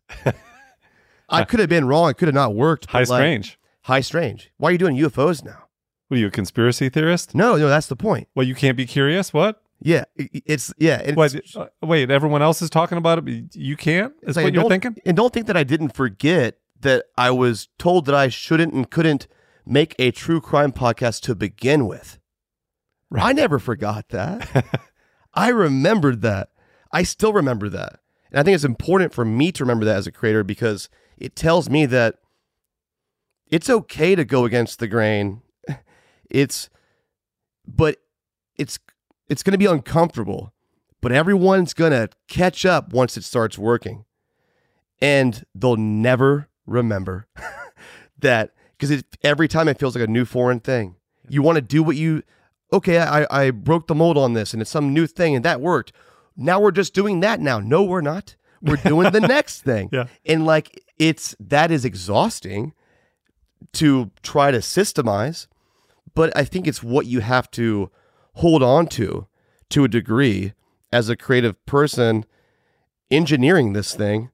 I 1.29 1.43
could 1.45 1.59
have 1.59 1.69
been 1.69 1.85
wrong. 1.85 2.09
It 2.09 2.17
could 2.17 2.27
have 2.27 2.35
not 2.35 2.55
worked. 2.55 2.85
High 2.87 2.99
like, 2.99 3.07
strange. 3.07 3.59
high 3.81 3.99
strange. 4.01 4.51
Why 4.57 4.69
are 4.69 4.71
you 4.71 4.77
doing 4.77 4.95
UFOs 4.97 5.43
now? 5.43 5.65
What 6.07 6.17
are 6.17 6.19
you, 6.19 6.27
a 6.27 6.31
conspiracy 6.31 6.87
theorist? 6.89 7.33
No, 7.33 7.57
no, 7.57 7.67
that's 7.67 7.87
the 7.87 7.95
point. 7.95 8.27
Well, 8.35 8.45
you 8.45 8.53
can't 8.55 8.77
be 8.77 8.85
curious. 8.85 9.33
What? 9.33 9.61
Yeah, 9.81 10.05
it's 10.15 10.73
yeah. 10.77 10.99
It's, 10.99 11.17
What? 11.17 11.35
uh, 11.55 11.67
wait, 11.81 12.09
everyone 12.09 12.41
else 12.41 12.61
is 12.61 12.69
talking 12.69 12.97
about 12.97 13.17
it. 13.17 13.25
but 13.25 13.55
You 13.55 13.75
can't. 13.75 14.13
Is 14.21 14.35
like, 14.35 14.45
what 14.45 14.53
you're 14.53 14.69
thinking? 14.69 14.95
And 15.05 15.17
don't 15.17 15.33
think 15.33 15.47
that 15.47 15.57
I 15.57 15.63
didn't 15.63 15.89
forget 15.89 16.57
that 16.79 17.05
I 17.17 17.31
was 17.31 17.67
told 17.77 18.05
that 18.05 18.15
I 18.15 18.29
shouldn't 18.29 18.73
and 18.73 18.89
couldn't 18.89 19.27
make 19.65 19.95
a 19.99 20.11
true 20.11 20.39
crime 20.39 20.71
podcast 20.71 21.21
to 21.21 21.35
begin 21.35 21.87
with. 21.87 22.19
I 23.13 23.33
never 23.33 23.59
forgot 23.59 24.09
that. 24.09 24.65
I 25.33 25.49
remembered 25.49 26.21
that. 26.21 26.49
I 26.91 27.03
still 27.03 27.33
remember 27.33 27.69
that. 27.69 27.99
And 28.31 28.39
I 28.39 28.43
think 28.43 28.55
it's 28.55 28.63
important 28.63 29.13
for 29.13 29.25
me 29.25 29.51
to 29.51 29.63
remember 29.63 29.85
that 29.85 29.97
as 29.97 30.07
a 30.07 30.11
creator 30.11 30.43
because 30.43 30.89
it 31.17 31.35
tells 31.35 31.69
me 31.69 31.85
that 31.87 32.15
it's 33.47 33.69
okay 33.69 34.15
to 34.15 34.25
go 34.25 34.45
against 34.45 34.79
the 34.79 34.87
grain. 34.87 35.41
It's 36.27 36.71
but 37.67 37.97
it's 38.57 38.79
it's 39.29 39.43
going 39.43 39.51
to 39.51 39.59
be 39.59 39.67
uncomfortable, 39.67 40.53
but 41.01 41.11
everyone's 41.11 41.75
going 41.75 41.91
to 41.91 42.09
catch 42.27 42.65
up 42.65 42.91
once 42.91 43.15
it 43.15 43.23
starts 43.23 43.59
working. 43.59 44.05
And 44.99 45.45
they'll 45.53 45.77
never 45.77 46.49
remember 46.65 47.27
that 48.19 48.55
because 48.77 49.03
every 49.23 49.47
time 49.47 49.67
it 49.67 49.79
feels 49.79 49.95
like 49.95 50.03
a 50.03 50.11
new 50.11 50.25
foreign 50.25 50.59
thing. 50.59 50.95
You 51.27 51.41
want 51.41 51.57
to 51.57 51.61
do 51.61 51.81
what 51.83 51.95
you, 51.95 52.23
okay, 52.71 52.99
I, 52.99 53.25
I 53.29 53.51
broke 53.51 53.87
the 53.87 53.95
mold 53.95 54.17
on 54.17 54.33
this 54.33 54.53
and 54.53 54.61
it's 54.61 54.71
some 54.71 54.93
new 54.93 55.07
thing 55.07 55.35
and 55.35 55.45
that 55.45 55.61
worked. 55.61 55.91
Now 56.35 56.59
we're 56.59 56.71
just 56.71 56.93
doing 56.93 57.21
that 57.21 57.39
now. 57.39 57.59
No, 57.59 57.83
we're 57.83 58.01
not. 58.01 58.35
We're 58.61 58.75
doing 58.77 59.11
the 59.11 59.21
next 59.27 59.61
thing. 59.61 59.89
Yeah. 59.91 60.07
And 60.25 60.45
like 60.45 60.83
it's, 60.97 61.35
that 61.39 61.71
is 61.71 61.85
exhausting 61.85 62.73
to 63.73 64.11
try 64.23 64.51
to 64.51 64.59
systemize, 64.59 65.47
but 66.13 66.35
I 66.35 66.43
think 66.43 66.67
it's 66.67 66.83
what 66.83 67.05
you 67.05 67.21
have 67.21 67.49
to 67.51 67.89
hold 68.35 68.61
on 68.61 68.87
to 68.87 69.27
to 69.69 69.83
a 69.83 69.87
degree 69.87 70.53
as 70.91 71.09
a 71.09 71.15
creative 71.15 71.63
person 71.65 72.25
engineering 73.09 73.73
this 73.73 73.95
thing 73.95 74.29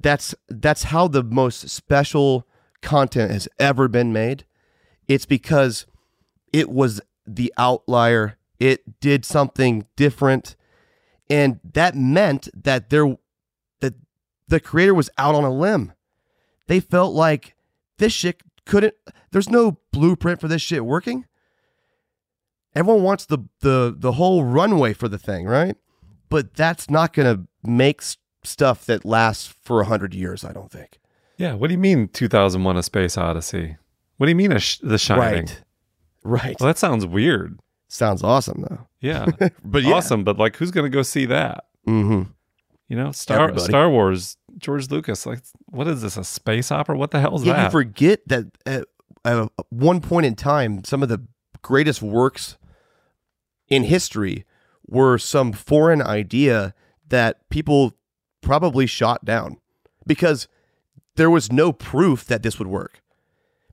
that's 0.00 0.34
that's 0.48 0.84
how 0.84 1.08
the 1.08 1.22
most 1.22 1.68
special 1.68 2.46
content 2.82 3.30
has 3.30 3.48
ever 3.58 3.88
been 3.88 4.12
made 4.12 4.44
it's 5.06 5.26
because 5.26 5.86
it 6.52 6.70
was 6.70 7.00
the 7.26 7.52
outlier 7.58 8.36
it 8.58 9.00
did 9.00 9.24
something 9.24 9.86
different 9.96 10.56
and 11.30 11.60
that 11.62 11.94
meant 11.94 12.48
that 12.54 12.90
there 12.90 13.16
that 13.80 13.94
the 14.48 14.58
creator 14.60 14.94
was 14.94 15.10
out 15.18 15.34
on 15.34 15.44
a 15.44 15.50
limb 15.52 15.92
they 16.66 16.80
felt 16.80 17.14
like 17.14 17.54
this 17.98 18.12
shit 18.12 18.40
couldn't 18.64 18.94
there's 19.30 19.48
no 19.50 19.78
blueprint 19.92 20.40
for 20.40 20.48
this 20.48 20.62
shit 20.62 20.84
working 20.84 21.24
everyone 22.74 23.02
wants 23.02 23.26
the 23.26 23.38
the 23.60 23.94
the 23.96 24.12
whole 24.12 24.44
runway 24.44 24.92
for 24.92 25.08
the 25.08 25.18
thing 25.18 25.46
right 25.46 25.76
but 26.28 26.54
that's 26.54 26.90
not 26.90 27.12
going 27.12 27.36
to 27.36 27.46
make 27.68 28.02
stuff 28.44 28.84
that 28.86 29.04
lasts 29.04 29.46
for 29.62 29.80
a 29.80 29.84
hundred 29.84 30.14
years 30.14 30.44
i 30.44 30.52
don't 30.52 30.70
think 30.70 30.98
Yeah. 31.36 31.54
What 31.54 31.68
do 31.68 31.74
you 31.74 31.78
mean 31.78 32.08
2001 32.08 32.76
A 32.76 32.82
Space 32.82 33.16
Odyssey? 33.16 33.76
What 34.16 34.26
do 34.26 34.30
you 34.30 34.36
mean 34.36 34.50
a 34.52 34.58
sh- 34.58 34.78
The 34.82 34.98
Shining? 34.98 35.44
Right. 35.44 35.62
Right 36.24 36.56
Well, 36.60 36.66
that 36.66 36.78
sounds 36.78 37.06
weird. 37.06 37.58
sounds 37.88 38.22
awesome 38.22 38.64
though 38.68 38.86
Yeah. 39.00 39.26
But 39.64 39.82
yeah. 39.82 39.94
Awesome. 39.94 40.24
But 40.24 40.38
like, 40.38 40.56
who's 40.56 40.70
going 40.70 40.90
to 40.90 40.94
go 40.94 41.02
see 41.02 41.26
that? 41.26 41.64
mm-hmm 41.86 42.30
You 42.88 42.96
know, 42.96 43.12
Star 43.12 43.44
Everybody. 43.44 43.64
Star 43.64 43.90
Wars, 43.90 44.36
George 44.58 44.90
Lucas. 44.90 45.26
Like, 45.26 45.40
what 45.66 45.86
is 45.88 46.02
this? 46.02 46.16
A 46.16 46.24
space 46.24 46.70
opera? 46.72 46.96
What 46.96 47.10
the 47.10 47.20
hell 47.20 47.36
is 47.36 47.44
yeah, 47.44 47.64
you 47.64 47.70
forget 47.70 48.20
that 48.26 48.46
at, 48.66 48.84
at 49.24 49.48
one 49.70 50.00
point 50.00 50.26
in 50.26 50.34
time 50.34 50.84
some 50.84 51.02
of 51.02 51.08
the 51.08 51.22
greatest 51.62 52.02
works 52.02 52.56
in 53.68 53.84
history 53.84 54.44
were 54.86 55.18
some 55.18 55.52
foreign 55.52 56.00
idea 56.02 56.74
that 57.08 57.48
people 57.50 57.94
probably 58.40 58.86
shot 58.86 59.24
down 59.24 59.58
because 60.06 60.48
there 61.16 61.30
was 61.30 61.52
no 61.52 61.72
proof 61.72 62.24
that 62.24 62.42
this 62.42 62.58
would 62.58 62.68
work. 62.68 63.02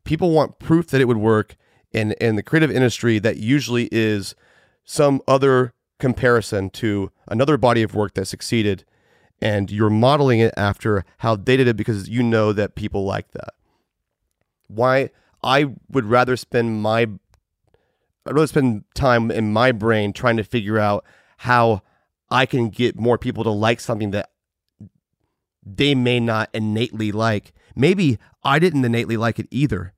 People 0.03 0.31
want 0.31 0.59
proof 0.59 0.87
that 0.87 1.01
it 1.01 1.05
would 1.05 1.17
work, 1.17 1.55
and 1.95 2.11
in 2.13 2.35
the 2.35 2.43
creative 2.43 2.69
industry, 2.69 3.19
that 3.19 3.37
usually 3.37 3.87
is 3.91 4.35
some 4.83 5.21
other 5.27 5.73
comparison 5.97 6.69
to 6.69 7.09
another 7.27 7.57
body 7.57 7.81
of 7.81 7.95
work 7.95 8.13
that 8.15 8.25
succeeded, 8.25 8.83
and 9.41 9.71
you're 9.71 9.89
modeling 9.89 10.41
it 10.41 10.53
after 10.57 11.05
how 11.19 11.35
they 11.35 11.55
did 11.55 11.67
it 11.67 11.77
because 11.77 12.09
you 12.09 12.21
know 12.21 12.51
that 12.51 12.75
people 12.75 13.05
like 13.05 13.31
that. 13.31 13.53
Why 14.67 15.09
I 15.41 15.73
would 15.89 16.05
rather 16.05 16.35
spend 16.35 16.81
my 16.81 17.07
I'd 18.27 18.33
rather 18.33 18.47
spend 18.47 18.83
time 18.95 19.31
in 19.31 19.53
my 19.53 19.71
brain 19.71 20.11
trying 20.11 20.37
to 20.37 20.43
figure 20.43 20.79
out 20.79 21.05
how 21.37 21.81
I 22.29 22.45
can 22.45 22.69
get 22.69 22.99
more 22.99 23.17
people 23.17 23.43
to 23.43 23.51
like 23.51 23.79
something 23.79 24.11
that 24.11 24.31
they 25.63 25.95
may 25.95 26.19
not 26.19 26.49
innately 26.53 27.11
like. 27.11 27.53
Maybe 27.75 28.17
I 28.43 28.59
didn't 28.59 28.83
innately 28.83 29.15
like 29.15 29.39
it 29.39 29.47
either. 29.51 29.93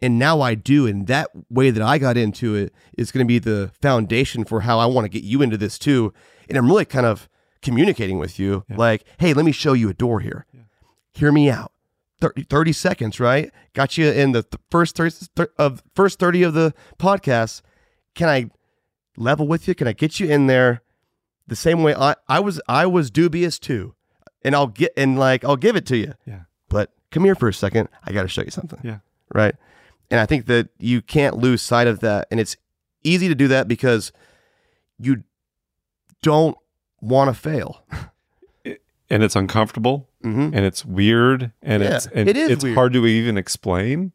And 0.00 0.18
now 0.18 0.40
I 0.40 0.54
do. 0.54 0.86
And 0.86 1.06
that 1.08 1.30
way 1.50 1.70
that 1.70 1.82
I 1.82 1.98
got 1.98 2.16
into 2.16 2.54
it 2.54 2.72
is 2.96 3.10
going 3.10 3.24
to 3.24 3.28
be 3.28 3.38
the 3.38 3.72
foundation 3.82 4.44
for 4.44 4.60
how 4.60 4.78
I 4.78 4.86
want 4.86 5.04
to 5.04 5.08
get 5.08 5.24
you 5.24 5.42
into 5.42 5.56
this 5.56 5.78
too. 5.78 6.12
And 6.48 6.56
I'm 6.56 6.66
really 6.66 6.84
kind 6.84 7.06
of 7.06 7.28
communicating 7.62 8.18
with 8.18 8.38
you 8.38 8.64
like, 8.68 9.04
hey, 9.18 9.34
let 9.34 9.44
me 9.44 9.52
show 9.52 9.72
you 9.72 9.88
a 9.88 9.94
door 9.94 10.20
here. 10.20 10.46
Hear 11.12 11.32
me 11.32 11.50
out. 11.50 11.72
30, 12.20 12.44
30 12.44 12.72
seconds, 12.72 13.20
right? 13.20 13.52
Got 13.74 13.96
you 13.96 14.10
in 14.10 14.32
the 14.32 14.42
th- 14.42 14.60
first 14.70 14.96
30 14.96 15.26
of 15.56 15.82
first 15.94 16.18
30 16.18 16.42
of 16.42 16.54
the 16.54 16.74
podcast. 16.98 17.62
Can 18.14 18.28
I 18.28 18.50
level 19.16 19.46
with 19.46 19.68
you? 19.68 19.74
Can 19.74 19.86
I 19.86 19.92
get 19.92 20.18
you 20.18 20.28
in 20.28 20.46
there 20.48 20.82
the 21.46 21.56
same 21.56 21.82
way 21.82 21.94
I, 21.94 22.14
I 22.28 22.40
was 22.40 22.60
I 22.68 22.86
was 22.86 23.10
dubious 23.10 23.58
too. 23.58 23.94
And 24.42 24.54
I'll 24.54 24.66
get 24.68 24.92
and 24.96 25.18
like 25.18 25.44
I'll 25.44 25.56
give 25.56 25.76
it 25.76 25.86
to 25.86 25.96
you. 25.96 26.14
Yeah. 26.26 26.42
But 26.68 26.92
come 27.10 27.24
here 27.24 27.34
for 27.34 27.48
a 27.48 27.54
second. 27.54 27.88
I 28.04 28.12
got 28.12 28.22
to 28.22 28.28
show 28.28 28.42
you 28.42 28.50
something. 28.50 28.80
Yeah. 28.82 28.98
Right? 29.34 29.54
And 30.10 30.20
I 30.20 30.26
think 30.26 30.46
that 30.46 30.68
you 30.78 31.02
can't 31.02 31.36
lose 31.36 31.60
sight 31.62 31.86
of 31.86 32.00
that 32.00 32.28
and 32.30 32.40
it's 32.40 32.56
easy 33.04 33.28
to 33.28 33.34
do 33.34 33.48
that 33.48 33.68
because 33.68 34.10
you 34.98 35.22
don't 36.22 36.56
want 37.00 37.28
to 37.28 37.34
fail. 37.34 37.84
and 38.64 39.22
it's 39.22 39.36
uncomfortable 39.36 40.08
and 40.22 40.54
it's 40.56 40.84
weird 40.84 41.52
and 41.62 41.82
Mm-hmm. 41.82 41.90
Yeah, 41.90 41.96
it's 41.96 42.06
and 42.06 42.28
it 42.28 42.36
is 42.36 42.50
it's 42.50 42.64
weird. 42.64 42.74
hard 42.76 42.92
to 42.94 43.06
even 43.06 43.38
explain. 43.38 44.12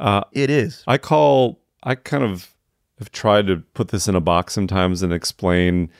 Uh, 0.00 0.22
it 0.32 0.50
is. 0.50 0.82
I 0.86 0.98
call. 0.98 1.60
I 1.82 1.94
kind 1.96 2.24
of 2.24 2.54
have 2.98 3.12
tried 3.12 3.46
to 3.48 3.58
put 3.74 3.88
this 3.88 4.08
in 4.08 4.16
a 4.16 4.20
box 4.20 4.54
sometimes 4.54 5.02
and 5.02 5.12
explain 5.12 5.90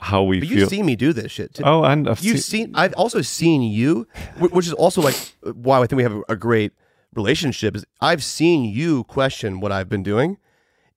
how 0.00 0.22
we 0.22 0.40
But 0.40 0.48
feel. 0.48 0.58
you've 0.58 0.68
seen 0.68 0.86
me 0.86 0.96
do 0.96 1.12
this 1.12 1.30
shit 1.30 1.54
too. 1.54 1.62
Oh, 1.64 1.84
and 1.84 2.08
I've 2.08 2.20
you've 2.20 2.40
seen- 2.40 2.66
seen. 2.66 2.74
I've 2.76 2.94
also 2.94 3.20
seen 3.22 3.62
you, 3.62 4.06
which 4.38 4.66
is 4.66 4.72
also 4.72 5.00
like 5.02 5.16
why 5.42 5.78
I 5.80 5.86
think 5.86 5.96
we 5.98 6.02
have 6.04 6.20
a 6.28 6.36
great 6.36 6.72
relationship. 7.14 7.76
Is 7.76 7.84
I've 8.00 8.24
seen 8.24 8.64
you 8.64 9.04
question 9.04 9.60
what 9.60 9.72
I've 9.72 9.88
been 9.88 10.02
doing, 10.02 10.38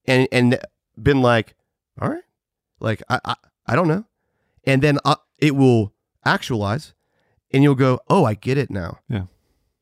and 0.06 0.28
and 0.32 0.58
been 1.00 1.22
like, 1.22 1.54
all 2.00 2.08
right, 2.08 2.24
like 2.80 3.02
I 3.08 3.20
I, 3.24 3.34
I 3.66 3.76
don't 3.76 3.88
know, 3.88 4.04
and 4.64 4.82
then 4.82 4.98
uh, 5.04 5.16
it 5.38 5.56
will 5.56 5.92
actualize, 6.24 6.94
and 7.52 7.62
you'll 7.62 7.74
go, 7.74 8.00
oh, 8.08 8.24
I 8.24 8.34
get 8.34 8.58
it 8.58 8.70
now. 8.70 8.98
Yeah. 9.08 9.24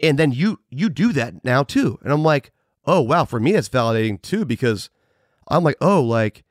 And 0.02 0.18
then 0.18 0.32
you 0.32 0.60
you 0.70 0.88
do 0.88 1.12
that 1.12 1.44
now 1.44 1.62
too, 1.62 1.98
and 2.02 2.12
I'm 2.12 2.22
like, 2.22 2.52
oh 2.86 3.00
wow, 3.00 3.24
for 3.24 3.40
me 3.40 3.52
that's 3.52 3.68
validating 3.68 4.20
too 4.20 4.44
because 4.44 4.90
I'm 5.48 5.64
like, 5.64 5.76
oh, 5.80 6.02
like 6.02 6.44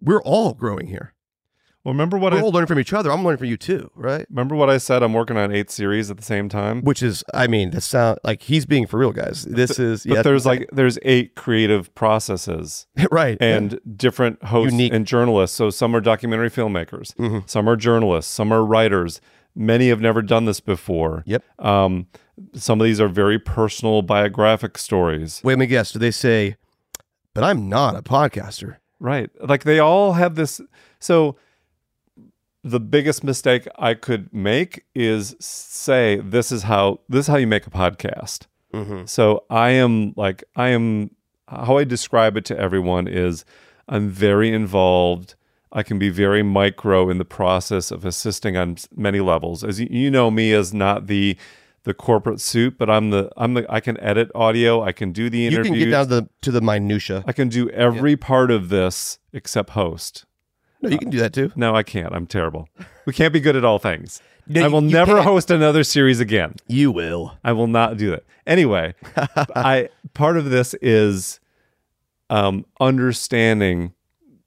we're 0.00 0.22
all 0.22 0.54
growing 0.54 0.86
here. 0.86 1.14
Well, 1.88 1.94
remember 1.94 2.18
what 2.18 2.34
We're 2.34 2.40
I 2.40 2.42
all 2.42 2.50
learning 2.50 2.66
from 2.66 2.78
each 2.80 2.92
other. 2.92 3.10
I'm 3.10 3.24
learning 3.24 3.38
from 3.38 3.46
you 3.46 3.56
too, 3.56 3.90
right? 3.94 4.26
remember 4.28 4.54
what 4.54 4.68
I 4.68 4.76
said? 4.76 5.02
I'm 5.02 5.14
working 5.14 5.38
on 5.38 5.50
eight 5.50 5.70
series 5.70 6.10
at 6.10 6.18
the 6.18 6.22
same 6.22 6.50
time. 6.50 6.82
Which 6.82 7.02
is, 7.02 7.24
I 7.32 7.46
mean, 7.46 7.70
that 7.70 7.80
sound 7.80 8.18
like 8.24 8.42
he's 8.42 8.66
being 8.66 8.86
for 8.86 8.98
real, 8.98 9.10
guys. 9.10 9.44
This 9.44 9.78
is, 9.78 10.04
but 10.04 10.16
yeah, 10.16 10.22
there's 10.22 10.44
like 10.44 10.68
there's 10.70 10.98
eight 11.00 11.34
creative 11.34 11.94
processes, 11.94 12.86
right, 13.10 13.38
and 13.40 13.80
different 13.96 14.42
hosts 14.44 14.72
Unique. 14.72 14.92
and 14.92 15.06
journalists. 15.06 15.56
So 15.56 15.70
some 15.70 15.96
are 15.96 16.02
documentary 16.02 16.50
filmmakers, 16.50 17.14
Mhm. 17.16 17.48
some 17.48 17.66
are 17.66 17.74
journalists, 17.76 18.30
some 18.30 18.52
are 18.52 18.62
writers. 18.62 19.22
Many 19.54 19.88
have 19.88 20.02
never 20.02 20.20
done 20.20 20.44
this 20.44 20.60
before. 20.60 21.22
Yep. 21.24 21.42
Um, 21.58 22.08
some 22.52 22.82
of 22.82 22.84
these 22.84 23.00
are 23.00 23.08
very 23.08 23.38
personal 23.38 24.02
biographic 24.02 24.76
stories. 24.76 25.40
Wait, 25.42 25.54
let 25.54 25.58
me 25.60 25.66
guess. 25.66 25.92
Do 25.92 25.98
they 25.98 26.10
say, 26.10 26.56
but 27.32 27.44
I'm 27.44 27.66
not 27.70 27.96
a 27.96 28.02
podcaster? 28.02 28.76
Right. 29.00 29.30
Like 29.40 29.64
they 29.64 29.78
all 29.78 30.12
have 30.12 30.34
this. 30.34 30.60
So 31.00 31.36
the 32.70 32.80
biggest 32.80 33.24
mistake 33.24 33.66
I 33.78 33.94
could 33.94 34.32
make 34.32 34.84
is 34.94 35.36
say 35.40 36.16
this 36.16 36.52
is 36.52 36.64
how 36.64 37.00
this 37.08 37.20
is 37.20 37.26
how 37.26 37.36
you 37.36 37.46
make 37.46 37.66
a 37.66 37.70
podcast. 37.70 38.46
Mhm. 38.74 39.08
So 39.08 39.44
I 39.50 39.70
am 39.70 40.12
like 40.16 40.44
I 40.56 40.68
am 40.68 41.10
how 41.48 41.78
I 41.78 41.84
describe 41.84 42.36
it 42.36 42.44
to 42.46 42.58
everyone 42.58 43.08
is 43.08 43.44
I'm 43.88 44.08
very 44.08 44.52
involved. 44.52 45.34
I 45.72 45.82
can 45.82 45.98
be 45.98 46.08
very 46.08 46.42
micro 46.42 47.10
in 47.10 47.18
the 47.18 47.24
process 47.24 47.90
of 47.90 48.04
assisting 48.04 48.56
on 48.56 48.76
many 48.94 49.20
levels. 49.20 49.64
As 49.64 49.80
you, 49.80 49.88
you 49.90 50.10
know 50.10 50.30
me 50.30 50.52
as 50.52 50.72
not 50.74 51.06
the 51.06 51.36
the 51.84 51.94
corporate 51.94 52.40
suit, 52.40 52.76
but 52.78 52.90
I'm 52.90 53.10
the 53.10 53.30
I'm 53.36 53.54
the 53.54 53.66
I 53.72 53.80
can 53.80 53.98
edit 54.00 54.30
audio, 54.34 54.82
I 54.82 54.92
can 54.92 55.12
do 55.12 55.30
the 55.30 55.38
You 55.38 55.62
can 55.62 55.72
get 55.72 55.90
down 55.90 56.08
to 56.08 56.14
the 56.20 56.28
to 56.42 56.50
the 56.50 56.60
minutia. 56.60 57.24
I 57.26 57.32
can 57.32 57.48
do 57.48 57.70
every 57.70 58.16
part 58.16 58.50
of 58.50 58.68
this 58.68 59.18
except 59.32 59.70
host. 59.70 60.26
No, 60.80 60.88
you 60.90 60.98
can 60.98 61.10
do 61.10 61.18
that 61.18 61.32
too. 61.32 61.50
No, 61.56 61.74
I 61.74 61.82
can't. 61.82 62.14
I'm 62.14 62.26
terrible. 62.26 62.68
We 63.06 63.12
can't 63.12 63.32
be 63.32 63.40
good 63.40 63.56
at 63.56 63.64
all 63.64 63.78
things. 63.78 64.20
No, 64.50 64.64
I 64.64 64.68
will 64.68 64.82
you 64.82 64.92
never 64.92 65.16
can't. 65.16 65.24
host 65.26 65.50
another 65.50 65.84
series 65.84 66.20
again. 66.20 66.54
You 66.66 66.90
will. 66.90 67.36
I 67.44 67.52
will 67.52 67.66
not 67.66 67.98
do 67.98 68.12
that. 68.12 68.24
Anyway, 68.46 68.94
I 69.54 69.90
part 70.14 70.38
of 70.38 70.48
this 70.48 70.72
is 70.80 71.38
um, 72.30 72.64
understanding 72.80 73.92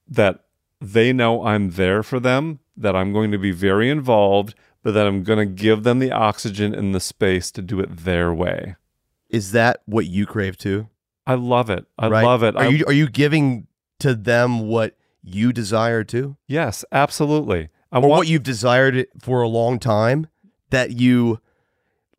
that 0.08 0.44
they 0.80 1.14
know 1.14 1.46
I'm 1.46 1.72
there 1.72 2.02
for 2.02 2.20
them, 2.20 2.62
that 2.76 2.96
I'm 2.96 3.14
going 3.14 3.30
to 3.30 3.38
be 3.38 3.52
very 3.52 3.92
involved, 3.92 4.56
but 4.82 4.96
that 4.96 5.06
I'm 5.06 5.22
going 5.24 5.38
to 5.38 5.46
give 5.46 5.84
them 5.84 6.00
the 6.00 6.12
oxygen 6.12 6.74
and 6.74 6.96
the 6.96 7.00
space 7.00 7.52
to 7.52 7.62
do 7.62 7.80
it 7.80 7.98
their 7.98 8.34
way. 8.34 8.78
Is 9.30 9.52
that 9.52 9.82
what 9.86 10.08
you 10.08 10.26
crave 10.26 10.58
too? 10.58 10.88
I 11.28 11.36
love 11.36 11.70
it. 11.70 11.86
I 12.00 12.08
Right? 12.08 12.24
love 12.26 12.42
it. 12.42 12.56
Are 12.56 12.64
I- 12.64 12.68
you 12.70 12.86
are 12.88 12.94
you 12.94 13.08
giving 13.08 13.68
to 14.00 14.16
them 14.16 14.68
what 14.68 14.98
you 15.24 15.54
desire 15.54 16.04
too? 16.04 16.38
yes, 16.48 16.84
absolutely. 16.92 17.70
I 17.92 17.98
or 17.98 18.02
want 18.08 18.12
what 18.20 18.28
you've 18.28 18.44
desired 18.44 18.96
it 18.96 19.10
for 19.20 19.42
a 19.42 19.48
long 19.50 19.78
time 19.80 20.28
that 20.70 20.92
you 20.92 21.40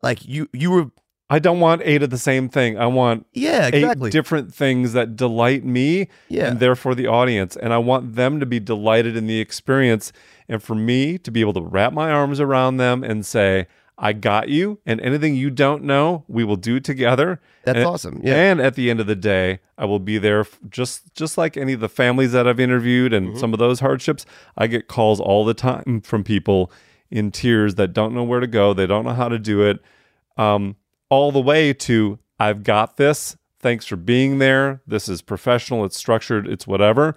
like 0.01 0.25
you 0.25 0.47
you 0.53 0.69
were 0.71 0.91
I 1.29 1.39
don't 1.39 1.59
want 1.59 1.81
eight 1.83 2.03
of 2.03 2.11
the 2.11 2.17
same 2.19 2.47
thing. 2.47 2.77
I 2.77 2.85
want 2.85 3.25
Yeah, 3.33 3.67
exactly. 3.67 4.09
eight 4.09 4.11
different 4.11 4.53
things 4.53 4.93
that 4.93 5.15
delight 5.15 5.63
me 5.65 6.09
Yeah. 6.29 6.49
and 6.49 6.59
therefore 6.59 6.93
the 6.93 7.07
audience. 7.07 7.55
And 7.55 7.73
I 7.73 7.79
want 7.79 8.15
them 8.15 8.39
to 8.39 8.45
be 8.45 8.59
delighted 8.59 9.17
in 9.17 9.25
the 9.25 9.39
experience 9.39 10.11
and 10.47 10.61
for 10.61 10.75
me 10.75 11.17
to 11.19 11.31
be 11.31 11.41
able 11.41 11.53
to 11.53 11.61
wrap 11.61 11.91
my 11.91 12.11
arms 12.11 12.39
around 12.39 12.77
them 12.77 13.03
and 13.03 13.25
say, 13.25 13.65
I 13.97 14.13
got 14.13 14.49
you, 14.49 14.79
and 14.85 14.99
anything 15.01 15.35
you 15.35 15.49
don't 15.51 15.83
know, 15.83 16.23
we 16.27 16.43
will 16.43 16.55
do 16.55 16.79
together. 16.79 17.39
That's 17.63 17.77
And- 17.77 17.85
awesome, 17.85 18.21
yeah. 18.23 18.35
And 18.51 18.59
at 18.59 18.75
the 18.75 18.89
end 18.89 18.99
of 18.99 19.05
the 19.07 19.15
day, 19.15 19.59
I 19.77 19.85
will 19.85 19.99
be 19.99 20.17
there 20.17 20.45
just 20.69 21.13
just 21.15 21.37
like 21.37 21.55
any 21.57 21.73
of 21.73 21.79
the 21.79 21.89
families 21.89 22.31
that 22.31 22.47
I've 22.47 22.59
interviewed 22.59 23.13
and 23.13 23.29
Mm-hmm. 23.29 23.39
some 23.39 23.53
of 23.53 23.59
those 23.59 23.79
hardships. 23.81 24.25
I 24.57 24.67
get 24.67 24.87
calls 24.87 25.19
all 25.19 25.45
the 25.45 25.53
time 25.53 26.01
from 26.03 26.23
people 26.23 26.71
in 27.11 27.29
tears 27.31 27.75
that 27.75 27.93
don't 27.93 28.13
know 28.15 28.23
where 28.23 28.39
to 28.39 28.47
go, 28.47 28.73
they 28.73 28.87
don't 28.87 29.05
know 29.05 29.13
how 29.13 29.29
to 29.29 29.37
do 29.39 29.61
it. 29.61 29.79
Um, 30.37 30.75
all 31.09 31.31
the 31.31 31.39
way 31.41 31.71
to 31.73 32.17
I've 32.39 32.63
got 32.63 32.97
this. 32.97 33.37
Thanks 33.59 33.85
for 33.85 33.95
being 33.95 34.39
there. 34.39 34.81
This 34.87 35.07
is 35.07 35.21
professional, 35.21 35.85
it's 35.85 35.95
structured, 35.95 36.47
it's 36.47 36.65
whatever. 36.67 37.15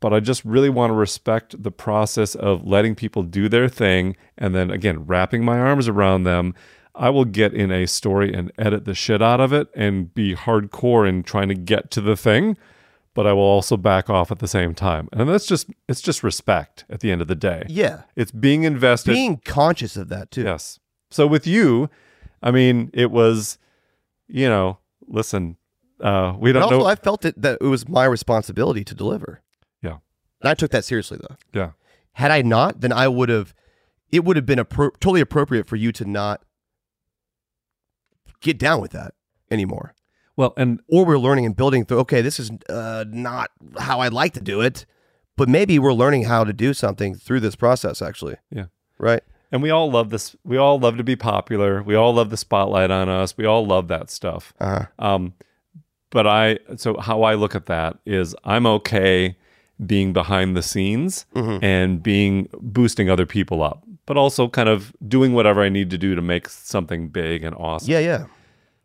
But 0.00 0.12
I 0.12 0.20
just 0.20 0.44
really 0.44 0.68
want 0.68 0.90
to 0.90 0.94
respect 0.94 1.62
the 1.62 1.70
process 1.70 2.34
of 2.34 2.66
letting 2.66 2.94
people 2.94 3.22
do 3.22 3.48
their 3.48 3.68
thing 3.68 4.16
and 4.36 4.54
then 4.54 4.70
again 4.70 5.06
wrapping 5.06 5.44
my 5.44 5.58
arms 5.58 5.88
around 5.88 6.24
them. 6.24 6.54
I 6.94 7.10
will 7.10 7.24
get 7.24 7.52
in 7.54 7.72
a 7.72 7.86
story 7.86 8.32
and 8.32 8.52
edit 8.56 8.84
the 8.84 8.94
shit 8.94 9.20
out 9.20 9.40
of 9.40 9.52
it 9.52 9.68
and 9.74 10.14
be 10.14 10.34
hardcore 10.34 11.08
in 11.08 11.22
trying 11.22 11.48
to 11.48 11.54
get 11.54 11.90
to 11.92 12.00
the 12.00 12.16
thing, 12.16 12.56
but 13.14 13.26
I 13.26 13.32
will 13.32 13.42
also 13.42 13.76
back 13.76 14.08
off 14.08 14.30
at 14.30 14.38
the 14.38 14.46
same 14.46 14.74
time. 14.74 15.08
And 15.12 15.28
that's 15.28 15.46
just 15.46 15.70
it's 15.88 16.00
just 16.00 16.22
respect 16.22 16.84
at 16.88 17.00
the 17.00 17.10
end 17.10 17.20
of 17.20 17.28
the 17.28 17.34
day. 17.34 17.64
Yeah. 17.68 18.02
It's 18.14 18.30
being 18.30 18.64
invested 18.64 19.12
being 19.12 19.38
conscious 19.38 19.96
of 19.96 20.08
that 20.10 20.30
too. 20.30 20.42
Yes. 20.42 20.78
So 21.10 21.26
with 21.26 21.46
you, 21.46 21.88
I 22.42 22.50
mean, 22.50 22.90
it 22.92 23.10
was, 23.10 23.58
you 24.28 24.48
know, 24.48 24.78
listen, 25.08 25.56
uh, 26.00 26.34
we 26.38 26.52
don't 26.52 26.62
also 26.62 26.80
know. 26.80 26.86
I 26.86 26.94
felt 26.94 27.24
it 27.24 27.40
that 27.40 27.58
it 27.60 27.66
was 27.66 27.88
my 27.88 28.04
responsibility 28.04 28.84
to 28.84 28.94
deliver. 28.94 29.40
Yeah. 30.44 30.50
And 30.50 30.52
I 30.52 30.54
took 30.54 30.70
that 30.72 30.84
seriously 30.84 31.18
though. 31.20 31.36
Yeah. 31.52 31.70
Had 32.12 32.30
I 32.30 32.42
not, 32.42 32.80
then 32.80 32.92
I 32.92 33.08
would 33.08 33.28
have 33.28 33.54
it 34.12 34.24
would 34.24 34.36
have 34.36 34.46
been 34.46 34.58
appro- 34.60 34.92
totally 35.00 35.20
appropriate 35.20 35.66
for 35.66 35.76
you 35.76 35.90
to 35.92 36.04
not 36.04 36.42
get 38.40 38.58
down 38.58 38.80
with 38.80 38.92
that 38.92 39.14
anymore. 39.50 39.94
Well, 40.36 40.52
and 40.56 40.80
or 40.88 41.04
we're 41.04 41.18
learning 41.18 41.46
and 41.46 41.56
building 41.56 41.84
through. 41.84 41.98
Okay, 42.00 42.20
this 42.20 42.38
is 42.40 42.50
uh, 42.68 43.04
not 43.08 43.50
how 43.78 44.00
I'd 44.00 44.12
like 44.12 44.32
to 44.34 44.40
do 44.40 44.60
it, 44.60 44.84
but 45.36 45.48
maybe 45.48 45.78
we're 45.78 45.92
learning 45.92 46.24
how 46.24 46.44
to 46.44 46.52
do 46.52 46.74
something 46.74 47.14
through 47.14 47.40
this 47.40 47.56
process. 47.56 48.02
Actually, 48.02 48.36
Yeah. 48.50 48.66
right. 48.98 49.22
And 49.52 49.62
we 49.62 49.70
all 49.70 49.88
love 49.90 50.10
this. 50.10 50.34
We 50.44 50.56
all 50.56 50.80
love 50.80 50.96
to 50.96 51.04
be 51.04 51.14
popular. 51.14 51.82
We 51.82 51.94
all 51.94 52.12
love 52.14 52.30
the 52.30 52.36
spotlight 52.36 52.90
on 52.90 53.08
us. 53.08 53.36
We 53.36 53.44
all 53.46 53.64
love 53.64 53.86
that 53.88 54.10
stuff. 54.10 54.52
Uh-huh. 54.60 54.86
Um, 54.98 55.34
but 56.10 56.26
I, 56.26 56.58
so 56.76 56.98
how 56.98 57.22
I 57.22 57.34
look 57.34 57.54
at 57.54 57.66
that 57.66 57.98
is 58.04 58.34
I'm 58.44 58.66
okay 58.66 59.36
being 59.84 60.12
behind 60.12 60.56
the 60.56 60.62
scenes 60.62 61.26
Mm-hmm. 61.34 61.64
and 61.64 62.02
being 62.02 62.48
boosting 62.60 63.08
other 63.10 63.26
people 63.26 63.62
up, 63.62 63.82
but 64.06 64.16
also 64.16 64.48
kind 64.48 64.68
of 64.68 64.92
doing 65.06 65.32
whatever 65.34 65.62
I 65.62 65.68
need 65.68 65.90
to 65.90 65.98
do 65.98 66.14
to 66.14 66.22
make 66.22 66.48
something 66.48 67.08
big 67.08 67.42
and 67.44 67.54
awesome. 67.56 67.90
Yeah, 67.90 67.98
yeah. 68.00 68.26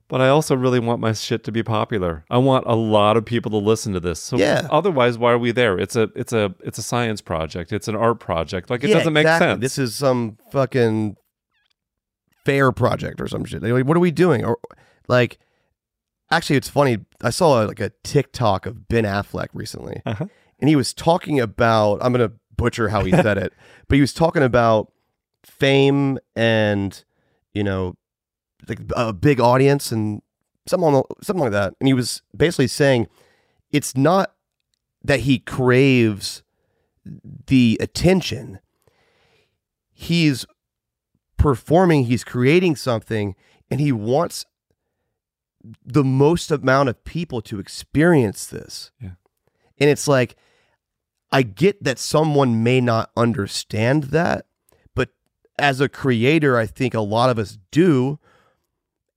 But 0.07 0.21
I 0.21 0.29
also 0.29 0.55
really 0.55 0.79
want 0.79 0.99
my 1.01 1.13
shit 1.13 1.43
to 1.43 1.51
be 1.51 1.61
popular. 1.61 2.25
I 2.31 2.39
want 2.39 2.65
a 2.65 2.73
lot 2.73 3.15
of 3.15 3.23
people 3.25 3.51
to 3.51 3.57
listen 3.57 3.93
to 3.93 3.99
this. 3.99 4.19
So 4.19 4.37
Yeah. 4.37 4.67
otherwise, 4.71 5.19
why 5.19 5.31
are 5.33 5.37
we 5.37 5.51
there? 5.51 5.77
It's 5.77 5.95
a 5.95 6.09
it's 6.15 6.33
a 6.33 6.55
it's 6.63 6.79
a 6.79 6.81
science 6.81 7.21
project. 7.21 7.71
It's 7.71 7.87
an 7.87 7.95
art 7.95 8.19
project. 8.19 8.71
Like 8.71 8.83
it 8.83 8.89
Yeah, 8.89 8.95
doesn't 8.97 9.13
make 9.13 9.25
exactly. 9.25 9.47
sense. 9.49 9.61
This 9.61 9.77
is 9.77 9.95
some 9.95 10.37
fucking 10.51 11.15
fair 12.45 12.71
project 12.71 13.21
or 13.21 13.27
some 13.27 13.45
shit. 13.45 13.61
Like, 13.61 13.85
What 13.85 13.95
are 13.97 13.99
we 13.99 14.11
doing? 14.11 14.43
Or 14.45 14.57
like, 15.07 15.37
actually, 16.31 16.55
it's 16.55 16.69
funny. 16.69 16.97
I 17.21 17.29
saw 17.29 17.59
like 17.61 17.79
a 17.79 17.91
TikTok 18.03 18.65
of 18.65 18.87
Ben 18.87 19.03
Affleck 19.03 19.49
recently, 19.53 20.01
Uh-huh. 20.07 20.25
And 20.59 20.69
he 20.69 20.75
was 20.75 20.93
talking 20.93 21.39
about. 21.39 21.99
I'm 22.01 22.11
gonna 22.11 22.31
butcher 22.55 22.89
how 22.89 23.03
he 23.03 23.11
said 23.11 23.37
it, 23.37 23.53
but 23.87 23.95
he 23.95 24.01
was 24.01 24.13
talking 24.13 24.43
about 24.43 24.91
fame 25.43 26.19
and 26.35 27.03
you 27.53 27.63
know, 27.63 27.95
like 28.67 28.79
a 28.95 29.13
big 29.13 29.39
audience 29.39 29.91
and 29.91 30.21
something 30.67 30.91
the- 30.91 31.15
something 31.23 31.43
like 31.43 31.51
that. 31.51 31.73
And 31.79 31.87
he 31.87 31.93
was 31.93 32.21
basically 32.35 32.67
saying 32.67 33.07
it's 33.71 33.95
not 33.95 34.33
that 35.03 35.21
he 35.21 35.39
craves 35.39 36.43
the 37.47 37.77
attention 37.81 38.59
he's 39.99 40.45
performing, 41.37 42.05
he's 42.05 42.23
creating 42.23 42.77
something, 42.77 43.35
and 43.69 43.81
he 43.81 43.91
wants 43.91 44.45
the 45.85 46.05
most 46.05 46.51
amount 46.51 46.87
of 46.87 47.03
people 47.03 47.41
to 47.41 47.59
experience 47.59 48.47
this. 48.47 48.91
Yeah. 49.01 49.11
And 49.77 49.89
it's 49.89 50.07
like, 50.07 50.37
I 51.31 51.43
get 51.43 51.83
that 51.83 51.99
someone 51.99 52.63
may 52.63 52.81
not 52.81 53.11
understand 53.15 54.05
that, 54.05 54.45
but 54.95 55.09
as 55.59 55.79
a 55.79 55.87
creator, 55.89 56.57
I 56.57 56.65
think 56.65 56.93
a 56.93 57.01
lot 57.01 57.29
of 57.29 57.37
us 57.37 57.57
do. 57.71 58.19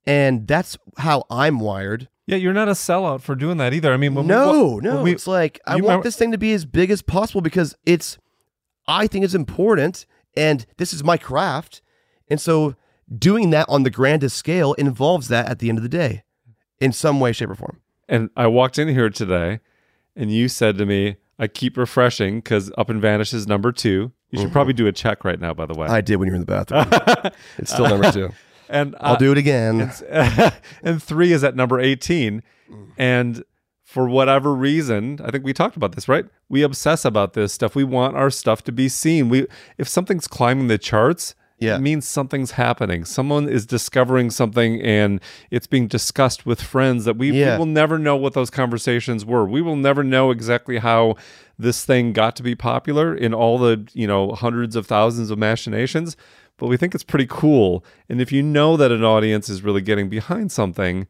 And 0.07 0.47
that's 0.47 0.77
how 0.99 1.25
I'm 1.31 1.61
wired. 1.61 2.09
yeah, 2.27 2.37
you're 2.37 2.53
not 2.53 2.69
a 2.69 2.73
sellout 2.73 3.21
for 3.21 3.35
doing 3.35 3.57
that 3.59 3.75
either. 3.75 3.93
I 3.93 3.97
mean, 3.97 4.15
when 4.15 4.25
we- 4.25 4.29
no, 4.29 4.75
when 4.77 4.85
no. 4.85 5.03
we- 5.03 5.13
it's 5.13 5.27
like 5.27 5.61
I 5.67 5.73
want 5.75 5.83
remember- 5.85 6.05
this 6.05 6.17
thing 6.17 6.31
to 6.33 6.39
be 6.39 6.53
as 6.53 6.65
big 6.65 6.91
as 6.91 7.03
possible 7.03 7.41
because 7.41 7.75
it's 7.85 8.17
I 8.87 9.07
think 9.07 9.25
it's 9.25 9.35
important 9.35 10.07
and 10.37 10.65
this 10.77 10.93
is 10.93 11.05
my 11.05 11.17
craft. 11.17 11.83
And 12.29 12.41
so 12.41 12.75
doing 13.17 13.51
that 13.51 13.67
on 13.69 13.83
the 13.85 13.91
grandest 13.91 14.37
scale 14.37 14.73
involves 14.75 15.29
that 15.29 15.47
at 15.49 15.59
the 15.61 15.69
end 15.69 15.79
of 15.79 15.83
the 15.83 15.89
day 15.89 16.23
in 16.81 16.93
some 16.93 17.21
way, 17.21 17.33
shape, 17.33 17.51
or 17.51 17.55
form. 17.55 17.81
And 18.09 18.31
I 18.37 18.47
walked 18.49 18.79
in 18.79 18.89
here 18.89 19.09
today, 19.11 19.61
and 20.17 20.33
you 20.33 20.49
said 20.49 20.79
to 20.79 20.87
me, 20.87 21.17
"I 21.43 21.47
keep 21.49 21.77
refreshing 21.77 22.37
because 22.39 22.71
Up 22.79 22.89
and 22.89 23.01
Vanish 23.03 23.35
is 23.35 23.47
number 23.47 23.73
two. 23.73 24.13
You 24.31 24.39
should 24.39 24.49
Mhm. 24.49 24.53
probably 24.53 24.73
do 24.73 24.87
a 24.87 24.93
check 24.93 25.25
right 25.25 25.41
now, 25.41 25.53
by 25.53 25.67
the 25.67 25.75
way." 25.75 25.87
I 25.89 26.01
did 26.01 26.17
when 26.17 26.27
you 26.27 26.33
were 26.33 26.37
in 26.41 26.47
the 26.47 26.65
bathroom. 26.65 27.33
it's 27.59 27.73
still 27.73 27.89
number 27.89 28.11
two. 28.13 28.31
and 28.71 28.95
I'll 29.01 29.15
uh, 29.15 29.17
do 29.19 29.33
it 29.33 29.39
again. 29.39 29.93
and, 30.09 30.53
and 30.83 31.03
three 31.03 31.33
is 31.33 31.45
at 31.45 31.55
number 31.57 31.79
eighteen, 31.81 32.43
and 32.97 33.43
for 33.85 34.09
whatever 34.09 34.55
reason, 34.55 35.21
I 35.23 35.31
think 35.31 35.45
we 35.45 35.53
talked 35.53 35.77
about 35.77 35.95
this, 35.95 36.09
right? 36.09 36.25
We 36.49 36.63
obsess 36.63 37.05
about 37.05 37.35
this 37.35 37.53
stuff. 37.53 37.75
We 37.75 37.85
want 37.85 38.17
our 38.17 38.31
stuff 38.31 38.65
to 38.65 38.73
be 38.73 38.89
seen. 38.89 39.29
We 39.29 39.47
if 39.77 39.87
something's 39.89 40.27
climbing 40.27 40.69
the 40.69 40.79
charts, 40.79 41.35
Yeah. 41.63 41.77
it 41.77 41.81
means 41.81 42.07
something's 42.07 42.53
happening. 42.53 43.05
Someone 43.05 43.49
is 43.49 43.65
discovering 43.67 44.31
something 44.31 44.81
and 44.83 45.21
it's 45.51 45.67
being 45.67 45.87
discussed 45.87 46.45
with 46.45 46.61
friends 46.61 47.05
that 47.05 47.17
we, 47.17 47.31
Yeah. 47.33 47.55
we 47.55 47.59
will 47.61 47.67
never 47.67 47.99
know 47.99 48.17
what 48.17 48.35
those 48.35 48.51
conversations 48.51 49.25
were. 49.25 49.47
We 49.47 49.63
will 49.63 49.77
never 49.77 50.03
know 50.03 50.31
exactly 50.31 50.79
how 50.79 51.17
this 51.59 51.85
thing 51.85 52.13
got 52.13 52.35
to 52.37 52.43
be 52.43 52.55
popular 52.55 53.15
in 53.15 53.33
all 53.33 53.59
the, 53.59 53.87
you 53.93 54.07
know, 54.07 54.33
hundreds 54.33 54.75
of 54.77 54.87
thousands 54.87 55.31
of 55.31 55.39
machinations, 55.39 56.17
but 56.59 56.67
we 56.67 56.77
think 56.77 56.95
it's 56.95 57.05
pretty 57.05 57.27
cool. 57.29 57.85
And 58.09 58.21
if 58.21 58.33
you 58.33 58.43
know 58.43 58.77
that 58.77 58.91
an 58.91 59.05
audience 59.05 59.49
is 59.49 59.63
really 59.63 59.81
getting 59.83 60.09
behind 60.09 60.51
something, 60.51 61.07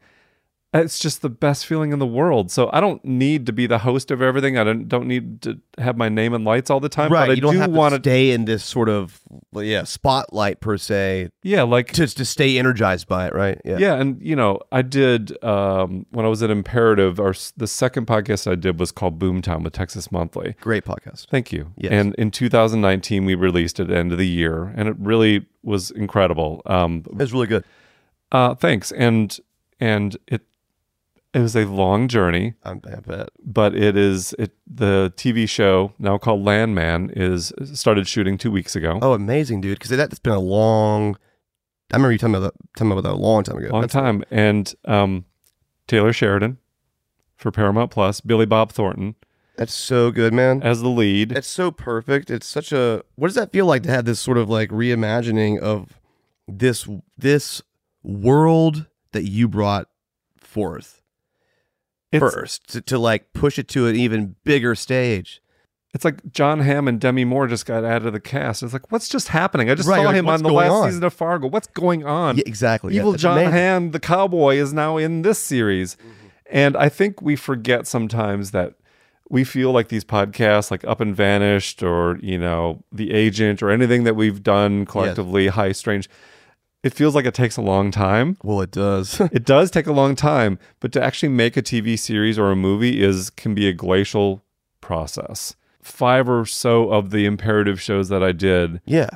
it's 0.73 0.97
just 0.97 1.21
the 1.21 1.29
best 1.29 1.65
feeling 1.65 1.91
in 1.91 1.99
the 1.99 2.05
world. 2.07 2.49
So 2.51 2.69
I 2.73 2.79
don't 2.79 3.03
need 3.05 3.45
to 3.45 3.53
be 3.53 3.67
the 3.67 3.79
host 3.79 4.09
of 4.11 4.21
everything. 4.21 4.57
I 4.57 4.63
don't 4.63 4.87
don't 4.87 5.07
need 5.07 5.41
to 5.43 5.59
have 5.77 5.97
my 5.97 6.09
name 6.09 6.33
in 6.33 6.43
lights 6.43 6.69
all 6.69 6.79
the 6.79 6.89
time. 6.89 7.11
right. 7.11 7.27
But 7.27 7.31
I 7.31 7.33
you 7.35 7.41
don't 7.41 7.53
do 7.53 7.59
have 7.59 7.71
want 7.71 7.93
to 7.93 8.01
stay 8.01 8.31
in 8.31 8.45
this 8.45 8.63
sort 8.63 8.89
of 8.89 9.21
yeah 9.53 9.83
spotlight 9.83 10.61
per 10.61 10.77
se. 10.77 11.29
Yeah, 11.43 11.63
like 11.63 11.91
to 11.93 12.07
to 12.07 12.25
stay 12.25 12.57
energized 12.57 13.07
by 13.07 13.27
it, 13.27 13.33
right? 13.35 13.61
Yeah. 13.63 13.77
Yeah, 13.77 13.95
and 13.95 14.21
you 14.21 14.35
know, 14.35 14.59
I 14.71 14.81
did 14.81 15.41
um, 15.43 16.05
when 16.11 16.25
I 16.25 16.29
was 16.29 16.41
at 16.41 16.49
Imperative. 16.49 17.19
Our 17.19 17.35
the 17.55 17.67
second 17.67 18.07
podcast 18.07 18.49
I 18.49 18.55
did 18.55 18.79
was 18.79 18.91
called 18.91 19.19
Boomtown 19.19 19.63
with 19.63 19.73
Texas 19.73 20.11
Monthly. 20.11 20.55
Great 20.61 20.85
podcast. 20.85 21.27
Thank 21.27 21.51
you. 21.51 21.71
Yes. 21.77 21.91
And 21.91 22.15
in 22.15 22.31
2019, 22.31 23.25
we 23.25 23.35
released 23.35 23.79
it 23.79 23.83
at 23.83 23.87
the 23.89 23.97
end 23.97 24.11
of 24.11 24.17
the 24.17 24.27
year, 24.27 24.73
and 24.75 24.87
it 24.89 24.95
really 24.97 25.45
was 25.61 25.91
incredible. 25.91 26.61
Um, 26.65 27.03
it 27.05 27.15
was 27.15 27.33
really 27.33 27.47
good. 27.47 27.63
Uh, 28.31 28.55
thanks. 28.55 28.91
And 28.91 29.37
and 29.79 30.17
it 30.27 30.41
it 31.33 31.39
was 31.39 31.55
a 31.55 31.65
long 31.65 32.07
journey. 32.07 32.53
I 32.63 32.73
bet. 32.75 33.29
But 33.43 33.75
it 33.75 33.97
is 33.97 34.33
it 34.37 34.51
the 34.67 35.13
TV 35.17 35.47
show 35.49 35.93
now 35.99 36.17
called 36.17 36.43
Landman 36.43 37.11
is 37.15 37.51
started 37.73 38.07
shooting 38.07 38.37
two 38.37 38.51
weeks 38.51 38.75
ago. 38.75 38.99
Oh, 39.01 39.13
amazing, 39.13 39.61
dude! 39.61 39.79
Because 39.79 39.95
that's 39.97 40.19
been 40.19 40.33
a 40.33 40.39
long. 40.39 41.17
I 41.91 41.95
remember 41.97 42.11
you 42.13 42.17
telling 42.17 42.33
me 42.33 42.37
about 42.39 42.53
that, 42.53 42.75
telling 42.77 42.89
me 42.89 42.99
about 42.99 43.09
that 43.09 43.15
a 43.15 43.21
long 43.21 43.43
time 43.43 43.57
ago. 43.57 43.67
long 43.69 43.81
That's- 43.81 43.93
time. 44.03 44.23
And 44.31 44.73
um, 44.85 45.25
Taylor 45.87 46.11
Sheridan 46.13 46.57
for 47.35 47.51
Paramount 47.51 47.91
Plus, 47.91 48.19
Billy 48.21 48.45
Bob 48.47 48.71
Thornton 48.71 49.15
That's 49.57 49.73
so 49.73 50.09
good, 50.09 50.33
man. 50.33 50.63
as 50.63 50.81
the 50.81 50.87
lead. 50.89 51.31
It's 51.33 51.47
so 51.47 51.69
perfect. 51.71 52.31
It's 52.31 52.47
such 52.47 52.71
a. 52.71 53.03
What 53.15 53.27
does 53.27 53.35
that 53.35 53.51
feel 53.51 53.65
like 53.67 53.83
to 53.83 53.91
have 53.91 54.05
this 54.05 54.19
sort 54.19 54.37
of 54.39 54.49
like 54.49 54.69
reimagining 54.69 55.59
of 55.59 55.99
this 56.47 56.87
this 57.17 57.61
world 58.01 58.87
that 59.11 59.23
you 59.23 59.47
brought 59.47 59.87
forth 60.37 61.01
It's- 62.13 62.33
first 62.33 62.69
to, 62.73 62.81
to 62.81 62.97
like 62.97 63.33
push 63.33 63.57
it 63.59 63.67
to 63.69 63.87
an 63.87 63.95
even 63.95 64.35
bigger 64.43 64.75
stage? 64.75 65.41
It's 65.93 66.03
like 66.03 66.31
Jon 66.31 66.59
Hamm 66.61 66.87
and 66.87 66.99
Demi 66.99 67.23
Moore 67.23 67.45
just 67.45 67.67
got 67.67 67.83
added 67.83 68.05
to 68.05 68.11
the 68.11 68.19
cast. 68.19 68.63
It's 68.63 68.73
like, 68.73 68.91
what's 68.91 69.07
just 69.07 69.27
happening? 69.27 69.69
I 69.69 69.75
just 69.75 69.87
Right, 69.87 69.97
saw 69.97 70.05
like, 70.05 70.15
him 70.15 70.27
on 70.27 70.41
the 70.41 70.51
last 70.51 70.71
on? 70.71 70.89
season 70.89 71.03
of 71.03 71.13
Fargo. 71.13 71.47
What's 71.47 71.67
going 71.67 72.03
on? 72.03 72.37
Yeah, 72.37 72.43
exactly. 72.47 72.95
Evil 72.95 73.11
that's 73.11 73.21
Jon 73.21 73.37
amazing. 73.37 73.53
Hamm, 73.53 73.91
the 73.91 73.99
cowboy, 73.99 74.55
is 74.55 74.73
now 74.73 74.97
in 74.97 75.21
this 75.21 75.37
series. 75.37 75.95
Mm-hmm. 75.95 76.09
And 76.49 76.77
I 76.77 76.89
think 76.89 77.21
we 77.21 77.35
forget 77.35 77.85
sometimes 77.85 78.49
that 78.51 78.73
we 79.29 79.43
feel 79.43 79.71
like 79.71 79.89
these 79.89 80.03
podcasts, 80.03 80.71
like 80.71 80.83
Up 80.85 80.99
and 80.99 81.15
Vanished 81.15 81.83
or, 81.83 82.17
you 82.23 82.39
know, 82.39 82.83
The 82.91 83.11
Agent 83.13 83.61
or 83.61 83.69
anything 83.69 84.03
that 84.03 84.15
we've 84.15 84.41
done 84.41 84.85
collectively, 84.87 85.47
High 85.47 85.73
Strange, 85.73 86.09
it 86.83 86.93
feels 86.93 87.15
like 87.15 87.25
it 87.25 87.33
takes 87.33 87.57
a 87.57 87.61
long 87.61 87.89
time. 87.91 88.37
Well, 88.43 88.61
it 88.61 88.71
does. 88.71 89.19
it 89.31 89.45
does 89.45 89.71
take 89.71 89.87
a 89.87 89.93
long 89.93 90.15
time, 90.15 90.59
but 90.79 90.91
to 90.93 91.03
actually 91.03 91.29
make 91.29 91.55
a 91.57 91.61
TV 91.61 91.97
series 91.97 92.37
or 92.37 92.51
a 92.51 92.55
movie 92.55 93.01
is 93.01 93.29
can 93.29 93.53
be 93.55 93.67
a 93.67 93.73
glacial 93.73 94.43
process. 94.81 95.55
Five 95.81 96.29
or 96.29 96.45
so 96.45 96.89
of 96.91 97.09
the 97.11 97.25
imperative 97.25 97.81
shows 97.81 98.09
that 98.09 98.23
I 98.23 98.31
did, 98.31 98.81
Yeah. 98.85 99.09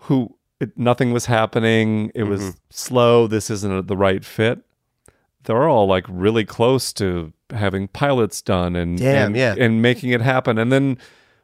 who 0.00 0.36
it, 0.60 0.76
nothing 0.78 1.12
was 1.12 1.26
happening, 1.26 2.10
it 2.14 2.22
was 2.24 2.40
Mhm. 2.40 2.56
slow, 2.70 3.26
this 3.26 3.50
isn't 3.50 3.86
the 3.88 3.96
right 3.96 4.24
fit. 4.24 4.60
They're 5.44 5.68
all 5.68 5.86
like 5.86 6.04
really 6.08 6.44
close 6.44 6.92
to 6.94 7.32
having 7.50 7.88
pilots 7.88 8.40
done 8.42 8.74
and 8.74 8.98
Damn, 8.98 9.26
and, 9.26 9.36
yeah. 9.36 9.54
and 9.58 9.82
making 9.82 10.10
it 10.10 10.20
happen. 10.22 10.56
And 10.58 10.72
then 10.72 10.98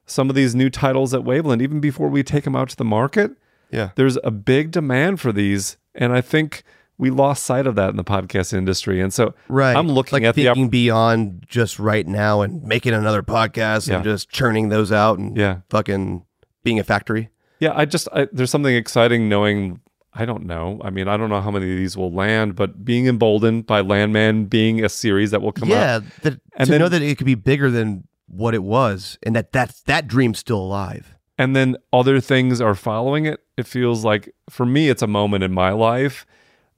some 0.07 0.29
of 0.31 0.35
these 0.35 0.55
new 0.55 0.71
titles 0.71 1.13
at 1.15 1.25
Wavland, 1.25 1.61
even 1.63 1.79
before 1.79 2.09
we 2.09 2.23
take 2.23 2.45
them 2.45 2.57
out 2.57 2.71
to 2.71 2.77
the 2.77 2.85
market, 2.85 3.33
Yeah. 3.73 3.91
there's 3.97 4.19
a 4.23 4.31
big 4.31 4.71
demand 4.71 5.21
for 5.21 5.33
these, 5.33 5.77
and 5.95 6.13
I 6.13 6.21
think 6.21 6.63
we 6.99 7.11
lost 7.11 7.43
sight 7.45 7.67
of 7.67 7.75
that 7.77 7.91
in 7.91 7.97
the 7.97 8.05
podcast 8.05 8.53
industry. 8.53 9.01
And 9.01 9.13
so, 9.13 9.35
Right. 9.49 9.75
I'm 9.75 9.89
looking 9.89 10.13
like 10.17 10.23
at 10.25 10.35
the 10.35 10.45
thinking 10.45 10.67
opp- 10.67 10.71
beyond 10.71 11.45
just 11.49 11.79
right 11.79 12.07
now 12.07 12.43
and 12.43 12.63
making 12.63 12.93
another 12.93 13.23
podcast 13.23 13.93
and 13.93 14.05
just 14.05 14.31
churning 14.31 14.69
those 14.69 14.93
out 14.93 15.19
and 15.19 15.37
Yeah. 15.37 15.59
fucking 15.71 16.25
being 16.63 16.79
a 16.79 16.85
factory. 16.85 17.31
yeah. 17.59 17.73
I 17.75 17.87
just 17.87 18.09
I, 18.13 18.29
there's 18.33 18.51
something 18.51 18.75
exciting 18.75 19.29
knowing. 19.29 19.81
I 20.15 20.27
don't 20.27 20.45
know. 20.45 20.79
I 20.85 20.91
mean, 20.91 21.09
I 21.09 21.17
don't 21.17 21.31
know 21.31 21.41
how 21.41 21.51
many 21.51 21.71
of 21.73 21.79
these 21.79 21.97
will 21.97 22.13
land, 22.13 22.55
but 22.55 22.85
being 22.85 23.07
emboldened 23.07 23.67
by 23.67 23.81
Landman 23.81 24.45
being 24.45 24.85
a 24.85 24.89
series 24.91 25.31
that 25.31 25.41
will 25.41 25.53
come 25.53 25.71
yeah, 25.71 25.95
out, 25.97 26.03
that, 26.21 26.39
And 26.55 26.67
to 26.67 26.73
then- 26.73 26.81
know 26.83 26.89
that 26.91 27.01
it 27.01 27.17
could 27.17 27.25
be 27.25 27.35
bigger 27.35 27.71
than 27.71 28.07
what 28.29 28.55
it 28.55 28.63
was, 28.63 29.19
and 29.23 29.35
that 29.35 29.53
that 29.53 29.75
that 29.87 30.07
dream's 30.09 30.39
still 30.39 30.59
alive. 30.59 31.15
And 31.39 31.57
then 31.57 31.77
other 31.93 32.21
things 32.21 32.61
are 32.61 32.75
following 32.75 33.27
it. 33.27 33.41
It 33.57 33.67
feels 33.67 34.05
like 34.05 34.35
for 34.51 34.67
me, 34.67 34.89
it's 34.89 35.03
a 35.03 35.07
moment 35.07 35.45
in 35.45 35.53
my 35.53 35.71
life 35.71 36.27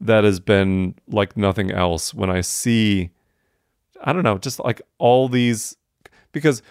that 0.01 0.25
has 0.25 0.41
been 0.41 0.95
like 1.09 1.37
nothing 1.37 1.71
else. 1.71 2.15
When 2.15 2.31
I 2.31 2.41
see, 2.41 3.11
I 4.03 4.13
don't 4.13 4.23
know, 4.23 4.39
just 4.39 4.59
like 4.61 4.83
all 4.99 5.29
these, 5.29 5.77
because 6.33 6.63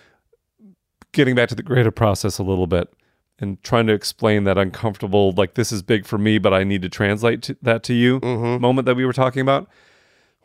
getting 1.11 1.35
back 1.35 1.49
to 1.49 1.55
the 1.55 1.63
creative 1.63 1.95
process 1.95 2.37
a 2.37 2.43
little 2.43 2.67
bit 2.67 2.93
and 3.39 3.61
trying 3.63 3.87
to 3.87 3.93
explain 3.93 4.43
that 4.45 4.57
uncomfortable, 4.57 5.31
like 5.33 5.55
this 5.55 5.71
is 5.71 5.81
big 5.81 6.05
for 6.05 6.17
me, 6.17 6.37
but 6.37 6.53
I 6.53 6.63
need 6.63 6.81
to 6.83 6.89
translate 6.89 7.41
to, 7.43 7.57
that 7.61 7.83
to 7.83 7.93
you 7.93 8.19
mm-hmm. 8.19 8.61
moment 8.61 8.85
that 8.85 8.95
we 8.95 9.05
were 9.05 9.13
talking 9.13 9.41
about. 9.41 9.67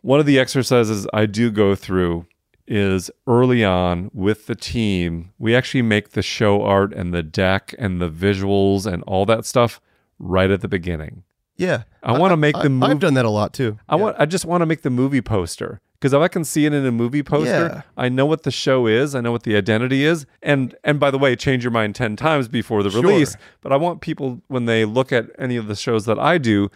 One 0.00 0.20
of 0.20 0.26
the 0.26 0.38
exercises 0.38 1.06
I 1.12 1.26
do 1.26 1.50
go 1.50 1.74
through 1.74 2.26
is 2.68 3.10
early 3.26 3.64
on 3.64 4.10
with 4.12 4.46
the 4.46 4.54
team, 4.54 5.32
we 5.38 5.56
actually 5.56 5.82
make 5.82 6.10
the 6.10 6.22
show 6.22 6.62
art 6.62 6.92
and 6.92 7.12
the 7.12 7.22
deck 7.22 7.74
and 7.78 8.00
the 8.00 8.10
visuals 8.10 8.86
and 8.86 9.02
all 9.04 9.26
that 9.26 9.44
stuff 9.44 9.80
right 10.18 10.50
at 10.50 10.60
the 10.60 10.68
beginning. 10.68 11.24
Yeah, 11.56 11.82
I 12.02 12.16
want 12.16 12.30
to 12.30 12.36
make 12.36 12.56
I- 12.56 12.62
the 12.62 12.70
movie. 12.70 12.92
I've 12.92 13.00
done 13.00 13.14
that 13.14 13.24
a 13.24 13.30
lot 13.30 13.52
too. 13.52 13.78
I 13.88 13.96
want. 13.96 14.16
I 14.18 14.26
just 14.26 14.44
want 14.44 14.62
to 14.62 14.66
make 14.66 14.82
the 14.82 14.90
movie 14.90 15.20
poster 15.20 15.80
because 15.98 16.12
if 16.12 16.20
I 16.20 16.28
can 16.28 16.44
see 16.44 16.66
it 16.66 16.72
in 16.72 16.86
a 16.86 16.92
movie 16.92 17.24
poster, 17.24 17.48
Yeah. 17.48 17.82
I 17.96 18.08
know 18.08 18.26
what 18.26 18.44
the 18.44 18.52
show 18.52 18.86
is. 18.86 19.16
I 19.16 19.20
know 19.20 19.32
what 19.32 19.42
the 19.42 19.56
identity 19.56 20.04
is. 20.04 20.24
And 20.40 20.76
and 20.84 21.00
by 21.00 21.10
the 21.10 21.18
way, 21.18 21.34
change 21.34 21.64
your 21.64 21.72
mind 21.72 21.96
ten 21.96 22.14
times 22.14 22.46
before 22.46 22.84
the 22.84 22.90
Sure. 22.90 23.02
release. 23.02 23.36
But 23.60 23.72
I 23.72 23.76
want 23.76 24.00
people 24.00 24.40
when 24.46 24.66
they 24.66 24.84
look 24.84 25.12
at 25.12 25.30
any 25.38 25.56
of 25.56 25.66
the 25.66 25.74
shows 25.74 26.04
that 26.04 26.18
I 26.18 26.38
do 26.38 26.70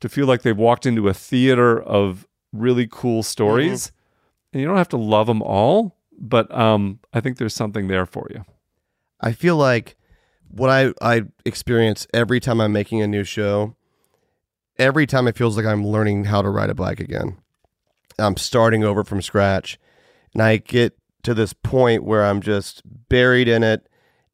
to 0.00 0.08
feel 0.08 0.26
like 0.26 0.42
they've 0.42 0.56
walked 0.56 0.84
into 0.84 1.08
a 1.08 1.14
theater 1.14 1.80
of 1.80 2.26
really 2.52 2.86
cool 2.90 3.20
mm-hmm. 3.20 3.26
stories. 3.26 3.92
And 4.56 4.62
you 4.62 4.66
don't 4.66 4.78
have 4.78 4.88
to 4.88 4.96
love 4.96 5.26
them 5.26 5.42
all, 5.42 5.98
but 6.18 6.50
um, 6.50 7.00
I 7.12 7.20
think 7.20 7.36
there's 7.36 7.52
something 7.52 7.88
there 7.88 8.06
for 8.06 8.26
you. 8.30 8.42
I 9.20 9.32
feel 9.32 9.58
like 9.58 9.96
what 10.48 10.70
I 10.70 10.94
I 11.02 11.24
experience 11.44 12.06
every 12.14 12.40
time 12.40 12.62
I'm 12.62 12.72
making 12.72 13.02
a 13.02 13.06
new 13.06 13.22
show, 13.22 13.76
every 14.78 15.06
time 15.06 15.28
it 15.28 15.36
feels 15.36 15.58
like 15.58 15.66
I'm 15.66 15.86
learning 15.86 16.24
how 16.24 16.40
to 16.40 16.48
ride 16.48 16.70
a 16.70 16.74
bike 16.74 17.00
again. 17.00 17.36
I'm 18.18 18.38
starting 18.38 18.82
over 18.82 19.04
from 19.04 19.20
scratch, 19.20 19.78
and 20.32 20.42
I 20.42 20.56
get 20.56 20.96
to 21.24 21.34
this 21.34 21.52
point 21.52 22.04
where 22.04 22.24
I'm 22.24 22.40
just 22.40 22.80
buried 23.10 23.48
in 23.48 23.62
it, 23.62 23.86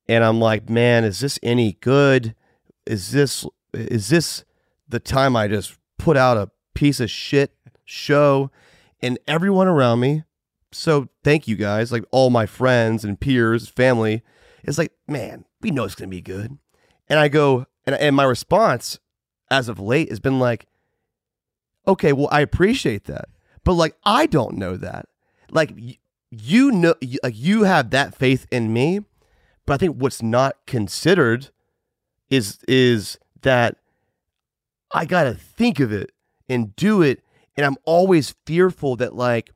and 0.08 0.22
I'm 0.22 0.40
like, 0.40 0.70
man, 0.70 1.02
is 1.02 1.18
this 1.18 1.36
any 1.42 1.72
good? 1.80 2.36
Is 2.86 3.10
this 3.10 3.44
is 3.74 4.08
this 4.08 4.44
the 4.88 5.00
time 5.00 5.34
I 5.34 5.48
just 5.48 5.76
put 5.98 6.16
out 6.16 6.36
a 6.36 6.48
piece 6.74 7.00
of 7.00 7.10
shit 7.10 7.56
show, 7.84 8.52
and 9.02 9.18
everyone 9.26 9.68
around 9.68 10.00
me? 10.00 10.24
So 10.70 11.08
thank 11.22 11.46
you 11.46 11.56
guys, 11.56 11.92
like 11.92 12.04
all 12.10 12.30
my 12.30 12.46
friends 12.46 13.04
and 13.04 13.18
peers, 13.20 13.68
family. 13.68 14.22
It's 14.64 14.78
like, 14.78 14.92
man, 15.06 15.44
we 15.60 15.70
know 15.70 15.84
it's 15.84 15.94
gonna 15.94 16.08
be 16.08 16.22
good. 16.22 16.56
And 17.08 17.18
I 17.18 17.28
go, 17.28 17.66
and 17.86 17.94
and 17.96 18.16
my 18.16 18.24
response 18.24 18.98
as 19.50 19.68
of 19.68 19.78
late 19.78 20.08
has 20.08 20.20
been 20.20 20.38
like, 20.38 20.66
okay, 21.86 22.12
well, 22.12 22.28
I 22.30 22.40
appreciate 22.40 23.04
that, 23.04 23.26
but 23.64 23.74
like, 23.74 23.96
I 24.04 24.26
don't 24.26 24.56
know 24.56 24.76
that. 24.76 25.06
Like, 25.50 25.72
y- 25.76 25.98
you 26.30 26.70
know, 26.70 26.94
y- 27.02 27.18
like 27.22 27.34
you 27.36 27.64
have 27.64 27.90
that 27.90 28.14
faith 28.14 28.46
in 28.50 28.72
me, 28.72 29.00
but 29.66 29.74
I 29.74 29.76
think 29.76 29.96
what's 30.00 30.22
not 30.22 30.56
considered 30.66 31.50
is 32.30 32.58
is 32.66 33.18
that 33.42 33.76
I 34.92 35.04
gotta 35.04 35.34
think 35.34 35.80
of 35.80 35.92
it 35.92 36.12
and 36.48 36.74
do 36.76 37.02
it, 37.02 37.22
and 37.56 37.66
I'm 37.66 37.76
always 37.84 38.34
fearful 38.46 38.96
that 38.96 39.14
like 39.14 39.50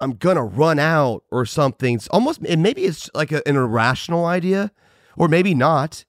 I'm 0.00 0.12
gonna 0.12 0.44
run 0.44 0.78
out 0.78 1.24
or 1.30 1.44
something. 1.46 1.96
It's 1.96 2.08
almost 2.08 2.40
and 2.42 2.62
maybe 2.62 2.84
it's 2.84 3.10
like 3.14 3.32
a, 3.32 3.46
an 3.48 3.56
irrational 3.56 4.24
idea, 4.26 4.72
or 5.16 5.28
maybe 5.28 5.54
not. 5.54 6.04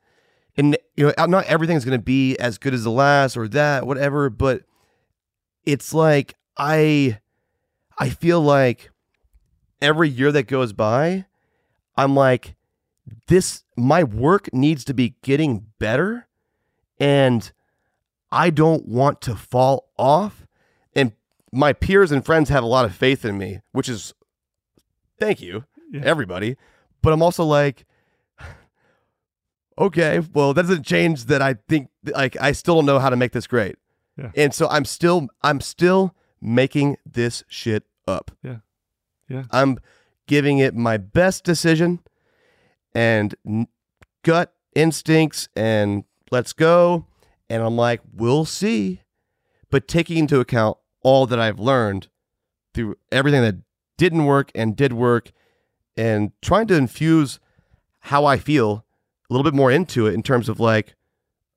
And 0.58 0.78
you 0.96 1.12
know, 1.18 1.26
not 1.26 1.46
everything's 1.46 1.86
gonna 1.86 1.98
be 2.00 2.38
as 2.38 2.58
good 2.58 2.74
as 2.74 2.84
the 2.84 2.92
last 2.92 3.38
or 3.38 3.48
that, 3.50 3.88
whatever. 3.88 4.30
But 4.30 4.64
it's 5.66 5.94
like 5.94 6.36
I, 6.58 7.20
I 7.98 8.10
feel 8.10 8.42
like 8.42 8.92
every 9.82 10.10
year 10.10 10.32
that 10.32 10.44
goes 10.44 10.74
by, 10.74 11.26
I'm 11.96 12.16
like, 12.16 12.56
this, 13.28 13.64
my 13.78 14.04
work 14.04 14.54
needs 14.54 14.84
to 14.86 14.94
be 14.94 15.16
getting 15.24 15.68
better. 15.80 16.28
And 17.00 17.50
I 18.32 18.50
don't 18.50 18.86
want 18.88 19.22
to 19.22 19.36
fall 19.36 19.90
off. 19.98 20.46
My 21.52 21.74
peers 21.74 22.12
and 22.12 22.26
friends 22.26 22.50
have 22.50 22.64
a 22.64 22.68
lot 22.68 22.86
of 22.86 22.96
faith 22.96 23.26
in 23.26 23.38
me, 23.38 23.62
which 23.72 23.90
is 23.90 24.14
thank 25.20 25.42
you, 25.42 25.66
everybody. 25.94 26.58
But 27.02 27.14
I'm 27.14 27.22
also 27.22 27.44
like, 27.44 27.86
okay, 29.78 30.20
well, 30.34 30.54
that 30.54 30.64
doesn't 30.64 30.86
change 30.86 31.26
that 31.26 31.42
I 31.42 31.56
think 31.68 31.90
like 32.04 32.38
I 32.40 32.52
still 32.52 32.76
don't 32.76 32.86
know 32.86 33.00
how 33.00 33.10
to 33.10 33.16
make 33.16 33.32
this 33.32 33.48
great. 33.48 33.76
Yeah. 34.18 34.32
And 34.36 34.54
so 34.54 34.68
I'm 34.70 34.86
still 34.86 35.28
I'm 35.42 35.62
still 35.62 36.14
making 36.42 36.98
this 37.06 37.44
shit 37.48 37.84
up. 38.08 38.32
Yeah. 38.44 38.58
Yeah. 39.28 39.44
I'm 39.52 39.80
giving 40.28 40.60
it 40.60 40.76
my 40.76 40.98
best 40.98 41.44
decision 41.44 42.00
and 42.94 43.36
n- 43.46 43.68
gut 44.24 44.54
instincts 44.76 45.50
and 45.56 46.04
let's 46.32 46.54
go. 46.54 47.06
And 47.50 47.64
I'm 47.64 47.76
like, 47.76 48.02
we'll 48.14 48.46
see. 48.46 49.02
But 49.72 49.88
taking 49.88 50.18
into 50.18 50.40
account 50.40 50.78
all 51.02 51.26
that 51.28 51.40
I've 51.40 51.60
learned 51.60 52.08
through 52.74 52.96
everything 53.12 53.42
that 53.42 53.56
didn't 53.98 54.26
work 54.26 54.52
and 54.56 54.76
did 54.76 54.94
work 54.94 55.32
and 55.98 56.32
trying 56.42 56.68
to 56.68 56.76
infuse 56.76 57.40
how 58.02 58.26
I 58.26 58.38
feel 58.38 58.86
a 59.30 59.34
little 59.34 59.44
bit 59.44 59.54
more 59.56 59.72
into 59.72 60.08
it 60.08 60.14
in 60.14 60.24
terms 60.24 60.50
of 60.50 60.60
like 60.60 60.96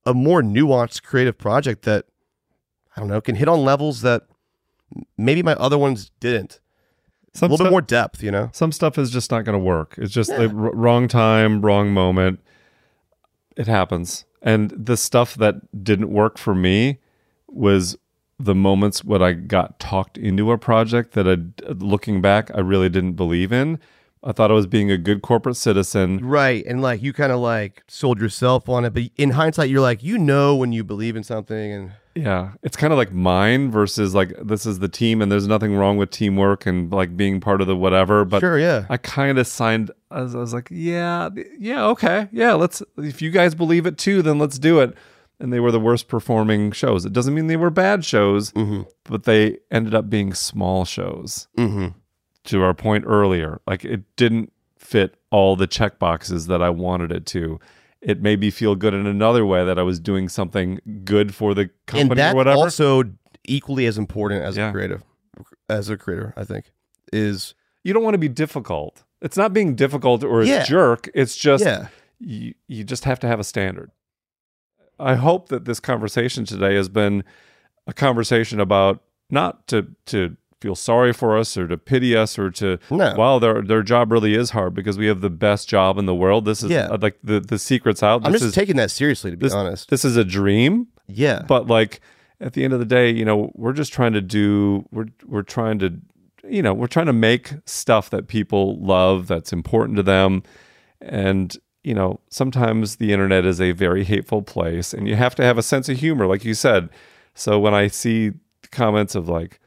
a 0.05 0.15
more 0.15 0.43
nuanced 0.43 1.03
creative 1.03 1.39
project 1.39 1.83
that 1.85 2.07
I 2.97 3.01
don't 3.01 3.09
know 3.09 3.21
can 3.21 3.37
hit 3.37 3.49
on 3.49 3.65
levels 3.65 4.03
that 4.03 4.23
maybe 5.17 5.43
my 5.43 5.55
other 5.55 5.79
ones 5.79 6.11
didn't. 6.21 6.61
Some 7.35 7.49
a 7.49 7.53
little 7.53 7.57
stuff- 7.59 7.67
bit 7.67 7.71
more 7.71 7.81
depth, 7.81 8.23
you 8.23 8.31
know. 8.31 8.51
Some 8.53 8.73
stuff 8.73 8.99
is 8.99 9.11
just 9.11 9.31
not 9.31 9.45
going 9.45 9.59
to 9.59 9.65
work. 9.65 9.95
It's 9.97 10.13
just 10.13 10.29
the 10.31 10.45
r- 10.49 10.75
wrong 10.75 11.09
time, 11.09 11.63
wrong 11.63 11.93
moment. 11.93 12.41
It 13.57 13.67
happens. 13.69 14.25
And 14.43 14.71
the 14.71 14.97
stuff 14.97 15.35
that 15.37 15.85
didn't 15.85 16.11
work 16.11 16.37
for 16.37 16.55
me 16.55 16.99
was 17.49 17.97
the 18.45 18.55
moments 18.55 19.05
when 19.05 19.23
I 19.23 19.33
got 19.33 19.79
talked 19.79 20.19
into 20.19 20.51
a 20.53 20.59
project 20.59 21.13
that 21.13 21.29
I, 21.29 21.73
looking 21.73 22.21
back, 22.21 22.51
I 22.55 22.61
really 22.61 22.89
didn't 22.89 23.13
believe 23.13 23.53
in. 23.53 23.79
I 24.25 24.33
thought 24.33 24.51
I 24.53 24.55
was 24.55 24.69
being 24.69 24.91
a 24.91 24.99
good 24.99 25.21
corporate 25.21 25.57
citizen. 25.57 26.19
Right. 26.25 26.65
And 26.65 26.81
like 26.81 27.03
you 27.03 27.13
kind 27.13 27.33
of 27.33 27.41
like 27.41 27.83
sold 27.89 28.21
yourself 28.21 28.69
on 28.69 28.85
it. 28.85 28.91
But 28.91 29.05
in 29.17 29.31
hindsight, 29.31 29.69
you're 29.69 29.81
like, 29.81 30.03
you 30.03 30.17
know, 30.17 30.55
when 30.55 30.73
you 30.73 30.85
believe 30.85 31.17
in 31.17 31.25
something. 31.25 31.73
And 31.73 31.93
Yeah, 32.15 32.53
it's 32.63 32.77
kind 32.77 32.93
of 32.93 32.99
like 32.99 33.13
mine 33.13 33.73
versus 33.73 34.15
like 34.15 34.33
this 34.41 34.65
is 34.65 34.79
the 34.79 34.89
team, 34.89 35.23
and 35.23 35.33
there's 35.33 35.49
nothing 35.49 35.75
wrong 35.75 35.97
with 35.97 36.11
teamwork 36.11 36.67
and 36.67 36.93
like 36.93 37.17
being 37.17 37.41
part 37.41 37.61
of 37.61 37.67
the 37.67 37.77
whatever. 37.77 38.25
But 38.25 38.41
Sure, 38.41 38.61
yeah. 38.61 38.87
I 38.89 38.97
kind 38.97 39.39
of 39.39 39.47
signed. 39.49 39.91
I 40.11 40.23
was, 40.23 40.37
I 40.37 40.39
was 40.39 40.55
like, 40.55 40.69
yeah, 40.71 41.29
yeah, 41.59 41.85
okay, 41.87 42.29
yeah. 42.31 42.53
Let's. 42.53 42.81
If 42.99 43.23
you 43.23 43.33
guys 43.33 43.57
believe 43.57 43.87
it 43.87 43.99
too, 43.99 44.23
then 44.23 44.39
let's 44.39 44.59
do 44.59 44.79
it. 44.81 44.95
And 45.43 45.53
they 45.53 45.61
were 45.61 45.73
the 45.73 45.81
worst 45.81 46.07
performing 46.09 46.71
shows. 46.73 47.05
It 47.05 47.13
doesn't 47.13 47.35
mean 47.35 47.49
they 47.49 47.57
were 47.57 47.69
bad 47.71 48.05
shows, 48.05 48.53
but 49.05 49.25
they 49.25 49.59
ended 49.71 49.93
up 49.95 50.09
being 50.09 50.33
small 50.35 50.85
shows. 50.85 51.49
Mm-hmm. 51.59 51.89
To 52.47 52.63
our 52.63 52.75
point 52.75 53.05
earlier, 53.07 53.61
like 53.67 53.85
it 53.85 54.03
didn't 54.17 54.53
fit 54.79 55.17
all 55.31 55.55
the 55.57 55.67
check 55.67 55.99
boxes 55.99 56.47
that 56.47 56.61
I 56.63 56.71
wanted 56.71 57.13
it 57.13 57.27
to. 57.27 57.61
It 58.01 58.21
made 58.23 58.41
me 58.41 58.51
feel 58.51 58.75
good 58.75 58.95
in 58.95 59.07
another 59.07 59.45
way 59.47 59.65
that 59.65 59.79
I 59.79 59.83
was 59.83 60.01
doing 60.01 60.29
something 60.29 60.81
good 61.05 61.35
for 61.37 61.55
the 61.55 61.71
company 61.87 62.11
and 62.11 62.19
that 62.19 62.35
or 62.35 62.37
whatever. 62.37 62.59
also 62.59 63.05
equally 63.45 63.87
as 63.87 63.97
important 63.99 64.43
as 64.43 64.57
a 64.59 64.73
creative, 64.73 65.03
as 65.69 65.89
a 65.89 65.97
creator, 65.97 66.35
I 66.37 66.43
think, 66.45 66.73
is 67.13 67.55
you 67.85 67.93
don't 67.93 68.03
want 68.03 68.15
to 68.15 68.19
be 68.19 68.29
difficult. 68.29 69.05
It's 69.21 69.37
not 69.37 69.53
being 69.53 69.77
difficult 69.77 70.25
or 70.25 70.41
a 70.43 70.47
Yeah. 70.47 70.65
jerk. 70.65 71.09
It's 71.15 71.37
just 71.37 71.65
Yeah. 71.65 71.89
you, 72.19 72.55
you 72.67 72.83
just 72.83 73.05
have 73.05 73.21
to 73.21 73.29
have 73.29 73.39
a 73.39 73.45
standard. 73.45 73.91
I 75.03 75.15
hope 75.17 75.49
that 75.49 75.65
this 75.65 75.81
conversation 75.81 76.45
today 76.45 76.75
has 76.77 76.89
been 76.89 77.25
a 77.87 77.93
conversation 77.93 78.61
about 78.61 79.03
not 79.31 79.67
to 79.69 79.89
to 80.07 80.37
feel 80.61 80.75
sorry 80.77 81.13
for 81.13 81.37
us 81.37 81.57
or 81.57 81.67
to 81.67 81.77
pity 81.77 82.17
us 82.17 82.39
or 82.39 82.49
to 82.49 82.79
No. 82.91 83.15
wow 83.17 83.39
their 83.41 83.63
their 83.63 83.83
job 83.83 84.13
really 84.13 84.35
is 84.35 84.51
hard 84.51 84.75
because 84.75 84.97
we 84.97 85.07
have 85.07 85.21
the 85.21 85.31
best 85.31 85.69
job 85.69 85.99
in 85.99 86.07
the 86.07 86.15
world. 86.15 86.45
This 86.45 86.63
is 86.63 86.71
Yeah. 86.71 86.87
uh, 86.87 86.99
like 87.01 87.19
the 87.25 87.41
the 87.41 87.59
secret's 87.59 88.03
out. 88.03 88.25
I'm 88.25 88.33
just 88.33 88.45
is, 88.45 88.55
taking 88.55 88.77
that 88.77 88.91
seriously, 88.93 89.33
to 89.33 89.37
be 89.37 89.47
this, 89.47 89.53
honest. 89.55 89.89
This 89.91 90.05
is 90.05 90.17
a 90.17 90.25
dream. 90.25 90.87
Yeah. 91.09 91.43
But 91.49 91.67
like 91.67 92.01
at 92.41 92.53
the 92.53 92.63
end 92.65 92.73
of 92.73 92.79
the 92.79 92.85
day, 92.87 93.11
you 93.11 93.25
know, 93.25 93.51
we're 93.55 93.73
just 93.73 93.93
trying 93.93 94.13
to 94.13 94.21
do 94.21 94.87
we're 94.93 95.07
we're 95.27 95.43
trying 95.43 95.79
to 95.81 95.99
you 96.49 96.63
know, 96.63 96.75
we're 96.75 96.87
trying 96.89 97.07
to 97.07 97.13
make 97.13 97.55
stuff 97.67 98.11
that 98.11 98.27
people 98.29 98.79
love 98.81 99.27
that's 99.29 99.53
important 99.53 99.97
to 99.97 100.03
them. 100.03 100.43
And 101.01 101.57
you 101.83 101.95
know, 101.95 102.21
sometimes 102.29 102.97
the 102.97 103.13
internet 103.13 103.45
is 103.45 103.61
a 103.61 103.73
very 103.73 104.05
hateful 104.05 104.43
place 104.43 104.95
and 104.95 105.09
you 105.09 105.17
have 105.17 105.35
to 105.35 105.43
have 105.43 105.59
a 105.59 105.63
sense 105.63 105.89
of 105.89 105.99
humor 105.99 106.27
like 106.27 106.45
you 106.45 106.55
said. 106.55 106.89
So 107.35 107.59
when 107.59 107.75
I 107.75 107.89
see 107.89 108.33
comments 108.71 109.15
of 109.15 109.29
like 109.29 109.61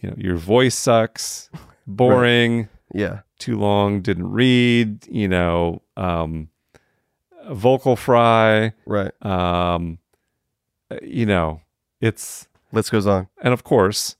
you 0.00 0.08
know, 0.08 0.14
your 0.16 0.36
voice 0.36 0.76
sucks, 0.76 1.50
boring, 1.86 2.68
yeah, 2.94 3.20
too 3.38 3.58
long, 3.58 4.00
didn't 4.00 4.30
read, 4.30 5.06
you 5.08 5.28
know, 5.28 5.82
um 5.96 6.48
vocal 7.50 7.96
fry, 7.96 8.72
right? 8.86 9.12
Um, 9.24 9.98
you 11.02 11.26
know, 11.26 11.60
it's 12.00 12.48
list 12.72 12.92
goes 12.92 13.06
on, 13.06 13.28
and 13.42 13.52
of 13.52 13.64
course, 13.64 14.16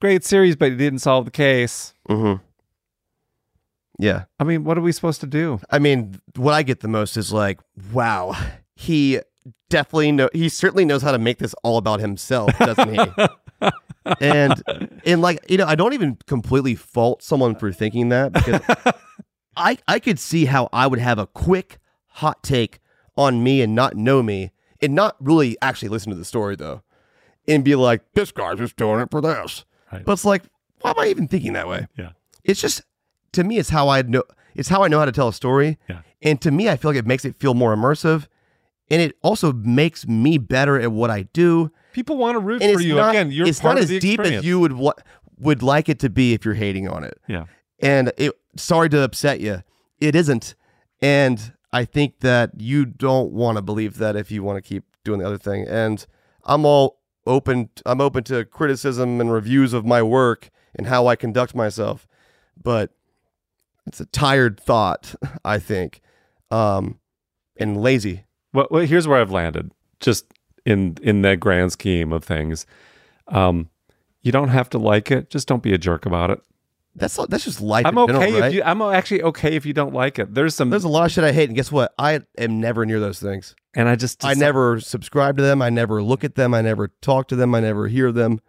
great 0.00 0.24
series, 0.24 0.56
but 0.56 0.72
it 0.72 0.76
didn't 0.76 1.00
solve 1.00 1.24
the 1.24 1.30
case. 1.30 1.94
Mm-hmm. 2.08 2.42
Yeah. 3.98 4.24
I 4.40 4.44
mean, 4.44 4.64
what 4.64 4.76
are 4.76 4.80
we 4.80 4.92
supposed 4.92 5.20
to 5.20 5.26
do? 5.26 5.60
I 5.70 5.78
mean, 5.78 6.20
what 6.36 6.52
I 6.52 6.62
get 6.62 6.80
the 6.80 6.88
most 6.88 7.16
is 7.16 7.32
like, 7.32 7.60
wow, 7.92 8.36
he 8.74 9.20
definitely 9.70 10.12
know 10.12 10.28
he 10.32 10.48
certainly 10.48 10.84
knows 10.84 11.02
how 11.02 11.12
to 11.12 11.18
make 11.18 11.38
this 11.38 11.54
all 11.62 11.78
about 11.78 12.00
himself, 12.00 12.56
doesn't 12.58 12.94
he? 12.94 13.70
and 14.20 14.62
and 15.04 15.22
like 15.22 15.38
you 15.48 15.58
know, 15.58 15.66
I 15.66 15.74
don't 15.74 15.92
even 15.92 16.18
completely 16.26 16.74
fault 16.74 17.22
someone 17.22 17.54
for 17.54 17.72
thinking 17.72 18.08
that 18.08 18.32
because 18.32 18.60
I 19.56 19.78
I 19.86 19.98
could 19.98 20.18
see 20.18 20.46
how 20.46 20.68
I 20.72 20.86
would 20.86 20.98
have 20.98 21.18
a 21.18 21.26
quick 21.26 21.78
hot 22.08 22.42
take 22.42 22.80
on 23.16 23.42
me 23.42 23.62
and 23.62 23.74
not 23.74 23.96
know 23.96 24.22
me 24.22 24.50
and 24.80 24.94
not 24.94 25.16
really 25.20 25.56
actually 25.62 25.88
listen 25.88 26.10
to 26.10 26.16
the 26.16 26.24
story 26.24 26.56
though, 26.56 26.82
and 27.46 27.64
be 27.64 27.74
like, 27.74 28.02
this 28.14 28.32
guy's 28.32 28.58
just 28.58 28.76
doing 28.76 29.00
it 29.00 29.10
for 29.10 29.20
this. 29.20 29.64
Right. 29.92 30.04
But 30.04 30.12
it's 30.12 30.24
like, 30.24 30.42
why 30.80 30.90
am 30.90 30.98
I 30.98 31.06
even 31.06 31.28
thinking 31.28 31.52
that 31.54 31.68
way? 31.68 31.86
Yeah. 31.96 32.10
It's 32.42 32.60
just 32.60 32.82
to 33.34 33.44
me, 33.44 33.58
it's 33.58 33.70
how 33.70 33.88
I 33.88 34.02
know. 34.02 34.22
It's 34.54 34.68
how 34.68 34.82
I 34.84 34.88
know 34.88 34.98
how 35.00 35.04
to 35.04 35.12
tell 35.12 35.28
a 35.28 35.32
story. 35.32 35.78
Yeah. 35.88 36.00
And 36.22 36.40
to 36.42 36.50
me, 36.50 36.68
I 36.68 36.76
feel 36.76 36.90
like 36.90 36.98
it 36.98 37.06
makes 37.06 37.24
it 37.24 37.36
feel 37.38 37.54
more 37.54 37.74
immersive, 37.74 38.26
and 38.90 39.02
it 39.02 39.16
also 39.22 39.52
makes 39.52 40.06
me 40.06 40.38
better 40.38 40.80
at 40.80 40.92
what 40.92 41.10
I 41.10 41.22
do. 41.32 41.70
People 41.92 42.16
want 42.16 42.34
to 42.36 42.40
root 42.40 42.62
And 42.62 42.74
for 42.74 42.80
you. 42.82 42.94
not, 42.96 43.10
Again, 43.10 43.30
you're 43.30 43.46
it's 43.46 43.62
not 43.62 43.78
as 43.78 43.88
deep 43.88 44.20
as 44.20 44.44
you 44.44 44.58
would 44.60 44.72
wa- 44.72 44.94
would 45.38 45.62
like 45.62 45.88
it 45.88 45.98
to 46.00 46.10
be 46.10 46.32
if 46.34 46.44
you're 46.44 46.54
hating 46.54 46.88
on 46.88 47.04
it. 47.04 47.20
Yeah. 47.28 47.44
And 47.80 48.12
it, 48.16 48.32
sorry 48.56 48.88
to 48.90 49.00
upset 49.02 49.40
you, 49.40 49.62
it 50.00 50.14
isn't. 50.14 50.54
And 51.02 51.52
I 51.72 51.84
think 51.84 52.20
that 52.20 52.52
you 52.60 52.84
don't 52.86 53.32
want 53.32 53.56
to 53.58 53.62
believe 53.62 53.98
that 53.98 54.16
if 54.16 54.30
you 54.30 54.42
want 54.42 54.56
to 54.56 54.62
keep 54.62 54.84
doing 55.04 55.18
the 55.20 55.26
other 55.26 55.38
thing. 55.38 55.66
And 55.68 56.04
I'm 56.44 56.64
all 56.64 56.98
open. 57.26 57.68
I'm 57.84 58.00
open 58.00 58.24
to 58.24 58.44
criticism 58.44 59.20
and 59.20 59.32
reviews 59.32 59.72
of 59.72 59.84
my 59.84 60.02
work 60.02 60.50
and 60.76 60.86
how 60.86 61.06
I 61.08 61.16
conduct 61.16 61.54
myself, 61.54 62.06
but 62.60 62.90
it's 63.86 64.00
a 64.00 64.06
tired 64.06 64.60
thought, 64.60 65.14
I 65.44 65.58
think, 65.58 66.00
um, 66.50 66.98
and 67.56 67.80
lazy. 67.80 68.24
Well, 68.52 68.68
well, 68.70 68.86
here's 68.86 69.06
where 69.06 69.20
I've 69.20 69.30
landed. 69.30 69.72
Just 70.00 70.26
in 70.64 70.96
in 71.02 71.22
that 71.22 71.40
grand 71.40 71.72
scheme 71.72 72.12
of 72.12 72.24
things, 72.24 72.66
um, 73.28 73.70
you 74.22 74.32
don't 74.32 74.48
have 74.48 74.70
to 74.70 74.78
like 74.78 75.10
it. 75.10 75.30
Just 75.30 75.48
don't 75.48 75.62
be 75.62 75.72
a 75.72 75.78
jerk 75.78 76.06
about 76.06 76.30
it. 76.30 76.40
That's 76.96 77.16
that's 77.28 77.44
just 77.44 77.60
life. 77.60 77.86
I'm 77.86 77.98
in 77.98 78.06
general, 78.06 78.22
okay 78.24 78.40
right? 78.40 78.48
if 78.48 78.54
you. 78.54 78.62
I'm 78.62 78.80
actually 78.80 79.22
okay 79.24 79.56
if 79.56 79.66
you 79.66 79.72
don't 79.72 79.92
like 79.92 80.18
it. 80.18 80.32
There's 80.32 80.54
some. 80.54 80.70
There's 80.70 80.84
a 80.84 80.88
lot 80.88 81.04
of 81.04 81.12
shit 81.12 81.24
I 81.24 81.32
hate, 81.32 81.48
and 81.48 81.56
guess 81.56 81.72
what? 81.72 81.92
I 81.98 82.20
am 82.38 82.60
never 82.60 82.86
near 82.86 83.00
those 83.00 83.18
things. 83.18 83.56
And 83.74 83.88
I 83.88 83.96
just, 83.96 84.24
I 84.24 84.34
never 84.34 84.78
subscribe 84.78 85.36
to 85.36 85.42
them. 85.42 85.60
I 85.60 85.68
never 85.68 86.00
look 86.00 86.22
at 86.22 86.36
them. 86.36 86.54
I 86.54 86.60
never 86.60 86.88
talk 87.02 87.26
to 87.28 87.36
them. 87.36 87.56
I 87.56 87.60
never 87.60 87.88
hear 87.88 88.12
them. 88.12 88.40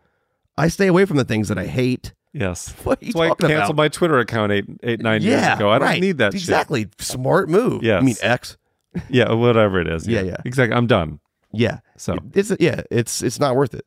I 0.56 0.68
stay 0.68 0.86
away 0.86 1.06
from 1.06 1.18
the 1.18 1.24
things 1.24 1.48
that 1.48 1.58
I 1.58 1.66
hate. 1.66 2.14
Yes. 2.36 2.74
What 2.84 3.00
That's 3.00 3.16
why 3.16 3.30
I 3.30 3.36
canceled 3.36 3.52
about? 3.52 3.76
my 3.76 3.88
Twitter 3.88 4.20
account 4.20 4.52
eight, 4.52 4.66
eight, 4.84 5.02
nine 5.02 5.22
years 5.22 5.42
ago. 5.42 5.70
I 5.70 5.80
don't 5.80 5.88
right. 5.88 6.02
need 6.02 6.18
that. 6.18 6.34
Exactly. 6.34 6.88
Smart 7.00 7.50
move. 7.50 7.82
Yeah. 7.82 7.98
I 7.98 8.02
mean 8.02 8.16
X. 8.22 8.58
Yeah, 9.10 9.34
whatever 9.34 9.82
it 9.82 9.90
is. 9.90 10.08
Yeah, 10.08 10.22
yeah. 10.22 10.38
Exactly. 10.46 10.74
I'm 10.74 10.88
done. 10.88 11.20
Yeah. 11.52 11.80
So 11.98 12.18
it's 12.34 12.54
yeah, 12.62 12.80
it's 12.90 13.22
it's 13.22 13.42
not 13.42 13.54
worth 13.54 13.74
it. 13.74 13.86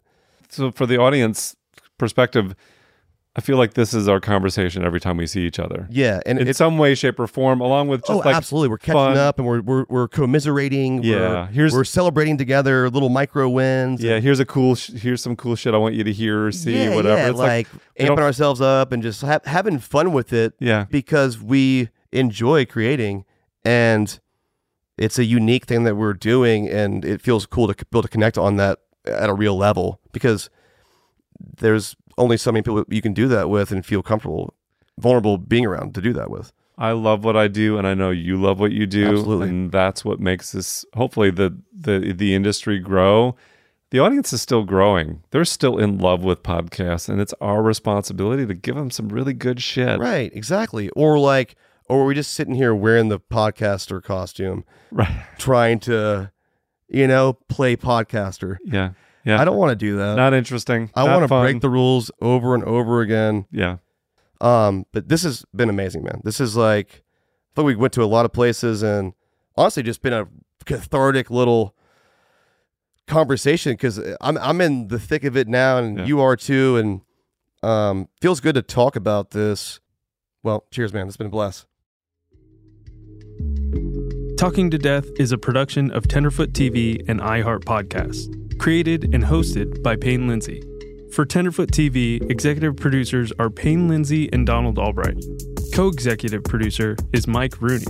so 0.50 0.70
for 0.70 0.84
the 0.84 0.98
audience 0.98 1.56
perspective, 1.96 2.54
I 3.38 3.40
feel 3.40 3.56
like 3.56 3.74
this 3.74 3.94
is 3.94 4.08
our 4.08 4.18
conversation 4.18 4.84
every 4.84 4.98
time 4.98 5.16
we 5.16 5.26
see 5.28 5.46
each 5.46 5.60
other. 5.60 5.86
Yeah, 5.90 6.18
and 6.26 6.40
in 6.40 6.52
some 6.54 6.76
way, 6.76 6.96
shape, 6.96 7.20
or 7.20 7.28
form, 7.28 7.60
along 7.60 7.86
with 7.86 8.00
just 8.00 8.10
oh, 8.10 8.16
like 8.18 8.34
absolutely. 8.34 8.68
We're 8.68 8.78
catching 8.78 8.94
fun- 8.94 9.16
up 9.16 9.38
and 9.38 9.46
we're 9.46 9.60
we're, 9.60 9.84
we're 9.88 10.08
commiserating. 10.08 11.04
Yeah, 11.04 11.16
we're, 11.16 11.46
here's- 11.46 11.72
we're 11.72 11.84
celebrating 11.84 12.36
together, 12.36 12.90
little 12.90 13.10
micro 13.10 13.48
wins. 13.48 14.02
Yeah, 14.02 14.18
here's 14.18 14.40
a 14.40 14.44
cool. 14.44 14.74
Sh- 14.74 14.90
here's 14.90 15.22
some 15.22 15.36
cool 15.36 15.54
shit 15.54 15.72
I 15.72 15.76
want 15.76 15.94
you 15.94 16.02
to 16.02 16.12
hear 16.12 16.46
or 16.46 16.52
see, 16.52 16.74
yeah, 16.76 16.94
whatever. 16.96 17.16
yeah, 17.16 17.30
It's 17.30 17.38
like, 17.38 17.68
don't- 17.96 18.18
amping 18.18 18.22
ourselves 18.22 18.60
up 18.60 18.90
and 18.90 19.02
just 19.04 19.22
ha- 19.22 19.38
having 19.44 19.78
fun 19.78 20.12
with 20.12 20.32
it. 20.32 20.54
Yeah. 20.58 20.86
because 20.90 21.40
we 21.40 21.90
enjoy 22.10 22.66
creating, 22.66 23.24
and 23.64 24.18
it's 24.96 25.16
a 25.18 25.24
unique 25.24 25.66
thing 25.66 25.84
that 25.84 25.94
we're 25.94 26.12
doing, 26.14 26.68
and 26.68 27.04
it 27.04 27.22
feels 27.22 27.46
cool 27.46 27.68
to 27.68 27.72
c- 27.78 27.84
be 27.88 27.96
able 27.96 28.02
to 28.02 28.08
connect 28.08 28.36
on 28.36 28.56
that 28.56 28.80
at 29.06 29.28
a 29.30 29.32
real 29.34 29.56
level 29.56 30.00
because 30.12 30.50
there's 31.56 31.96
only 32.16 32.36
so 32.36 32.52
many 32.52 32.62
people 32.62 32.84
you 32.88 33.02
can 33.02 33.14
do 33.14 33.28
that 33.28 33.48
with 33.48 33.70
and 33.70 33.84
feel 33.84 34.02
comfortable, 34.02 34.54
vulnerable 34.98 35.38
being 35.38 35.66
around 35.66 35.94
to 35.94 36.00
do 36.00 36.12
that 36.12 36.30
with. 36.30 36.52
I 36.76 36.92
love 36.92 37.24
what 37.24 37.36
I 37.36 37.48
do, 37.48 37.76
and 37.76 37.86
I 37.88 37.94
know 37.94 38.10
you 38.10 38.40
love 38.40 38.60
what 38.60 38.70
you 38.70 38.86
do, 38.86 39.08
Absolutely. 39.08 39.48
and 39.48 39.72
that's 39.72 40.04
what 40.04 40.20
makes 40.20 40.52
this 40.52 40.84
hopefully 40.94 41.30
the 41.30 41.58
the 41.76 42.12
the 42.16 42.34
industry 42.34 42.78
grow. 42.78 43.34
The 43.90 43.98
audience 43.98 44.32
is 44.32 44.42
still 44.42 44.64
growing; 44.64 45.24
they're 45.30 45.44
still 45.44 45.76
in 45.76 45.98
love 45.98 46.22
with 46.22 46.44
podcasts, 46.44 47.08
and 47.08 47.20
it's 47.20 47.34
our 47.40 47.62
responsibility 47.62 48.46
to 48.46 48.54
give 48.54 48.76
them 48.76 48.92
some 48.92 49.08
really 49.08 49.32
good 49.32 49.60
shit. 49.60 49.98
Right, 49.98 50.30
exactly. 50.32 50.88
Or 50.90 51.18
like, 51.18 51.56
or 51.88 52.04
we're 52.04 52.14
just 52.14 52.32
sitting 52.32 52.54
here 52.54 52.74
wearing 52.74 53.08
the 53.08 53.18
podcaster 53.18 54.00
costume, 54.00 54.64
right? 54.92 55.24
Trying 55.38 55.80
to, 55.80 56.30
you 56.88 57.08
know, 57.08 57.32
play 57.48 57.74
podcaster. 57.76 58.58
Yeah, 58.64 58.90
yeah. 59.28 59.40
I 59.40 59.44
don't 59.44 59.56
want 59.56 59.70
to 59.70 59.76
do 59.76 59.96
that. 59.98 60.16
Not 60.16 60.34
interesting. 60.34 60.90
I 60.94 61.04
want 61.04 61.22
to 61.22 61.28
break 61.28 61.60
the 61.60 61.70
rules 61.70 62.10
over 62.20 62.54
and 62.54 62.64
over 62.64 63.00
again. 63.00 63.46
Yeah. 63.50 63.78
Um, 64.40 64.86
but 64.92 65.08
this 65.08 65.22
has 65.22 65.44
been 65.54 65.68
amazing, 65.68 66.04
man. 66.04 66.20
This 66.24 66.40
is 66.40 66.56
like, 66.56 67.02
I 67.02 67.50
thought 67.54 67.64
we 67.64 67.76
went 67.76 67.92
to 67.94 68.02
a 68.02 68.06
lot 68.06 68.24
of 68.24 68.32
places 68.32 68.82
and 68.82 69.12
honestly 69.56 69.82
just 69.82 70.02
been 70.02 70.12
a 70.12 70.26
cathartic 70.64 71.30
little 71.30 71.74
conversation 73.08 73.72
because 73.72 73.98
I'm 74.20 74.38
I'm 74.38 74.60
in 74.60 74.88
the 74.88 74.98
thick 74.98 75.24
of 75.24 75.36
it 75.36 75.48
now, 75.48 75.78
and 75.78 76.06
you 76.06 76.20
are 76.20 76.36
too, 76.36 76.76
and 76.76 77.00
um, 77.62 78.08
feels 78.20 78.40
good 78.40 78.54
to 78.54 78.62
talk 78.62 78.94
about 78.94 79.30
this. 79.30 79.80
Well, 80.42 80.64
cheers, 80.70 80.92
man. 80.92 81.08
It's 81.08 81.16
been 81.16 81.26
a 81.26 81.30
blast. 81.30 81.66
Talking 84.38 84.70
to 84.70 84.78
Death 84.78 85.06
is 85.18 85.32
a 85.32 85.38
production 85.38 85.90
of 85.90 86.06
Tenderfoot 86.06 86.52
TV 86.52 87.02
and 87.08 87.18
iHeart 87.20 87.64
Podcasts, 87.64 88.32
created 88.58 89.14
and 89.14 89.24
hosted 89.24 89.82
by 89.82 89.96
Payne 89.96 90.28
Lindsay. 90.28 90.62
For 91.12 91.24
Tenderfoot 91.24 91.70
TV, 91.70 92.20
executive 92.30 92.76
producers 92.76 93.32
are 93.38 93.50
Payne 93.50 93.88
Lindsay 93.88 94.28
and 94.32 94.46
Donald 94.46 94.78
Albright. 94.78 95.24
Co 95.72 95.88
executive 95.88 96.44
producer 96.44 96.96
is 97.12 97.26
Mike 97.26 97.60
Rooney. 97.60 97.86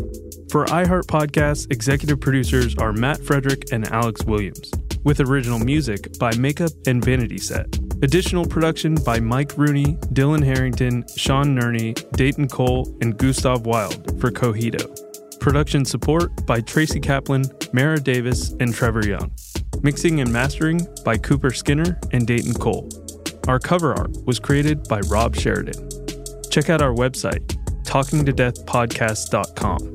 For 0.50 0.64
iHeart 0.66 1.04
Podcasts, 1.04 1.70
executive 1.70 2.20
producers 2.20 2.76
are 2.76 2.92
Matt 2.92 3.20
Frederick 3.20 3.72
and 3.72 3.90
Alex 3.92 4.24
Williams, 4.24 4.72
with 5.04 5.20
original 5.20 5.58
music 5.58 6.18
by 6.18 6.34
Makeup 6.36 6.70
and 6.86 7.04
Vanity 7.04 7.38
Set. 7.38 7.66
Additional 8.02 8.46
production 8.46 8.94
by 8.94 9.20
Mike 9.20 9.58
Rooney, 9.58 9.96
Dylan 10.14 10.44
Harrington, 10.44 11.04
Sean 11.16 11.58
Nerney, 11.58 11.94
Dayton 12.12 12.48
Cole, 12.48 12.96
and 13.00 13.18
Gustav 13.18 13.66
Wild 13.66 14.18
for 14.20 14.30
Cohito. 14.30 14.88
Production 15.40 15.84
support 15.84 16.46
by 16.46 16.60
Tracy 16.60 17.00
Kaplan, 17.00 17.44
Mara 17.72 17.98
Davis, 17.98 18.54
and 18.60 18.72
Trevor 18.72 19.06
Young. 19.06 19.32
Mixing 19.82 20.20
and 20.20 20.32
mastering 20.32 20.86
by 21.04 21.16
Cooper 21.16 21.50
Skinner 21.50 21.98
and 22.12 22.26
Dayton 22.26 22.54
Cole. 22.54 22.88
Our 23.46 23.60
cover 23.60 23.94
art 23.94 24.10
was 24.26 24.40
created 24.40 24.88
by 24.88 25.00
Rob 25.00 25.36
Sheridan. 25.36 25.88
Check 26.50 26.68
out 26.68 26.82
our 26.82 26.92
website, 26.92 27.46
talkingtodeathpodcast.com. 27.84 29.94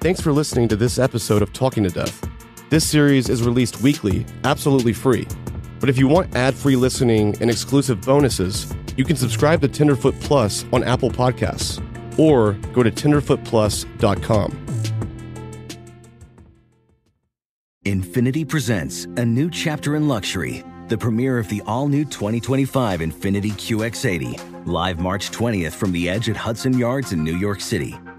Thanks 0.00 0.20
for 0.20 0.32
listening 0.32 0.68
to 0.68 0.76
this 0.76 1.00
episode 1.00 1.42
of 1.42 1.52
Talking 1.52 1.82
to 1.82 1.90
Death. 1.90 2.30
This 2.70 2.88
series 2.88 3.28
is 3.28 3.42
released 3.42 3.82
weekly, 3.82 4.24
absolutely 4.44 4.92
free. 4.92 5.26
But 5.80 5.90
if 5.90 5.98
you 5.98 6.06
want 6.06 6.36
ad 6.36 6.54
free 6.54 6.76
listening 6.76 7.36
and 7.40 7.50
exclusive 7.50 8.00
bonuses, 8.02 8.72
you 8.96 9.04
can 9.04 9.16
subscribe 9.16 9.60
to 9.62 9.68
Tenderfoot 9.68 10.14
Plus 10.20 10.64
on 10.72 10.84
Apple 10.84 11.10
Podcasts 11.10 11.82
or 12.16 12.52
go 12.72 12.82
to 12.82 12.90
tenderfootplus.com. 12.90 14.66
Infiniti 17.84 18.48
presents 18.48 19.04
a 19.04 19.24
new 19.24 19.48
chapter 19.48 19.94
in 19.94 20.08
luxury, 20.08 20.64
the 20.88 20.98
premiere 20.98 21.38
of 21.38 21.48
the 21.48 21.62
all 21.66 21.86
new 21.86 22.04
2025 22.04 22.98
Infiniti 22.98 23.52
QX80, 23.52 24.66
live 24.66 24.98
March 24.98 25.30
20th 25.30 25.72
from 25.72 25.92
the 25.92 26.08
edge 26.08 26.28
at 26.28 26.36
Hudson 26.36 26.76
Yards 26.76 27.12
in 27.12 27.22
New 27.22 27.36
York 27.36 27.60
City, 27.60 27.94